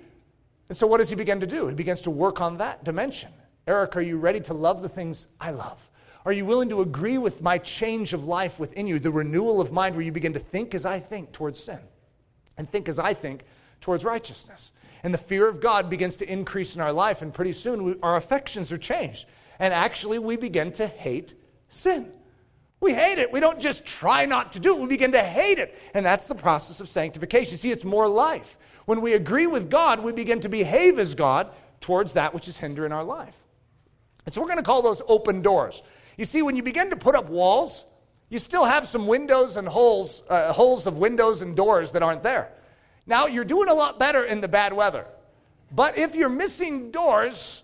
And 0.68 0.78
so, 0.78 0.86
what 0.86 0.98
does 0.98 1.10
he 1.10 1.16
begin 1.16 1.40
to 1.40 1.46
do? 1.46 1.66
He 1.66 1.74
begins 1.74 2.02
to 2.02 2.10
work 2.10 2.40
on 2.40 2.58
that 2.58 2.84
dimension. 2.84 3.32
Eric, 3.66 3.96
are 3.96 4.02
you 4.02 4.18
ready 4.18 4.40
to 4.40 4.54
love 4.54 4.82
the 4.82 4.88
things 4.88 5.26
I 5.40 5.50
love? 5.50 5.78
Are 6.24 6.32
you 6.32 6.46
willing 6.46 6.70
to 6.70 6.80
agree 6.80 7.18
with 7.18 7.42
my 7.42 7.58
change 7.58 8.14
of 8.14 8.26
life 8.26 8.58
within 8.58 8.86
you, 8.86 8.98
the 8.98 9.10
renewal 9.10 9.60
of 9.60 9.72
mind 9.72 9.94
where 9.94 10.04
you 10.04 10.12
begin 10.12 10.32
to 10.32 10.38
think 10.38 10.74
as 10.74 10.86
I 10.86 11.00
think 11.00 11.32
towards 11.32 11.62
sin 11.62 11.80
and 12.56 12.70
think 12.70 12.88
as 12.88 12.98
I 12.98 13.12
think 13.12 13.44
towards 13.80 14.04
righteousness? 14.04 14.70
And 15.02 15.12
the 15.12 15.18
fear 15.18 15.46
of 15.46 15.60
God 15.60 15.90
begins 15.90 16.16
to 16.16 16.30
increase 16.30 16.76
in 16.76 16.80
our 16.80 16.92
life, 16.92 17.20
and 17.20 17.32
pretty 17.32 17.52
soon 17.52 17.84
we, 17.84 17.96
our 18.02 18.16
affections 18.16 18.72
are 18.72 18.78
changed. 18.78 19.26
And 19.58 19.74
actually, 19.74 20.18
we 20.18 20.36
begin 20.36 20.72
to 20.72 20.86
hate 20.86 21.34
sin. 21.68 22.10
We 22.84 22.92
hate 22.92 23.16
it. 23.16 23.32
We 23.32 23.40
don't 23.40 23.58
just 23.58 23.86
try 23.86 24.26
not 24.26 24.52
to 24.52 24.60
do 24.60 24.74
it, 24.74 24.80
we 24.80 24.86
begin 24.86 25.12
to 25.12 25.22
hate 25.22 25.58
it. 25.58 25.74
And 25.94 26.04
that's 26.04 26.26
the 26.26 26.34
process 26.34 26.80
of 26.80 26.88
sanctification. 26.90 27.56
See, 27.56 27.70
it's 27.70 27.82
more 27.82 28.06
life. 28.06 28.58
When 28.84 29.00
we 29.00 29.14
agree 29.14 29.46
with 29.46 29.70
God, 29.70 30.00
we 30.00 30.12
begin 30.12 30.38
to 30.40 30.50
behave 30.50 30.98
as 30.98 31.14
God 31.14 31.48
towards 31.80 32.12
that 32.12 32.34
which 32.34 32.46
is 32.46 32.58
hindering 32.58 32.92
our 32.92 33.02
life. 33.02 33.34
And 34.26 34.34
so 34.34 34.42
we're 34.42 34.48
going 34.48 34.58
to 34.58 34.62
call 34.62 34.82
those 34.82 35.00
open 35.08 35.40
doors. 35.40 35.82
You 36.18 36.26
see, 36.26 36.42
when 36.42 36.56
you 36.56 36.62
begin 36.62 36.90
to 36.90 36.96
put 36.96 37.14
up 37.14 37.30
walls, 37.30 37.86
you 38.28 38.38
still 38.38 38.66
have 38.66 38.86
some 38.86 39.06
windows 39.06 39.56
and 39.56 39.66
holes, 39.66 40.22
uh, 40.28 40.52
holes 40.52 40.86
of 40.86 40.98
windows 40.98 41.40
and 41.40 41.56
doors 41.56 41.90
that 41.92 42.02
aren't 42.02 42.22
there. 42.22 42.52
Now, 43.06 43.26
you're 43.26 43.44
doing 43.44 43.70
a 43.70 43.74
lot 43.74 43.98
better 43.98 44.24
in 44.24 44.42
the 44.42 44.48
bad 44.48 44.74
weather. 44.74 45.06
But 45.72 45.96
if 45.96 46.14
you're 46.14 46.28
missing 46.28 46.90
doors, 46.90 47.62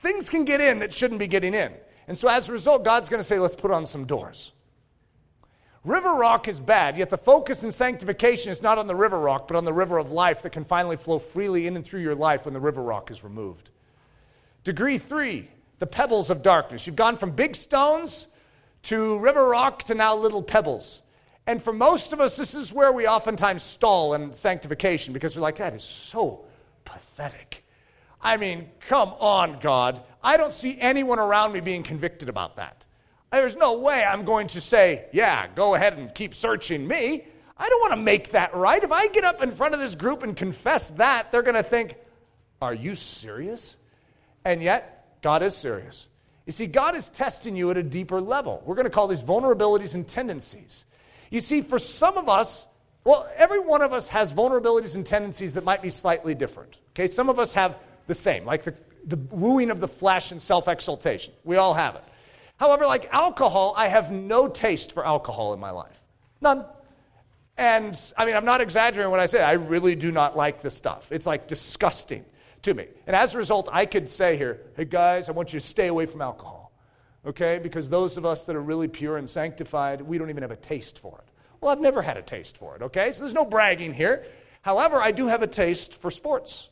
things 0.00 0.28
can 0.28 0.44
get 0.44 0.60
in 0.60 0.80
that 0.80 0.92
shouldn't 0.92 1.20
be 1.20 1.26
getting 1.26 1.54
in. 1.54 1.72
And 2.06 2.16
so 2.16 2.28
as 2.28 2.48
a 2.48 2.52
result, 2.52 2.84
God's 2.84 3.08
going 3.08 3.20
to 3.20 3.24
say, 3.24 3.38
let's 3.38 3.54
put 3.54 3.70
on 3.70 3.86
some 3.86 4.04
doors. 4.04 4.52
River 5.84 6.14
rock 6.14 6.48
is 6.48 6.58
bad, 6.58 6.96
yet 6.96 7.10
the 7.10 7.18
focus 7.18 7.62
in 7.62 7.70
sanctification 7.70 8.50
is 8.50 8.62
not 8.62 8.78
on 8.78 8.86
the 8.86 8.94
river 8.94 9.18
rock, 9.18 9.46
but 9.46 9.56
on 9.56 9.66
the 9.66 9.72
river 9.72 9.98
of 9.98 10.10
life 10.10 10.40
that 10.42 10.50
can 10.50 10.64
finally 10.64 10.96
flow 10.96 11.18
freely 11.18 11.66
in 11.66 11.76
and 11.76 11.84
through 11.84 12.00
your 12.00 12.14
life 12.14 12.46
when 12.46 12.54
the 12.54 12.60
river 12.60 12.82
rock 12.82 13.10
is 13.10 13.22
removed. 13.22 13.70
Degree 14.64 14.96
three, 14.96 15.48
the 15.80 15.86
pebbles 15.86 16.30
of 16.30 16.42
darkness. 16.42 16.86
You've 16.86 16.96
gone 16.96 17.18
from 17.18 17.32
big 17.32 17.54
stones 17.54 18.28
to 18.84 19.18
river 19.18 19.46
rock 19.46 19.82
to 19.84 19.94
now 19.94 20.16
little 20.16 20.42
pebbles. 20.42 21.02
And 21.46 21.62
for 21.62 21.74
most 21.74 22.14
of 22.14 22.20
us, 22.20 22.36
this 22.36 22.54
is 22.54 22.72
where 22.72 22.90
we 22.90 23.06
oftentimes 23.06 23.62
stall 23.62 24.14
in 24.14 24.32
sanctification 24.32 25.12
because 25.12 25.36
we're 25.36 25.42
like, 25.42 25.56
that 25.56 25.74
is 25.74 25.84
so 25.84 26.46
pathetic. 26.86 27.62
I 28.22 28.38
mean, 28.38 28.70
come 28.88 29.10
on, 29.20 29.58
God. 29.60 30.00
I 30.24 30.38
don't 30.38 30.52
see 30.52 30.76
anyone 30.80 31.18
around 31.18 31.52
me 31.52 31.60
being 31.60 31.82
convicted 31.82 32.28
about 32.28 32.56
that. 32.56 32.84
There's 33.30 33.56
no 33.56 33.74
way 33.74 34.02
I'm 34.02 34.24
going 34.24 34.46
to 34.48 34.60
say, 34.60 35.04
yeah, 35.12 35.48
go 35.54 35.74
ahead 35.74 35.98
and 35.98 36.14
keep 36.14 36.34
searching 36.34 36.86
me. 36.86 37.24
I 37.56 37.68
don't 37.68 37.80
want 37.80 37.92
to 37.92 38.02
make 38.02 38.32
that 38.32 38.54
right. 38.54 38.82
If 38.82 38.90
I 38.90 39.08
get 39.08 39.24
up 39.24 39.42
in 39.42 39.52
front 39.52 39.74
of 39.74 39.80
this 39.80 39.94
group 39.94 40.22
and 40.22 40.36
confess 40.36 40.86
that, 40.96 41.30
they're 41.30 41.42
going 41.42 41.54
to 41.54 41.62
think, 41.62 41.96
are 42.62 42.74
you 42.74 42.94
serious? 42.94 43.76
And 44.44 44.62
yet, 44.62 45.20
God 45.20 45.42
is 45.42 45.56
serious. 45.56 46.08
You 46.46 46.52
see, 46.52 46.66
God 46.66 46.94
is 46.94 47.08
testing 47.08 47.56
you 47.56 47.70
at 47.70 47.76
a 47.76 47.82
deeper 47.82 48.20
level. 48.20 48.62
We're 48.64 48.74
going 48.74 48.84
to 48.84 48.90
call 48.90 49.08
these 49.08 49.22
vulnerabilities 49.22 49.94
and 49.94 50.06
tendencies. 50.06 50.84
You 51.30 51.40
see, 51.40 51.60
for 51.62 51.78
some 51.78 52.16
of 52.16 52.28
us, 52.28 52.66
well, 53.04 53.28
every 53.36 53.60
one 53.60 53.82
of 53.82 53.92
us 53.92 54.08
has 54.08 54.32
vulnerabilities 54.32 54.94
and 54.94 55.04
tendencies 55.04 55.54
that 55.54 55.64
might 55.64 55.82
be 55.82 55.90
slightly 55.90 56.34
different. 56.34 56.76
Okay, 56.92 57.06
some 57.06 57.28
of 57.28 57.38
us 57.38 57.52
have 57.54 57.76
the 58.06 58.14
same, 58.14 58.44
like 58.44 58.64
the, 58.64 58.74
the 59.06 59.16
wooing 59.30 59.70
of 59.70 59.80
the 59.80 59.88
flesh 59.88 60.32
and 60.32 60.40
self 60.40 60.68
exaltation. 60.68 61.34
We 61.44 61.56
all 61.56 61.74
have 61.74 61.94
it. 61.96 62.04
However, 62.56 62.86
like 62.86 63.08
alcohol, 63.12 63.74
I 63.76 63.88
have 63.88 64.10
no 64.10 64.48
taste 64.48 64.92
for 64.92 65.06
alcohol 65.06 65.54
in 65.54 65.60
my 65.60 65.70
life. 65.70 66.00
None. 66.40 66.64
And 67.56 67.98
I 68.16 68.24
mean, 68.24 68.34
I'm 68.36 68.44
not 68.44 68.60
exaggerating 68.60 69.10
when 69.10 69.20
I 69.20 69.26
say 69.26 69.42
I 69.42 69.52
really 69.52 69.94
do 69.94 70.10
not 70.10 70.36
like 70.36 70.62
this 70.62 70.74
stuff. 70.74 71.08
It's 71.10 71.26
like 71.26 71.46
disgusting 71.46 72.24
to 72.62 72.74
me. 72.74 72.86
And 73.06 73.14
as 73.14 73.34
a 73.34 73.38
result, 73.38 73.68
I 73.72 73.86
could 73.86 74.08
say 74.08 74.36
here, 74.36 74.60
hey 74.76 74.84
guys, 74.84 75.28
I 75.28 75.32
want 75.32 75.52
you 75.52 75.60
to 75.60 75.66
stay 75.66 75.88
away 75.88 76.06
from 76.06 76.22
alcohol. 76.22 76.72
Okay? 77.26 77.58
Because 77.58 77.88
those 77.88 78.16
of 78.16 78.26
us 78.26 78.44
that 78.44 78.56
are 78.56 78.62
really 78.62 78.88
pure 78.88 79.18
and 79.18 79.28
sanctified, 79.28 80.00
we 80.00 80.18
don't 80.18 80.30
even 80.30 80.42
have 80.42 80.50
a 80.50 80.56
taste 80.56 80.98
for 80.98 81.18
it. 81.18 81.30
Well, 81.60 81.70
I've 81.72 81.80
never 81.80 82.02
had 82.02 82.16
a 82.16 82.22
taste 82.22 82.58
for 82.58 82.76
it, 82.76 82.82
okay? 82.82 83.10
So 83.10 83.22
there's 83.22 83.32
no 83.32 83.46
bragging 83.46 83.94
here. 83.94 84.26
However, 84.60 85.00
I 85.00 85.12
do 85.12 85.28
have 85.28 85.42
a 85.42 85.46
taste 85.46 85.94
for 85.94 86.10
sports. 86.10 86.68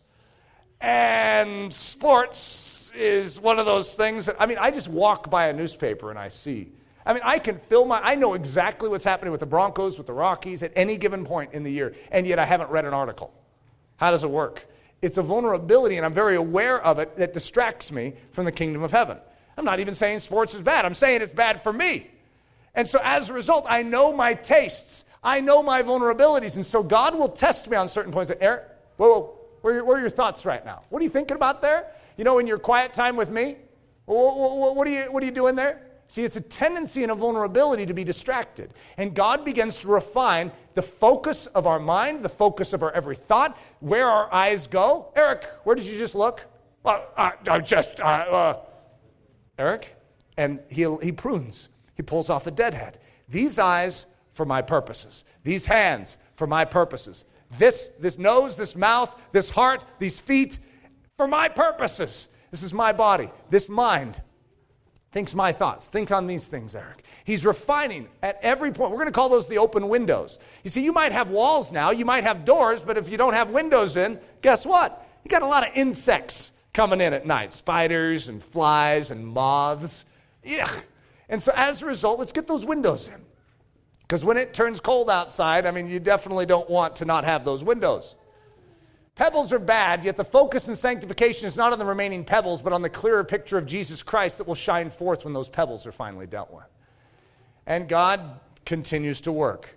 And 0.83 1.72
sports 1.72 2.91
is 2.93 3.41
one 3.41 3.61
of 3.61 3.66
those 3.66 3.95
things 3.95 4.26
that, 4.26 4.37
I 4.41 4.47
mean, 4.47 4.59
I 4.59 4.72
just 4.72 4.89
walk 4.89 5.30
by 5.30 5.47
a 5.47 5.53
newspaper 5.53 6.11
and 6.11 6.18
I 6.18 6.28
see. 6.28 6.72
I 7.07 7.14
mean, 7.14 7.22
I 7.24 7.39
can 7.39 7.61
fill 7.68 7.85
my, 7.85 8.01
I 8.01 8.16
know 8.16 8.35
exactly 8.35 8.89
what's 8.89 9.05
happening 9.05 9.30
with 9.30 9.41
the 9.41 9.47
Broncos, 9.47 9.97
with 9.97 10.09
the 10.09 10.12
Rockies 10.12 10.62
at 10.62 10.72
any 10.74 10.97
given 10.97 11.24
point 11.24 11.53
in 11.53 11.62
the 11.62 11.70
year, 11.70 11.95
and 12.11 12.26
yet 12.26 12.41
I 12.41 12.45
haven't 12.45 12.70
read 12.70 12.85
an 12.85 12.95
article. 12.95 13.33
How 13.97 14.11
does 14.11 14.24
it 14.24 14.30
work? 14.30 14.66
It's 15.01 15.18
a 15.18 15.22
vulnerability, 15.22 15.97
and 15.97 16.07
I'm 16.07 16.14
very 16.14 16.37
aware 16.37 16.80
of 16.80 16.99
it, 16.99 17.16
that 17.16 17.33
distracts 17.33 17.91
me 17.91 18.14
from 18.33 18.45
the 18.45 18.53
kingdom 18.53 18.83
of 18.83 18.91
heaven. 18.91 19.18
I'm 19.57 19.64
not 19.64 19.80
even 19.80 19.95
saying 19.95 20.18
sports 20.18 20.55
is 20.55 20.62
bad, 20.62 20.85
I'm 20.85 20.95
saying 20.95 21.22
it's 21.22 21.33
bad 21.33 21.62
for 21.62 21.72
me. 21.72 22.11
And 22.74 22.89
so 22.89 23.01
as 23.03 23.30
a 23.30 23.33
result, 23.33 23.66
I 23.68 23.83
know 23.83 24.12
my 24.12 24.35
tastes, 24.35 25.05
I 25.22 25.41
know 25.41 25.62
my 25.62 25.83
vulnerabilities, 25.83 26.57
and 26.57 26.66
so 26.66 26.83
God 26.83 27.16
will 27.16 27.28
test 27.28 27.68
me 27.68 27.76
on 27.76 27.89
certain 27.89 28.12
points. 28.12 28.33
Eric, 28.41 28.64
whoa, 28.97 29.09
whoa 29.09 29.41
where, 29.63 29.79
are, 29.79 29.85
where 29.85 29.97
are 29.97 30.01
your 30.01 30.11
thoughts 30.11 30.45
right 30.45 30.65
now? 30.65 30.83
What 30.91 31.01
are 31.01 31.05
you 31.05 31.11
thinking 31.11 31.37
about 31.37 31.63
there? 31.63 31.87
You 32.17 32.25
know, 32.25 32.39
in 32.39 32.47
your 32.47 32.59
quiet 32.59 32.93
time 32.93 33.17
with 33.17 33.31
me? 33.31 33.57
What, 34.05 34.77
what, 34.77 34.87
are, 34.87 34.91
you, 34.91 35.03
what 35.11 35.23
are 35.23 35.27
you 35.27 35.33
doing 35.33 35.55
there? 35.55 35.81
See, 36.09 36.25
it's 36.25 36.37
a 36.37 36.43
tendency 36.43 37.03
and 37.05 37.11
a 37.11 37.15
vulnerability 37.15 37.87
to 37.87 37.95
be 37.95 38.05
distracted. 38.05 38.75
And 38.99 39.15
God 39.15 39.47
begins 39.47 39.79
to 39.79 39.89
refine 39.89 40.53
the 40.75 40.83
focus 40.83 41.47
of 41.47 41.67
our 41.67 41.81
mind, 41.81 42.23
the 42.23 42.29
focus 42.29 42.75
of 42.75 42.83
our 42.83 42.93
every 42.93 43.17
thought, 43.17 43.57
where 43.81 44.09
our 44.09 44.31
eyes 44.31 44.67
go. 44.67 45.11
Eric, 45.17 45.49
where 45.65 45.75
did 45.75 45.87
you 45.87 45.99
just 45.99 46.15
look? 46.15 46.45
Uh, 46.85 47.01
uh, 47.17 47.61
just, 47.61 48.01
uh, 48.01 48.05
uh, 48.05 48.61
Eric? 49.59 49.97
And 50.37 50.61
he, 50.69 50.87
he 51.03 51.13
prunes, 51.13 51.71
he 51.95 52.03
pulls 52.03 52.29
off 52.29 52.47
a 52.47 52.51
deadhead. 52.51 52.99
These 53.29 53.59
eyes 53.59 54.05
for 54.35 54.45
my 54.45 54.61
purposes, 54.61 55.25
these 55.45 55.65
hands 55.65 56.19
for 56.37 56.47
my 56.47 56.67
purposes, 56.67 57.25
this, 57.59 57.91
this 57.99 58.19
nose, 58.19 58.57
this 58.57 58.77
mouth, 58.77 59.15
this 59.33 59.51
heart, 59.51 59.85
these 59.99 60.21
feet 60.21 60.59
for 61.17 61.29
my 61.29 61.49
purposes. 61.49 62.29
This 62.51 62.63
is 62.63 62.73
my 62.73 62.93
body, 62.93 63.31
this 63.51 63.69
mind 63.69 64.21
thinks 65.13 65.35
my 65.35 65.53
thoughts. 65.53 65.87
Think 65.87 66.11
on 66.11 66.27
these 66.27 66.47
things, 66.47 66.75
Eric. 66.75 67.05
He's 67.25 67.45
refining 67.45 68.09
at 68.23 68.39
every 68.43 68.73
point. 68.73 68.91
We're 68.91 68.97
going 68.97 69.07
to 69.07 69.13
call 69.13 69.29
those 69.29 69.47
the 69.47 69.59
open 69.59 69.89
windows. 69.89 70.39
You 70.65 70.71
see, 70.71 70.83
you 70.83 70.93
might 70.93 71.13
have 71.13 71.31
walls 71.31 71.71
now, 71.71 71.91
you 71.91 72.05
might 72.05 72.25
have 72.25 72.45
doors, 72.45 72.81
but 72.81 72.97
if 72.97 73.09
you 73.09 73.19
don't 73.19 73.35
have 73.35 73.51
windows 73.51 73.97
in, 73.97 74.19
guess 74.41 74.65
what? 74.65 75.07
You 75.23 75.29
got 75.29 75.43
a 75.43 75.47
lot 75.47 75.69
of 75.69 75.77
insects 75.77 76.53
coming 76.73 77.01
in 77.01 77.13
at 77.13 77.27
night 77.27 77.53
spiders 77.53 78.29
and 78.29 78.43
flies 78.43 79.11
and 79.11 79.27
moths. 79.27 80.07
Yuck. 80.45 80.83
And 81.29 81.43
so, 81.43 81.53
as 81.55 81.83
a 81.83 81.87
result, 81.87 82.19
let's 82.19 82.33
get 82.33 82.47
those 82.47 82.65
windows 82.65 83.09
in. 83.09 83.21
Because 84.13 84.27
when 84.27 84.37
it 84.37 84.53
turns 84.53 84.79
cold 84.79 85.09
outside, 85.09 85.65
I 85.65 85.71
mean, 85.71 85.89
you 85.89 85.99
definitely 85.99 86.45
don't 86.45 86.69
want 86.69 86.97
to 86.97 87.07
not 87.07 87.25
have 87.25 87.47
those 87.47 87.65
windows. 87.65 88.15
Pebbles 89.15 89.55
are 89.55 89.59
bad, 89.59 90.05
yet 90.05 90.19
the 90.19 90.25
focus 90.25 90.69
in 90.69 90.77
sanctification 90.77 91.47
is 91.47 91.57
not 91.57 91.73
on 91.73 91.79
the 91.79 91.87
remaining 91.87 92.23
pebbles, 92.23 92.61
but 92.61 92.75
on 92.75 92.83
the 92.83 92.91
clearer 92.91 93.25
picture 93.25 93.57
of 93.57 93.65
Jesus 93.65 94.03
Christ 94.03 94.37
that 94.37 94.47
will 94.47 94.55
shine 94.55 94.91
forth 94.91 95.25
when 95.25 95.33
those 95.33 95.49
pebbles 95.49 95.87
are 95.87 95.93
finally 95.93 96.27
dealt 96.27 96.53
with. 96.53 96.67
And 97.67 97.89
God 97.89 98.39
continues 98.67 99.23
to 99.23 99.33
work. 99.33 99.71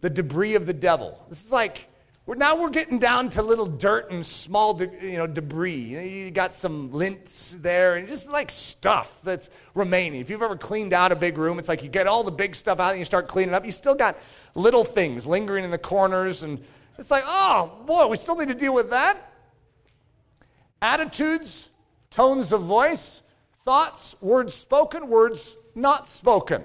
The 0.00 0.08
debris 0.08 0.54
of 0.54 0.64
the 0.64 0.72
devil. 0.72 1.22
This 1.28 1.44
is 1.44 1.52
like, 1.52 1.86
we're, 2.26 2.36
now 2.36 2.56
we're 2.56 2.70
getting 2.70 2.98
down 2.98 3.28
to 3.30 3.42
little 3.42 3.66
dirt 3.66 4.10
and 4.10 4.24
small 4.24 4.72
de, 4.72 4.90
you 5.02 5.18
know, 5.18 5.26
debris. 5.26 5.76
You, 5.76 5.98
know, 5.98 6.04
you 6.04 6.30
got 6.30 6.54
some 6.54 6.90
lints 6.90 7.56
there 7.60 7.96
and 7.96 8.08
just 8.08 8.30
like 8.30 8.50
stuff 8.50 9.20
that's 9.22 9.50
remaining. 9.74 10.20
If 10.20 10.30
you've 10.30 10.42
ever 10.42 10.56
cleaned 10.56 10.94
out 10.94 11.12
a 11.12 11.16
big 11.16 11.36
room, 11.36 11.58
it's 11.58 11.68
like 11.68 11.82
you 11.82 11.90
get 11.90 12.06
all 12.06 12.24
the 12.24 12.30
big 12.30 12.54
stuff 12.56 12.80
out 12.80 12.90
and 12.90 12.98
you 12.98 13.04
start 13.04 13.28
cleaning 13.28 13.54
up. 13.54 13.66
You 13.66 13.72
still 13.72 13.94
got 13.94 14.18
little 14.54 14.84
things 14.84 15.26
lingering 15.26 15.64
in 15.64 15.70
the 15.70 15.78
corners 15.78 16.42
and 16.42 16.64
it's 16.96 17.10
like, 17.10 17.24
oh, 17.26 17.82
boy, 17.86 18.06
we 18.06 18.16
still 18.16 18.36
need 18.36 18.48
to 18.48 18.54
deal 18.54 18.72
with 18.72 18.90
that. 18.90 19.32
attitudes, 20.80 21.70
tones 22.10 22.52
of 22.52 22.62
voice, 22.62 23.22
thoughts, 23.64 24.16
words 24.20 24.54
spoken, 24.54 25.08
words 25.08 25.56
not 25.74 26.08
spoken. 26.08 26.62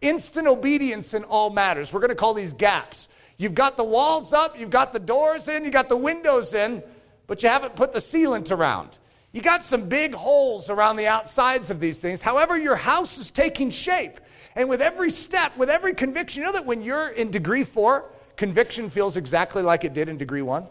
Instant 0.00 0.48
obedience 0.48 1.14
in 1.14 1.24
all 1.24 1.50
matters. 1.50 1.92
We're 1.92 2.00
going 2.00 2.08
to 2.10 2.16
call 2.16 2.34
these 2.34 2.52
gaps. 2.52 3.08
You've 3.40 3.54
got 3.54 3.78
the 3.78 3.84
walls 3.84 4.34
up, 4.34 4.58
you've 4.58 4.68
got 4.68 4.92
the 4.92 4.98
doors 4.98 5.48
in, 5.48 5.64
you 5.64 5.70
got 5.70 5.88
the 5.88 5.96
windows 5.96 6.52
in, 6.52 6.82
but 7.26 7.42
you 7.42 7.48
haven't 7.48 7.74
put 7.74 7.94
the 7.94 7.98
sealant 7.98 8.52
around. 8.52 8.98
You 9.32 9.40
got 9.40 9.64
some 9.64 9.88
big 9.88 10.12
holes 10.12 10.68
around 10.68 10.96
the 10.96 11.06
outsides 11.06 11.70
of 11.70 11.80
these 11.80 11.98
things. 11.98 12.20
However, 12.20 12.58
your 12.58 12.76
house 12.76 13.16
is 13.16 13.30
taking 13.30 13.70
shape. 13.70 14.20
And 14.54 14.68
with 14.68 14.82
every 14.82 15.10
step, 15.10 15.56
with 15.56 15.70
every 15.70 15.94
conviction, 15.94 16.42
you 16.42 16.48
know 16.48 16.52
that 16.52 16.66
when 16.66 16.82
you're 16.82 17.08
in 17.08 17.30
degree 17.30 17.64
four, 17.64 18.10
conviction 18.36 18.90
feels 18.90 19.16
exactly 19.16 19.62
like 19.62 19.84
it 19.84 19.94
did 19.94 20.10
in 20.10 20.18
degree 20.18 20.42
one? 20.42 20.66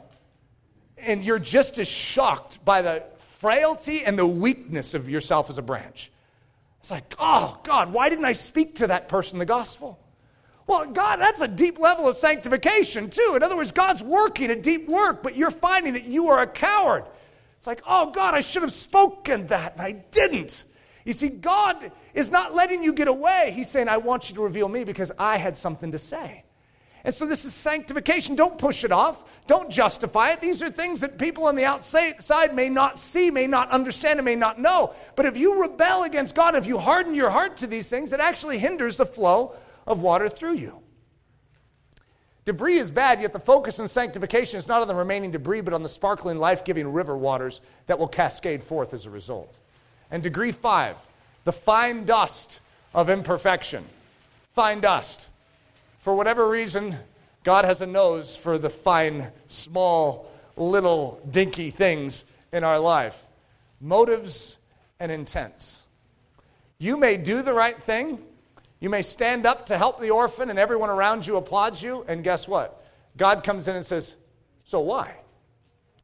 And 1.00 1.26
you're 1.26 1.40
just 1.40 1.80
as 1.80 1.88
shocked 1.88 2.64
by 2.64 2.84
the 2.84 3.04
frailty 3.40 4.06
and 4.06 4.16
the 4.16 4.28
weakness 4.28 4.94
of 4.94 5.10
yourself 5.10 5.50
as 5.50 5.58
a 5.58 5.64
branch. 5.64 6.12
It's 6.82 6.92
like, 6.92 7.16
oh, 7.18 7.58
God, 7.64 7.92
why 7.92 8.10
didn't 8.10 8.26
I 8.26 8.34
speak 8.34 8.76
to 8.76 8.88
that 8.88 9.10
person 9.10 9.40
the 9.40 9.46
gospel? 9.48 9.98
Well, 10.70 10.86
God, 10.86 11.16
that's 11.16 11.42
a 11.42 11.48
deep 11.48 11.80
level 11.80 12.08
of 12.08 12.16
sanctification, 12.16 13.10
too. 13.10 13.34
In 13.36 13.42
other 13.42 13.58
words, 13.58 13.72
God's 13.72 14.04
working 14.04 14.52
a 14.52 14.56
deep 14.56 14.88
work, 14.88 15.24
but 15.24 15.36
you're 15.36 15.50
finding 15.50 15.94
that 15.94 16.06
you 16.06 16.30
are 16.30 16.44
a 16.44 16.48
coward. 16.48 17.06
It's 17.58 17.66
like, 17.66 17.82
oh, 17.88 18.12
God, 18.12 18.36
I 18.36 18.42
should 18.42 18.62
have 18.62 18.72
spoken 18.72 19.48
that, 19.48 19.74
and 19.74 19.82
I 19.82 19.94
didn't. 19.94 20.66
You 21.06 21.14
see, 21.14 21.30
God 21.30 21.92
is 22.14 22.30
not 22.30 22.54
letting 22.54 22.84
you 22.84 22.94
get 22.94 23.08
away. 23.08 23.52
He's 23.56 23.68
saying, 23.68 23.88
I 23.88 23.98
want 23.98 24.30
you 24.30 24.36
to 24.36 24.44
reveal 24.44 24.70
me 24.70 24.84
because 24.84 25.12
I 25.18 25.38
had 25.38 25.58
something 25.58 25.92
to 25.92 25.98
say. 25.98 26.44
And 27.04 27.16
so 27.16 27.26
this 27.26 27.46
is 27.46 27.54
sanctification. 27.56 28.36
Don't 28.36 28.60
push 28.60 28.84
it 28.84 28.92
off. 28.92 29.24
Don't 29.48 29.72
justify 29.72 30.34
it. 30.34 30.40
These 30.40 30.62
are 30.62 30.70
things 30.70 31.00
that 31.00 31.18
people 31.18 31.48
on 31.48 31.56
the 31.56 31.66
outside 31.66 32.54
may 32.54 32.70
not 32.70 33.00
see, 33.00 33.32
may 33.32 33.48
not 33.48 33.72
understand, 33.72 34.20
and 34.20 34.26
may 34.26 34.36
not 34.36 34.62
know. 34.62 34.94
But 35.16 35.26
if 35.26 35.36
you 35.36 35.60
rebel 35.60 36.04
against 36.04 36.36
God, 36.36 36.56
if 36.56 36.68
you 36.68 36.78
harden 36.78 37.16
your 37.16 37.32
heart 37.32 37.58
to 37.58 37.66
these 37.66 37.90
things, 37.90 38.14
it 38.14 38.20
actually 38.20 38.60
hinders 38.60 38.98
the 38.98 39.08
flow 39.08 39.56
of 39.90 40.02
water 40.02 40.30
through 40.30 40.54
you. 40.54 40.76
Debris 42.46 42.80
is 42.80 42.90
bad, 42.90 43.22
yet 43.22 43.34
the 43.34 43.40
focus 43.40 43.80
in 43.80 43.88
sanctification 43.88 44.58
is 44.58 44.68
not 44.68 44.82
on 44.82 44.88
the 44.88 44.96
remaining 44.96 45.32
debris, 45.32 45.62
but 45.62 45.74
on 45.74 45.84
the 45.84 45.90
sparkling, 45.90 46.38
life 46.38 46.64
giving 46.64 46.92
river 46.92 47.18
waters 47.18 47.62
that 47.88 48.00
will 48.00 48.08
cascade 48.08 48.64
forth 48.64 48.94
as 48.94 49.06
a 49.06 49.10
result. 49.10 49.58
And 50.10 50.24
degree 50.24 50.52
five, 50.52 50.96
the 51.44 51.52
fine 51.52 52.06
dust 52.06 52.60
of 52.94 53.10
imperfection. 53.10 53.84
Fine 54.54 54.82
dust. 54.82 55.28
For 56.00 56.16
whatever 56.16 56.48
reason, 56.48 56.98
God 57.44 57.66
has 57.66 57.82
a 57.82 57.86
nose 57.86 58.36
for 58.36 58.58
the 58.58 58.70
fine, 58.70 59.28
small, 59.48 60.32
little, 60.56 61.22
dinky 61.30 61.72
things 61.72 62.24
in 62.52 62.64
our 62.64 62.80
life. 62.80 63.18
Motives 63.80 64.58
and 65.00 65.12
intents. 65.12 65.84
You 66.80 66.98
may 66.98 67.18
do 67.18 67.42
the 67.42 67.54
right 67.54 67.82
thing, 67.84 68.20
you 68.80 68.90
may 68.90 69.02
stand 69.02 69.46
up 69.46 69.66
to 69.68 69.78
help 69.78 70.00
the 70.00 70.10
orphan, 70.10 70.50
and 70.50 70.58
everyone 70.58 70.90
around 70.90 71.28
you 71.28 71.36
applauds 71.36 71.84
you, 71.84 72.06
and 72.08 72.24
guess 72.24 72.48
what? 72.48 72.86
God 73.18 73.44
comes 73.44 73.68
in 73.68 73.76
and 73.76 73.86
says, 73.86 74.16
So 74.64 74.80
why? 74.80 75.16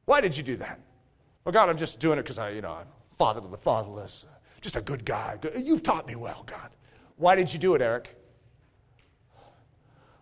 Why 0.05 0.21
did 0.21 0.35
you 0.35 0.43
do 0.43 0.57
that? 0.57 0.79
Well, 1.43 1.53
God, 1.53 1.69
I'm 1.69 1.77
just 1.77 1.99
doing 1.99 2.19
it 2.19 2.23
because 2.23 2.37
I, 2.37 2.49
you 2.49 2.61
know, 2.61 2.71
I'm 2.71 2.87
father 3.17 3.39
to 3.39 3.47
the 3.47 3.57
fatherless, 3.57 4.25
just 4.61 4.75
a 4.75 4.81
good 4.81 5.05
guy. 5.05 5.37
You've 5.55 5.83
taught 5.83 6.07
me 6.07 6.15
well, 6.15 6.43
God. 6.45 6.71
Why 7.17 7.35
did 7.35 7.53
you 7.53 7.59
do 7.59 7.75
it, 7.75 7.81
Eric? 7.81 8.15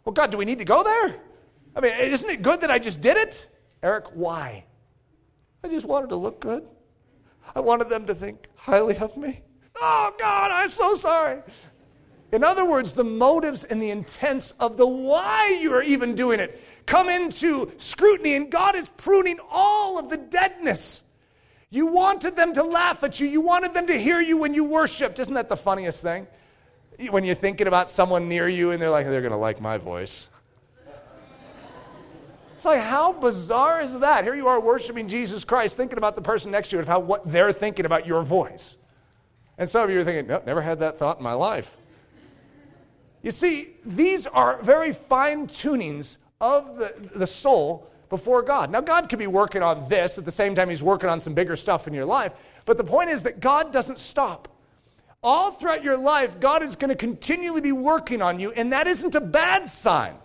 Well, 0.05 0.13
God, 0.13 0.31
do 0.31 0.37
we 0.37 0.45
need 0.45 0.59
to 0.59 0.65
go 0.65 0.83
there? 0.83 1.15
I 1.75 1.81
mean, 1.81 1.93
isn't 1.93 2.29
it 2.29 2.41
good 2.41 2.61
that 2.61 2.69
I 2.69 2.77
just 2.77 3.01
did 3.01 3.17
it? 3.17 3.47
Eric, 3.81 4.05
why? 4.13 4.65
I 5.63 5.69
just 5.69 5.85
wanted 5.85 6.09
to 6.09 6.15
look 6.15 6.39
good. 6.39 6.67
I 7.55 7.61
wanted 7.61 7.89
them 7.89 8.05
to 8.07 8.13
think 8.13 8.45
highly 8.55 8.97
of 8.97 9.15
me. 9.17 9.41
Oh, 9.75 10.13
God, 10.19 10.51
I'm 10.51 10.69
so 10.69 10.95
sorry. 10.95 11.41
In 12.33 12.43
other 12.43 12.65
words, 12.65 12.93
the 12.93 13.03
motives 13.03 13.63
and 13.63 13.79
the 13.79 13.91
intents 13.91 14.55
of 14.59 14.75
the 14.75 14.87
why 14.87 15.59
you 15.61 15.71
are 15.75 15.83
even 15.83 16.15
doing 16.15 16.39
it 16.39 16.59
come 16.87 17.07
into 17.07 17.71
scrutiny, 17.77 18.33
and 18.33 18.49
God 18.49 18.75
is 18.75 18.89
pruning 18.89 19.37
all 19.51 19.99
of 19.99 20.09
the 20.09 20.17
deadness. 20.17 21.03
You 21.69 21.85
wanted 21.85 22.35
them 22.35 22.55
to 22.55 22.63
laugh 22.63 23.03
at 23.03 23.19
you, 23.19 23.27
you 23.27 23.39
wanted 23.39 23.75
them 23.75 23.85
to 23.85 23.99
hear 23.99 24.19
you 24.19 24.37
when 24.37 24.55
you 24.55 24.63
worshiped. 24.63 25.19
Isn't 25.19 25.35
that 25.35 25.47
the 25.47 25.55
funniest 25.55 26.01
thing? 26.01 26.25
When 27.11 27.23
you're 27.23 27.35
thinking 27.35 27.67
about 27.67 27.87
someone 27.91 28.27
near 28.27 28.47
you 28.49 28.71
and 28.71 28.81
they're 28.81 28.89
like, 28.89 29.05
they're 29.05 29.21
going 29.21 29.31
to 29.31 29.37
like 29.37 29.61
my 29.61 29.77
voice. 29.77 30.27
It's 32.55 32.65
like, 32.65 32.81
how 32.81 33.13
bizarre 33.13 33.81
is 33.81 33.99
that? 33.99 34.23
Here 34.23 34.33
you 34.33 34.47
are 34.47 34.59
worshiping 34.59 35.07
Jesus 35.07 35.45
Christ, 35.45 35.77
thinking 35.77 35.99
about 35.99 36.15
the 36.15 36.21
person 36.23 36.49
next 36.49 36.69
to 36.69 36.77
you 36.77 36.79
and 36.79 36.87
how 36.87 36.99
what 36.99 37.31
they're 37.31 37.53
thinking 37.53 37.85
about 37.85 38.07
your 38.07 38.23
voice. 38.23 38.75
And 39.59 39.69
some 39.69 39.83
of 39.83 39.91
you 39.91 39.99
are 39.99 40.03
thinking, 40.03 40.25
nope, 40.25 40.47
never 40.47 40.63
had 40.63 40.79
that 40.79 40.97
thought 40.97 41.17
in 41.17 41.23
my 41.23 41.33
life. 41.33 41.77
You 43.23 43.31
see, 43.31 43.69
these 43.85 44.27
are 44.27 44.61
very 44.61 44.93
fine 44.93 45.47
tunings 45.47 46.17
of 46.39 46.77
the, 46.77 46.93
the 47.15 47.25
soul 47.25 47.89
before 48.09 48.43
God. 48.43 48.69
Now, 48.69 48.81
God 48.81 49.09
could 49.09 49.17
be 49.17 49.27
working 49.27 49.63
on 49.63 49.89
this 49.89 50.17
at 50.17 50.25
the 50.25 50.31
same 50.31 50.53
time 50.53 50.69
He's 50.69 50.83
working 50.83 51.09
on 51.09 51.19
some 51.19 51.33
bigger 51.33 51.55
stuff 51.55 51.87
in 51.87 51.93
your 51.93 52.05
life, 52.05 52.33
but 52.65 52.77
the 52.77 52.83
point 52.83 53.09
is 53.09 53.23
that 53.23 53.39
God 53.39 53.73
doesn't 53.73 53.97
stop. 53.97 54.49
All 55.23 55.51
throughout 55.51 55.85
your 55.85 55.97
life, 55.97 56.39
God 56.41 56.61
is 56.61 56.75
going 56.75 56.89
to 56.89 56.95
continually 56.95 57.61
be 57.61 57.71
working 57.71 58.21
on 58.21 58.41
you, 58.41 58.51
and 58.51 58.73
that 58.73 58.87
isn't 58.87 59.15
a 59.15 59.21
bad 59.21 59.67
sign. 59.67 60.15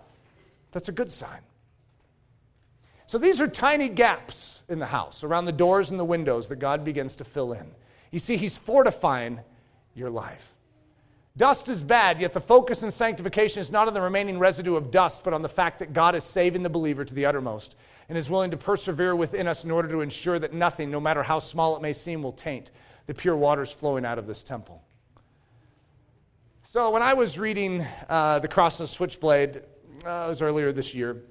That's 0.73 0.89
a 0.89 0.91
good 0.91 1.11
sign. 1.11 1.39
So 3.07 3.17
these 3.17 3.39
are 3.41 3.47
tiny 3.47 3.87
gaps 3.87 4.61
in 4.67 4.77
the 4.77 4.85
house, 4.85 5.23
around 5.23 5.45
the 5.45 5.53
doors 5.53 5.89
and 5.89 5.99
the 5.99 6.05
windows 6.05 6.49
that 6.49 6.57
God 6.57 6.83
begins 6.83 7.15
to 7.15 7.23
fill 7.23 7.53
in. 7.53 7.65
You 8.11 8.19
see, 8.19 8.35
He's 8.35 8.57
fortifying 8.57 9.39
your 9.95 10.09
life. 10.09 10.53
Dust 11.37 11.69
is 11.69 11.81
bad, 11.81 12.19
yet 12.19 12.33
the 12.33 12.41
focus 12.41 12.83
in 12.83 12.91
sanctification 12.91 13.61
is 13.61 13.71
not 13.71 13.87
on 13.87 13.93
the 13.93 14.01
remaining 14.01 14.39
residue 14.39 14.75
of 14.75 14.91
dust, 14.91 15.23
but 15.23 15.33
on 15.33 15.41
the 15.41 15.49
fact 15.49 15.79
that 15.79 15.93
God 15.93 16.15
is 16.15 16.23
saving 16.23 16.63
the 16.63 16.69
believer 16.69 17.05
to 17.05 17.13
the 17.13 17.25
uttermost 17.25 17.75
and 18.09 18.17
is 18.17 18.29
willing 18.29 18.51
to 18.51 18.57
persevere 18.57 19.15
within 19.15 19.47
us 19.47 19.63
in 19.63 19.71
order 19.71 19.87
to 19.87 20.01
ensure 20.01 20.39
that 20.39 20.53
nothing, 20.53 20.91
no 20.91 20.99
matter 20.99 21.23
how 21.23 21.39
small 21.39 21.75
it 21.75 21.81
may 21.81 21.93
seem, 21.93 22.23
will 22.23 22.33
taint 22.33 22.71
the 23.07 23.13
pure 23.13 23.35
waters 23.35 23.71
flowing 23.71 24.05
out 24.05 24.17
of 24.17 24.27
this 24.27 24.43
temple. 24.43 24.83
So, 26.67 26.91
when 26.91 27.01
I 27.01 27.13
was 27.13 27.39
reading 27.39 27.85
uh, 28.09 28.39
The 28.39 28.47
Cross 28.47 28.79
and 28.79 28.89
Switchblade, 28.89 29.57
uh, 30.05 30.25
it 30.25 30.27
was 30.27 30.41
earlier 30.41 30.71
this 30.71 30.93
year, 30.93 31.23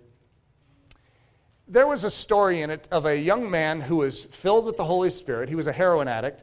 there 1.68 1.86
was 1.86 2.04
a 2.04 2.10
story 2.10 2.62
in 2.62 2.70
it 2.70 2.88
of 2.90 3.04
a 3.04 3.16
young 3.16 3.50
man 3.50 3.80
who 3.80 3.96
was 3.96 4.24
filled 4.24 4.64
with 4.64 4.76
the 4.76 4.84
Holy 4.84 5.10
Spirit. 5.10 5.48
He 5.48 5.54
was 5.54 5.66
a 5.66 5.72
heroin 5.72 6.08
addict. 6.08 6.42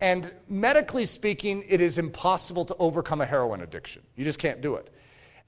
And 0.00 0.32
medically 0.48 1.04
speaking, 1.04 1.64
it 1.68 1.80
is 1.80 1.98
impossible 1.98 2.64
to 2.66 2.76
overcome 2.78 3.20
a 3.20 3.26
heroin 3.26 3.60
addiction. 3.60 4.02
You 4.16 4.24
just 4.24 4.38
can't 4.38 4.60
do 4.60 4.76
it. 4.76 4.92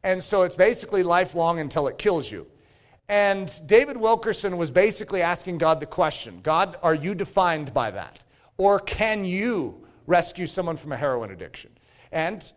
And 0.03 0.23
so 0.23 0.43
it's 0.43 0.55
basically 0.55 1.03
lifelong 1.03 1.61
until 1.61 1.89
it 1.89 1.97
kills 1.97 2.31
you. 2.31 2.47
And 3.09 3.53
David 3.67 3.97
Wilkerson 3.97 4.57
was 4.57 4.71
basically 4.71 5.23
asking 5.23 5.59
God 5.59 5.81
the 5.81 5.87
question 5.87 6.41
God, 6.43 6.77
are 6.83 6.95
you 6.95 7.15
defined 7.15 7.73
by 7.73 7.91
that? 7.91 8.25
Or 8.59 8.79
can 8.79 9.25
you 9.25 9.87
rescue 10.07 10.47
someone 10.47 10.77
from 10.77 10.93
a 10.93 10.97
heroin 10.97 11.31
addiction? 11.31 11.71
And 12.11 12.53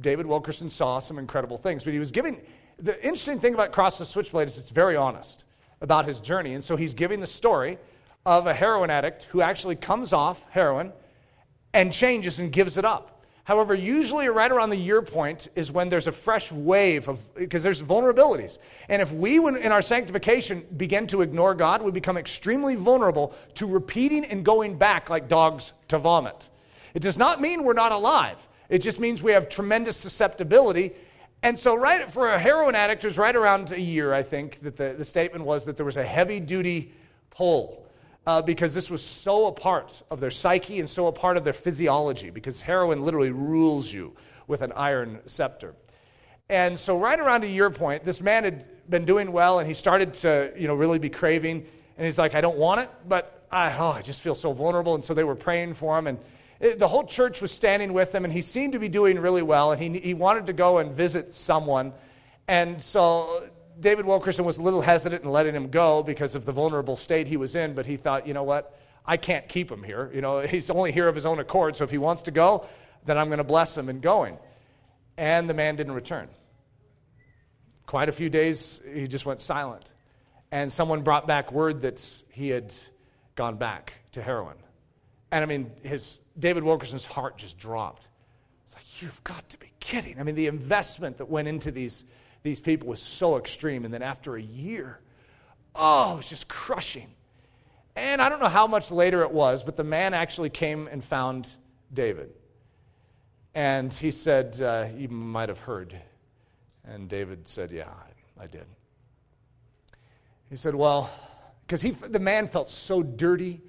David 0.00 0.26
Wilkerson 0.26 0.68
saw 0.68 0.98
some 0.98 1.18
incredible 1.18 1.58
things, 1.58 1.84
but 1.84 1.92
he 1.92 1.98
was 1.98 2.10
giving 2.10 2.40
the 2.78 2.96
interesting 3.04 3.38
thing 3.38 3.54
about 3.54 3.72
Cross 3.72 3.98
the 3.98 4.04
Switchblade 4.04 4.48
is 4.48 4.58
it's 4.58 4.70
very 4.70 4.96
honest 4.96 5.44
about 5.80 6.06
his 6.06 6.20
journey. 6.20 6.54
And 6.54 6.62
so 6.62 6.76
he's 6.76 6.94
giving 6.94 7.20
the 7.20 7.26
story 7.26 7.78
of 8.26 8.46
a 8.46 8.54
heroin 8.54 8.90
addict 8.90 9.24
who 9.24 9.42
actually 9.42 9.76
comes 9.76 10.12
off 10.12 10.42
heroin 10.50 10.92
and 11.74 11.92
changes 11.92 12.38
and 12.38 12.50
gives 12.50 12.78
it 12.78 12.86
up. 12.86 13.10
However, 13.42 13.74
usually 13.74 14.26
right 14.28 14.50
around 14.50 14.70
the 14.70 14.76
year 14.76 15.02
point 15.02 15.48
is 15.54 15.70
when 15.70 15.90
there's 15.90 16.06
a 16.06 16.12
fresh 16.12 16.50
wave 16.50 17.08
of, 17.08 17.34
because 17.34 17.62
there's 17.62 17.82
vulnerabilities. 17.82 18.56
And 18.88 19.02
if 19.02 19.12
we, 19.12 19.36
in 19.36 19.70
our 19.70 19.82
sanctification, 19.82 20.64
begin 20.78 21.06
to 21.08 21.20
ignore 21.20 21.54
God, 21.54 21.82
we 21.82 21.90
become 21.90 22.16
extremely 22.16 22.74
vulnerable 22.74 23.34
to 23.56 23.66
repeating 23.66 24.24
and 24.24 24.46
going 24.46 24.78
back 24.78 25.10
like 25.10 25.28
dogs 25.28 25.74
to 25.88 25.98
vomit. 25.98 26.48
It 26.94 27.02
does 27.02 27.18
not 27.18 27.42
mean 27.42 27.64
we're 27.64 27.74
not 27.74 27.92
alive, 27.92 28.38
it 28.70 28.78
just 28.78 28.98
means 28.98 29.22
we 29.22 29.32
have 29.32 29.50
tremendous 29.50 29.98
susceptibility. 29.98 30.92
And 31.42 31.58
so, 31.58 31.74
right 31.74 32.10
for 32.10 32.30
a 32.30 32.38
heroin 32.38 32.74
addict, 32.74 33.04
it 33.04 33.08
was 33.08 33.18
right 33.18 33.36
around 33.36 33.70
a 33.72 33.80
year, 33.80 34.14
I 34.14 34.22
think, 34.22 34.62
that 34.62 34.78
the, 34.78 34.94
the 34.96 35.04
statement 35.04 35.44
was 35.44 35.66
that 35.66 35.76
there 35.76 35.84
was 35.84 35.98
a 35.98 36.04
heavy 36.04 36.40
duty 36.40 36.94
pull 37.28 37.83
uh, 38.26 38.42
because 38.42 38.74
this 38.74 38.90
was 38.90 39.02
so 39.02 39.46
a 39.46 39.52
part 39.52 40.02
of 40.10 40.20
their 40.20 40.30
psyche 40.30 40.80
and 40.80 40.88
so 40.88 41.06
a 41.06 41.12
part 41.12 41.36
of 41.36 41.44
their 41.44 41.52
physiology, 41.52 42.30
because 42.30 42.60
heroin 42.60 43.02
literally 43.04 43.30
rules 43.30 43.92
you 43.92 44.14
with 44.46 44.62
an 44.62 44.72
iron 44.72 45.20
scepter. 45.26 45.74
And 46.48 46.78
so, 46.78 46.98
right 46.98 47.18
around 47.18 47.44
a 47.44 47.48
year 47.48 47.70
point, 47.70 48.04
this 48.04 48.20
man 48.20 48.44
had 48.44 48.66
been 48.90 49.04
doing 49.04 49.32
well 49.32 49.60
and 49.60 49.68
he 49.68 49.74
started 49.74 50.12
to 50.14 50.52
you 50.56 50.68
know, 50.68 50.74
really 50.74 50.98
be 50.98 51.08
craving. 51.08 51.64
And 51.96 52.04
he's 52.04 52.18
like, 52.18 52.34
I 52.34 52.40
don't 52.40 52.58
want 52.58 52.80
it, 52.80 52.90
but 53.08 53.46
I, 53.50 53.74
oh, 53.76 53.92
I 53.92 54.02
just 54.02 54.20
feel 54.20 54.34
so 54.34 54.52
vulnerable. 54.52 54.94
And 54.94 55.04
so 55.04 55.14
they 55.14 55.24
were 55.24 55.36
praying 55.36 55.74
for 55.74 55.96
him. 55.98 56.06
And 56.06 56.18
it, 56.60 56.78
the 56.78 56.88
whole 56.88 57.04
church 57.04 57.40
was 57.40 57.52
standing 57.52 57.92
with 57.92 58.14
him, 58.14 58.24
and 58.24 58.32
he 58.32 58.42
seemed 58.42 58.72
to 58.72 58.78
be 58.78 58.88
doing 58.88 59.18
really 59.18 59.42
well. 59.42 59.72
And 59.72 59.80
he, 59.80 60.00
he 60.00 60.14
wanted 60.14 60.46
to 60.46 60.52
go 60.52 60.78
and 60.78 60.92
visit 60.92 61.34
someone. 61.34 61.92
And 62.48 62.82
so 62.82 63.48
David 63.80 64.06
Wilkerson 64.06 64.44
was 64.44 64.58
a 64.58 64.62
little 64.62 64.82
hesitant 64.82 65.24
in 65.24 65.30
letting 65.30 65.54
him 65.54 65.70
go 65.70 66.02
because 66.02 66.34
of 66.34 66.44
the 66.44 66.52
vulnerable 66.52 66.96
state 66.96 67.26
he 67.26 67.36
was 67.36 67.54
in, 67.54 67.74
but 67.74 67.86
he 67.86 67.96
thought, 67.96 68.26
you 68.26 68.34
know 68.34 68.42
what? 68.42 68.78
I 69.06 69.16
can't 69.16 69.48
keep 69.48 69.70
him 69.70 69.82
here. 69.82 70.10
You 70.14 70.20
know, 70.20 70.40
he's 70.40 70.70
only 70.70 70.92
here 70.92 71.08
of 71.08 71.14
his 71.14 71.26
own 71.26 71.38
accord, 71.38 71.76
so 71.76 71.84
if 71.84 71.90
he 71.90 71.98
wants 71.98 72.22
to 72.22 72.30
go, 72.30 72.66
then 73.04 73.18
I'm 73.18 73.26
going 73.28 73.38
to 73.38 73.44
bless 73.44 73.76
him 73.76 73.88
in 73.88 74.00
going. 74.00 74.38
And 75.16 75.48
the 75.48 75.54
man 75.54 75.76
didn't 75.76 75.92
return. 75.92 76.28
Quite 77.86 78.08
a 78.08 78.12
few 78.12 78.30
days, 78.30 78.80
he 78.92 79.06
just 79.06 79.26
went 79.26 79.40
silent. 79.40 79.92
And 80.50 80.72
someone 80.72 81.02
brought 81.02 81.26
back 81.26 81.52
word 81.52 81.82
that 81.82 82.22
he 82.30 82.48
had 82.48 82.72
gone 83.34 83.56
back 83.56 83.92
to 84.12 84.22
heroin. 84.22 84.56
And 85.30 85.42
I 85.42 85.46
mean, 85.46 85.70
his 85.82 86.20
David 86.38 86.62
Wilkerson's 86.62 87.04
heart 87.04 87.36
just 87.36 87.58
dropped. 87.58 88.08
It's 88.66 88.74
like, 88.74 89.02
you've 89.02 89.22
got 89.24 89.48
to 89.50 89.58
be 89.58 89.70
kidding. 89.80 90.18
I 90.18 90.22
mean, 90.22 90.34
the 90.34 90.46
investment 90.46 91.18
that 91.18 91.28
went 91.28 91.48
into 91.48 91.70
these, 91.70 92.04
these 92.44 92.60
people 92.60 92.88
was 92.88 93.00
so 93.00 93.36
extreme. 93.38 93.84
And 93.84 93.92
then 93.92 94.02
after 94.02 94.36
a 94.36 94.42
year, 94.42 95.00
oh, 95.74 96.12
it 96.12 96.16
was 96.18 96.28
just 96.28 96.46
crushing. 96.46 97.08
And 97.96 98.22
I 98.22 98.28
don't 98.28 98.40
know 98.40 98.48
how 98.48 98.66
much 98.66 98.92
later 98.92 99.22
it 99.22 99.30
was, 99.30 99.62
but 99.62 99.76
the 99.76 99.84
man 99.84 100.14
actually 100.14 100.50
came 100.50 100.86
and 100.86 101.02
found 101.02 101.48
David. 101.92 102.30
And 103.54 103.92
he 103.92 104.10
said, 104.10 104.60
uh, 104.60 104.88
You 104.94 105.08
might 105.08 105.48
have 105.48 105.58
heard. 105.58 105.98
And 106.84 107.08
David 107.08 107.48
said, 107.48 107.70
Yeah, 107.70 107.88
I, 108.38 108.44
I 108.44 108.46
did. 108.46 108.66
He 110.50 110.56
said, 110.56 110.74
Well, 110.74 111.10
because 111.66 111.82
the 111.82 112.18
man 112.18 112.48
felt 112.48 112.68
so 112.68 113.02
dirty, 113.02 113.62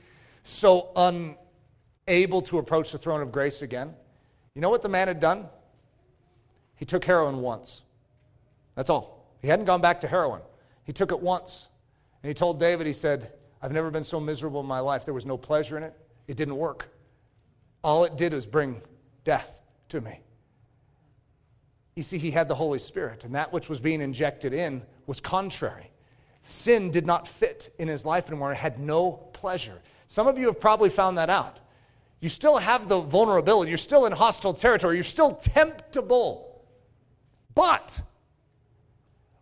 so 0.43 0.89
unable 0.97 2.41
to 2.41 2.57
approach 2.57 2.91
the 2.91 2.97
throne 2.97 3.21
of 3.21 3.31
grace 3.31 3.61
again. 3.61 3.93
You 4.53 4.61
know 4.61 4.69
what 4.69 4.81
the 4.81 4.89
man 4.89 5.07
had 5.07 5.21
done? 5.21 5.45
He 6.75 6.83
took 6.83 7.05
heroin 7.05 7.37
once. 7.37 7.83
That's 8.75 8.89
all. 8.89 9.25
He 9.41 9.47
hadn't 9.47 9.65
gone 9.65 9.81
back 9.81 10.01
to 10.01 10.07
heroin. 10.07 10.41
He 10.83 10.93
took 10.93 11.11
it 11.11 11.19
once. 11.19 11.69
And 12.21 12.29
he 12.29 12.33
told 12.33 12.59
David, 12.59 12.87
he 12.87 12.93
said, 12.93 13.31
I've 13.61 13.71
never 13.71 13.89
been 13.89 14.03
so 14.03 14.19
miserable 14.19 14.59
in 14.59 14.65
my 14.65 14.79
life. 14.79 15.05
There 15.05 15.13
was 15.13 15.25
no 15.25 15.37
pleasure 15.37 15.77
in 15.77 15.83
it. 15.83 15.93
It 16.27 16.37
didn't 16.37 16.57
work. 16.57 16.87
All 17.83 18.03
it 18.03 18.17
did 18.17 18.33
was 18.33 18.45
bring 18.45 18.81
death 19.23 19.49
to 19.89 20.01
me. 20.01 20.19
You 21.95 22.03
see, 22.03 22.17
he 22.17 22.31
had 22.31 22.47
the 22.47 22.55
Holy 22.55 22.79
Spirit, 22.79 23.23
and 23.23 23.35
that 23.35 23.53
which 23.53 23.69
was 23.69 23.79
being 23.79 24.01
injected 24.01 24.53
in 24.53 24.81
was 25.07 25.21
contrary. 25.21 25.91
Sin 26.43 26.91
did 26.91 27.05
not 27.05 27.27
fit 27.27 27.73
in 27.79 27.87
his 27.87 28.05
life 28.05 28.27
anymore. 28.27 28.51
It 28.51 28.57
had 28.57 28.79
no 28.79 29.11
pleasure. 29.11 29.81
Some 30.07 30.27
of 30.27 30.37
you 30.37 30.47
have 30.47 30.59
probably 30.59 30.89
found 30.89 31.17
that 31.17 31.29
out. 31.29 31.59
You 32.19 32.29
still 32.29 32.57
have 32.57 32.87
the 32.87 32.99
vulnerability. 32.99 33.69
You're 33.69 33.77
still 33.77 34.05
in 34.05 34.11
hostile 34.11 34.53
territory. 34.53 34.95
You're 34.95 35.03
still 35.03 35.33
temptable. 35.33 36.63
But 37.53 38.01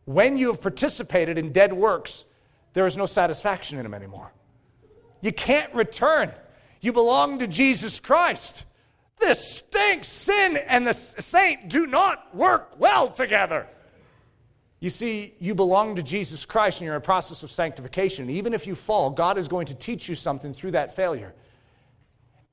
when 0.05 0.37
you 0.37 0.47
have 0.47 0.61
participated 0.61 1.37
in 1.37 1.51
dead 1.51 1.73
works, 1.73 2.25
there 2.73 2.85
is 2.85 2.97
no 2.97 3.05
satisfaction 3.05 3.77
in 3.77 3.83
them 3.83 3.93
anymore. 3.93 4.31
You 5.21 5.31
can't 5.31 5.73
return. 5.73 6.33
You 6.81 6.91
belong 6.91 7.39
to 7.39 7.47
Jesus 7.47 7.99
Christ. 7.99 8.65
This 9.19 9.57
stinks. 9.57 10.07
Sin 10.07 10.57
and 10.57 10.85
the 10.85 10.93
saint 10.93 11.69
do 11.69 11.87
not 11.87 12.35
work 12.35 12.73
well 12.77 13.07
together. 13.07 13.67
You 14.81 14.89
see, 14.89 15.33
you 15.39 15.55
belong 15.55 15.95
to 15.95 16.03
Jesus 16.03 16.43
Christ 16.43 16.79
and 16.79 16.85
you're 16.85 16.95
in 16.95 17.01
a 17.01 17.05
process 17.05 17.41
of 17.41 17.51
sanctification. 17.51 18.29
Even 18.29 18.53
if 18.53 18.67
you 18.67 18.75
fall, 18.75 19.11
God 19.11 19.37
is 19.37 19.47
going 19.47 19.67
to 19.67 19.73
teach 19.73 20.09
you 20.09 20.15
something 20.15 20.53
through 20.53 20.71
that 20.71 20.93
failure. 20.93 21.33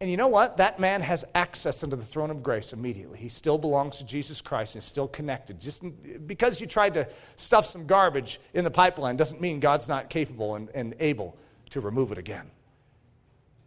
And 0.00 0.10
you 0.10 0.16
know 0.16 0.28
what? 0.28 0.56
That 0.56 0.80
man 0.80 1.02
has 1.02 1.26
access 1.34 1.82
into 1.82 1.94
the 1.94 2.04
throne 2.04 2.30
of 2.30 2.42
grace 2.42 2.72
immediately. 2.72 3.18
He 3.18 3.28
still 3.28 3.58
belongs 3.58 3.98
to 3.98 4.04
Jesus 4.04 4.40
Christ 4.40 4.74
and 4.74 4.82
is 4.82 4.88
still 4.88 5.08
connected. 5.08 5.60
Just 5.60 5.82
because 6.26 6.58
you 6.58 6.66
tried 6.66 6.94
to 6.94 7.06
stuff 7.36 7.66
some 7.66 7.86
garbage 7.86 8.40
in 8.54 8.64
the 8.64 8.70
pipeline 8.70 9.18
doesn't 9.18 9.42
mean 9.42 9.60
God's 9.60 9.88
not 9.88 10.08
capable 10.08 10.54
and, 10.54 10.70
and 10.74 10.94
able 11.00 11.36
to 11.70 11.80
remove 11.80 12.12
it 12.12 12.18
again. 12.18 12.50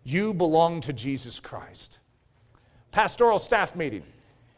You 0.04 0.34
belong 0.34 0.82
to 0.82 0.94
Jesus 0.94 1.40
Christ. 1.40 2.00
Pastoral 2.92 3.38
staff 3.38 3.76
meeting. 3.76 4.04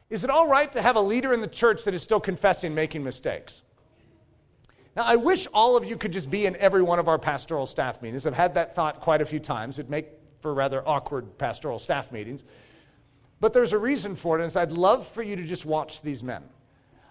Is 0.10 0.24
it 0.24 0.30
all 0.30 0.48
right 0.48 0.72
to 0.72 0.82
have 0.82 0.96
a 0.96 1.02
leader 1.02 1.34
in 1.34 1.42
the 1.42 1.48
church 1.48 1.84
that 1.84 1.94
is 1.94 2.02
still 2.02 2.22
confessing 2.22 2.74
making 2.74 3.04
mistakes? 3.04 3.64
Now, 4.96 5.04
I 5.04 5.18
wish 5.18 5.46
all 5.54 5.76
of 5.76 5.84
you 5.84 5.98
could 5.98 6.14
just 6.14 6.30
be 6.30 6.46
in 6.46 6.56
every 6.56 6.82
one 6.82 7.00
of 7.00 7.10
our 7.10 7.20
pastoral 7.20 7.66
staff 7.66 8.02
meetings. 8.02 8.26
I've 8.26 8.34
had 8.34 8.54
that 8.54 8.76
thought 8.76 9.02
quite 9.02 9.22
a 9.22 9.26
few 9.26 9.40
times. 9.40 9.78
It'd 9.78 9.90
make 9.90 10.08
for 10.46 10.54
rather 10.54 10.88
awkward 10.88 11.40
pastoral 11.40 11.80
staff 11.80 12.12
meetings. 12.12 12.44
But 13.40 13.52
there's 13.52 13.74
a 13.74 13.80
reason 13.80 14.16
for 14.16 14.40
it, 14.40 14.44
and 14.44 14.56
I'd 14.56 14.72
love 14.72 15.08
for 15.08 15.24
you 15.24 15.36
to 15.36 15.44
just 15.44 15.66
watch 15.66 16.04
these 16.04 16.24
men. 16.24 16.44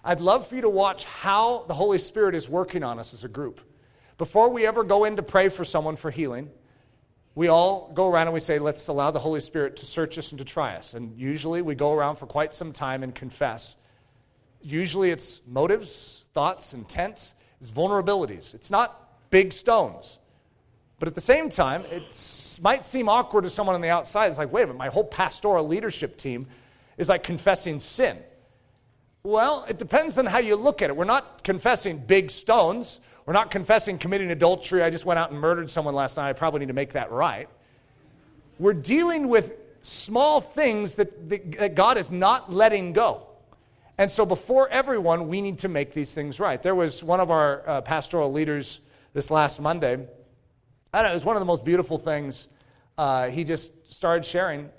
I'd 0.05 0.21
love 0.21 0.47
for 0.47 0.55
you 0.55 0.61
to 0.61 0.69
watch 0.69 1.03
how 1.03 1.65
the 1.67 1.73
Holy 1.73 1.97
Spirit 1.97 2.33
is 2.33 2.47
working 2.47 2.81
on 2.81 2.97
us 2.97 3.13
as 3.13 3.25
a 3.25 3.27
group. 3.27 3.59
Before 4.17 4.47
we 4.47 4.65
ever 4.65 4.85
go 4.85 5.03
in 5.03 5.17
to 5.17 5.21
pray 5.21 5.49
for 5.49 5.65
someone 5.65 5.97
for 5.97 6.11
healing, 6.11 6.49
we 7.35 7.49
all 7.49 7.91
go 7.93 8.07
around 8.07 8.27
and 8.27 8.33
we 8.33 8.39
say, 8.39 8.57
let's 8.57 8.87
allow 8.87 9.11
the 9.11 9.19
Holy 9.19 9.41
Spirit 9.41 9.75
to 9.75 9.85
search 9.85 10.17
us 10.17 10.31
and 10.31 10.39
to 10.39 10.45
try 10.45 10.77
us. 10.77 10.93
And 10.93 11.19
usually 11.19 11.61
we 11.61 11.75
go 11.75 11.91
around 11.91 12.15
for 12.15 12.27
quite 12.27 12.53
some 12.53 12.71
time 12.71 13.03
and 13.03 13.13
confess. 13.13 13.75
Usually 14.61 15.11
it's 15.11 15.41
motives, 15.45 16.23
thoughts, 16.33 16.73
intent, 16.73 17.33
it's 17.59 17.69
vulnerabilities. 17.69 18.55
It's 18.55 18.71
not 18.71 19.29
big 19.29 19.51
stones. 19.51 20.19
But 20.99 21.07
at 21.07 21.15
the 21.15 21.21
same 21.21 21.49
time, 21.49 21.83
it 21.91 22.59
might 22.61 22.85
seem 22.85 23.09
awkward 23.09 23.43
to 23.43 23.49
someone 23.49 23.75
on 23.75 23.81
the 23.81 23.89
outside. 23.89 24.29
It's 24.29 24.37
like, 24.37 24.51
wait 24.51 24.63
a 24.63 24.67
minute, 24.67 24.77
my 24.77 24.87
whole 24.87 25.03
pastoral 25.03 25.67
leadership 25.67 26.17
team 26.17 26.47
is 26.97 27.09
like 27.09 27.23
confessing 27.23 27.79
sin. 27.79 28.17
Well, 29.23 29.65
it 29.67 29.77
depends 29.77 30.17
on 30.17 30.25
how 30.25 30.37
you 30.37 30.55
look 30.55 30.81
at 30.81 30.89
it. 30.89 30.95
We're 30.95 31.03
not 31.03 31.43
confessing 31.43 31.97
big 31.97 32.31
stones. 32.31 33.01
We're 33.25 33.33
not 33.33 33.51
confessing 33.51 33.97
committing 33.97 34.31
adultery. 34.31 34.83
I 34.83 34.89
just 34.89 35.03
went 35.05 35.19
out 35.19 35.31
and 35.31 35.39
murdered 35.39 35.69
someone 35.69 35.95
last 35.95 36.17
night. 36.17 36.29
I 36.29 36.33
probably 36.33 36.59
need 36.59 36.67
to 36.67 36.73
make 36.73 36.93
that 36.93 37.11
right. 37.11 37.49
We're 38.59 38.73
dealing 38.73 39.27
with 39.27 39.53
small 39.81 40.39
things 40.39 40.95
that, 40.95 41.29
that 41.29 41.75
God 41.75 41.97
is 41.97 42.11
not 42.11 42.53
letting 42.53 42.93
go. 42.93 43.27
And 43.97 44.11
so, 44.11 44.25
before 44.25 44.69
everyone, 44.69 45.27
we 45.27 45.41
need 45.41 45.59
to 45.59 45.69
make 45.69 45.93
these 45.93 46.13
things 46.13 46.39
right. 46.39 46.61
There 46.61 46.75
was 46.75 47.03
one 47.03 47.19
of 47.19 47.31
our 47.31 47.67
uh, 47.67 47.81
pastoral 47.81 48.31
leaders 48.31 48.81
this 49.13 49.31
last 49.31 49.59
Monday 49.59 50.05
I 50.95 50.99
don't 50.99 51.09
know, 51.09 51.11
it 51.11 51.15
was 51.15 51.25
one 51.25 51.35
of 51.35 51.41
the 51.41 51.45
most 51.45 51.65
beautiful 51.65 51.97
things. 51.97 52.47
Uh, 52.97 53.29
he 53.29 53.43
just 53.43 53.69
started 53.93 54.25
sharing 54.25 54.69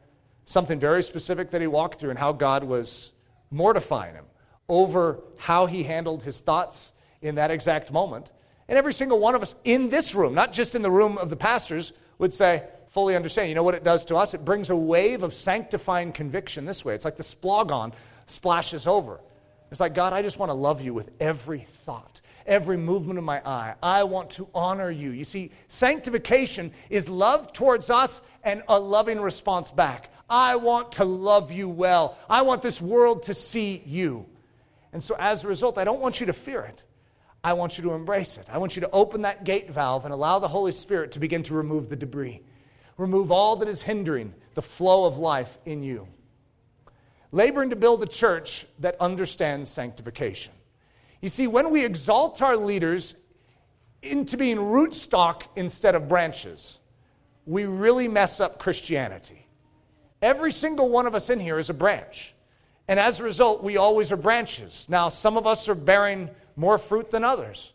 something 0.46 0.80
very 0.80 1.02
specific 1.02 1.50
that 1.50 1.60
he 1.60 1.66
walked 1.66 2.00
through 2.00 2.08
and 2.08 2.18
how 2.18 2.32
God 2.32 2.64
was 2.64 3.12
mortifying 3.50 4.14
him 4.14 4.24
over 4.66 5.20
how 5.36 5.66
he 5.66 5.82
handled 5.82 6.22
his 6.22 6.40
thoughts 6.40 6.92
in 7.20 7.34
that 7.34 7.50
exact 7.50 7.92
moment. 7.92 8.32
And 8.66 8.78
every 8.78 8.94
single 8.94 9.18
one 9.18 9.34
of 9.34 9.42
us 9.42 9.56
in 9.62 9.90
this 9.90 10.14
room, 10.14 10.32
not 10.32 10.54
just 10.54 10.74
in 10.74 10.80
the 10.80 10.90
room 10.90 11.18
of 11.18 11.28
the 11.28 11.36
pastors, 11.36 11.92
would 12.16 12.32
say, 12.32 12.64
fully 12.88 13.14
understand. 13.14 13.50
You 13.50 13.54
know 13.54 13.62
what 13.62 13.74
it 13.74 13.84
does 13.84 14.06
to 14.06 14.16
us? 14.16 14.32
It 14.32 14.42
brings 14.42 14.70
a 14.70 14.76
wave 14.76 15.22
of 15.22 15.34
sanctifying 15.34 16.12
conviction 16.12 16.64
this 16.64 16.82
way. 16.82 16.94
It's 16.94 17.04
like 17.04 17.18
the 17.18 17.24
splanchnon 17.24 17.92
splashes 18.24 18.86
over. 18.86 19.20
It's 19.70 19.80
like, 19.80 19.92
God, 19.92 20.14
I 20.14 20.22
just 20.22 20.38
want 20.38 20.48
to 20.48 20.54
love 20.54 20.80
you 20.80 20.94
with 20.94 21.10
every 21.20 21.66
thought, 21.84 22.22
every 22.46 22.76
movement 22.76 23.18
of 23.18 23.24
my 23.24 23.40
eye. 23.46 23.74
I 23.82 24.04
want 24.04 24.30
to 24.30 24.48
honor 24.54 24.90
you. 24.90 25.10
You 25.10 25.24
see, 25.24 25.50
sanctification 25.68 26.72
is 26.90 27.08
love 27.08 27.52
towards 27.52 27.90
us 27.90 28.20
and 28.42 28.62
a 28.68 28.78
loving 28.78 29.20
response 29.20 29.70
back. 29.70 30.10
I 30.28 30.56
want 30.56 30.92
to 30.92 31.04
love 31.04 31.52
you 31.52 31.68
well. 31.68 32.18
I 32.28 32.42
want 32.42 32.62
this 32.62 32.80
world 32.80 33.24
to 33.24 33.34
see 33.34 33.82
you. 33.86 34.26
And 34.92 35.02
so, 35.02 35.14
as 35.18 35.44
a 35.44 35.48
result, 35.48 35.78
I 35.78 35.84
don't 35.84 36.00
want 36.00 36.20
you 36.20 36.26
to 36.26 36.32
fear 36.32 36.62
it. 36.62 36.84
I 37.44 37.52
want 37.52 37.78
you 37.78 37.84
to 37.84 37.92
embrace 37.92 38.38
it. 38.38 38.48
I 38.50 38.58
want 38.58 38.74
you 38.74 38.80
to 38.80 38.90
open 38.90 39.22
that 39.22 39.44
gate 39.44 39.70
valve 39.70 40.04
and 40.04 40.12
allow 40.12 40.40
the 40.40 40.48
Holy 40.48 40.72
Spirit 40.72 41.12
to 41.12 41.20
begin 41.20 41.44
to 41.44 41.54
remove 41.54 41.88
the 41.88 41.94
debris, 41.94 42.42
remove 42.96 43.30
all 43.30 43.56
that 43.56 43.68
is 43.68 43.82
hindering 43.82 44.34
the 44.54 44.62
flow 44.62 45.04
of 45.04 45.18
life 45.18 45.56
in 45.64 45.84
you. 45.84 46.08
Laboring 47.30 47.70
to 47.70 47.76
build 47.76 48.02
a 48.02 48.06
church 48.06 48.66
that 48.80 48.96
understands 49.00 49.70
sanctification. 49.70 50.52
You 51.26 51.30
see, 51.30 51.48
when 51.48 51.70
we 51.70 51.84
exalt 51.84 52.40
our 52.40 52.56
leaders 52.56 53.16
into 54.00 54.36
being 54.36 54.58
rootstock 54.58 55.42
instead 55.56 55.96
of 55.96 56.06
branches, 56.06 56.78
we 57.46 57.64
really 57.64 58.06
mess 58.06 58.38
up 58.38 58.60
Christianity. 58.60 59.44
Every 60.22 60.52
single 60.52 60.88
one 60.88 61.04
of 61.04 61.16
us 61.16 61.28
in 61.28 61.40
here 61.40 61.58
is 61.58 61.68
a 61.68 61.74
branch. 61.74 62.32
And 62.86 63.00
as 63.00 63.18
a 63.18 63.24
result, 63.24 63.64
we 63.64 63.76
always 63.76 64.12
are 64.12 64.16
branches. 64.16 64.86
Now, 64.88 65.08
some 65.08 65.36
of 65.36 65.48
us 65.48 65.68
are 65.68 65.74
bearing 65.74 66.30
more 66.54 66.78
fruit 66.78 67.10
than 67.10 67.24
others. 67.24 67.72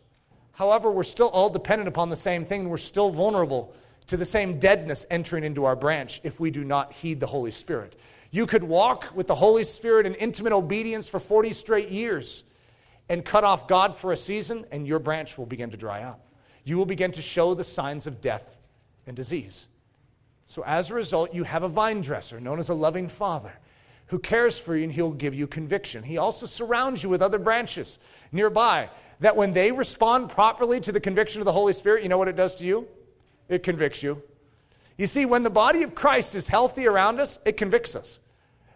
However, 0.52 0.90
we're 0.90 1.02
still 1.02 1.28
all 1.28 1.50
dependent 1.50 1.88
upon 1.88 2.08
the 2.08 2.16
same 2.16 2.46
thing. 2.46 2.70
We're 2.70 2.78
still 2.78 3.10
vulnerable 3.10 3.74
to 4.06 4.16
the 4.16 4.24
same 4.24 4.60
deadness 4.60 5.04
entering 5.10 5.44
into 5.44 5.66
our 5.66 5.76
branch 5.76 6.22
if 6.24 6.40
we 6.40 6.50
do 6.50 6.64
not 6.64 6.94
heed 6.94 7.20
the 7.20 7.26
Holy 7.26 7.50
Spirit. 7.50 7.96
You 8.30 8.46
could 8.46 8.64
walk 8.64 9.14
with 9.14 9.26
the 9.26 9.34
Holy 9.34 9.64
Spirit 9.64 10.06
in 10.06 10.14
intimate 10.14 10.54
obedience 10.54 11.06
for 11.06 11.20
40 11.20 11.52
straight 11.52 11.90
years 11.90 12.44
and 13.12 13.22
cut 13.22 13.44
off 13.44 13.68
God 13.68 13.94
for 13.94 14.12
a 14.12 14.16
season, 14.16 14.64
and 14.72 14.86
your 14.86 14.98
branch 14.98 15.36
will 15.36 15.44
begin 15.44 15.70
to 15.70 15.76
dry 15.76 16.02
up. 16.02 16.24
You 16.64 16.78
will 16.78 16.86
begin 16.86 17.12
to 17.12 17.20
show 17.20 17.52
the 17.52 17.62
signs 17.62 18.06
of 18.06 18.22
death 18.22 18.56
and 19.06 19.14
disease. 19.14 19.66
So, 20.46 20.64
as 20.64 20.88
a 20.88 20.94
result, 20.94 21.34
you 21.34 21.44
have 21.44 21.62
a 21.62 21.68
vine 21.68 22.00
dresser 22.00 22.40
known 22.40 22.58
as 22.58 22.70
a 22.70 22.74
loving 22.74 23.10
father 23.10 23.52
who 24.06 24.18
cares 24.18 24.58
for 24.58 24.74
you 24.74 24.84
and 24.84 24.92
he'll 24.92 25.10
give 25.10 25.34
you 25.34 25.46
conviction. 25.46 26.02
He 26.02 26.16
also 26.16 26.46
surrounds 26.46 27.02
you 27.02 27.10
with 27.10 27.20
other 27.20 27.38
branches 27.38 27.98
nearby 28.32 28.88
that 29.20 29.36
when 29.36 29.52
they 29.52 29.72
respond 29.72 30.30
properly 30.30 30.80
to 30.80 30.90
the 30.90 30.98
conviction 30.98 31.42
of 31.42 31.44
the 31.44 31.52
Holy 31.52 31.74
Spirit, 31.74 32.02
you 32.02 32.08
know 32.08 32.16
what 32.16 32.28
it 32.28 32.36
does 32.36 32.54
to 32.56 32.64
you? 32.64 32.88
It 33.50 33.62
convicts 33.62 34.02
you. 34.02 34.22
You 34.96 35.06
see, 35.06 35.26
when 35.26 35.42
the 35.42 35.50
body 35.50 35.82
of 35.82 35.94
Christ 35.94 36.34
is 36.34 36.46
healthy 36.46 36.86
around 36.86 37.20
us, 37.20 37.38
it 37.44 37.58
convicts 37.58 37.94
us. 37.94 38.20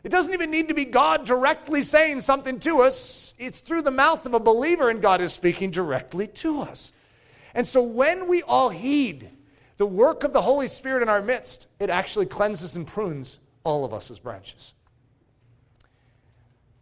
It 0.07 0.11
doesn't 0.11 0.33
even 0.33 0.53
need 0.53 0.69
to 0.69 0.75
be 0.75 0.85
God 0.85 1.27
directly 1.27 1.83
saying 1.83 2.21
something 2.21 2.61
to 2.61 2.83
us, 2.83 3.35
it's 3.39 3.59
through 3.59 3.83
the 3.83 3.91
mouth 3.91 4.25
of 4.25 4.35
a 4.35 4.39
believer, 4.39 4.89
and 4.89 5.03
God 5.03 5.21
is 5.21 5.33
speaking 5.33 5.73
directly 5.73 6.29
to 6.29 6.61
us. 6.61 6.93
And 7.55 7.67
so 7.67 7.83
when 7.83 8.29
we 8.29 8.41
all 8.45 8.69
heed 8.69 9.29
the 9.79 9.87
work 9.87 10.23
of 10.23 10.33
the 10.33 10.43
Holy 10.43 10.69
Spirit 10.69 11.03
in 11.03 11.09
our 11.09 11.21
midst, 11.21 11.67
it 11.81 11.91
actually 11.91 12.27
cleanses 12.27 12.77
and 12.77 12.87
prunes 12.87 13.41
all 13.65 13.85
of 13.85 13.93
us 13.93 14.13
as 14.13 14.21
branches. 14.21 14.75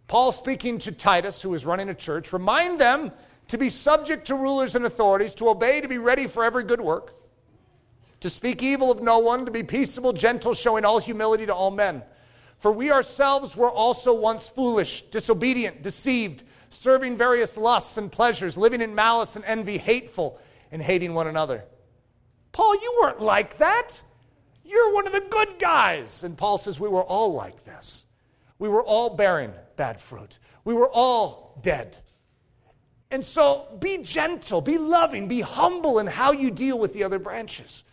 Paul, 0.06 0.30
speaking 0.30 0.78
to 0.80 0.92
Titus, 0.92 1.40
who 1.40 1.54
is 1.54 1.64
running 1.64 1.88
a 1.88 1.94
church, 1.94 2.30
remind 2.30 2.78
them 2.78 3.10
to 3.48 3.56
be 3.56 3.70
subject 3.70 4.26
to 4.26 4.34
rulers 4.34 4.74
and 4.74 4.84
authorities, 4.84 5.34
to 5.36 5.48
obey, 5.48 5.80
to 5.80 5.88
be 5.88 5.96
ready 5.96 6.26
for 6.26 6.44
every 6.44 6.64
good 6.64 6.82
work, 6.82 7.14
to 8.20 8.28
speak 8.28 8.62
evil 8.62 8.90
of 8.90 9.00
no 9.00 9.18
one, 9.18 9.46
to 9.46 9.50
be 9.50 9.62
peaceable, 9.62 10.12
gentle, 10.12 10.52
showing 10.52 10.84
all 10.84 10.98
humility 10.98 11.46
to 11.46 11.54
all 11.54 11.70
men. 11.70 12.02
For 12.58 12.72
we 12.72 12.90
ourselves 12.90 13.56
were 13.56 13.70
also 13.70 14.14
once 14.14 14.48
foolish, 14.48 15.02
disobedient, 15.10 15.82
deceived, 15.82 16.44
serving 16.70 17.16
various 17.16 17.56
lusts 17.56 17.96
and 17.98 18.10
pleasures, 18.10 18.56
living 18.56 18.80
in 18.80 18.94
malice 18.94 19.36
and 19.36 19.44
envy, 19.44 19.78
hateful, 19.78 20.38
and 20.72 20.82
hating 20.82 21.14
one 21.14 21.26
another. 21.26 21.64
Paul, 22.52 22.74
you 22.76 22.98
weren't 23.02 23.20
like 23.20 23.58
that. 23.58 24.00
You're 24.64 24.94
one 24.94 25.06
of 25.06 25.12
the 25.12 25.24
good 25.28 25.58
guys. 25.58 26.24
And 26.24 26.36
Paul 26.36 26.58
says, 26.58 26.80
We 26.80 26.88
were 26.88 27.04
all 27.04 27.34
like 27.34 27.64
this. 27.64 28.04
We 28.58 28.68
were 28.68 28.82
all 28.82 29.10
bearing 29.10 29.52
bad 29.76 30.00
fruit. 30.00 30.38
We 30.64 30.74
were 30.74 30.88
all 30.88 31.58
dead. 31.62 31.96
And 33.10 33.24
so 33.24 33.66
be 33.78 33.98
gentle, 33.98 34.60
be 34.60 34.78
loving, 34.78 35.28
be 35.28 35.40
humble 35.40 35.98
in 35.98 36.06
how 36.06 36.32
you 36.32 36.50
deal 36.50 36.78
with 36.78 36.92
the 36.94 37.04
other 37.04 37.18
branches. 37.18 37.84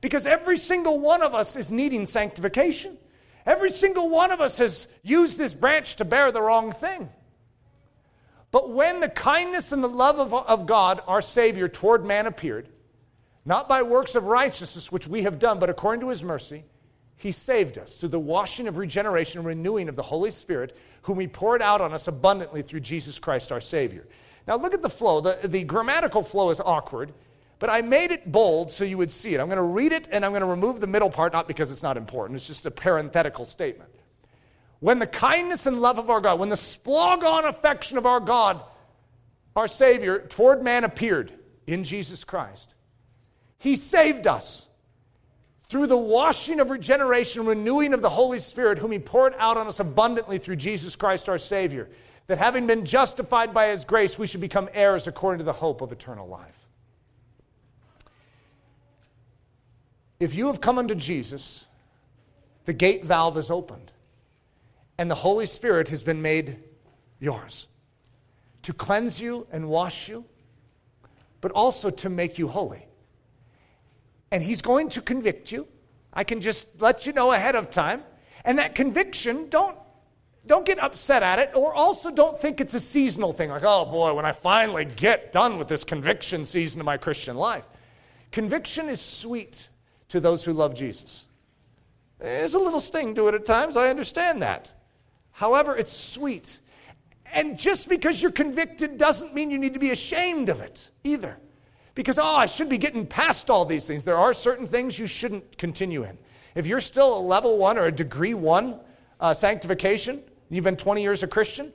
Because 0.00 0.26
every 0.26 0.56
single 0.56 0.98
one 0.98 1.22
of 1.22 1.34
us 1.34 1.56
is 1.56 1.70
needing 1.70 2.06
sanctification. 2.06 2.96
Every 3.44 3.70
single 3.70 4.08
one 4.08 4.30
of 4.30 4.40
us 4.40 4.58
has 4.58 4.86
used 5.02 5.38
this 5.38 5.54
branch 5.54 5.96
to 5.96 6.04
bear 6.04 6.30
the 6.30 6.42
wrong 6.42 6.72
thing. 6.72 7.08
But 8.50 8.70
when 8.70 9.00
the 9.00 9.08
kindness 9.08 9.72
and 9.72 9.82
the 9.82 9.88
love 9.88 10.18
of, 10.18 10.32
of 10.34 10.66
God, 10.66 11.00
our 11.06 11.22
Savior, 11.22 11.68
toward 11.68 12.04
man 12.04 12.26
appeared, 12.26 12.68
not 13.44 13.68
by 13.68 13.82
works 13.82 14.14
of 14.14 14.24
righteousness 14.24 14.92
which 14.92 15.08
we 15.08 15.22
have 15.22 15.38
done, 15.38 15.58
but 15.58 15.70
according 15.70 16.00
to 16.02 16.08
his 16.08 16.22
mercy, 16.22 16.64
he 17.16 17.32
saved 17.32 17.78
us 17.78 17.98
through 17.98 18.10
the 18.10 18.18
washing 18.18 18.68
of 18.68 18.78
regeneration 18.78 19.38
and 19.38 19.46
renewing 19.46 19.88
of 19.88 19.96
the 19.96 20.02
Holy 20.02 20.30
Spirit, 20.30 20.76
whom 21.02 21.18
he 21.18 21.26
poured 21.26 21.62
out 21.62 21.80
on 21.80 21.92
us 21.92 22.08
abundantly 22.08 22.62
through 22.62 22.80
Jesus 22.80 23.18
Christ 23.18 23.50
our 23.50 23.60
Savior. 23.60 24.06
Now 24.46 24.56
look 24.56 24.74
at 24.74 24.82
the 24.82 24.90
flow. 24.90 25.20
The, 25.20 25.38
the 25.44 25.62
grammatical 25.64 26.22
flow 26.22 26.50
is 26.50 26.60
awkward, 26.60 27.12
but 27.62 27.70
I 27.70 27.80
made 27.80 28.10
it 28.10 28.32
bold 28.32 28.72
so 28.72 28.82
you 28.82 28.98
would 28.98 29.12
see 29.12 29.34
it. 29.34 29.40
I'm 29.40 29.46
going 29.46 29.56
to 29.56 29.62
read 29.62 29.92
it 29.92 30.08
and 30.10 30.24
I'm 30.24 30.32
going 30.32 30.40
to 30.40 30.48
remove 30.48 30.80
the 30.80 30.88
middle 30.88 31.08
part, 31.08 31.32
not 31.32 31.46
because 31.46 31.70
it's 31.70 31.80
not 31.80 31.96
important, 31.96 32.36
it's 32.36 32.48
just 32.48 32.66
a 32.66 32.72
parenthetical 32.72 33.44
statement. 33.44 33.88
When 34.80 34.98
the 34.98 35.06
kindness 35.06 35.66
and 35.66 35.80
love 35.80 36.00
of 36.00 36.10
our 36.10 36.20
God, 36.20 36.40
when 36.40 36.48
the 36.48 36.56
splanchnon 36.56 37.44
affection 37.48 37.98
of 37.98 38.04
our 38.04 38.18
God, 38.18 38.60
our 39.54 39.68
Savior, 39.68 40.26
toward 40.26 40.64
man 40.64 40.82
appeared 40.82 41.32
in 41.68 41.84
Jesus 41.84 42.24
Christ, 42.24 42.74
He 43.58 43.76
saved 43.76 44.26
us 44.26 44.66
through 45.68 45.86
the 45.86 45.96
washing 45.96 46.58
of 46.58 46.70
regeneration, 46.70 47.46
renewing 47.46 47.94
of 47.94 48.02
the 48.02 48.10
Holy 48.10 48.40
Spirit, 48.40 48.78
whom 48.78 48.90
He 48.90 48.98
poured 48.98 49.36
out 49.38 49.56
on 49.56 49.68
us 49.68 49.78
abundantly 49.78 50.38
through 50.38 50.56
Jesus 50.56 50.96
Christ 50.96 51.28
our 51.28 51.38
Savior, 51.38 51.88
that 52.26 52.38
having 52.38 52.66
been 52.66 52.84
justified 52.84 53.54
by 53.54 53.68
His 53.68 53.84
grace, 53.84 54.18
we 54.18 54.26
should 54.26 54.40
become 54.40 54.68
heirs 54.74 55.06
according 55.06 55.38
to 55.38 55.44
the 55.44 55.52
hope 55.52 55.80
of 55.80 55.92
eternal 55.92 56.26
life. 56.26 56.61
If 60.22 60.36
you 60.36 60.46
have 60.46 60.60
come 60.60 60.78
unto 60.78 60.94
Jesus, 60.94 61.66
the 62.64 62.72
gate 62.72 63.04
valve 63.04 63.36
is 63.36 63.50
opened 63.50 63.90
and 64.96 65.10
the 65.10 65.16
Holy 65.16 65.46
Spirit 65.46 65.88
has 65.88 66.00
been 66.00 66.22
made 66.22 66.58
yours 67.18 67.66
to 68.62 68.72
cleanse 68.72 69.20
you 69.20 69.48
and 69.50 69.68
wash 69.68 70.08
you, 70.08 70.24
but 71.40 71.50
also 71.50 71.90
to 71.90 72.08
make 72.08 72.38
you 72.38 72.46
holy. 72.46 72.86
And 74.30 74.44
He's 74.44 74.62
going 74.62 74.90
to 74.90 75.02
convict 75.02 75.50
you. 75.50 75.66
I 76.12 76.22
can 76.22 76.40
just 76.40 76.68
let 76.80 77.04
you 77.04 77.12
know 77.12 77.32
ahead 77.32 77.56
of 77.56 77.68
time. 77.68 78.04
And 78.44 78.60
that 78.60 78.76
conviction, 78.76 79.48
don't, 79.48 79.76
don't 80.46 80.64
get 80.64 80.78
upset 80.78 81.24
at 81.24 81.40
it, 81.40 81.50
or 81.56 81.74
also 81.74 82.12
don't 82.12 82.40
think 82.40 82.60
it's 82.60 82.74
a 82.74 82.80
seasonal 82.80 83.32
thing, 83.32 83.50
like, 83.50 83.64
oh 83.64 83.86
boy, 83.86 84.14
when 84.14 84.24
I 84.24 84.30
finally 84.30 84.84
get 84.84 85.32
done 85.32 85.58
with 85.58 85.66
this 85.66 85.82
conviction 85.82 86.46
season 86.46 86.80
of 86.80 86.84
my 86.84 86.96
Christian 86.96 87.36
life. 87.36 87.64
Conviction 88.30 88.88
is 88.88 89.00
sweet 89.00 89.68
to 90.12 90.20
those 90.20 90.44
who 90.44 90.52
love 90.52 90.74
Jesus. 90.74 91.24
There's 92.18 92.52
a 92.52 92.58
little 92.58 92.80
sting 92.80 93.14
to 93.14 93.28
it 93.28 93.34
at 93.34 93.46
times, 93.46 93.76
I 93.76 93.88
understand 93.88 94.42
that. 94.42 94.72
However, 95.32 95.74
it's 95.74 95.92
sweet. 95.92 96.60
And 97.32 97.58
just 97.58 97.88
because 97.88 98.20
you're 98.20 98.30
convicted 98.30 98.98
doesn't 98.98 99.34
mean 99.34 99.50
you 99.50 99.56
need 99.56 99.72
to 99.72 99.80
be 99.80 99.90
ashamed 99.90 100.50
of 100.50 100.60
it 100.60 100.90
either. 101.02 101.38
Because, 101.94 102.18
oh, 102.18 102.36
I 102.36 102.44
should 102.44 102.68
be 102.68 102.76
getting 102.76 103.06
past 103.06 103.48
all 103.48 103.64
these 103.64 103.86
things. 103.86 104.04
There 104.04 104.18
are 104.18 104.34
certain 104.34 104.66
things 104.66 104.98
you 104.98 105.06
shouldn't 105.06 105.56
continue 105.56 106.04
in. 106.04 106.18
If 106.54 106.66
you're 106.66 106.80
still 106.80 107.16
a 107.16 107.20
level 107.20 107.56
one 107.56 107.78
or 107.78 107.86
a 107.86 107.92
degree 107.92 108.34
one 108.34 108.80
uh, 109.18 109.32
sanctification, 109.32 110.22
you've 110.50 110.64
been 110.64 110.76
20 110.76 111.00
years 111.00 111.22
a 111.22 111.26
Christian, 111.26 111.72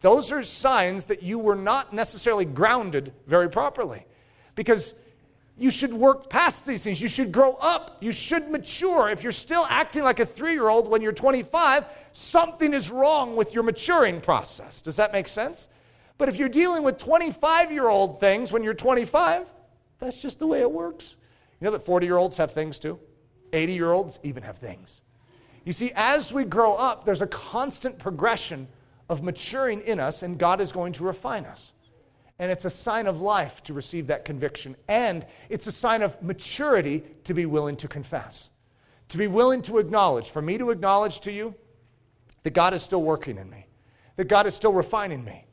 those 0.00 0.32
are 0.32 0.42
signs 0.42 1.04
that 1.04 1.22
you 1.22 1.38
were 1.38 1.54
not 1.54 1.92
necessarily 1.92 2.46
grounded 2.46 3.12
very 3.26 3.50
properly. 3.50 4.06
Because 4.54 4.94
you 5.56 5.70
should 5.70 5.94
work 5.94 6.28
past 6.28 6.66
these 6.66 6.82
things. 6.82 7.00
You 7.00 7.08
should 7.08 7.30
grow 7.30 7.52
up. 7.54 7.98
You 8.00 8.10
should 8.10 8.50
mature. 8.50 9.08
If 9.08 9.22
you're 9.22 9.32
still 9.32 9.66
acting 9.68 10.02
like 10.02 10.18
a 10.18 10.26
three 10.26 10.52
year 10.52 10.68
old 10.68 10.88
when 10.88 11.00
you're 11.00 11.12
25, 11.12 11.84
something 12.12 12.74
is 12.74 12.90
wrong 12.90 13.36
with 13.36 13.54
your 13.54 13.62
maturing 13.62 14.20
process. 14.20 14.80
Does 14.80 14.96
that 14.96 15.12
make 15.12 15.28
sense? 15.28 15.68
But 16.18 16.28
if 16.28 16.36
you're 16.36 16.48
dealing 16.48 16.82
with 16.82 16.98
25 16.98 17.70
year 17.70 17.88
old 17.88 18.18
things 18.18 18.50
when 18.50 18.64
you're 18.64 18.74
25, 18.74 19.46
that's 20.00 20.20
just 20.20 20.40
the 20.40 20.46
way 20.46 20.60
it 20.60 20.70
works. 20.70 21.16
You 21.60 21.66
know 21.66 21.70
that 21.72 21.84
40 21.84 22.06
year 22.06 22.16
olds 22.16 22.36
have 22.36 22.52
things 22.52 22.80
too? 22.80 22.98
80 23.52 23.72
year 23.72 23.92
olds 23.92 24.18
even 24.24 24.42
have 24.42 24.58
things. 24.58 25.02
You 25.64 25.72
see, 25.72 25.92
as 25.94 26.32
we 26.32 26.44
grow 26.44 26.74
up, 26.74 27.04
there's 27.04 27.22
a 27.22 27.26
constant 27.28 27.98
progression 27.98 28.66
of 29.08 29.22
maturing 29.22 29.80
in 29.82 30.00
us, 30.00 30.22
and 30.22 30.36
God 30.36 30.60
is 30.60 30.72
going 30.72 30.92
to 30.94 31.04
refine 31.04 31.44
us. 31.46 31.73
And 32.38 32.50
it's 32.50 32.64
a 32.64 32.70
sign 32.70 33.06
of 33.06 33.20
life 33.20 33.62
to 33.64 33.74
receive 33.74 34.08
that 34.08 34.24
conviction. 34.24 34.76
And 34.88 35.24
it's 35.48 35.66
a 35.66 35.72
sign 35.72 36.02
of 36.02 36.20
maturity 36.22 37.04
to 37.24 37.34
be 37.34 37.46
willing 37.46 37.76
to 37.76 37.88
confess, 37.88 38.50
to 39.08 39.18
be 39.18 39.28
willing 39.28 39.62
to 39.62 39.78
acknowledge, 39.78 40.30
for 40.30 40.42
me 40.42 40.58
to 40.58 40.70
acknowledge 40.70 41.20
to 41.20 41.32
you 41.32 41.54
that 42.42 42.50
God 42.50 42.74
is 42.74 42.82
still 42.82 43.02
working 43.02 43.38
in 43.38 43.48
me, 43.48 43.66
that 44.16 44.28
God 44.28 44.46
is 44.46 44.54
still 44.54 44.72
refining 44.72 45.24
me, 45.24 45.46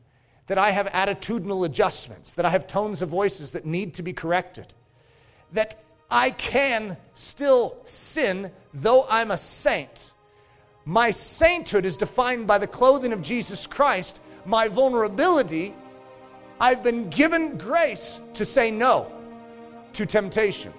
that 0.47 0.57
I 0.57 0.71
have 0.71 0.87
attitudinal 0.87 1.65
adjustments, 1.65 2.33
that 2.33 2.45
I 2.45 2.49
have 2.49 2.67
tones 2.67 3.01
of 3.01 3.09
voices 3.09 3.51
that 3.51 3.65
need 3.65 3.93
to 3.95 4.03
be 4.03 4.11
corrected, 4.11 4.73
that 5.53 5.83
I 6.09 6.31
can 6.31 6.97
still 7.13 7.77
sin 7.85 8.51
though 8.73 9.05
I'm 9.07 9.31
a 9.31 9.37
saint. 9.37 10.13
My 10.83 11.11
sainthood 11.11 11.85
is 11.85 11.95
defined 11.95 12.47
by 12.47 12.57
the 12.57 12.67
clothing 12.67 13.13
of 13.13 13.21
Jesus 13.21 13.67
Christ. 13.67 14.19
My 14.45 14.67
vulnerability 14.67 15.75
I've 16.61 16.83
been 16.83 17.09
given 17.09 17.57
grace 17.57 18.21
to 18.35 18.45
say 18.45 18.69
no 18.69 19.11
to 19.93 20.05
temptation, 20.05 20.71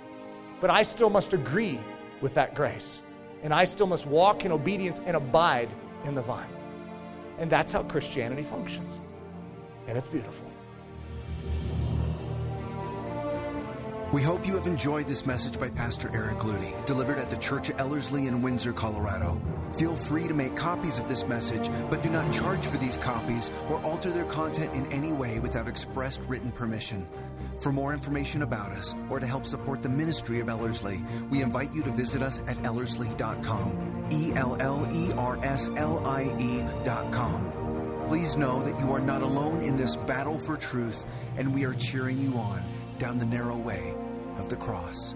but 0.60 0.70
I 0.70 0.84
still 0.84 1.10
must 1.10 1.34
agree 1.34 1.80
with 2.20 2.34
that 2.34 2.54
grace. 2.54 3.02
And 3.42 3.52
I 3.52 3.64
still 3.64 3.88
must 3.88 4.06
walk 4.06 4.44
in 4.44 4.52
obedience 4.52 5.00
and 5.04 5.16
abide 5.16 5.68
in 6.04 6.14
the 6.14 6.22
vine. 6.22 6.48
And 7.38 7.50
that's 7.50 7.72
how 7.72 7.82
Christianity 7.82 8.44
functions. 8.44 9.00
And 9.88 9.98
it's 9.98 10.06
beautiful. 10.06 10.46
We 14.12 14.22
hope 14.22 14.46
you 14.46 14.54
have 14.54 14.68
enjoyed 14.68 15.08
this 15.08 15.26
message 15.26 15.58
by 15.58 15.68
Pastor 15.70 16.08
Eric 16.14 16.38
Ludy, 16.38 16.72
delivered 16.86 17.18
at 17.18 17.28
the 17.28 17.38
Church 17.38 17.70
of 17.70 17.80
Ellerslie 17.80 18.28
in 18.28 18.40
Windsor, 18.40 18.72
Colorado. 18.72 19.42
Feel 19.78 19.96
free 19.96 20.28
to 20.28 20.34
make 20.34 20.54
copies 20.54 20.98
of 20.98 21.08
this 21.08 21.26
message, 21.26 21.70
but 21.88 22.02
do 22.02 22.10
not 22.10 22.30
charge 22.32 22.64
for 22.66 22.76
these 22.76 22.98
copies 22.98 23.50
or 23.70 23.82
alter 23.82 24.10
their 24.10 24.26
content 24.26 24.74
in 24.74 24.90
any 24.92 25.12
way 25.12 25.38
without 25.38 25.66
expressed 25.66 26.20
written 26.28 26.52
permission. 26.52 27.08
For 27.60 27.72
more 27.72 27.94
information 27.94 28.42
about 28.42 28.72
us 28.72 28.94
or 29.08 29.18
to 29.18 29.26
help 29.26 29.46
support 29.46 29.80
the 29.80 29.88
ministry 29.88 30.40
of 30.40 30.48
Ellerslie, 30.48 31.02
we 31.30 31.42
invite 31.42 31.72
you 31.72 31.82
to 31.84 31.90
visit 31.90 32.20
us 32.20 32.40
at 32.48 32.56
ellerslie.com. 32.62 34.08
E 34.10 34.32
L 34.34 34.56
L 34.60 34.86
E 34.92 35.10
R 35.16 35.38
S 35.42 35.70
L 35.76 36.06
I 36.06 36.34
E.com. 36.38 37.52
Please 38.08 38.36
know 38.36 38.62
that 38.62 38.78
you 38.80 38.92
are 38.92 39.00
not 39.00 39.22
alone 39.22 39.62
in 39.62 39.76
this 39.76 39.96
battle 39.96 40.38
for 40.38 40.56
truth, 40.56 41.06
and 41.38 41.54
we 41.54 41.64
are 41.64 41.74
cheering 41.74 42.18
you 42.18 42.36
on 42.36 42.60
down 42.98 43.16
the 43.16 43.24
narrow 43.24 43.56
way 43.56 43.94
of 44.38 44.50
the 44.50 44.56
cross. 44.56 45.14